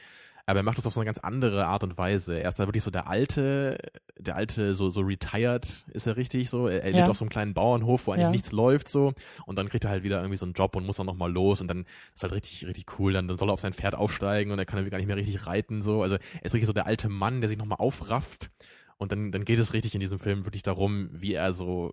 aber 0.46 0.60
er 0.60 0.62
macht 0.62 0.78
das 0.78 0.86
auf 0.86 0.92
so 0.94 1.00
eine 1.00 1.06
ganz 1.06 1.18
andere 1.18 1.66
Art 1.66 1.84
und 1.84 1.96
Weise. 1.98 2.38
Er 2.40 2.48
ist 2.48 2.58
da 2.58 2.66
wirklich 2.66 2.82
so 2.82 2.90
der 2.90 3.06
alte, 3.06 3.78
der 4.18 4.34
alte, 4.34 4.74
so, 4.74 4.90
so 4.90 5.00
retired, 5.02 5.84
ist 5.92 6.06
er 6.06 6.16
richtig 6.16 6.50
so. 6.50 6.66
Er, 6.66 6.82
er 6.82 6.90
Ja. 6.90 6.96
lebt 6.96 7.08
auf 7.10 7.16
so 7.16 7.24
einem 7.24 7.30
kleinen 7.30 7.54
Bauernhof, 7.54 8.06
wo 8.06 8.12
eigentlich 8.12 8.24
Ja. 8.24 8.30
nichts 8.30 8.50
läuft 8.50 8.88
so. 8.88 9.12
Und 9.46 9.56
dann 9.56 9.68
kriegt 9.68 9.84
er 9.84 9.90
halt 9.90 10.02
wieder 10.02 10.18
irgendwie 10.18 10.36
so 10.38 10.44
einen 10.46 10.54
Job 10.54 10.74
und 10.74 10.84
muss 10.84 10.96
dann 10.96 11.06
nochmal 11.06 11.30
los 11.32 11.60
und 11.60 11.68
dann 11.68 11.84
ist 12.14 12.22
halt 12.24 12.32
richtig, 12.32 12.66
richtig 12.66 12.98
cool. 12.98 13.12
Dann, 13.12 13.28
dann 13.28 13.38
soll 13.38 13.50
er 13.50 13.52
auf 13.52 13.60
sein 13.60 13.72
Pferd 13.74 13.94
aufsteigen 13.94 14.50
und 14.52 14.58
er 14.58 14.64
kann 14.64 14.78
irgendwie 14.78 14.90
gar 14.90 14.98
nicht 14.98 15.06
mehr 15.06 15.16
richtig 15.16 15.46
reiten 15.46 15.82
so. 15.82 16.02
Also 16.02 16.16
er 16.16 16.44
ist 16.44 16.54
richtig 16.54 16.66
so 16.66 16.72
der 16.72 16.86
alte 16.86 17.08
Mann, 17.08 17.40
der 17.40 17.48
sich 17.48 17.58
nochmal 17.58 17.78
aufrafft. 17.78 18.50
Und 18.96 19.12
dann, 19.12 19.30
dann 19.32 19.44
geht 19.44 19.58
es 19.60 19.72
richtig 19.74 19.94
in 19.94 20.00
diesem 20.00 20.18
Film 20.18 20.44
wirklich 20.44 20.62
darum, 20.62 21.08
wie 21.12 21.34
er 21.34 21.52
so 21.52 21.92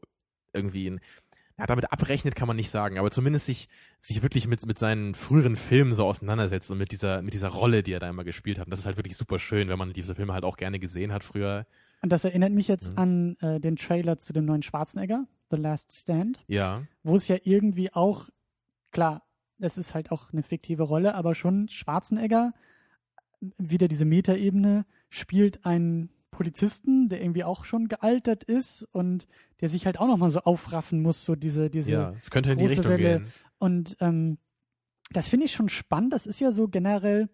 irgendwie 0.53 0.89
ein, 0.89 0.99
ja, 1.59 1.65
damit 1.67 1.91
abrechnet 1.91 2.35
kann 2.35 2.47
man 2.47 2.55
nicht 2.55 2.69
sagen, 2.69 2.97
aber 2.97 3.11
zumindest 3.11 3.45
sich, 3.45 3.67
sich 4.01 4.21
wirklich 4.23 4.47
mit, 4.47 4.65
mit 4.65 4.79
seinen 4.79 5.13
früheren 5.13 5.55
Filmen 5.55 5.93
so 5.93 6.05
auseinandersetzt 6.05 6.71
und 6.71 6.77
mit 6.77 6.91
dieser, 6.91 7.21
mit 7.21 7.33
dieser 7.33 7.49
Rolle, 7.49 7.83
die 7.83 7.91
er 7.93 7.99
da 7.99 8.09
immer 8.09 8.23
gespielt 8.23 8.57
hat. 8.59 8.65
Und 8.67 8.71
das 8.71 8.79
ist 8.79 8.85
halt 8.85 8.97
wirklich 8.97 9.17
super 9.17 9.37
schön, 9.39 9.67
wenn 9.69 9.77
man 9.77 9.93
diese 9.93 10.15
Filme 10.15 10.33
halt 10.33 10.43
auch 10.45 10.57
gerne 10.57 10.79
gesehen 10.79 11.11
hat 11.13 11.23
früher. 11.23 11.65
Und 12.01 12.11
das 12.11 12.23
erinnert 12.23 12.53
mich 12.53 12.67
jetzt 12.67 12.93
Mhm. 12.93 12.97
an 12.97 13.37
äh, 13.41 13.59
den 13.59 13.75
Trailer 13.75 14.17
zu 14.17 14.31
dem 14.33 14.45
neuen 14.45 14.63
Schwarzenegger, 14.63 15.25
The 15.51 15.57
Last 15.57 15.91
Stand, 15.93 16.43
Ja, 16.47 16.83
wo 17.03 17.15
es 17.15 17.27
ja 17.27 17.37
irgendwie 17.43 17.91
auch, 17.93 18.29
klar, 18.91 19.23
das 19.57 19.77
ist 19.77 19.93
halt 19.93 20.11
auch 20.11 20.31
eine 20.31 20.43
fiktive 20.43 20.83
Rolle, 20.83 21.15
aber 21.15 21.35
schon 21.35 21.67
Schwarzenegger, 21.67 22.53
wieder 23.57 23.87
diese 23.87 24.05
Metaebene, 24.05 24.85
spielt 25.09 25.65
einen 25.65 26.09
Polizisten, 26.39 27.09
der 27.09 27.21
irgendwie 27.21 27.43
auch 27.43 27.65
schon 27.65 27.89
gealtert 27.89 28.45
ist 28.45 28.87
und 28.93 29.27
der 29.59 29.67
sich 29.67 29.85
halt 29.85 29.99
auch 29.99 30.07
nochmal 30.07 30.29
so 30.29 30.39
aufraffen 30.39 31.01
muss, 31.01 31.25
so 31.25 31.35
diese, 31.35 31.69
diese 31.69 31.91
ja, 31.91 32.13
es 32.17 32.31
könnte 32.31 32.53
in 32.53 32.59
die 32.59 32.65
Richtung 32.65 32.93
Welle. 32.93 33.19
gehen. 33.19 33.27
Und 33.57 33.97
ähm, 33.99 34.37
das 35.11 35.27
finde 35.27 35.47
ich 35.47 35.51
schon 35.51 35.67
spannend. 35.67 36.13
Das 36.13 36.25
ist 36.25 36.39
ja 36.39 36.53
so 36.53 36.69
generell, 36.69 37.27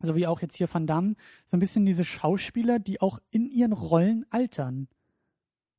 so 0.00 0.14
wie 0.14 0.28
auch 0.28 0.42
jetzt 0.42 0.54
hier 0.54 0.72
Van 0.72 0.86
Damme, 0.86 1.16
so 1.46 1.56
ein 1.56 1.58
bisschen 1.58 1.86
diese 1.86 2.04
Schauspieler, 2.04 2.78
die 2.78 3.00
auch 3.00 3.18
in 3.32 3.46
ihren 3.46 3.72
Rollen 3.72 4.24
altern. 4.30 4.86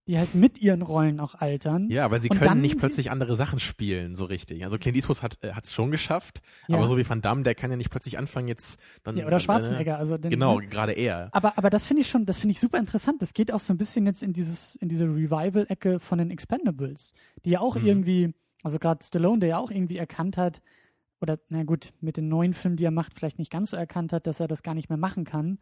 Die 0.08 0.18
halt 0.18 0.34
mit 0.36 0.58
ihren 0.60 0.82
Rollen 0.82 1.20
auch 1.20 1.36
altern. 1.36 1.90
Ja, 1.90 2.10
weil 2.10 2.22
sie 2.22 2.30
Und 2.30 2.40
können 2.40 2.62
nicht 2.62 2.78
plötzlich 2.78 3.12
andere 3.12 3.36
Sachen 3.36 3.60
spielen, 3.60 4.16
so 4.16 4.24
richtig. 4.26 4.64
Also 4.64 4.78
Clint 4.78 4.96
Eastwood 4.96 5.22
hat 5.22 5.38
es 5.64 5.74
schon 5.74 5.92
geschafft, 5.92 6.42
Ja. 6.68 6.78
aber 6.78 6.88
so 6.88 6.98
wie 6.98 7.08
Van 7.08 7.22
Damme, 7.22 7.44
der 7.44 7.56
kann 7.56 7.70
ja 7.72 7.78
nicht 7.78 7.90
plötzlich 7.90 8.18
anfangen 8.18 8.48
jetzt 8.48 8.80
dann. 9.04 9.18
Ja, 9.18 9.28
oder 9.28 9.36
äh, 9.38 9.40
Schwarzenegger. 9.42 9.98
Also 9.98 10.18
den, 10.18 10.32
Genau, 10.32 10.60
ne? 10.60 10.68
gerade 10.68 10.94
er. 10.94 11.28
Aber, 11.34 11.58
aber 11.58 11.70
das 11.70 11.86
finde 11.86 12.02
ich 12.02 12.10
schon, 12.10 12.26
das 12.26 12.38
finde 12.38 12.52
ich 12.54 12.60
super 12.62 12.78
interessant. 12.80 13.22
Das 13.22 13.34
geht 13.34 13.52
auch 13.52 13.60
so 13.60 13.74
ein 13.74 13.78
bisschen 13.78 14.06
jetzt 14.06 14.24
in 14.24 14.32
dieses, 14.34 14.76
in 14.76 14.88
diese 14.90 15.06
Revival-Ecke 15.06 16.00
von 16.00 16.18
den 16.20 16.32
Expendables, 16.32 17.12
die 17.44 17.50
ja 17.52 17.60
auch 17.60 17.76
Mhm. 17.76 17.86
irgendwie, 17.86 18.34
also 18.64 18.80
gerade 18.80 19.04
Stallone, 19.04 19.40
der 19.40 19.50
ja 19.50 19.58
auch 19.58 19.72
irgendwie 19.72 19.98
erkannt 19.98 20.38
hat, 20.38 20.62
oder 21.20 21.38
na 21.50 21.64
gut, 21.64 21.92
mit 22.00 22.16
den 22.16 22.30
neuen 22.30 22.54
Filmen, 22.54 22.78
die 22.78 22.86
er 22.86 22.92
macht, 22.92 23.14
vielleicht 23.14 23.40
nicht 23.40 23.52
ganz 23.52 23.72
so 23.72 23.76
erkannt 23.78 24.14
hat, 24.14 24.26
dass 24.28 24.40
er 24.40 24.48
das 24.48 24.64
gar 24.64 24.74
nicht 24.76 24.88
mehr 24.88 24.98
machen 24.98 25.26
kann. 25.26 25.58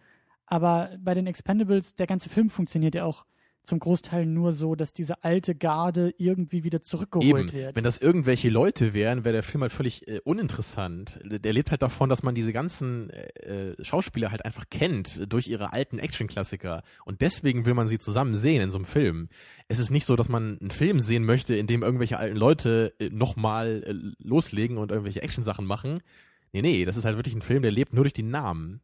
Aber 0.46 0.92
bei 1.00 1.14
den 1.16 1.26
Expendables, 1.28 1.96
der 1.96 2.06
ganze 2.08 2.30
Film 2.30 2.50
funktioniert 2.50 2.94
ja 2.94 3.06
auch 3.06 3.26
zum 3.66 3.80
Großteil 3.80 4.26
nur 4.26 4.54
so, 4.54 4.76
dass 4.76 4.94
diese 4.94 5.24
alte 5.24 5.56
Garde 5.56 6.14
irgendwie 6.18 6.64
wieder 6.64 6.82
zurückgeholt 6.82 7.28
Eben, 7.28 7.54
wird. 7.54 7.76
wenn 7.76 7.84
das 7.84 7.98
irgendwelche 7.98 8.50
Leute 8.50 8.94
wären, 8.94 9.26
wäre 9.26 9.34
der 9.34 9.44
Film 9.44 9.62
halt 9.62 9.72
völlig 9.72 10.08
äh, 10.08 10.20
uninteressant. 10.24 11.20
Der 11.24 11.54
lebt 11.54 11.72
halt 11.72 11.82
davon, 11.82 12.10
dass 12.10 12.24
man 12.24 12.36
diese 12.36 12.54
ganzen 12.54 13.10
äh, 13.10 13.76
Schauspieler 13.84 14.32
halt 14.32 14.46
einfach 14.46 14.66
kennt 14.70 15.32
durch 15.32 15.48
ihre 15.48 15.74
alten 15.74 16.00
Action-Klassiker. 16.00 16.84
Und 17.06 17.22
deswegen 17.22 17.66
will 17.66 17.74
man 17.74 17.88
sie 17.88 17.98
zusammen 17.98 18.36
sehen 18.36 18.62
in 18.62 18.72
so 18.72 18.78
einem 18.78 18.86
Film. 18.86 19.30
Es 19.68 19.80
ist 19.80 19.92
nicht 19.92 20.06
so, 20.06 20.16
dass 20.16 20.30
man 20.30 20.58
einen 20.60 20.72
Film 20.72 21.00
sehen 21.00 21.26
möchte, 21.26 21.56
in 21.56 21.68
dem 21.68 21.84
irgendwelche 21.84 22.18
alten 22.18 22.38
Leute 22.38 22.94
äh, 23.00 23.10
nochmal 23.10 23.84
äh, 23.86 23.94
loslegen 24.20 24.78
und 24.78 24.92
irgendwelche 24.92 25.22
Action-Sachen 25.22 25.66
machen. 25.66 26.00
Nee, 26.54 26.62
nee, 26.62 26.86
das 26.86 26.98
ist 26.98 27.06
halt 27.06 27.18
wirklich 27.18 27.36
ein 27.36 27.42
Film, 27.42 27.64
der 27.64 27.72
lebt 27.72 27.94
nur 27.94 28.04
durch 28.04 28.14
die 28.14 28.24
Namen. 28.24 28.82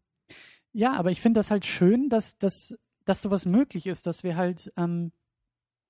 Ja, 0.74 0.94
aber 0.94 1.12
ich 1.12 1.22
finde 1.22 1.40
das 1.40 1.52
halt 1.52 1.66
schön, 1.66 2.10
dass, 2.10 2.38
dass, 2.38 2.76
dass 3.06 3.22
sowas 3.22 3.46
möglich 3.46 3.88
ist, 3.88 4.08
dass 4.08 4.24
wir 4.24 4.36
halt, 4.36 4.72
ähm, 4.78 5.12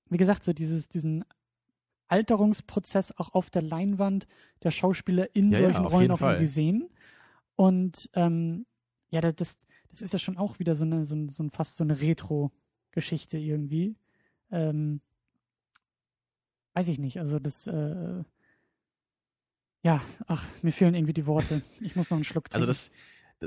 wie 0.08 0.16
gesagt, 0.18 0.44
so 0.44 0.52
dieses, 0.52 0.88
diesen 0.88 1.24
Alterungsprozess 2.08 3.12
auch 3.18 3.32
auf 3.34 3.50
der 3.50 3.62
Leinwand 3.62 4.26
der 4.62 4.70
Schauspieler 4.70 5.34
in 5.34 5.50
Ja, 5.52 5.58
ja, 5.60 5.64
solchen 5.66 5.86
auf 5.86 5.92
Rollen 5.92 6.10
auch 6.10 6.18
Fall. 6.18 6.34
irgendwie 6.34 6.46
sehen. 6.50 6.90
Und 7.56 8.10
ähm, 8.14 8.66
ja, 9.10 9.20
da- 9.20 9.32
das, 9.32 9.58
das 9.90 10.02
ist 10.02 10.12
ja 10.12 10.18
schon 10.18 10.36
auch 10.38 10.58
wieder 10.58 10.74
so 10.74 10.84
eine, 10.84 11.06
so, 11.06 11.14
ein, 11.14 11.28
so 11.28 11.42
ein 11.42 11.50
fast 11.50 11.76
so 11.76 11.84
eine 11.84 12.00
Retro-Geschichte 12.00 13.38
irgendwie. 13.38 13.94
Ähm, 14.50 15.00
weiß 16.74 16.88
ich 16.88 16.98
nicht, 16.98 17.18
also 17.18 17.38
das, 17.38 17.66
äh, 17.66 18.22
ja, 19.84 20.00
ach, 20.26 20.46
mir 20.62 20.72
fehlen 20.72 20.94
irgendwie 20.94 21.12
die 21.12 21.26
Worte. 21.26 21.62
Ich 21.80 21.96
muss 21.96 22.10
noch 22.10 22.16
einen 22.16 22.24
Schluck 22.24 22.48
trinken. 22.48 22.54
Also 22.54 22.66
das, 22.66 22.90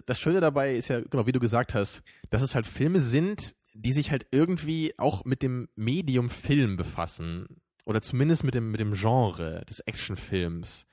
das 0.05 0.19
Schöne 0.19 0.41
dabei 0.41 0.75
ist 0.75 0.87
ja, 0.89 1.01
genau, 1.01 1.25
wie 1.25 1.31
du 1.31 1.39
gesagt 1.39 1.73
hast, 1.73 2.01
dass 2.29 2.41
es 2.41 2.55
halt 2.55 2.65
Filme 2.65 2.99
sind, 2.99 3.55
die 3.73 3.93
sich 3.93 4.11
halt 4.11 4.27
irgendwie 4.31 4.93
auch 4.97 5.25
mit 5.25 5.41
dem 5.41 5.67
Medium 5.75 6.29
Film 6.29 6.77
befassen. 6.77 7.61
Oder 7.85 8.01
zumindest 8.01 8.43
mit 8.43 8.55
dem, 8.55 8.71
mit 8.71 8.79
dem 8.79 8.93
Genre 8.93 9.63
des 9.69 9.79
Actionfilms. 9.81 10.87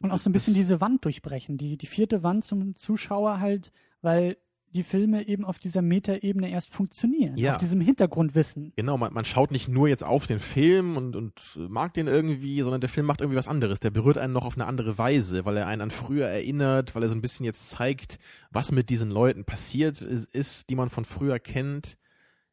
Und 0.00 0.10
auch 0.10 0.18
so 0.18 0.28
ein 0.28 0.32
bisschen 0.32 0.54
das, 0.54 0.60
diese 0.60 0.80
Wand 0.80 1.04
durchbrechen, 1.04 1.56
die, 1.56 1.76
die 1.76 1.86
vierte 1.86 2.22
Wand 2.22 2.44
zum 2.44 2.74
Zuschauer 2.74 3.40
halt, 3.40 3.72
weil 4.02 4.36
die 4.76 4.82
Filme 4.82 5.26
eben 5.26 5.44
auf 5.44 5.58
dieser 5.58 5.82
Metaebene 5.82 6.50
erst 6.50 6.72
funktionieren, 6.72 7.36
ja. 7.36 7.54
auf 7.54 7.58
diesem 7.58 7.80
Hintergrundwissen. 7.80 8.72
Genau, 8.76 8.96
man, 8.96 9.12
man 9.12 9.24
schaut 9.24 9.50
nicht 9.50 9.68
nur 9.68 9.88
jetzt 9.88 10.04
auf 10.04 10.26
den 10.26 10.38
Film 10.38 10.96
und, 10.96 11.16
und 11.16 11.40
mag 11.68 11.94
den 11.94 12.06
irgendwie, 12.06 12.60
sondern 12.62 12.80
der 12.80 12.90
Film 12.90 13.06
macht 13.06 13.20
irgendwie 13.20 13.38
was 13.38 13.48
anderes. 13.48 13.80
Der 13.80 13.90
berührt 13.90 14.18
einen 14.18 14.32
noch 14.32 14.44
auf 14.44 14.56
eine 14.56 14.66
andere 14.66 14.98
Weise, 14.98 15.44
weil 15.44 15.56
er 15.56 15.66
einen 15.66 15.82
an 15.82 15.90
früher 15.90 16.26
erinnert, 16.26 16.94
weil 16.94 17.02
er 17.02 17.08
so 17.08 17.16
ein 17.16 17.22
bisschen 17.22 17.44
jetzt 17.44 17.70
zeigt, 17.70 18.18
was 18.50 18.70
mit 18.70 18.90
diesen 18.90 19.10
Leuten 19.10 19.44
passiert 19.44 20.00
ist, 20.00 20.32
ist 20.32 20.70
die 20.70 20.76
man 20.76 20.90
von 20.90 21.04
früher 21.04 21.38
kennt. 21.38 21.96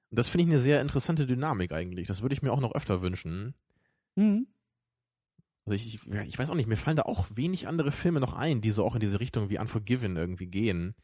Und 0.09 0.19
das 0.19 0.29
finde 0.29 0.45
ich 0.45 0.49
eine 0.51 0.59
sehr 0.59 0.81
interessante 0.81 1.25
Dynamik 1.27 1.71
eigentlich. 1.71 2.07
Das 2.07 2.21
würde 2.21 2.33
ich 2.33 2.41
mir 2.41 2.51
auch 2.51 2.61
noch 2.61 2.73
öfter 2.73 3.01
wünschen. 3.01 3.53
Mhm. 4.15 4.47
Also 5.65 5.75
ich, 5.75 5.95
ich, 5.95 6.07
ich 6.27 6.37
weiß 6.37 6.49
auch 6.49 6.55
nicht, 6.55 6.67
mir 6.67 6.77
fallen 6.77 6.97
da 6.97 7.03
auch 7.03 7.27
wenig 7.33 7.67
andere 7.67 7.91
Filme 7.91 8.19
noch 8.19 8.33
ein, 8.33 8.61
die 8.61 8.71
so 8.71 8.85
auch 8.85 8.95
in 8.95 9.01
diese 9.01 9.19
Richtung 9.19 9.49
wie 9.49 9.59
Unforgiven 9.59 10.17
irgendwie 10.17 10.47
gehen. 10.47 10.95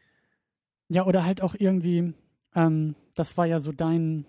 Ja, 0.89 1.05
oder 1.05 1.23
halt 1.23 1.41
auch 1.41 1.55
irgendwie, 1.57 2.13
ähm, 2.55 2.95
das 3.15 3.37
war 3.37 3.45
ja 3.45 3.59
so 3.59 3.71
dein, 3.71 4.25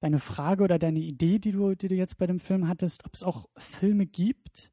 deine 0.00 0.18
Frage 0.18 0.64
oder 0.64 0.78
deine 0.78 1.00
Idee, 1.00 1.38
die 1.38 1.52
du, 1.52 1.74
die 1.74 1.88
du 1.88 1.94
jetzt 1.94 2.18
bei 2.18 2.26
dem 2.26 2.40
Film 2.40 2.68
hattest, 2.68 3.04
ob 3.06 3.14
es 3.14 3.22
auch 3.22 3.48
Filme 3.56 4.06
gibt, 4.06 4.70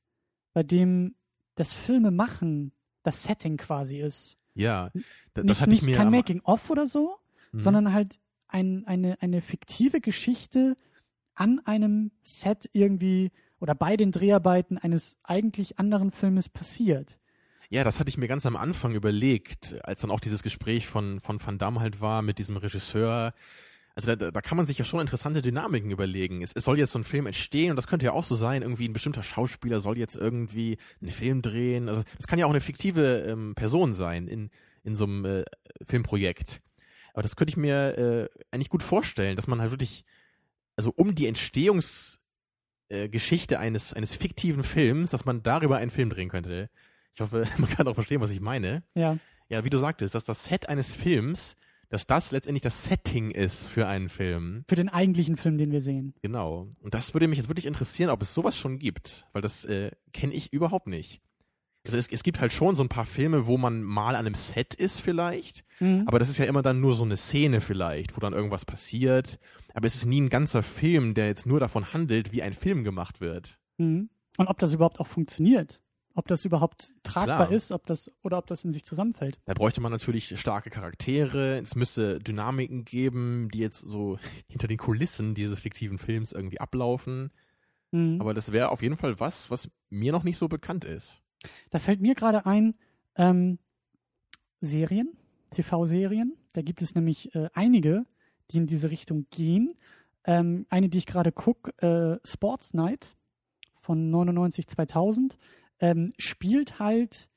bei 0.53 0.63
dem 0.63 1.15
das 1.55 1.73
Filme 1.73 2.11
machen 2.11 2.71
das 3.03 3.23
Setting 3.23 3.57
quasi 3.57 3.99
ist. 3.99 4.37
Ja, 4.55 4.91
das, 5.33 5.45
nicht, 5.45 5.61
hatte 5.61 5.73
ich 5.73 5.81
mir. 5.81 5.95
Kein 5.95 6.11
Making-of 6.11 6.69
oder 6.69 6.87
so, 6.87 7.17
mhm. 7.51 7.61
sondern 7.61 7.93
halt 7.93 8.19
ein, 8.47 8.85
eine, 8.85 9.21
eine 9.21 9.41
fiktive 9.41 9.99
Geschichte 9.99 10.77
an 11.33 11.59
einem 11.65 12.11
Set 12.21 12.69
irgendwie 12.73 13.31
oder 13.59 13.75
bei 13.75 13.97
den 13.97 14.11
Dreharbeiten 14.11 14.77
eines 14.77 15.17
eigentlich 15.23 15.79
anderen 15.79 16.11
Filmes 16.11 16.49
passiert. 16.49 17.17
Ja, 17.73 17.83
das 17.83 17.99
hatte 17.99 18.09
ich 18.09 18.19
mir 18.19 18.27
ganz 18.27 18.45
am 18.45 18.55
Anfang 18.55 18.93
überlegt, 18.93 19.83
als 19.83 20.01
dann 20.01 20.11
auch 20.11 20.19
dieses 20.19 20.43
Gespräch 20.43 20.85
von, 20.85 21.19
von 21.19 21.43
Van 21.43 21.57
Damme 21.57 21.79
halt 21.79 22.01
war 22.01 22.21
mit 22.21 22.37
diesem 22.37 22.55
Regisseur. 22.55 23.33
Also 23.95 24.13
da, 24.13 24.29
da 24.29 24.41
kann 24.41 24.57
man 24.57 24.67
sich 24.67 24.77
ja 24.77 24.85
schon 24.85 24.99
interessante 24.99 25.41
Dynamiken 25.41 25.89
überlegen. 25.89 26.43
Es, 26.43 26.53
es 26.53 26.65
soll 26.65 26.77
jetzt 26.77 26.91
so 26.91 26.99
ein 26.99 27.03
Film 27.03 27.25
entstehen 27.25 27.71
und 27.71 27.75
das 27.75 27.87
könnte 27.87 28.05
ja 28.05 28.11
auch 28.11 28.25
so 28.25 28.35
sein, 28.35 28.61
irgendwie 28.61 28.87
ein 28.87 28.93
bestimmter 28.93 29.23
Schauspieler 29.23 29.81
soll 29.81 29.97
jetzt 29.97 30.15
irgendwie 30.15 30.77
einen 31.01 31.09
Film 31.09 31.41
drehen. 31.41 31.89
Also 31.89 32.03
das 32.15 32.27
kann 32.27 32.37
ja 32.37 32.45
auch 32.45 32.51
eine 32.51 32.61
fiktive 32.61 33.25
ähm, 33.27 33.55
Person 33.55 33.95
sein 33.95 34.27
in, 34.27 34.51
in 34.83 34.95
so 34.95 35.05
einem 35.05 35.25
äh, 35.25 35.43
Filmprojekt. 35.83 36.61
Aber 37.13 37.23
das 37.23 37.35
könnte 37.35 37.53
ich 37.53 37.57
mir 37.57 37.97
äh, 37.97 38.29
eigentlich 38.51 38.69
gut 38.69 38.83
vorstellen, 38.83 39.35
dass 39.35 39.47
man 39.47 39.59
halt 39.59 39.71
wirklich, 39.71 40.05
also 40.75 40.93
um 40.95 41.15
die 41.15 41.25
Entstehungsgeschichte 41.25 43.55
äh, 43.55 43.57
eines, 43.57 43.95
eines 43.95 44.15
fiktiven 44.15 44.61
Films, 44.61 45.09
dass 45.09 45.25
man 45.25 45.41
darüber 45.41 45.77
einen 45.77 45.89
Film 45.89 46.11
drehen 46.11 46.29
könnte. 46.29 46.69
Ich 47.15 47.21
hoffe, 47.21 47.45
man 47.57 47.69
kann 47.69 47.87
auch 47.87 47.95
verstehen, 47.95 48.21
was 48.21 48.31
ich 48.31 48.41
meine. 48.41 48.83
Ja. 48.95 49.17
Ja, 49.49 49.63
wie 49.63 49.69
du 49.69 49.77
sagtest, 49.77 50.15
dass 50.15 50.23
das 50.23 50.45
Set 50.45 50.69
eines 50.69 50.95
Films, 50.95 51.55
dass 51.89 52.07
das 52.07 52.31
letztendlich 52.31 52.63
das 52.63 52.85
Setting 52.85 53.31
ist 53.31 53.67
für 53.67 53.87
einen 53.87 54.09
Film. 54.09 54.63
Für 54.67 54.75
den 54.75 54.89
eigentlichen 54.89 55.37
Film, 55.37 55.57
den 55.57 55.71
wir 55.71 55.81
sehen. 55.81 56.15
Genau. 56.21 56.69
Und 56.79 56.93
das 56.93 57.13
würde 57.13 57.27
mich 57.27 57.37
jetzt 57.37 57.49
wirklich 57.49 57.67
interessieren, 57.67 58.09
ob 58.09 58.21
es 58.21 58.33
sowas 58.33 58.57
schon 58.57 58.79
gibt, 58.79 59.27
weil 59.31 59.41
das 59.41 59.65
äh, 59.65 59.91
kenne 60.11 60.33
ich 60.33 60.51
überhaupt 60.53 60.87
nicht. 60.87 61.21
Also 61.85 61.97
es, 61.97 62.07
es 62.07 62.23
gibt 62.23 62.39
halt 62.39 62.53
schon 62.53 62.75
so 62.77 62.83
ein 62.83 62.89
paar 62.89 63.05
Filme, 63.05 63.45
wo 63.45 63.57
man 63.57 63.83
mal 63.83 64.15
an 64.15 64.25
einem 64.25 64.35
Set 64.35 64.73
ist 64.73 65.01
vielleicht, 65.01 65.65
mhm. 65.81 66.05
aber 66.07 66.17
das 66.17 66.29
ist 66.29 66.37
ja 66.37 66.45
immer 66.45 66.61
dann 66.61 66.79
nur 66.79 66.93
so 66.93 67.03
eine 67.03 67.17
Szene 67.17 67.59
vielleicht, 67.59 68.15
wo 68.15 68.21
dann 68.21 68.31
irgendwas 68.31 68.63
passiert. 68.63 69.37
Aber 69.73 69.85
es 69.85 69.95
ist 69.95 70.05
nie 70.05 70.21
ein 70.21 70.29
ganzer 70.29 70.63
Film, 70.63 71.13
der 71.13 71.27
jetzt 71.27 71.45
nur 71.45 71.59
davon 71.59 71.93
handelt, 71.93 72.31
wie 72.31 72.41
ein 72.41 72.53
Film 72.53 72.85
gemacht 72.85 73.19
wird. 73.19 73.59
Mhm. 73.77 74.09
Und 74.37 74.47
ob 74.47 74.57
das 74.59 74.73
überhaupt 74.73 74.99
auch 74.99 75.07
funktioniert 75.07 75.82
ob 76.15 76.27
das 76.27 76.45
überhaupt 76.45 76.93
tragbar 77.03 77.47
Klar. 77.47 77.51
ist, 77.51 77.71
ob 77.71 77.85
das 77.85 78.11
oder 78.21 78.37
ob 78.37 78.47
das 78.47 78.63
in 78.63 78.73
sich 78.73 78.85
zusammenfällt. 78.85 79.39
Da 79.45 79.53
bräuchte 79.53 79.81
man 79.81 79.91
natürlich 79.91 80.39
starke 80.39 80.69
Charaktere. 80.69 81.57
Es 81.57 81.75
müsste 81.75 82.19
Dynamiken 82.19 82.85
geben, 82.85 83.49
die 83.51 83.59
jetzt 83.59 83.79
so 83.79 84.19
hinter 84.47 84.67
den 84.67 84.77
Kulissen 84.77 85.33
dieses 85.33 85.61
fiktiven 85.61 85.97
Films 85.97 86.31
irgendwie 86.31 86.59
ablaufen. 86.59 87.31
Mhm. 87.91 88.21
Aber 88.21 88.33
das 88.33 88.51
wäre 88.51 88.69
auf 88.69 88.81
jeden 88.81 88.97
Fall 88.97 89.19
was, 89.19 89.49
was 89.49 89.69
mir 89.89 90.11
noch 90.11 90.23
nicht 90.23 90.37
so 90.37 90.47
bekannt 90.47 90.85
ist. 90.85 91.21
Da 91.71 91.79
fällt 91.79 92.01
mir 92.01 92.15
gerade 92.15 92.45
ein, 92.45 92.75
ähm, 93.15 93.59
Serien, 94.61 95.09
TV-Serien. 95.53 96.37
Da 96.53 96.61
gibt 96.61 96.81
es 96.81 96.95
nämlich 96.95 97.35
äh, 97.35 97.49
einige, 97.53 98.05
die 98.51 98.57
in 98.57 98.67
diese 98.67 98.89
Richtung 98.91 99.27
gehen. 99.29 99.75
Ähm, 100.25 100.65
eine, 100.69 100.87
die 100.89 100.99
ich 100.99 101.05
gerade 101.05 101.31
gucke, 101.31 101.71
äh, 101.81 102.25
Sports 102.25 102.73
Night 102.73 103.15
von 103.81 104.09
99 104.09 104.67
2000 104.67 105.37
ähm, 105.83 106.13
spielt 106.17 106.79
halt 106.79 107.29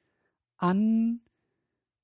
an 0.57 1.21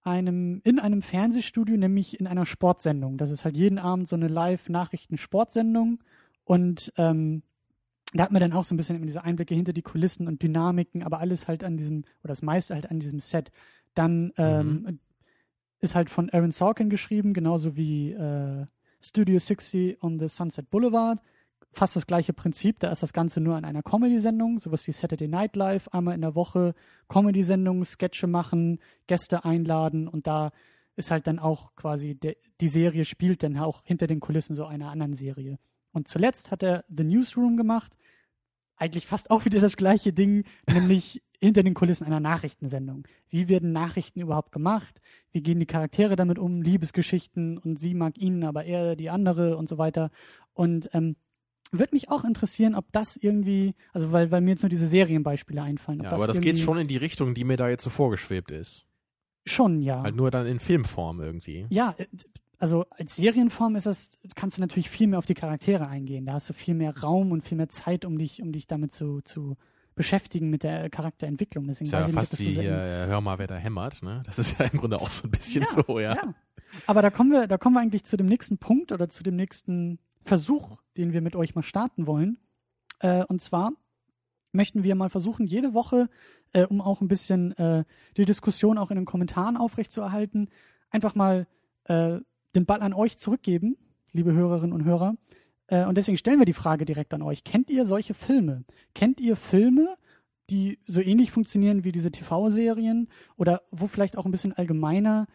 einem, 0.02 0.60
in 0.64 0.80
einem 0.80 1.00
Fernsehstudio, 1.00 1.76
nämlich 1.76 2.18
in 2.18 2.26
einer 2.26 2.44
Sportsendung. 2.46 3.16
Das 3.16 3.30
ist 3.30 3.44
halt 3.44 3.56
jeden 3.56 3.78
Abend 3.78 4.08
so 4.08 4.16
eine 4.16 4.26
Live-Nachrichten-Sportsendung 4.26 6.02
und 6.44 6.92
ähm, 6.96 7.44
da 8.12 8.24
hat 8.24 8.32
man 8.32 8.40
dann 8.40 8.52
auch 8.52 8.64
so 8.64 8.74
ein 8.74 8.76
bisschen 8.76 9.06
diese 9.06 9.22
Einblicke 9.22 9.54
hinter 9.54 9.72
die 9.72 9.82
Kulissen 9.82 10.26
und 10.26 10.42
Dynamiken, 10.42 11.04
aber 11.04 11.20
alles 11.20 11.46
halt 11.46 11.62
an 11.62 11.76
diesem, 11.76 11.98
oder 12.24 12.32
das 12.32 12.42
meiste 12.42 12.74
halt 12.74 12.90
an 12.90 12.98
diesem 12.98 13.20
Set. 13.20 13.52
Dann 13.94 14.32
ähm, 14.36 14.82
mhm. 14.82 14.98
ist 15.78 15.94
halt 15.94 16.10
von 16.10 16.28
Aaron 16.28 16.50
Sorkin 16.50 16.90
geschrieben, 16.90 17.34
genauso 17.34 17.76
wie 17.76 18.10
äh, 18.10 18.66
Studio 19.00 19.38
60 19.38 20.02
on 20.02 20.18
the 20.18 20.26
Sunset 20.26 20.70
Boulevard 20.70 21.22
fast 21.72 21.96
das 21.96 22.06
gleiche 22.06 22.32
Prinzip. 22.32 22.78
Da 22.80 22.90
ist 22.90 23.02
das 23.02 23.12
Ganze 23.12 23.40
nur 23.40 23.56
in 23.58 23.64
einer 23.64 23.82
Comedy-Sendung, 23.82 24.60
sowas 24.60 24.86
wie 24.86 24.92
Saturday 24.92 25.28
Night 25.28 25.56
Live, 25.56 25.88
einmal 25.88 26.14
in 26.14 26.20
der 26.20 26.34
Woche 26.34 26.74
Comedy-Sendung, 27.08 27.84
Sketche 27.84 28.26
machen, 28.26 28.78
Gäste 29.06 29.44
einladen 29.44 30.08
und 30.08 30.26
da 30.26 30.52
ist 30.96 31.10
halt 31.10 31.26
dann 31.26 31.38
auch 31.38 31.74
quasi 31.74 32.14
de, 32.14 32.36
die 32.60 32.68
Serie 32.68 33.04
spielt 33.04 33.42
dann 33.42 33.56
auch 33.56 33.82
hinter 33.84 34.06
den 34.06 34.20
Kulissen 34.20 34.54
so 34.54 34.64
einer 34.66 34.90
anderen 34.90 35.14
Serie. 35.14 35.58
Und 35.92 36.08
zuletzt 36.08 36.50
hat 36.50 36.62
er 36.62 36.84
The 36.88 37.04
Newsroom 37.04 37.56
gemacht, 37.56 37.96
eigentlich 38.76 39.06
fast 39.06 39.30
auch 39.30 39.44
wieder 39.44 39.60
das 39.60 39.76
gleiche 39.76 40.12
Ding, 40.12 40.44
nämlich 40.70 41.22
hinter 41.40 41.62
den 41.62 41.74
Kulissen 41.74 42.04
einer 42.04 42.20
Nachrichtensendung. 42.20 43.06
Wie 43.28 43.48
werden 43.48 43.72
Nachrichten 43.72 44.20
überhaupt 44.20 44.52
gemacht? 44.52 45.00
Wie 45.32 45.42
gehen 45.42 45.58
die 45.58 45.66
Charaktere 45.66 46.14
damit 46.14 46.38
um? 46.38 46.62
Liebesgeschichten 46.62 47.58
und 47.58 47.80
sie 47.80 47.94
mag 47.94 48.16
ihn, 48.16 48.44
aber 48.44 48.64
er 48.64 48.94
die 48.94 49.10
andere 49.10 49.56
und 49.56 49.68
so 49.68 49.76
weiter. 49.76 50.10
Und 50.52 50.88
ähm, 50.92 51.16
würde 51.72 51.94
mich 51.94 52.10
auch 52.10 52.24
interessieren, 52.24 52.74
ob 52.74 52.92
das 52.92 53.16
irgendwie, 53.16 53.74
also 53.92 54.12
weil, 54.12 54.30
weil 54.30 54.40
mir 54.40 54.50
jetzt 54.50 54.62
nur 54.62 54.70
diese 54.70 54.86
Serienbeispiele 54.86 55.62
einfallen. 55.62 56.02
ja, 56.02 56.10
das 56.10 56.20
aber 56.20 56.26
das 56.26 56.40
geht 56.40 56.58
schon 56.58 56.78
in 56.78 56.86
die 56.86 56.98
Richtung, 56.98 57.34
die 57.34 57.44
mir 57.44 57.56
da 57.56 57.68
jetzt 57.68 57.82
so 57.82 57.90
vorgeschwebt 57.90 58.50
ist. 58.50 58.86
Schon, 59.46 59.82
ja. 59.82 60.02
Halt 60.02 60.14
nur 60.14 60.30
dann 60.30 60.46
in 60.46 60.60
Filmform 60.60 61.20
irgendwie. 61.20 61.66
Ja, 61.70 61.94
äh, 61.98 62.06
also 62.58 62.86
als 62.90 63.16
Serienform 63.16 63.74
ist 63.74 63.86
das, 63.86 64.10
kannst 64.36 64.58
du 64.58 64.60
natürlich 64.60 64.88
viel 64.88 65.08
mehr 65.08 65.18
auf 65.18 65.26
die 65.26 65.34
Charaktere 65.34 65.88
eingehen. 65.88 66.26
Da 66.26 66.34
hast 66.34 66.48
du 66.48 66.52
viel 66.52 66.74
mehr 66.74 66.96
Raum 66.96 67.32
und 67.32 67.44
viel 67.44 67.56
mehr 67.56 67.68
Zeit, 67.68 68.04
um 68.04 68.18
dich, 68.18 68.40
um 68.40 68.52
dich 68.52 68.68
damit 68.68 68.92
zu, 68.92 69.20
zu 69.22 69.56
beschäftigen 69.94 70.48
mit 70.48 70.62
der 70.62 70.88
Charakterentwicklung. 70.88 71.66
Deswegen 71.66 71.86
ist 71.86 71.92
ja 71.92 72.06
weiß 72.06 72.14
fast 72.14 72.38
nicht, 72.38 72.56
wie 72.56 72.60
hier, 72.60 72.70
äh, 72.70 73.06
hör 73.06 73.20
mal, 73.20 73.38
wer 73.38 73.48
da 73.48 73.56
hämmert, 73.56 74.02
ne? 74.02 74.22
Das 74.26 74.38
ist 74.38 74.58
ja 74.58 74.66
im 74.66 74.78
Grunde 74.78 75.00
auch 75.00 75.10
so 75.10 75.26
ein 75.26 75.30
bisschen 75.30 75.62
ja, 75.62 75.68
so, 75.68 75.98
ja. 75.98 76.14
ja. 76.14 76.34
Aber 76.86 77.02
da 77.02 77.10
kommen 77.10 77.32
wir, 77.32 77.48
da 77.48 77.58
kommen 77.58 77.74
wir 77.74 77.80
eigentlich 77.80 78.04
zu 78.04 78.16
dem 78.16 78.26
nächsten 78.26 78.58
Punkt 78.58 78.92
oder 78.92 79.08
zu 79.08 79.22
dem 79.22 79.36
nächsten 79.36 79.98
Versuch, 80.24 80.81
den 80.96 81.12
wir 81.12 81.20
mit 81.20 81.36
euch 81.36 81.54
mal 81.54 81.62
starten 81.62 82.06
wollen. 82.06 82.38
Äh, 83.00 83.24
und 83.24 83.40
zwar 83.40 83.72
möchten 84.52 84.82
wir 84.82 84.94
mal 84.94 85.10
versuchen, 85.10 85.46
jede 85.46 85.74
Woche, 85.74 86.08
äh, 86.52 86.66
um 86.66 86.80
auch 86.80 87.00
ein 87.00 87.08
bisschen 87.08 87.56
äh, 87.56 87.84
die 88.16 88.24
Diskussion 88.24 88.78
auch 88.78 88.90
in 88.90 88.96
den 88.96 89.06
Kommentaren 89.06 89.56
aufrechtzuerhalten, 89.56 90.48
einfach 90.90 91.14
mal 91.14 91.46
äh, 91.84 92.18
den 92.54 92.66
Ball 92.66 92.82
an 92.82 92.92
euch 92.92 93.16
zurückgeben, 93.18 93.76
liebe 94.12 94.32
Hörerinnen 94.32 94.72
und 94.72 94.84
Hörer. 94.84 95.16
Äh, 95.68 95.86
und 95.86 95.96
deswegen 95.96 96.18
stellen 96.18 96.38
wir 96.38 96.46
die 96.46 96.52
Frage 96.52 96.84
direkt 96.84 97.14
an 97.14 97.22
euch. 97.22 97.44
Kennt 97.44 97.70
ihr 97.70 97.86
solche 97.86 98.14
Filme? 98.14 98.64
Kennt 98.94 99.20
ihr 99.20 99.36
Filme, 99.36 99.96
die 100.50 100.78
so 100.86 101.00
ähnlich 101.00 101.30
funktionieren 101.30 101.84
wie 101.84 101.92
diese 101.92 102.10
TV-Serien 102.10 103.08
oder 103.36 103.62
wo 103.70 103.86
vielleicht 103.86 104.18
auch 104.18 104.26
ein 104.26 104.32
bisschen 104.32 104.52
allgemeiner 104.52 105.26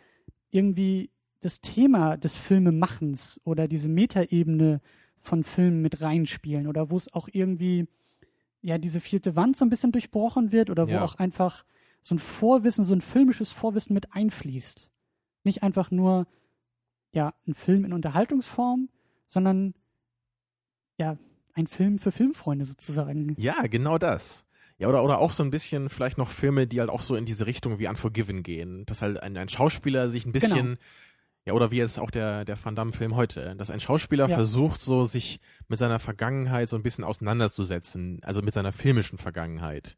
irgendwie 0.51 1.09
das 1.41 1.61
Thema 1.61 2.17
des 2.17 2.37
Filmemachens 2.37 3.41
oder 3.43 3.67
diese 3.67 3.89
Metaebene 3.89 4.81
von 5.27 5.43
Filmen 5.43 5.81
mit 5.81 6.01
reinspielen 6.01 6.67
oder 6.67 6.89
wo 6.89 6.97
es 6.97 7.13
auch 7.13 7.29
irgendwie 7.31 7.87
ja 8.61 8.77
diese 8.77 8.99
vierte 8.99 9.35
Wand 9.35 9.55
so 9.57 9.65
ein 9.65 9.69
bisschen 9.69 9.91
durchbrochen 9.91 10.51
wird 10.51 10.69
oder 10.69 10.87
wo 10.87 10.93
ja. 10.93 11.03
auch 11.03 11.15
einfach 11.15 11.65
so 12.01 12.15
ein 12.15 12.19
Vorwissen, 12.19 12.85
so 12.85 12.93
ein 12.93 13.01
filmisches 13.01 13.51
Vorwissen 13.51 13.93
mit 13.93 14.13
einfließt. 14.13 14.89
Nicht 15.43 15.63
einfach 15.63 15.91
nur 15.91 16.27
ja 17.11 17.33
ein 17.47 17.53
Film 17.53 17.85
in 17.85 17.93
Unterhaltungsform, 17.93 18.89
sondern 19.25 19.73
ja 20.97 21.17
ein 21.53 21.67
Film 21.67 21.99
für 21.99 22.11
Filmfreunde 22.11 22.65
sozusagen. 22.65 23.35
Ja, 23.37 23.63
genau 23.67 23.97
das. 23.97 24.45
Ja, 24.79 24.87
oder, 24.89 25.03
oder 25.03 25.17
auch 25.17 25.31
so 25.31 25.43
ein 25.43 25.49
bisschen 25.49 25.89
vielleicht 25.89 26.19
noch 26.19 26.29
Filme, 26.29 26.67
die 26.67 26.79
halt 26.79 26.91
auch 26.91 27.01
so 27.01 27.15
in 27.15 27.25
diese 27.25 27.47
Richtung 27.47 27.79
wie 27.79 27.87
Unforgiven 27.87 28.43
gehen. 28.43 28.85
Dass 28.85 29.01
halt 29.01 29.21
ein, 29.21 29.35
ein 29.35 29.49
Schauspieler 29.49 30.09
sich 30.09 30.25
ein 30.25 30.31
bisschen, 30.31 30.55
Genau. 30.55 30.77
Ja, 31.47 31.53
oder 31.53 31.71
wie 31.71 31.77
jetzt 31.77 31.99
auch 31.99 32.11
der, 32.11 32.45
der 32.45 32.63
Van 32.63 32.75
Damme-Film 32.75 33.15
heute, 33.15 33.55
dass 33.57 33.71
ein 33.71 33.79
Schauspieler 33.79 34.27
Ja. 34.29 34.35
versucht, 34.35 34.79
so 34.81 35.05
sich 35.05 35.39
mit 35.67 35.79
seiner 35.79 35.99
Vergangenheit 35.99 36.69
so 36.69 36.75
ein 36.75 36.83
bisschen 36.83 37.03
auseinanderzusetzen, 37.03 38.19
also 38.23 38.41
mit 38.41 38.53
seiner 38.53 38.71
filmischen 38.71 39.17
Vergangenheit. 39.17 39.97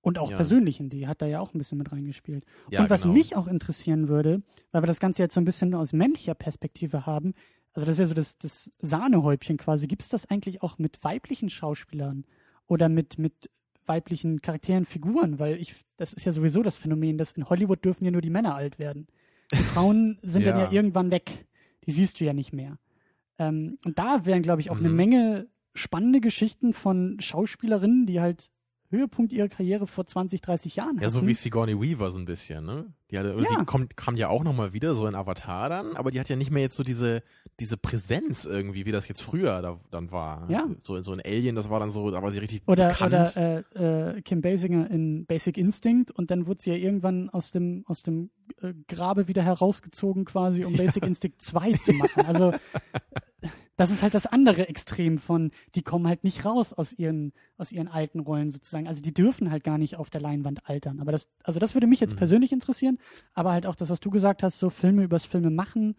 Und 0.00 0.18
auch 0.18 0.30
Ja. 0.30 0.36
persönlichen, 0.36 0.90
die 0.90 1.06
hat 1.08 1.22
da 1.22 1.26
ja 1.26 1.40
auch 1.40 1.54
ein 1.54 1.58
bisschen 1.58 1.78
mit 1.78 1.90
reingespielt. 1.90 2.44
Ja, 2.70 2.80
und 2.82 2.90
was 2.90 3.02
genau. 3.02 3.14
mich 3.14 3.36
auch 3.36 3.46
interessieren 3.46 4.08
würde, 4.08 4.42
weil 4.70 4.82
wir 4.82 4.86
das 4.86 5.00
Ganze 5.00 5.22
jetzt 5.22 5.34
so 5.34 5.40
ein 5.40 5.46
bisschen 5.46 5.74
aus 5.74 5.92
männlicher 5.92 6.34
Perspektive 6.34 7.06
haben, 7.06 7.34
also 7.72 7.86
das 7.86 7.98
wäre 7.98 8.06
so 8.06 8.14
das, 8.14 8.38
das 8.38 8.70
Sahnehäubchen 8.78 9.56
quasi. 9.56 9.86
Gibt 9.88 10.02
es 10.02 10.08
das 10.08 10.30
eigentlich 10.30 10.62
auch 10.62 10.78
mit 10.78 11.02
weiblichen 11.02 11.50
Schauspielern 11.50 12.24
oder 12.66 12.88
mit, 12.88 13.18
mit 13.18 13.50
weiblichen 13.86 14.40
Charakteren, 14.42 14.84
Figuren? 14.84 15.38
Weil 15.40 15.60
ich, 15.60 15.74
das 15.96 16.12
ist 16.12 16.24
ja 16.24 16.32
sowieso 16.32 16.62
das 16.62 16.76
Phänomen, 16.76 17.18
dass 17.18 17.32
in 17.32 17.48
Hollywood 17.48 17.84
dürfen 17.84 18.04
ja 18.04 18.10
nur 18.12 18.20
die 18.22 18.30
Männer 18.30 18.54
alt 18.54 18.78
werden. 18.78 19.08
Die 19.58 19.62
Frauen 19.62 20.18
sind 20.22 20.46
dann 20.46 20.58
Ja. 20.58 20.64
ja 20.66 20.72
irgendwann 20.72 21.10
weg. 21.10 21.46
Die 21.86 21.92
siehst 21.92 22.20
du 22.20 22.24
ja 22.24 22.32
nicht 22.32 22.52
mehr. 22.52 22.78
Ähm, 23.38 23.78
und 23.84 23.98
da 23.98 24.24
wären, 24.26 24.42
glaube 24.42 24.60
ich, 24.60 24.70
auch 24.70 24.78
eine 24.78 24.88
Mhm. 24.88 24.96
Menge 24.96 25.46
spannende 25.74 26.20
Geschichten 26.20 26.72
von 26.72 27.16
Schauspielerinnen, 27.20 28.06
die 28.06 28.20
halt 28.20 28.50
Höhepunkt 28.90 29.32
ihrer 29.32 29.48
Karriere 29.48 29.88
vor 29.88 30.06
20, 30.06 30.40
30 30.40 30.76
Jahren 30.76 30.98
Ja, 31.00 31.08
so 31.08 31.18
hatten. 31.18 31.26
wie 31.26 31.34
Sigourney 31.34 31.80
Weaver 31.80 32.12
so 32.12 32.18
ein 32.20 32.26
bisschen, 32.26 32.64
ne? 32.64 32.92
Die, 33.10 33.18
hatte, 33.18 33.30
Ja. 33.36 33.58
die 33.58 33.64
kommt, 33.64 33.96
kam 33.96 34.16
ja 34.16 34.28
auch 34.28 34.44
nochmal 34.44 34.72
wieder 34.72 34.94
so 34.94 35.08
in 35.08 35.16
Avatar 35.16 35.68
dann, 35.68 35.96
aber 35.96 36.12
die 36.12 36.20
hat 36.20 36.28
ja 36.28 36.36
nicht 36.36 36.52
mehr 36.52 36.62
jetzt 36.62 36.76
so 36.76 36.84
diese, 36.84 37.22
diese 37.58 37.76
Präsenz 37.76 38.44
irgendwie, 38.44 38.86
wie 38.86 38.92
das 38.92 39.08
jetzt 39.08 39.20
früher 39.20 39.60
da, 39.62 39.80
dann 39.90 40.12
war. 40.12 40.48
Ja. 40.48 40.68
So, 40.82 41.00
so 41.02 41.10
ein 41.12 41.20
Alien, 41.24 41.56
das 41.56 41.70
war 41.70 41.80
dann 41.80 41.90
so, 41.90 42.08
da 42.12 42.22
war 42.22 42.30
sie 42.30 42.38
richtig 42.38 42.62
Oder, 42.66 42.88
bekannt. 42.90 43.12
oder 43.36 43.64
äh, 43.74 44.16
äh, 44.18 44.22
Kim 44.22 44.40
Basinger 44.42 44.88
in 44.88 45.26
Basic 45.26 45.58
Instinct 45.58 46.12
und 46.12 46.30
dann 46.30 46.46
wurde 46.46 46.62
sie 46.62 46.70
ja 46.70 46.76
irgendwann 46.76 47.30
aus 47.30 47.50
dem, 47.50 47.82
aus 47.88 48.04
dem 48.04 48.30
Grabe 48.88 49.28
wieder 49.28 49.42
herausgezogen, 49.42 50.24
quasi, 50.24 50.64
um 50.64 50.72
Basic 50.74 51.04
Instinct 51.04 51.42
2 51.42 51.72
zu 51.74 51.92
machen. 51.92 52.24
Also 52.24 52.54
das 53.76 53.90
ist 53.90 54.02
halt 54.02 54.14
das 54.14 54.26
andere 54.26 54.68
Extrem 54.68 55.18
von, 55.18 55.50
die 55.74 55.82
kommen 55.82 56.06
halt 56.06 56.22
nicht 56.24 56.44
raus 56.44 56.72
aus 56.72 56.92
ihren, 56.92 57.32
aus 57.58 57.72
ihren 57.72 57.88
alten 57.88 58.20
Rollen 58.20 58.50
sozusagen. 58.52 58.86
Also 58.86 59.02
die 59.02 59.12
dürfen 59.12 59.50
halt 59.50 59.64
gar 59.64 59.78
nicht 59.78 59.96
auf 59.96 60.10
der 60.10 60.20
Leinwand 60.20 60.68
altern. 60.68 61.00
Aber 61.00 61.10
das, 61.12 61.28
also 61.42 61.58
das 61.58 61.74
würde 61.74 61.88
mich 61.88 61.98
jetzt 62.00 62.12
Mhm. 62.14 62.18
persönlich 62.18 62.52
interessieren, 62.52 62.98
aber 63.34 63.52
halt 63.52 63.66
auch 63.66 63.74
das, 63.74 63.90
was 63.90 63.98
du 64.00 64.10
gesagt 64.10 64.42
hast, 64.44 64.58
so 64.60 64.70
Filme 64.70 65.02
übers 65.02 65.24
Filme 65.24 65.50
machen, 65.50 65.96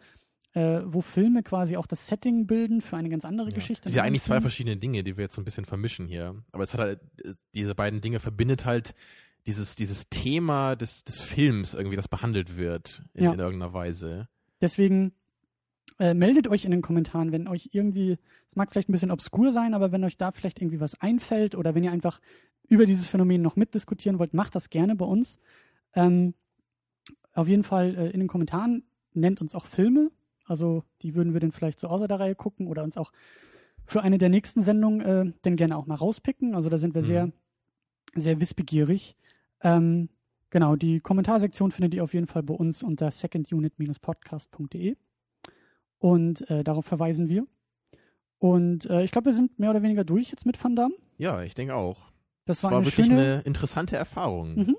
äh, 0.54 0.80
wo 0.86 1.02
Filme 1.02 1.44
quasi 1.44 1.76
auch 1.76 1.86
das 1.86 2.08
Setting 2.08 2.48
bilden 2.48 2.80
für 2.80 2.96
eine 2.96 3.10
ganz 3.10 3.26
andere 3.26 3.50
Ja. 3.50 3.56
Geschichte. 3.56 3.84
Das 3.84 3.92
sind 3.92 3.98
ja 3.98 4.04
eigentlich 4.04 4.24
zwei 4.24 4.36
Film. 4.36 4.44
verschiedene 4.44 4.78
Dinge, 4.78 5.04
die 5.04 5.18
wir 5.18 5.24
jetzt 5.24 5.36
so 5.36 5.42
ein 5.42 5.46
bisschen 5.46 5.66
vermischen 5.66 6.08
hier. 6.08 6.42
Aber 6.54 6.64
es 6.64 6.74
hat 6.74 6.80
halt, 6.80 7.02
äh, 7.26 7.34
diese 7.54 7.76
beiden 7.76 8.00
Dinge 8.00 8.20
verbindet 8.20 8.64
halt 8.66 8.96
dieses, 9.48 9.76
dieses 9.76 10.10
Thema 10.10 10.76
des, 10.76 11.04
des 11.04 11.20
Films 11.20 11.74
irgendwie, 11.74 11.96
das 11.98 12.08
behandelt 12.08 12.58
wird 12.58 13.04
in, 13.14 13.26
Ja. 13.26 13.34
in 13.34 13.40
irgendeiner 13.40 13.74
Weise. 13.74 14.28
Deswegen 14.62 15.14
äh, 16.00 16.14
meldet 16.14 16.48
euch 16.48 16.66
in 16.66 16.72
den 16.72 16.82
Kommentaren, 16.82 17.32
wenn 17.32 17.48
euch 17.48 17.70
irgendwie, 17.72 18.18
es 18.50 18.56
mag 18.56 18.72
vielleicht 18.72 18.90
ein 18.90 18.92
bisschen 18.94 19.12
obskur 19.12 19.52
sein, 19.52 19.74
aber 19.74 19.92
wenn 19.92 20.04
euch 20.04 20.18
da 20.18 20.32
vielleicht 20.32 20.60
irgendwie 20.62 20.80
was 20.80 21.00
einfällt 21.00 21.56
oder 21.56 21.76
wenn 21.76 21.84
ihr 21.84 21.92
einfach 21.92 22.20
über 22.68 22.86
dieses 22.86 23.06
Phänomen 23.06 23.42
noch 23.42 23.56
mitdiskutieren 23.56 24.18
wollt, 24.18 24.34
macht 24.34 24.56
das 24.56 24.70
gerne 24.70 24.96
bei 24.96 25.06
uns. 25.06 25.38
Ähm, 25.94 26.34
auf 27.34 27.48
jeden 27.48 27.64
Fall 27.64 27.96
äh, 27.96 28.10
in 28.10 28.20
den 28.20 28.28
Kommentaren 28.28 28.84
nennt 29.14 29.42
uns 29.42 29.54
auch 29.56 29.68
Filme. 29.68 30.10
Also 30.46 30.84
die 31.02 31.16
würden 31.16 31.34
wir 31.34 31.40
dann 31.40 31.52
vielleicht 31.52 31.80
so 31.80 31.88
außer 31.88 32.08
der 32.08 32.20
Reihe 32.20 32.36
gucken 32.36 32.68
oder 32.68 32.84
uns 32.84 32.98
auch 32.98 33.12
für 33.86 34.02
eine 34.02 34.18
der 34.18 34.30
nächsten 34.30 34.64
Sendungen 34.64 35.02
äh, 35.02 35.32
dann 35.44 35.56
gerne 35.56 35.78
auch 35.78 35.86
mal 35.86 35.96
rauspicken. 35.96 36.56
Also 36.56 36.70
da 36.70 36.78
sind 36.78 36.96
wir 36.96 37.02
Mhm. 37.04 37.06
sehr, 37.06 37.32
sehr 38.16 38.40
wissbegierig. 38.40 39.16
Ähm, 39.62 40.10
genau, 40.50 40.76
die 40.76 41.00
Kommentarsektion 41.00 41.72
findet 41.72 41.94
ihr 41.94 42.04
auf 42.04 42.14
jeden 42.14 42.28
Fall 42.28 42.44
bei 42.44 42.54
uns 42.54 42.84
unter 42.84 43.12
secondunit-podcast.de. 43.12 44.96
Und 45.98 46.50
äh, 46.50 46.64
darauf 46.64 46.86
verweisen 46.86 47.30
wir. 47.30 47.48
Und 48.38 48.86
äh, 48.90 49.04
ich 49.04 49.12
glaube, 49.12 49.26
wir 49.26 49.34
sind 49.34 49.58
mehr 49.58 49.70
oder 49.72 49.82
weniger 49.82 50.04
durch 50.04 50.30
jetzt 50.30 50.46
mit 50.46 50.62
Van 50.62 50.76
Damme. 50.76 50.96
Ja, 51.18 51.42
ich 51.44 51.56
denke 51.56 51.76
auch. 51.76 52.12
Das 52.46 52.58
Es 52.58 52.64
war, 52.64 52.72
war, 52.72 52.78
eine 52.80 52.86
wirklich 52.86 53.08
schöne. 53.08 53.20
eine 53.20 53.42
interessante 53.42 53.96
Erfahrung. 53.96 54.56
Mhm. 54.56 54.78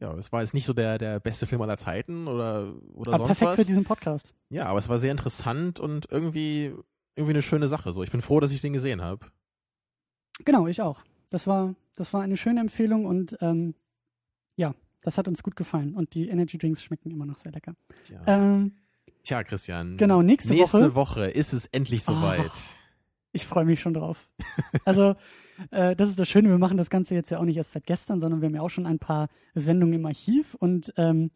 Ja, 0.00 0.14
es 0.14 0.30
war 0.30 0.42
jetzt 0.42 0.54
nicht 0.54 0.64
so 0.64 0.72
der, 0.72 0.96
der 0.96 1.18
beste 1.18 1.46
Film 1.46 1.60
aller 1.60 1.76
Zeiten 1.76 2.28
oder, 2.28 2.72
oder 2.94 3.14
aber 3.14 3.26
sonst 3.26 3.38
perfekt 3.40 3.50
was. 3.50 3.56
für 3.56 3.66
diesen 3.66 3.84
Podcast. 3.84 4.32
Ja, 4.48 4.66
aber 4.66 4.78
es 4.78 4.88
war 4.88 4.96
sehr 4.96 5.10
interessant 5.10 5.80
und 5.80 6.06
irgendwie, 6.10 6.72
irgendwie 7.16 7.32
eine 7.32 7.42
schöne 7.42 7.66
Sache. 7.66 7.92
So, 7.92 8.02
ich 8.04 8.12
bin 8.12 8.22
froh, 8.22 8.38
dass 8.38 8.52
ich 8.52 8.60
den 8.60 8.72
gesehen 8.72 9.02
habe. 9.02 9.26
Genau, 10.44 10.68
ich 10.68 10.80
auch. 10.80 11.02
Das 11.30 11.48
war, 11.48 11.74
das 11.96 12.12
war 12.12 12.22
eine 12.22 12.36
schöne 12.36 12.60
Empfehlung 12.60 13.06
und 13.06 13.36
ähm, 13.40 13.74
das 15.02 15.18
hat 15.18 15.28
uns 15.28 15.42
gut 15.42 15.56
gefallen. 15.56 15.94
Und 15.94 16.14
die 16.14 16.28
Energy 16.28 16.58
Drinks 16.58 16.82
schmecken 16.82 17.10
immer 17.10 17.26
noch 17.26 17.38
sehr 17.38 17.52
lecker. 17.52 17.74
Tja, 18.04 18.20
Ähm, 18.26 18.72
Tja 19.22 19.42
Christian. 19.44 19.96
genau, 19.96 20.22
nächste, 20.22 20.54
Nächste 20.54 20.94
Woche. 20.94 20.94
Woche 20.94 21.26
ist 21.26 21.52
es 21.52 21.66
endlich 21.66 22.04
soweit. 22.04 22.40
Oh. 22.46 22.60
Ich 23.32 23.46
freue 23.46 23.64
mich 23.66 23.80
schon 23.80 23.94
drauf. 23.94 24.28
Also, 24.84 25.14
äh, 25.70 25.94
das 25.94 26.08
ist 26.10 26.18
das 26.18 26.28
Schöne, 26.28 26.48
wir 26.48 26.58
machen 26.58 26.76
das 26.78 26.88
Ganze 26.88 27.14
jetzt 27.14 27.30
ja 27.30 27.38
auch 27.38 27.44
nicht 27.44 27.56
erst 27.56 27.72
seit 27.72 27.84
gestern, 27.86 28.20
sondern 28.20 28.40
wir 28.40 28.46
haben 28.46 28.54
ja 28.54 28.62
auch 28.62 28.70
schon 28.70 28.86
ein 28.86 28.98
paar 28.98 29.28
Sendungen 29.54 29.94
im 29.96 30.06
Archiv 30.06 30.54
und 30.54 30.92
ähm, 30.96 31.30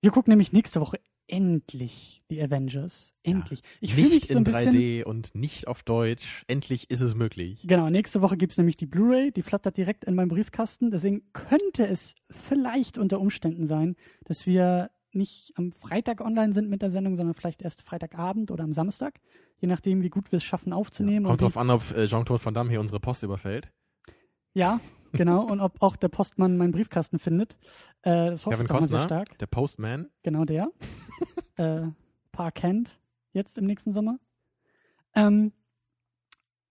wir 0.00 0.10
gucken 0.10 0.32
nämlich 0.32 0.52
nächste 0.52 0.80
Woche 0.80 0.98
endlich 1.26 2.20
die 2.30 2.42
Avengers. 2.42 3.12
Endlich. 3.22 3.62
Ich 3.80 3.94
fühle 3.94 4.08
mich 4.08 4.14
nicht 4.14 4.28
so 4.28 4.34
ein 4.34 4.38
in 4.38 4.44
bisschen. 4.44 4.72
3D 4.72 5.04
und 5.04 5.34
nicht 5.34 5.66
auf 5.68 5.82
Deutsch. 5.82 6.44
Endlich 6.46 6.90
ist 6.90 7.00
es 7.00 7.14
möglich. 7.14 7.60
Genau, 7.64 7.88
nächste 7.90 8.22
Woche 8.22 8.36
gibt's 8.36 8.58
nämlich 8.58 8.76
die 8.76 8.86
Blu-ray, 8.86 9.32
die 9.32 9.42
flattert 9.42 9.76
direkt 9.76 10.04
in 10.04 10.14
meinem 10.14 10.28
Briefkasten. 10.28 10.90
Deswegen 10.90 11.22
könnte 11.32 11.86
es 11.86 12.14
vielleicht 12.30 12.98
unter 12.98 13.20
Umständen 13.20 13.66
sein, 13.66 13.96
dass 14.24 14.46
wir 14.46 14.90
nicht 15.12 15.52
am 15.56 15.72
Freitag 15.72 16.20
online 16.20 16.52
sind 16.52 16.70
mit 16.70 16.82
der 16.82 16.90
Sendung, 16.90 17.16
sondern 17.16 17.34
vielleicht 17.34 17.62
erst 17.62 17.82
Freitagabend 17.82 18.50
oder 18.50 18.64
am 18.64 18.72
Samstag, 18.72 19.20
je 19.58 19.68
nachdem, 19.68 20.02
wie 20.02 20.10
gut 20.10 20.32
wir 20.32 20.38
es 20.38 20.44
schaffen 20.44 20.72
aufzunehmen. 20.72 21.26
Kommt 21.26 21.42
und 21.42 21.46
drauf 21.46 21.56
an, 21.56 21.70
ob 21.70 21.96
äh, 21.96 22.06
Jean-Claude 22.06 22.44
Van 22.44 22.54
Damme 22.54 22.70
hier 22.70 22.80
unsere 22.80 23.00
Post 23.00 23.22
überfällt. 23.22 23.70
ja, 24.54 24.80
genau, 25.12 25.44
und 25.44 25.60
ob 25.60 25.82
auch 25.82 25.96
der 25.96 26.08
Postmann 26.08 26.56
meinen 26.56 26.72
Briefkasten 26.72 27.18
findet. 27.18 27.56
Äh, 28.02 28.30
das 28.30 28.46
hoffe 28.46 28.56
Kevin 28.56 28.66
ich 28.66 28.72
doch 28.72 28.80
mal 28.80 28.88
sehr 28.88 29.00
stark. 29.00 29.38
der 29.38 29.46
Postman. 29.46 30.08
Genau 30.22 30.44
der. 30.44 30.70
äh, 31.56 31.82
Paar 32.32 32.52
Kent, 32.52 32.98
jetzt 33.32 33.58
im 33.58 33.66
nächsten 33.66 33.92
Sommer. 33.92 34.18
Ähm, 35.14 35.52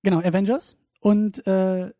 genau, 0.03 0.19
Avengers. 0.19 0.77
Und 0.99 1.45
äh, 1.47 1.91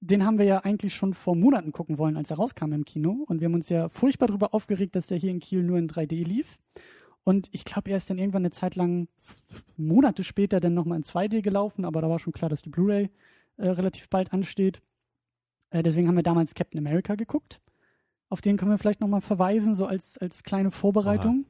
den 0.00 0.26
haben 0.26 0.38
wir 0.38 0.44
ja 0.44 0.58
eigentlich 0.58 0.94
schon 0.94 1.14
vor 1.14 1.36
Monaten 1.36 1.70
gucken 1.70 1.96
wollen, 1.96 2.16
als 2.16 2.30
er 2.30 2.36
rauskam 2.36 2.72
im 2.72 2.84
Kino. 2.84 3.24
Und 3.28 3.40
wir 3.40 3.46
haben 3.46 3.54
uns 3.54 3.68
ja 3.68 3.88
furchtbar 3.88 4.26
darüber 4.26 4.52
aufgeregt, 4.52 4.96
dass 4.96 5.06
der 5.06 5.18
hier 5.18 5.30
in 5.30 5.38
Kiel 5.38 5.62
nur 5.62 5.78
in 5.78 5.88
3D 5.88 6.24
lief. 6.24 6.58
Und 7.24 7.48
ich 7.52 7.64
glaube, 7.64 7.90
er 7.90 7.96
ist 7.96 8.10
dann 8.10 8.18
irgendwann 8.18 8.42
eine 8.42 8.50
Zeit 8.50 8.74
lang, 8.74 9.06
Monate 9.76 10.24
später, 10.24 10.58
dann 10.58 10.74
nochmal 10.74 10.98
in 10.98 11.04
2D 11.04 11.40
gelaufen. 11.40 11.84
Aber 11.84 12.00
da 12.00 12.10
war 12.10 12.18
schon 12.18 12.32
klar, 12.32 12.50
dass 12.50 12.62
die 12.62 12.70
Blu-ray 12.70 13.10
äh, 13.58 13.68
relativ 13.68 14.08
bald 14.08 14.32
ansteht. 14.32 14.82
Äh, 15.72 15.82
deswegen 15.82 16.06
haben 16.06 16.16
wir 16.16 16.22
damals 16.22 16.54
Captain 16.54 16.78
America 16.78 17.14
geguckt. 17.14 17.60
Auf 18.28 18.40
den 18.40 18.56
können 18.56 18.70
wir 18.70 18.78
vielleicht 18.78 19.00
nochmal 19.00 19.20
verweisen, 19.20 19.74
so 19.74 19.86
als, 19.86 20.16
als 20.18 20.42
kleine 20.42 20.70
Vorbereitung. 20.70 21.44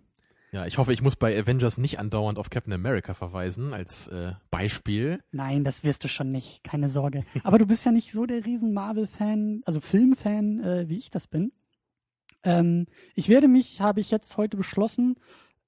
Ja, 0.53 0.67
ich 0.67 0.77
hoffe, 0.79 0.93
ich 0.93 1.01
muss 1.01 1.17
bei 1.17 1.39
Avengers 1.39 1.79
nicht 1.79 1.99
andauernd 1.99 2.39
auf 2.39 2.51
Captain 2.51 2.75
America 2.75 3.15
verweisen 3.15 3.73
als 3.73 4.09
äh, 4.09 4.33
Beispiel. 4.51 5.23
Nein, 5.31 5.65
das 5.65 5.83
wirst 5.83 6.05
du 6.05 6.09
schon 6.09 6.29
nicht, 6.29 6.63
keine 6.63 6.89
Sorge. 6.89 7.25
Aber 7.43 7.59
du 7.59 7.67
bist 7.67 7.87
ja 7.87 7.93
nicht 7.93 8.13
so 8.13 8.27
der 8.27 8.45
riesen 8.45 8.75
Marvel-Fan, 8.75 9.63
also 9.65 9.81
Film-Fan, 9.81 10.61
äh, 10.61 10.89
wie 10.89 10.99
ich 10.99 11.11
das 11.11 11.27
bin. 11.27 11.53
Ähm, 12.45 12.87
ich 13.15 13.29
werde 13.29 13.49
mich, 13.49 13.81
habe 13.81 14.01
ich 14.01 14.11
jetzt 14.11 14.37
heute 14.37 14.57
beschlossen, 14.57 15.17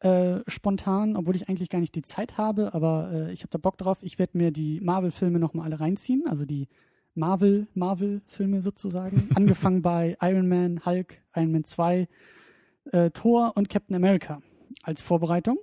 äh, 0.01 0.41
spontan, 0.49 1.17
obwohl 1.17 1.37
ich 1.37 1.49
eigentlich 1.49 1.71
gar 1.71 1.81
nicht 1.81 1.95
die 1.95 2.03
Zeit 2.03 2.37
habe, 2.37 2.75
aber 2.75 3.11
äh, 3.11 3.33
ich 3.33 3.41
habe 3.41 3.51
da 3.51 3.59
Bock 3.59 3.79
drauf, 3.79 3.99
ich 4.03 4.19
werde 4.19 4.37
mir 4.37 4.51
die 4.51 4.81
Marvel-Filme 4.81 5.39
nochmal 5.39 5.65
alle 5.65 5.81
reinziehen, 5.81 6.25
also 6.27 6.45
die 6.45 6.69
Marvel, 7.15 7.67
Marvel-Filme 7.75 8.63
sozusagen, 8.63 9.29
angefangen 9.35 9.83
bei 9.83 10.17
Iron 10.21 10.49
Man, 10.49 10.85
Hulk, 10.85 11.21
Iron 11.35 11.53
Man 11.53 11.65
2, 11.65 12.09
äh, 12.93 13.11
Thor 13.11 13.53
und 13.55 13.69
Captain 13.69 13.97
America 13.97 14.43
als 14.83 15.01
Vorbereitung. 15.01 15.59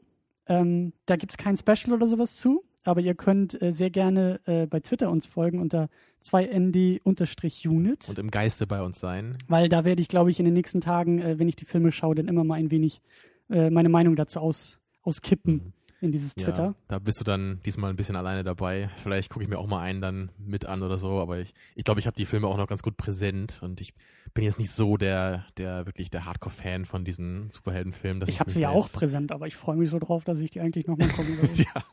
Ähm, 0.47 0.93
da 1.05 1.15
gibt's 1.15 1.37
kein 1.37 1.55
Special 1.57 1.93
oder 1.93 2.07
sowas 2.07 2.37
zu, 2.37 2.63
aber 2.83 3.01
ihr 3.01 3.13
könnt 3.15 3.61
äh, 3.61 3.71
sehr 3.71 3.89
gerne 3.89 4.39
äh, 4.45 4.65
bei 4.65 4.79
Twitter 4.79 5.09
uns 5.11 5.25
folgen 5.25 5.59
unter 5.59 5.89
2nd-unit, 6.25 8.09
Und 8.09 8.19
im 8.19 8.31
Geiste 8.31 8.67
bei 8.67 8.81
uns 8.81 8.99
sein. 8.99 9.37
weil 9.47 9.69
da 9.69 9.85
werde 9.85 10.01
ich, 10.01 10.07
glaube 10.07 10.31
ich, 10.31 10.39
in 10.39 10.45
den 10.45 10.53
nächsten 10.53 10.81
Tagen, 10.81 11.19
äh, 11.19 11.39
wenn 11.39 11.47
ich 11.47 11.55
die 11.55 11.65
Filme 11.65 11.91
schaue, 11.91 12.15
dann 12.15 12.27
immer 12.27 12.43
mal 12.43 12.55
ein 12.55 12.71
wenig 12.71 13.01
äh, 13.49 13.69
meine 13.69 13.89
Meinung 13.89 14.15
dazu 14.15 14.39
aus, 14.39 14.79
auskippen 15.03 15.73
in 16.01 16.11
dieses 16.11 16.33
Twitter. 16.33 16.63
Ja, 16.63 16.75
da 16.87 16.99
bist 16.99 17.19
du 17.19 17.23
dann 17.23 17.59
diesmal 17.63 17.91
ein 17.91 17.95
bisschen 17.95 18.15
alleine 18.15 18.43
dabei. 18.43 18.89
Vielleicht 19.03 19.29
gucke 19.29 19.43
ich 19.43 19.49
mir 19.49 19.59
auch 19.59 19.67
mal 19.67 19.81
einen 19.81 20.01
dann 20.01 20.31
mit 20.39 20.65
an 20.65 20.81
oder 20.81 20.97
so, 20.97 21.19
aber 21.19 21.39
ich 21.39 21.53
ich, 21.75 21.83
glaube, 21.83 21.99
ich 21.99 22.07
habe 22.07 22.17
die 22.17 22.25
Filme 22.25 22.47
auch 22.47 22.57
noch 22.57 22.67
ganz 22.67 22.81
gut 22.81 22.97
präsent 22.97 23.59
und 23.61 23.79
ich 23.81 23.93
bin 24.33 24.43
jetzt 24.43 24.57
nicht 24.57 24.71
so 24.71 24.97
der, 24.97 25.45
der 25.57 25.85
wirklich 25.85 26.09
der 26.09 26.25
Hardcore-Fan 26.25 26.85
von 26.85 27.05
diesen 27.05 27.49
Superheldenfilmen. 27.51 28.27
Ich 28.27 28.39
habe 28.39 28.49
sie 28.49 28.61
ja 28.61 28.69
auch 28.69 28.91
präsent, 28.91 29.31
aber 29.31 29.45
ich 29.45 29.55
freue 29.55 29.77
mich 29.77 29.91
so 29.91 29.99
drauf, 29.99 30.23
dass 30.23 30.39
ich 30.39 30.49
die 30.49 30.59
eigentlich 30.59 30.87
nochmal 30.87 31.07
gucken 31.15 31.39
will. 31.39 31.49
ja. 31.65 31.83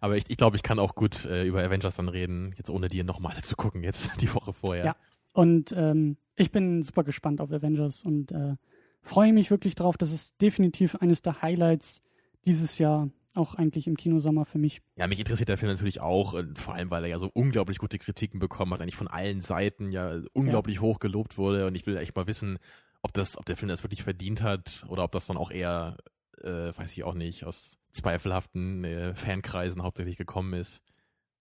Aber 0.00 0.16
ich, 0.16 0.24
ich 0.28 0.36
glaube, 0.36 0.56
ich 0.56 0.64
kann 0.64 0.80
auch 0.80 0.96
gut 0.96 1.24
äh, 1.26 1.46
über 1.46 1.62
Avengers 1.62 1.94
dann 1.94 2.08
reden, 2.08 2.54
jetzt 2.56 2.70
ohne 2.70 2.88
die 2.88 3.04
nochmal 3.04 3.36
zu 3.42 3.54
gucken, 3.54 3.84
jetzt 3.84 4.10
die 4.20 4.34
Woche 4.34 4.52
vorher. 4.52 4.84
Ja. 4.84 4.96
Und 5.32 5.72
ähm, 5.76 6.16
ich 6.34 6.50
bin 6.50 6.82
super 6.82 7.04
gespannt 7.04 7.40
auf 7.40 7.52
Avengers 7.52 8.02
und 8.02 8.32
äh, 8.32 8.56
freue 9.02 9.32
mich 9.32 9.50
wirklich 9.50 9.76
drauf. 9.76 9.96
Das 9.96 10.12
ist 10.12 10.40
definitiv 10.42 10.96
eines 10.96 11.22
der 11.22 11.40
Highlights 11.40 12.02
dieses 12.46 12.78
Jahr, 12.78 13.10
auch 13.34 13.54
eigentlich 13.54 13.86
im 13.86 13.96
Kinosommer 13.96 14.44
für 14.44 14.58
mich. 14.58 14.82
Ja, 14.96 15.06
mich 15.06 15.18
interessiert 15.18 15.48
der 15.48 15.58
Film 15.58 15.72
natürlich 15.72 16.00
auch, 16.00 16.34
vor 16.54 16.74
allem 16.74 16.90
weil 16.90 17.04
er 17.04 17.10
ja 17.10 17.18
so 17.18 17.30
unglaublich 17.32 17.78
gute 17.78 17.98
Kritiken 17.98 18.38
bekommen 18.38 18.72
hat, 18.72 18.80
eigentlich 18.80 18.96
von 18.96 19.08
allen 19.08 19.40
Seiten 19.40 19.90
ja 19.90 20.20
unglaublich 20.32 20.76
ja. 20.76 20.82
hoch 20.82 20.98
gelobt 20.98 21.38
wurde. 21.38 21.66
Und 21.66 21.74
ich 21.74 21.86
will 21.86 21.96
echt 21.96 22.14
mal 22.14 22.26
wissen, 22.26 22.58
ob 23.02 23.12
das, 23.12 23.36
ob 23.36 23.44
der 23.44 23.56
Film 23.56 23.68
das 23.68 23.82
wirklich 23.82 24.02
verdient 24.02 24.42
hat 24.42 24.84
oder 24.88 25.04
ob 25.04 25.12
das 25.12 25.26
dann 25.26 25.36
auch 25.36 25.50
eher, 25.50 25.96
äh, 26.42 26.76
weiß 26.76 26.92
ich 26.92 27.04
auch 27.04 27.14
nicht, 27.14 27.44
aus 27.44 27.78
zweifelhaften 27.90 28.84
äh, 28.84 29.14
Fankreisen 29.14 29.82
hauptsächlich 29.82 30.16
gekommen 30.16 30.52
ist. 30.54 30.82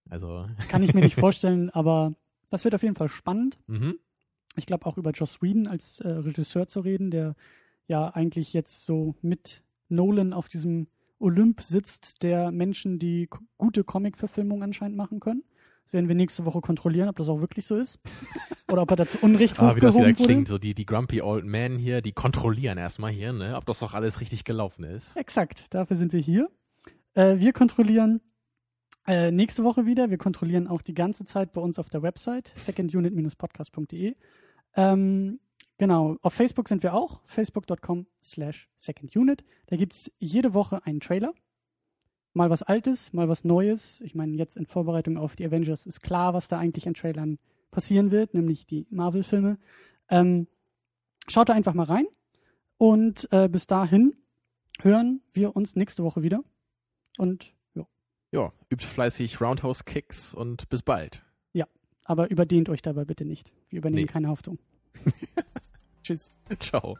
Also. 0.10 0.48
Kann 0.70 0.84
ich 0.84 0.94
mir 0.94 1.02
nicht 1.02 1.16
vorstellen, 1.16 1.70
aber 1.70 2.16
das 2.50 2.64
wird 2.64 2.76
auf 2.76 2.84
jeden 2.84 2.96
Fall 2.96 3.10
spannend. 3.10 3.60
Mhm. 3.68 4.00
Ich 4.56 4.66
glaube 4.66 4.86
auch 4.86 4.98
über 4.98 5.12
Joss 5.12 5.42
Whedon 5.42 5.68
als 5.68 6.00
äh, 6.00 6.10
Regisseur 6.10 6.68
zu 6.68 6.82
reden, 6.82 7.12
der 7.12 7.36
ja 7.88 8.10
eigentlich 8.10 8.54
jetzt 8.54 8.86
so 8.86 9.16
mit 9.22 9.64
Nolan 9.92 10.34
auf 10.34 10.48
diesem 10.48 10.88
Olymp 11.20 11.62
sitzt, 11.62 12.24
der 12.24 12.52
Menschen, 12.52 13.00
die 13.00 13.30
gute 13.58 13.84
Comic-Verfilmungen 13.84 14.64
anscheinend 14.64 14.98
machen 14.98 15.20
können. 15.20 15.44
Das 15.84 15.94
werden 15.94 16.08
wir 16.08 16.16
nächste 16.16 16.46
Woche 16.46 16.62
kontrollieren, 16.62 17.10
ob 17.10 17.18
das 17.18 17.30
auch 17.30 17.42
wirklich 17.42 17.66
so 17.66 17.76
ist. 17.76 18.00
Oder 18.72 18.84
ob 18.84 18.92
er 18.92 18.96
dazu 18.96 19.18
Unrecht 19.22 19.60
ah, 19.60 19.76
wie 19.76 19.82
das 19.82 19.94
wieder 19.94 20.06
wurde. 20.06 20.14
klingt, 20.14 20.48
so 20.48 20.58
die, 20.58 20.74
die 20.74 20.86
Grumpy 20.86 21.22
Old 21.22 21.46
Men 21.46 21.78
hier, 21.78 22.02
die 22.02 22.14
kontrollieren 22.14 22.78
erstmal 22.78 23.12
hier, 23.12 23.34
ne, 23.34 23.56
ob 23.56 23.66
das 23.66 23.80
doch 23.80 23.94
alles 23.94 24.22
richtig 24.22 24.46
gelaufen 24.46 24.84
ist. 24.84 25.16
Exakt, 25.18 25.66
dafür 25.72 25.98
sind 25.98 26.14
wir 26.14 26.22
hier. 26.22 26.50
Äh, 27.14 27.40
wir 27.40 27.52
kontrollieren 27.52 28.22
äh, 29.06 29.32
nächste 29.32 29.64
Woche 29.64 29.86
wieder. 29.86 30.10
Wir 30.10 30.18
kontrollieren 30.18 30.68
auch 30.68 30.82
die 30.82 30.94
ganze 30.94 31.26
Zeit 31.26 31.52
bei 31.54 31.62
uns 31.62 31.78
auf 31.78 31.90
der 31.90 32.02
Website, 32.02 32.54
secondunit-podcast.de. 32.56 34.16
Ähm, 34.76 35.40
genau, 35.82 36.16
auf 36.22 36.36
Facebook 36.36 36.70
sind 36.70 36.84
wir 36.84 36.94
auch, 36.94 37.22
facebook.com 37.26 38.06
slash 38.22 38.70
secondunit. 38.78 39.44
Da 39.66 39.78
gibt 39.78 39.94
es 39.94 40.12
jede 40.20 40.54
Woche 40.54 40.86
einen 40.86 41.00
Trailer 41.00 41.34
mal 42.34 42.52
was 42.52 42.62
Altes, 42.62 43.14
mal 43.14 43.28
was 43.28 43.44
Neues. 43.44 44.00
Ich 44.02 44.14
meine, 44.14 44.36
jetzt 44.36 44.58
in 44.58 44.68
Vorbereitung 44.68 45.18
auf 45.18 45.36
die 45.36 45.44
Avengers 45.44 45.88
ist 45.88 46.02
klar, 46.02 46.36
was 46.36 46.48
da 46.48 46.60
eigentlich 46.60 46.88
an 46.88 46.94
Trailern 46.94 47.40
passieren 47.72 48.12
wird, 48.12 48.36
nämlich 48.36 48.68
die 48.68 48.86
Marvel-Filme. 48.92 49.58
Ähm, 50.08 50.48
schaut 51.28 51.50
da 51.50 51.54
einfach 51.54 51.74
mal 51.74 51.88
rein. 51.88 52.06
Und 52.78 53.28
äh, 53.32 53.50
bis 53.50 53.66
dahin 53.66 54.16
hören 54.82 55.22
wir 55.32 55.56
uns 55.56 55.76
nächste 55.76 56.04
Woche 56.04 56.22
wieder. 56.22 56.44
Und 57.18 57.56
ja. 57.74 57.88
Ja, 58.32 58.54
übt 58.70 58.86
fleißig 58.86 59.42
Roundhouse-Kicks 59.42 60.36
und 60.36 60.70
bis 60.70 60.84
bald. 60.84 61.26
Ja, 61.54 61.66
aber 62.06 62.30
überdehnt 62.30 62.70
euch 62.70 62.84
dabei 62.84 63.04
bitte 63.04 63.26
nicht. 63.26 63.52
Wir 63.70 63.80
übernehmen 63.80 64.06
nee. 64.06 64.12
keine 64.12 64.28
Haftung. 64.28 64.60
Tschüss. 66.12 66.30
Ciao. 66.60 66.98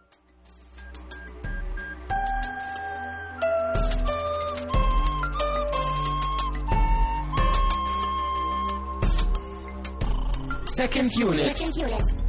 Second 10.76 11.16
unit. 11.18 11.58
Second 11.58 11.78
unit. 11.78 12.21